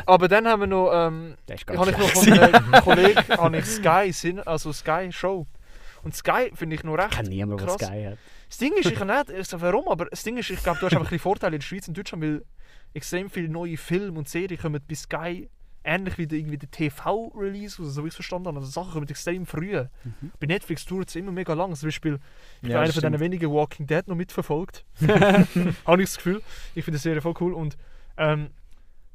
Aber 0.06 0.28
dann 0.28 0.48
haben 0.48 0.60
wir 0.62 0.68
noch, 0.68 0.91
ähm, 0.93 1.36
Das 1.46 1.62
ist 1.62 1.68
ganz 1.68 1.80
habe 1.80 1.91
ich 1.91 1.98
noch 1.98 2.10
von 2.10 2.34
einem 2.34 2.72
Kollegen 2.84 3.38
habe 3.38 3.58
ich 3.58 3.66
Sky, 3.66 4.39
also 4.46 4.74
Sky 4.74 5.10
Show. 5.12 5.46
Und 6.06 6.16
Sky 6.16 6.51
finde 6.53 6.76
ich 6.76 6.84
noch 6.84 6.93
Ich 6.95 7.03
recht. 7.03 7.12
kenne 7.12 7.30
niemanden, 7.30 7.58
der 7.58 7.76
krass. 7.76 7.88
Sky 7.88 8.03
hat. 8.12 8.18
Das 8.47 8.58
Ding 8.60 8.74
ist, 8.78 8.86
ich 8.91 8.99
nicht, 8.99 9.30
ich 9.32 9.47
so, 9.47 9.60
warum, 9.60 9.89
aber 9.89 10.06
das 10.06 10.24
Ding 10.24 10.38
ist, 10.38 10.49
ich 10.49 10.64
glaube, 10.64 10.80
du 10.80 10.86
hast 10.86 10.93
einfach 10.95 11.12
ein 11.12 11.20
Vorteile 11.20 11.56
in 11.56 11.60
der 11.60 11.66
Schweiz 11.66 11.88
und 11.88 11.97
Deutschland, 11.97 12.24
weil 12.24 12.45
extrem 12.93 13.30
viele 13.30 13.49
neue 13.49 13.76
Filme 13.76 14.18
und 14.18 14.30
Serien 14.30 14.60
kommen 14.62 14.82
bei 14.88 14.95
Sky 14.95 15.49
ähnlich 15.86 16.18
wie 16.18 16.28
der, 16.28 16.39
irgendwie 16.39 16.58
der 16.58 16.72
TV-Release, 16.72 17.78
also 17.80 17.89
so 17.91 18.03
wie 18.03 18.08
ich 18.08 18.12
es 18.14 18.16
verstanden 18.16 18.47
habe. 18.47 18.58
Also 18.58 18.70
Sachen 18.72 18.91
kommen 18.93 19.08
extrem 19.08 19.45
früh. 19.45 19.84
Mhm. 20.03 20.32
Bei 20.39 20.47
Netflix 20.47 20.86
dauert 20.86 21.10
es 21.10 21.16
immer 21.16 21.32
mega 21.32 21.53
lang. 21.53 21.76
Zum 21.76 21.88
Beispiel, 21.88 22.20
ich 22.62 22.70
Ja, 22.70 22.82
einer 22.82 22.91
von 22.91 23.01
diesen 23.01 23.20
wenigen 23.20 23.51
Walking 23.51 23.86
Dead 23.86 24.08
noch 24.08 24.16
mitverfolgt. 24.16 24.84
habe 24.99 26.01
ich 26.01 26.10
das 26.10 26.18
Gefühl. 26.18 26.41
Ich 26.74 26.84
finde 26.84 26.97
die 26.97 27.03
Serie 27.03 27.22
voll 27.22 27.36
cool 27.39 27.53
und 27.53 27.78
ähm, 28.18 28.49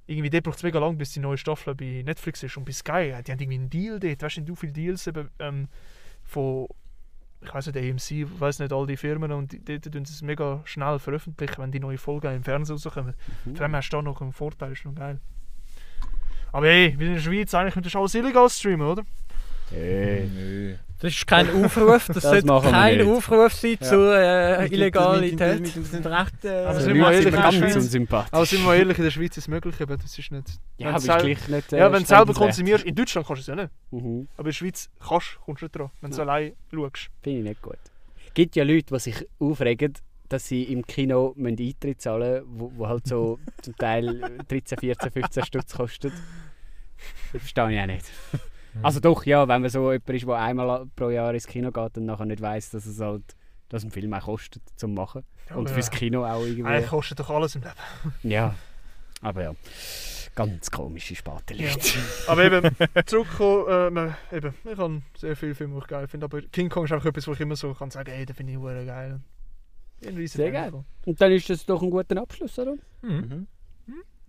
irgendwie 0.06 0.30
dort 0.30 0.44
braucht 0.44 0.56
es 0.58 0.62
mega 0.62 0.78
lang, 0.78 0.98
bis 0.98 1.12
die 1.12 1.20
neue 1.20 1.38
Staffel 1.38 1.74
bei 1.74 2.02
Netflix 2.04 2.42
ist. 2.42 2.56
Und 2.56 2.64
bei 2.64 2.72
Sky, 2.72 3.14
die 3.26 3.32
haben 3.32 3.38
irgendwie 3.40 3.58
einen 3.58 3.70
Deal 3.70 4.00
dort. 4.00 4.22
Weißt 4.22 4.36
du, 4.38 4.42
du 4.42 4.54
viele 4.54 4.72
Deals 4.72 5.06
eben, 5.06 5.28
ähm, 5.38 5.68
von, 6.30 6.66
ich 7.42 7.52
weiß 7.52 7.66
nicht, 7.66 7.76
AMC, 7.78 8.10
ich 8.10 8.40
weiß 8.40 8.58
nicht, 8.60 8.72
all 8.72 8.86
die 8.86 8.96
Firmen 8.96 9.32
und 9.32 9.52
die- 9.52 9.64
dort 9.64 9.92
tun 9.92 10.04
sie 10.04 10.12
es 10.14 10.22
mega 10.22 10.60
schnell 10.64 10.98
veröffentlichen, 10.98 11.58
wenn 11.62 11.72
die 11.72 11.80
neue 11.80 11.98
Folgen 11.98 12.34
im 12.34 12.42
Fernsehen 12.44 12.76
rauskommen. 12.76 13.14
Mhm. 13.44 13.56
Von 13.56 13.64
dem 13.66 13.76
hast 13.76 13.88
du 13.90 13.96
da 13.96 14.02
noch 14.02 14.20
einen 14.20 14.32
Vorteil, 14.32 14.72
ist 14.72 14.84
noch 14.84 14.94
geil. 14.94 15.20
Aber 16.52 16.66
hey, 16.66 16.94
wir 16.98 17.06
sind 17.06 17.08
in 17.08 17.14
der 17.14 17.20
Schweiz, 17.20 17.54
eigentlich 17.54 17.74
könntest 17.74 17.94
du 17.94 17.98
alles 18.00 18.14
illegal 18.14 18.48
streamen, 18.50 18.86
oder? 18.86 19.04
Hey. 19.70 20.26
Nö. 20.34 20.74
Das 21.00 21.12
ist 21.14 21.26
kein 21.26 21.48
Aufruf, 21.64 22.06
das, 22.08 22.14
Das 22.16 22.22
sollte 22.24 22.46
wir 22.46 22.60
kein. 22.60 23.06
Aufruf 23.08 23.54
sein 23.54 23.76
Ja. 23.80 23.86
zu 23.88 23.96
äh, 24.14 24.66
Illegalität. 24.66 25.74
Wir 25.74 25.82
sind 25.84 26.06
recht. 26.06 26.44
Äh, 26.44 26.48
Aber 26.48 26.68
Also, 26.68 26.80
sind 26.82 26.94
wir 26.94 27.00
wir 27.10 27.22
sind 27.22 27.34
ehrlich, 27.34 27.54
in 27.54 27.60
der 27.60 27.60
ganz 27.70 27.76
unsympathisch. 27.76 28.32
Aber 28.32 28.46
sind 28.46 28.64
wir 28.64 28.74
ehrlich, 28.74 28.98
in 28.98 29.04
der 29.04 29.10
Schweiz 29.10 29.30
ist 29.30 29.38
es 29.38 29.48
möglich, 29.48 29.74
aber 29.80 29.96
das 29.96 30.18
ist 30.18 30.30
nicht... 30.30 30.48
ja, 30.76 30.86
wenn 30.86 30.86
aber 30.88 30.92
du 30.92 30.98
ist 30.98 31.04
sel- 31.04 31.20
gleich 31.34 31.48
nicht. 31.48 31.72
äh, 31.72 31.78
ja, 31.78 31.92
wenn 31.92 32.02
du 32.02 32.06
selber 32.08 32.34
konsumierst, 32.34 32.84
in 32.84 32.94
Deutschland 32.94 33.26
kannst 33.26 33.48
du 33.48 33.52
es 33.52 33.56
ja 33.58 33.62
nicht. 33.64 33.72
Mhm. 33.92 34.28
Aber 34.36 34.40
in 34.40 34.44
der 34.44 34.52
Schweiz 34.52 34.90
kannst, 35.00 35.38
kommst 35.44 35.62
du 35.62 35.64
nicht 35.66 35.76
dran, 35.76 35.90
wenn 36.02 36.10
du 36.10 36.16
Ja. 36.18 36.22
allein 36.22 36.52
schaust. 36.74 37.08
Finde 37.22 37.38
ich 37.38 37.44
nicht 37.44 37.62
gut. 37.62 37.78
Es 38.26 38.34
gibt 38.34 38.56
ja 38.56 38.64
Leute, 38.64 38.92
die 38.94 38.98
sich 39.00 39.26
aufregen, 39.38 39.94
dass 40.28 40.46
sie 40.48 40.64
im 40.64 40.86
Kino 40.86 41.34
Eintritt 41.42 42.02
zahlen 42.02 42.44
müssen, 42.44 42.60
wo, 42.60 42.72
wo 42.76 42.86
halt 42.88 43.06
so 43.06 43.38
zum 43.62 43.74
Teil 43.76 44.20
13, 44.48 44.78
14, 44.78 45.10
15 45.12 45.44
Stutz 45.46 45.72
kostet. 45.74 46.12
Das 47.32 47.40
verstehe 47.40 47.72
ich 47.72 47.80
auch 47.80 47.86
nicht. 47.86 48.04
Also 48.82 49.00
doch, 49.00 49.24
ja, 49.24 49.46
wenn 49.48 49.62
man 49.62 49.70
so 49.70 49.92
jemand 49.92 50.10
ist, 50.10 50.26
der 50.26 50.34
einmal 50.36 50.86
pro 50.96 51.10
Jahr 51.10 51.34
ins 51.34 51.46
Kino 51.46 51.70
geht 51.70 51.96
und 51.98 52.06
nachher 52.06 52.26
nicht 52.26 52.40
weiss, 52.40 52.70
dass 52.70 52.86
es 52.86 53.00
halt 53.00 53.36
dass 53.70 53.84
ein 53.84 53.90
Film 53.90 54.12
auch 54.12 54.24
kostet 54.24 54.62
zum 54.76 54.94
machen. 54.94 55.24
Und 55.50 55.66
Aber, 55.66 55.68
fürs 55.68 55.90
Kino 55.90 56.24
auch 56.24 56.44
irgendwie. 56.44 56.64
Eigentlich 56.64 56.90
kostet 56.90 57.20
doch 57.20 57.30
alles 57.30 57.54
im 57.54 57.62
Leben. 57.62 57.74
Ja. 58.22 58.54
Aber 59.22 59.42
ja. 59.42 59.54
Ganz 60.34 60.70
komische 60.70 61.14
Sparte 61.14 61.54
Ja. 61.54 61.70
Aber 62.26 62.44
eben, 62.44 62.74
zurückkommen, 63.06 63.96
äh, 64.30 64.36
eben, 64.36 64.54
ich 64.64 64.78
habe 64.78 65.02
sehr 65.16 65.36
viele 65.36 65.54
Filme, 65.54 65.74
die 65.74 65.80
ich 65.80 65.86
geil 65.88 66.08
finde, 66.08 66.24
aber 66.24 66.40
King 66.42 66.68
Kong 66.68 66.84
ist 66.84 66.92
einfach 66.92 67.06
etwas, 67.06 67.26
wo 67.26 67.32
ich 67.32 67.40
immer 67.40 67.56
so 67.56 67.74
kann 67.74 67.90
sagen, 67.90 68.10
hey, 68.12 68.24
den 68.24 68.34
finde 68.34 68.52
ich 68.52 68.58
hure 68.58 68.84
geil. 68.84 69.20
Sehr 70.26 70.50
geil. 70.50 70.72
Und 71.04 71.20
dann 71.20 71.32
ist 71.32 71.50
das 71.50 71.66
doch 71.66 71.82
ein 71.82 71.90
guter 71.90 72.20
Abschluss, 72.20 72.58
oder? 72.58 72.74
Mhm. 73.02 73.46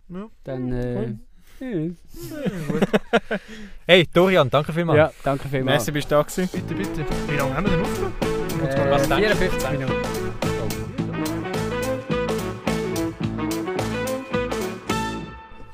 Mhm. 0.08 0.30
Dann. 0.44 0.74
Äh, 0.74 1.16
ja. 1.62 3.38
Hey, 3.86 4.08
Dorian, 4.14 4.50
danke 4.50 4.74
vielmals. 4.74 4.98
ja, 4.98 5.12
danke 5.24 5.48
vielmals. 5.48 5.82
Messi, 5.82 5.92
bist 5.92 6.10
du 6.12 6.16
da 6.16 6.22
gewesen? 6.24 6.50
Bitte, 6.52 6.74
bitte. 6.74 7.06
Wie 7.28 7.36
lange 7.36 7.56
haben 7.56 7.66
wir 7.66 7.72
denn 7.72 7.82
aufgenommen? 7.82 8.16
Äh, 8.22 8.92
Was 8.92 9.08
denkst 9.08 9.30
du? 9.30 9.36
54 9.36 9.72
Minuten. 9.72 11.02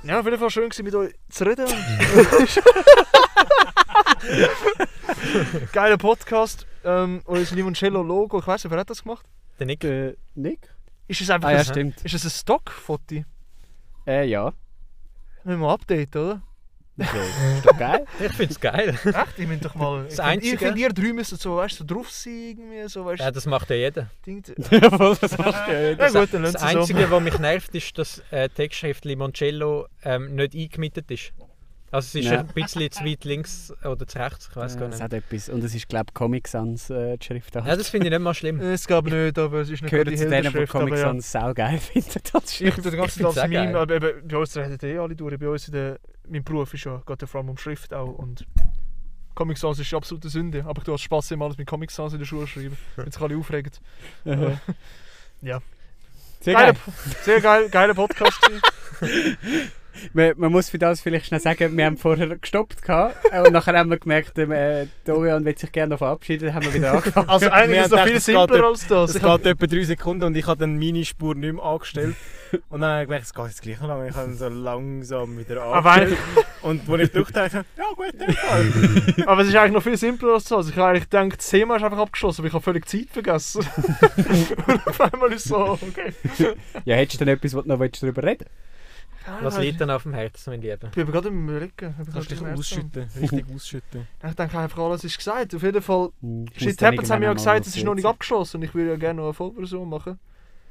Ja, 0.03 0.19
auf 0.19 0.25
jeden 0.25 0.39
Fall 0.39 0.49
schön 0.49 0.69
mit 0.83 0.95
euch 0.95 1.13
zu 1.29 1.43
reden. 1.45 1.65
Geiler 5.73 5.97
Podcast. 5.97 6.65
Ähm, 6.85 7.21
unser 7.25 7.55
Limoncello-Logo, 7.55 8.39
ich 8.39 8.47
weiß 8.47 8.63
nicht, 8.63 8.71
wer 8.71 8.79
hat 8.79 8.89
das 8.89 9.03
gemacht? 9.03 9.25
Der 9.59 9.65
Nick. 9.65 9.83
Äh, 9.83 10.15
Nick? 10.35 10.73
Ist 11.09 11.19
es 11.21 11.29
einfach 11.29 11.49
Ah 11.49 11.53
ja, 11.53 11.59
ein, 11.59 11.65
stimmt. 11.65 12.01
ist 12.05 12.13
es 12.13 12.23
ein 12.23 12.29
Stockfoto? 12.29 13.23
Äh, 14.05 14.25
ja. 14.27 14.53
Müssen 15.47 15.61
wir 15.61 15.69
updaten, 15.69 16.21
oder? 16.21 16.41
Okay. 16.99 17.57
Ist 17.57 17.65
doch 17.65 17.77
geil. 17.77 18.05
Ich 18.19 18.31
finde 18.33 18.51
es 18.53 18.59
geil. 18.59 18.89
Echt? 18.89 19.15
Ich 19.37 19.47
bin 19.47 19.59
doch 19.59 19.75
mal. 19.75 20.03
Das 20.05 20.13
ich 20.13 20.17
find- 20.17 20.27
Einzige- 20.27 20.53
Ich 20.55 20.59
finde, 20.59 20.79
ihr 20.81 20.89
drei 20.89 21.13
müssen 21.13 21.37
so, 21.37 21.55
weißt, 21.57 21.77
so 21.77 21.83
drauf 21.85 22.09
sein, 22.09 22.33
irgendwie, 22.57 22.89
so, 22.89 23.05
weißt 23.05 23.21
Ja, 23.21 23.29
das 23.31 23.45
macht 23.45 23.69
ja 23.69 23.75
jeder. 23.75 24.09
Ding. 24.25 24.43
das 24.47 25.37
macht 25.37 25.67
ja 25.67 25.79
jeder. 25.89 26.09
Ja 26.11 26.19
gut, 26.19 26.33
dann 26.33 26.41
Das 26.43 26.53
so. 26.53 26.59
Einzige, 26.59 27.11
was 27.11 27.21
mich 27.21 27.37
nervt, 27.37 27.75
ist, 27.75 27.97
dass 27.99 28.23
äh, 28.31 28.49
Textschrift 28.49 29.05
Limoncello 29.05 29.85
ähm, 30.03 30.33
nicht 30.35 30.55
eingemietet 30.55 31.11
ist. 31.11 31.33
Also 31.89 32.07
es 32.19 32.25
ist 32.25 32.31
Ja. 32.31 32.39
ein 32.41 32.47
bisschen 32.47 32.91
zu 32.91 33.05
weit 33.05 33.23
links 33.23 33.73
oder 33.83 34.05
zu 34.05 34.19
rechts, 34.19 34.47
ich 34.49 34.55
weiß 34.57 34.73
Ja, 34.73 34.79
gar 34.81 34.89
Es 34.89 34.95
nicht. 34.95 35.03
hat 35.03 35.13
etwas. 35.13 35.47
Und 35.49 35.63
es 35.63 35.73
ist, 35.73 35.87
glaube 35.87 36.05
ich, 36.09 36.13
Comic 36.13 36.47
Sans 36.49 36.89
äh, 36.89 37.17
die 37.17 37.25
Schriftart. 37.25 37.65
Ja, 37.65 37.75
das 37.77 37.87
finde 37.89 38.07
ich 38.07 38.11
nicht 38.11 38.19
mal 38.21 38.33
schlimm. 38.33 38.59
Es 38.61 38.85
gab 38.87 39.05
nicht, 39.05 39.39
aber 39.39 39.61
es 39.61 39.69
ist 39.69 39.81
nicht 39.81 39.91
gehört 39.91 40.09
die 40.09 40.15
zu 40.17 40.29
denen, 40.29 40.51
die 40.53 40.65
Comic 40.65 40.95
ja. 40.95 40.99
Sans 40.99 41.31
saugeil 41.31 41.77
finden. 41.79 42.19
Das 42.33 42.43
Ich 42.51 42.57
Schrift. 42.57 42.81
bin 42.83 42.91
den 42.91 42.99
ganzen 42.99 43.23
Tag 43.23 43.37
auch 43.37 43.47
Meme, 43.47 43.77
aber 43.79 43.95
eben, 43.95 44.27
bei 44.27 44.37
uns 44.37 44.57
reden 44.57 44.77
eh 44.85 44.97
alle 44.97 45.15
durch. 45.15 45.39
Bei 45.39 45.47
uns 45.47 45.67
in 45.67 45.73
der, 45.73 45.99
mein 46.27 46.43
Beruf 46.43 46.73
ist 46.73 46.83
ja, 46.83 47.01
geht 47.05 47.21
ja 47.21 47.27
vor 47.27 47.39
allem 47.39 47.49
um 47.51 47.57
Schrift 47.57 47.93
auch 47.93 48.11
und 48.17 48.45
Comic 49.33 49.57
Sans 49.57 49.79
ist 49.79 49.93
absolute 49.93 50.27
Sünde, 50.29 50.65
aber 50.65 50.81
du 50.83 50.91
hast 50.93 51.01
Spaß 51.03 51.31
immer 51.31 51.45
alles 51.45 51.57
mit 51.57 51.67
Comic 51.67 51.91
Sans 51.91 52.11
in 52.11 52.19
der 52.19 52.25
Schule 52.25 52.47
schreiben, 52.47 52.75
wenn 52.97 53.09
sich 53.11 53.21
alle 53.21 53.37
aufregen. 53.37 53.71
Sehr 56.39 56.53
Geiler, 56.53 56.73
geil. 56.73 56.81
sehr 57.23 57.41
geil, 57.41 57.69
geiler 57.69 57.93
Podcast. 57.93 58.39
Man, 60.13 60.33
man 60.37 60.51
muss 60.51 60.69
für 60.69 60.77
das 60.77 61.01
vielleicht 61.01 61.27
schnell 61.27 61.39
sagen, 61.39 61.75
wir 61.75 61.85
haben 61.85 61.97
vorher 61.97 62.37
gestoppt 62.37 62.81
gehabt, 62.81 63.15
äh, 63.31 63.41
und 63.41 63.53
nachher 63.53 63.77
haben 63.77 63.89
wir 63.89 63.97
gemerkt, 63.97 64.37
äh, 64.37 64.87
Dorian 65.05 65.45
will 65.45 65.57
sich 65.57 65.71
gerne 65.71 65.91
noch 65.91 65.99
verabschieden, 65.99 66.47
dann 66.47 66.55
haben 66.55 66.65
wir 66.65 66.73
wieder 66.73 66.93
angefangen. 66.93 67.29
Also 67.29 67.49
eigentlich 67.49 67.79
ist 67.79 67.85
es 67.85 67.91
noch 67.91 68.03
viel 68.03 68.07
gedacht, 68.13 68.23
simpler 68.23 68.67
als 68.67 68.87
das. 68.87 69.09
Es 69.11 69.15
Ich 69.17 69.21
geht 69.21 69.45
etwa 69.45 69.67
drei 69.67 69.83
Sekunden 69.83 70.23
und 70.25 70.37
ich 70.37 70.47
habe 70.47 70.59
dann 70.59 70.77
meine 70.77 71.05
Spur 71.05 71.35
nicht 71.35 71.53
mehr 71.53 71.63
angestellt. 71.63 72.15
Und 72.69 72.81
dann 72.81 72.91
habe 72.91 73.01
ich 73.01 73.07
gemerkt, 73.07 73.25
es 73.25 73.33
geht 73.33 73.45
jetzt 73.45 73.61
gleich 73.61 73.79
noch 73.81 73.87
lange. 73.89 74.07
Ich 74.07 74.15
habe 74.15 74.27
dann 74.27 74.37
so 74.37 74.47
langsam 74.47 75.37
wieder 75.37 75.61
aber, 75.63 75.91
angestellt. 75.91 76.19
Und 76.61 76.89
als 76.89 77.01
ich 77.01 77.11
durchdachte, 77.11 77.65
ja 77.77 77.83
gut, 77.95 78.35
Fall. 78.35 79.25
aber 79.25 79.41
es 79.41 79.49
ist 79.49 79.55
eigentlich 79.55 79.73
noch 79.73 79.83
viel 79.83 79.97
simpler 79.97 80.33
als 80.33 80.45
das. 80.45 80.69
Ich 80.69 80.75
habe 80.75 80.89
eigentlich 80.89 81.09
gedacht, 81.09 81.39
das 81.39 81.49
Thema 81.49 81.75
ist 81.75 81.83
einfach 81.83 81.97
abgeschlossen, 81.97 82.41
aber 82.41 82.47
ich 82.47 82.53
habe 82.53 82.63
völlig 82.63 82.87
Zeit 82.87 83.07
vergessen. 83.11 83.65
und 84.67 84.87
auf 84.87 85.01
einmal 85.01 85.31
ist 85.33 85.45
es 85.45 85.49
so, 85.49 85.57
okay. 85.57 86.13
Ja, 86.85 86.95
hättest 86.95 87.21
du 87.21 87.25
denn 87.25 87.35
etwas, 87.35 87.53
was 87.53 87.63
du 87.63 87.69
noch 87.69 87.79
willst, 87.79 88.01
darüber 88.01 88.23
reden 88.23 88.45
Was 89.41 89.57
liegt 89.59 89.79
denn 89.81 89.89
auf 89.89 90.03
dem 90.03 90.13
Herzen, 90.13 90.49
mein 90.51 90.61
Lieber? 90.61 90.87
Ich 90.87 90.95
bin 90.95 91.05
gerade 91.07 91.27
im 91.27 91.47
Überlegen. 91.49 91.71
Ich 91.99 92.05
bin 92.05 92.13
Kannst 92.13 92.31
dich 92.31 92.37
gerade 92.39 92.51
im 92.51 92.55
Herzen. 92.55 92.59
ausschütten, 92.59 93.07
richtig 93.21 93.45
ausschütten. 93.55 94.07
Ich 94.27 94.33
denke 94.35 94.59
einfach, 94.59 94.77
alles 94.79 95.03
ist 95.03 95.17
gesagt. 95.17 95.53
Auf 95.55 95.63
jeden 95.63 95.81
Fall, 95.81 96.09
hm, 96.21 96.45
Shit 96.55 96.81
Happens 96.81 97.09
haben 97.09 97.21
wir 97.21 97.27
ja 97.27 97.33
gesagt, 97.33 97.67
es 97.67 97.75
ist 97.75 97.83
noch 97.83 97.95
nicht 97.95 98.05
abgeschlossen 98.05 98.57
und 98.57 98.63
ich 98.63 98.73
würde 98.73 98.91
ja 98.91 98.95
gerne 98.97 99.17
noch 99.17 99.25
eine 99.25 99.33
Vollversion 99.33 99.89
machen. 99.89 100.19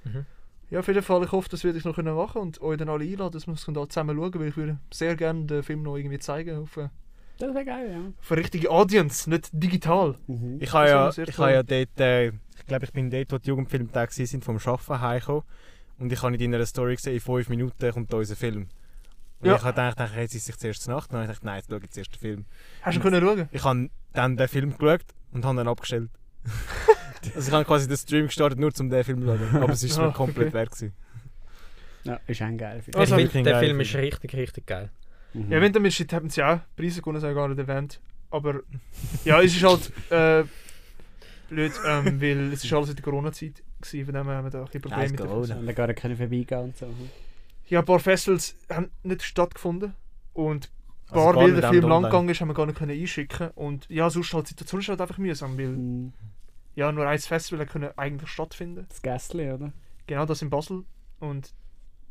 Mhm. 0.04 0.24
Ja, 0.70 0.80
auf 0.80 0.88
jeden 0.88 1.02
Fall, 1.02 1.22
ich 1.22 1.30
hoffe, 1.32 1.48
das 1.48 1.62
werde 1.62 1.78
ich 1.78 1.84
noch 1.84 1.94
können 1.94 2.14
machen 2.16 2.40
und 2.42 2.60
euch 2.60 2.76
dann 2.76 2.88
alle 2.88 3.04
einladen, 3.04 3.32
dass 3.32 3.46
wir 3.46 3.54
es 3.54 3.64
da 3.64 3.88
zusammen 3.88 4.16
schauen, 4.16 4.34
weil 4.34 4.48
ich 4.48 4.56
würde 4.56 4.78
sehr 4.92 5.14
gerne 5.14 5.44
den 5.44 5.62
Film 5.62 5.82
noch 5.82 5.96
irgendwie 5.96 6.18
zeigen 6.18 6.58
auf 6.58 6.76
eine, 6.76 6.90
Das 7.38 7.54
wäre 7.54 7.64
geil, 7.64 7.90
ja. 7.92 8.12
auf 8.20 8.32
eine 8.32 8.40
richtige 8.40 8.70
Audience, 8.70 9.30
nicht 9.30 9.48
digital. 9.52 10.16
Mhm. 10.26 10.56
Ich 10.60 10.72
habe 10.72 10.88
ja, 10.88 11.08
ich 11.10 11.38
habe 11.38 11.52
ja 11.52 11.62
dort, 11.62 12.00
äh, 12.00 12.26
ich 12.28 12.66
glaube, 12.66 12.84
ich 12.84 12.92
bin 12.92 13.10
dort, 13.10 13.30
wo 13.30 13.38
die 13.38 13.48
Jugendfilmtage 13.48 14.26
sind, 14.26 14.44
vom 14.44 14.56
Arbeiten 14.56 15.00
heimgekommen. 15.00 15.42
Und 15.98 16.12
ich 16.12 16.22
habe 16.22 16.34
in 16.36 16.50
deiner 16.52 16.66
Story 16.66 16.96
gesehen, 16.96 17.14
in 17.14 17.20
fünf 17.20 17.48
Minuten 17.48 17.90
kommt 17.92 18.12
da 18.12 18.16
unser 18.18 18.36
Film. 18.36 18.68
Und 19.40 19.46
Ja. 19.48 19.56
ich 19.56 19.62
habe 19.62 19.72
gedacht, 19.72 19.96
ach, 20.00 20.16
jetzt 20.16 20.34
ist 20.34 20.48
es 20.48 20.58
zuerst 20.58 20.82
zur 20.82 20.94
Nacht. 20.94 21.10
Und 21.10 21.14
dann 21.14 21.22
habe 21.22 21.32
ich 21.32 21.38
gedacht, 21.40 21.44
nein, 21.44 21.56
jetzt 21.56 21.70
schaue 21.70 21.80
ich 21.82 21.90
zuerst 21.90 22.14
den 22.14 22.18
Film. 22.20 22.44
Hast 22.82 22.96
du 22.96 23.00
können 23.00 23.22
schauen? 23.22 23.48
Ich 23.52 23.64
habe 23.64 23.90
dann 24.12 24.36
den 24.36 24.48
Film 24.48 24.76
geschaut 24.76 25.04
und 25.32 25.44
habe 25.44 25.56
dann 25.56 25.68
abgestellt. 25.68 26.10
also 27.34 27.48
ich 27.48 27.52
habe 27.54 27.64
quasi 27.64 27.88
den 27.88 27.96
Stream 27.96 28.26
gestartet, 28.26 28.58
nur 28.58 28.72
um 28.78 28.90
den 28.90 29.04
Film 29.04 29.20
zu 29.20 29.26
schauen. 29.26 29.62
Aber 29.62 29.72
es 29.72 29.82
ist 29.82 29.98
mir 29.98 30.12
komplett 30.12 30.48
okay. 30.48 30.54
wert 30.54 30.70
gewesen. 30.70 30.92
Ja, 32.04 32.20
ist 32.26 32.40
ein 32.42 32.56
geil. 32.56 32.82
finde 32.82 32.98
Ich 32.98 33.00
Also, 33.00 33.14
finde, 33.16 33.24
wirklich 33.24 33.40
ein 33.40 33.44
der 33.44 33.58
Film 33.58 33.80
ist 33.80 33.90
Film. 33.90 34.04
richtig, 34.04 34.34
richtig 34.34 34.66
geil. 34.66 34.90
ich. 35.34 35.40
Mhm. 35.40 35.52
Ja, 35.52 35.60
wenn 35.60 35.72
damit 35.72 35.92
Shit 35.92 36.12
Happens 36.12 36.36
ja 36.36 36.54
auch 36.54 36.60
Preise 36.76 37.00
gewonnen, 37.00 37.20
habe 37.20 37.30
ich 37.32 37.36
gar 37.36 37.48
nicht 37.48 37.58
erwähnt. 37.58 38.00
Aber 38.30 38.60
ja, 39.24 39.40
es 39.42 39.56
ist 39.56 39.62
halt 39.64 39.92
äh, 40.10 40.44
blöd, 41.48 41.72
ähm, 41.86 42.20
weil 42.20 42.52
es 42.52 42.64
ist 42.64 42.72
alles 42.72 42.90
in 42.90 42.96
der 42.96 43.04
Corona-Zeit 43.04 43.62
gewesen, 43.80 44.04
von 44.06 44.14
dem 44.14 44.26
haben 44.28 44.44
wir 44.44 44.50
da 44.50 44.60
ein 44.64 44.80
Probleme 44.80 45.08
mit 45.10 45.20
der. 45.20 45.30
Und 45.30 45.48
dann 45.50 45.74
gar 45.74 45.86
nicht 45.86 46.00
vorbeigehen 46.00 46.60
und 46.64 46.76
so. 46.76 46.86
Ja, 47.68 47.80
ein 47.80 47.84
paar 47.84 47.98
Festivals 47.98 48.54
haben 48.70 48.90
nicht 49.02 49.22
stattgefunden 49.22 49.94
und 50.34 50.68
ein 51.08 51.14
Also 51.14 51.24
paar, 51.24 51.34
gar 51.34 51.42
weil 51.42 51.54
der 51.60 51.68
Film 51.70 51.88
lang 51.88 52.02
gegangen 52.04 52.28
ist, 52.28 52.40
haben 52.40 52.48
wir 52.48 52.54
gar 52.54 52.66
nicht 52.66 52.78
können 52.78 52.98
einschicken 53.00 53.50
und 53.54 53.88
ja, 53.88 54.08
sonst 54.10 54.32
halt 54.34 54.46
die 54.46 54.50
Situation 54.50 54.80
ist 54.80 54.88
halt 54.88 55.00
einfach 55.00 55.18
mühsam, 55.18 55.58
weil 55.58 55.68
Mhm. 55.68 56.12
ja, 56.74 56.92
nur 56.92 57.06
ein 57.06 57.18
Festival 57.18 57.66
können 57.66 57.90
eigentlich 57.96 58.30
stattfinden. 58.30 58.86
Das 58.88 59.02
Gässli, 59.02 59.50
oder? 59.50 59.72
Genau, 60.06 60.26
das 60.26 60.42
in 60.42 60.50
Basel 60.50 60.84
und 61.20 61.52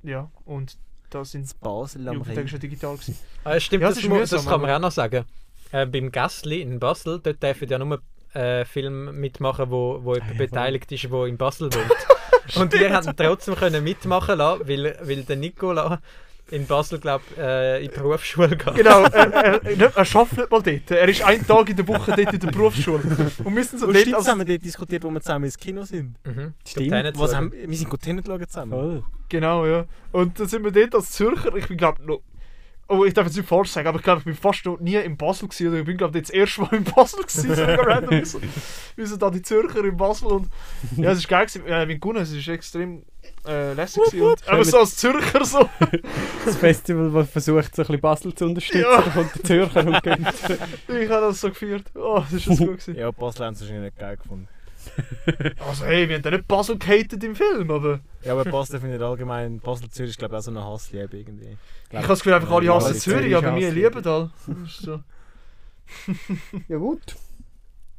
ja, 0.04 0.30
und 0.46 0.78
das 1.10 1.34
in 1.34 1.48
Basel 1.62 2.08
am 2.10 2.22
Rhein. 2.22 2.48
ja 2.48 2.58
digital 2.58 2.96
gewesen. 2.96 3.18
Ah, 3.44 3.60
stimmt, 3.60 3.84
Ja, 3.84 3.90
das, 3.90 3.98
ist 4.00 4.10
mu- 4.10 4.16
mühsam, 4.16 4.38
das 4.40 4.46
kann 4.48 4.62
man 4.62 4.72
auch 4.72 4.80
noch 4.80 4.92
sagen. 4.92 5.26
Äh, 5.72 5.86
beim 5.86 6.12
Gassli 6.12 6.62
in 6.62 6.80
Basel, 6.80 7.20
dort 7.22 7.42
dürfen 7.42 7.68
ja 7.70 7.78
nur 7.80 8.02
äh, 8.36 8.66
Filme 8.66 9.14
mitmachen, 9.14 9.70
wo, 9.70 10.00
wo 10.04 10.14
jemand 10.14 10.36
voll. 10.36 10.48
beteiligt 10.48 10.92
ist, 10.92 11.12
der 11.12 11.26
in 11.26 11.38
Basel 11.38 11.70
wohnt. 11.74 12.56
Und 12.56 12.74
wir 12.74 12.94
haben 12.94 13.16
trotzdem 13.16 13.56
können 13.56 13.84
mitmachen 13.84 14.38
lassen, 14.38 14.68
weil, 14.68 14.98
weil 15.02 15.24
der 15.24 15.36
Nicola 15.36 16.00
in 16.52 16.68
Basel, 16.68 17.00
glaube 17.00 17.24
äh, 17.38 17.84
in 17.84 17.92
die 17.92 17.98
Berufsschule 17.98 18.56
geht. 18.56 18.76
Genau, 18.76 19.04
er, 19.04 19.34
er, 19.34 19.66
er, 19.66 19.98
er 19.98 20.06
schafft 20.06 20.38
nicht 20.38 20.52
mal 20.52 20.62
dort. 20.62 20.92
Er 20.92 21.10
ist 21.10 21.24
einen 21.24 21.46
Tag 21.46 21.70
in 21.70 21.76
der 21.76 21.88
Woche 21.88 22.14
dort 22.16 22.34
in 22.34 22.40
der 22.40 22.52
Berufsschule. 22.52 23.02
Und 23.44 23.54
müssen 23.54 23.80
so 23.80 23.88
Und 23.88 23.96
dort 23.96 24.14
als, 24.14 24.28
haben 24.28 24.40
wir 24.40 24.46
dort 24.46 24.64
diskutiert, 24.64 25.04
wo 25.04 25.10
wir 25.10 25.22
zusammen 25.22 25.46
ins 25.46 25.58
Kino 25.58 25.84
sind. 25.84 26.16
Mhm. 26.24 26.54
Stimmt. 26.68 27.18
Was 27.18 27.36
haben, 27.36 27.52
wir 27.52 27.78
sind 27.78 27.90
gut 27.90 28.04
hinschauen 28.04 28.48
zusammen. 28.48 28.72
Voll. 28.72 29.04
Genau, 29.30 29.66
ja. 29.66 29.86
Und 30.12 30.40
dann 30.40 30.48
sind 30.48 30.64
wir 30.64 30.72
dort 30.72 30.94
als 30.94 31.12
Zürcher, 31.12 31.56
ich 31.56 31.68
bin 31.68 31.78
glaube 31.78 32.06
noch. 32.06 32.22
Oh, 32.88 33.04
ich 33.04 33.16
darf 33.16 33.26
jetzt 33.26 33.36
nicht 33.36 33.50
falsch 33.50 33.72
sagen, 33.72 33.88
aber 33.88 33.98
ich 33.98 34.04
glaube, 34.04 34.20
ich 34.20 34.26
bin 34.26 34.36
fast 34.36 34.64
noch 34.66 34.80
nie 34.80 34.96
in 34.96 35.18
Basel 35.18 35.48
gewesen. 35.48 35.70
Oder 35.70 35.80
ich 35.80 35.86
bin 35.86 35.98
glaube 35.98 36.18
ich 36.20 36.26
das 36.26 36.30
erste 36.30 36.62
Mal 36.62 36.74
in 36.74 36.84
Basel 36.84 37.24
gewesen, 37.24 37.56
so 37.56 37.64
random. 37.82 38.12
Wir 38.96 39.08
sind- 39.08 39.22
da 39.22 39.30
die 39.32 39.42
Zürcher 39.42 39.84
in 39.84 39.98
Basel 39.98 40.28
und 40.28 40.50
ja, 40.98 41.12
es 41.12 41.18
ist 41.20 41.28
geil 41.28 41.48
gewesen. 41.48 41.66
Äh, 41.66 41.84
in 41.92 42.00
Gunnes, 42.00 42.30
es 42.30 42.36
ist 42.38 42.48
extrem 42.48 43.02
äh, 43.48 43.74
lässig 43.74 44.04
gewesen. 44.04 44.22
Und, 44.22 44.48
aber 44.48 44.64
so 44.64 44.78
als 44.80 44.96
Zürcher 44.98 45.44
so. 45.46 45.68
Das 46.46 46.58
Festival, 46.58 47.10
das 47.12 47.30
versucht, 47.32 47.76
so 47.76 47.82
ein 47.82 47.86
bisschen 47.88 48.02
Basel 48.02 48.36
zu 48.36 48.46
unterstützen, 48.46 48.82
Ja. 48.88 49.02
kommt 49.02 49.34
der 49.36 49.44
Zürcher 49.44 49.88
und 49.88 50.04
gönnt. 50.04 50.28
ich 50.30 51.10
habe 51.10 51.22
das 51.28 51.42
so 51.42 51.50
gefeiert. 51.50 51.86
Oh, 51.96 52.20
das 52.20 52.34
ist 52.34 52.48
das 52.50 52.58
gut 52.60 52.68
gewesen. 52.78 52.96
Ja, 52.96 53.10
Basel 53.10 53.46
haben 53.48 53.56
sie 53.56 53.62
wahrscheinlich 53.62 53.86
nicht 53.94 53.98
geil 54.00 54.18
gefunden. 54.18 54.48
Also 55.60 55.86
hey, 55.86 56.08
wir 56.08 56.16
haben 56.16 56.24
da 56.24 56.32
nicht 56.32 56.48
Basel 56.48 56.78
gehatet 56.78 57.24
im 57.24 57.36
Film, 57.36 57.70
aber 57.72 58.00
Ja, 58.24 58.34
aber 58.34 58.46
Basel 58.46 58.80
findet 58.80 59.02
allgemein, 59.02 59.60
Basel-Zürich 59.60 60.12
ist 60.12 60.20
glaube 60.20 60.36
ich 60.36 60.40
auch 60.40 60.44
so 60.44 60.52
eine 60.52 60.64
Hassliebe 60.66 61.18
irgendwie. 61.18 61.58
ich 61.90 61.98
habe 61.98 62.08
das 62.08 62.20
Gefühl, 62.20 62.34
einfach 62.34 62.52
alle 62.52 62.66
Ja, 62.66 62.76
hassen 62.76 62.96
Zürich, 62.96 63.20
Zürich 63.22 63.36
aber 63.36 63.56
wir 63.56 63.72
lieben 63.72 64.02
da. 64.04 64.32
Das 64.48 64.78
so. 64.78 65.00
Ja 66.68 66.78
gut. 66.78 67.16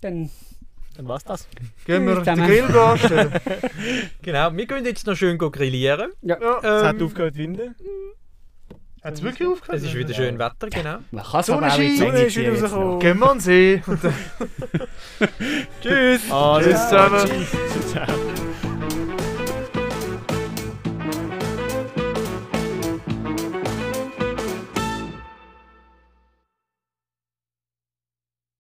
Dann 0.01 0.31
Dann 0.97 1.09
war's 1.09 1.25
das. 1.25 1.49
Gehen 1.85 2.07
wir 2.07 2.21
den. 2.23 2.37
Grill 2.37 2.79
anstellen. 2.79 3.33
Genau, 4.23 4.53
wir 4.57 4.67
gehen 4.67 4.85
jetzt 4.85 5.07
noch 5.07 5.15
schön 5.17 5.39
grillieren. 5.39 6.13
Ja. 6.23 6.37
Es 6.59 6.83
hat 6.85 6.97
Ähm, 6.97 7.07
aufgehört 7.07 7.35
zu 7.35 7.41
winden. 7.41 7.75
Hat 9.07 9.15
es 9.15 9.23
wirklich 9.23 9.49
aufgehört? 9.49 9.79
es 9.79 9.85
ist 9.85 9.95
wieder 9.95 10.13
schön 10.13 10.37
Wetter, 10.37 10.69
genau. 10.69 10.99
man 11.13 11.23
kann 11.23 11.41
es 11.41 11.47
Sonne 11.47 11.67
aber 11.67 11.75
auch 11.75 11.79
in 11.79 11.87
die 11.87 11.97
Sonne 11.97 12.23
ist 12.23 12.37
wieder 12.37 12.51
rausgekommen. 12.51 12.99
Gehen 12.99 13.19
wir 13.21 13.31
an 13.31 13.39
See. 13.39 13.83
Tschüss. 15.81 16.23
Tschüss 16.29 16.89
zusammen. 16.89 17.47
Ciao. 17.93 18.07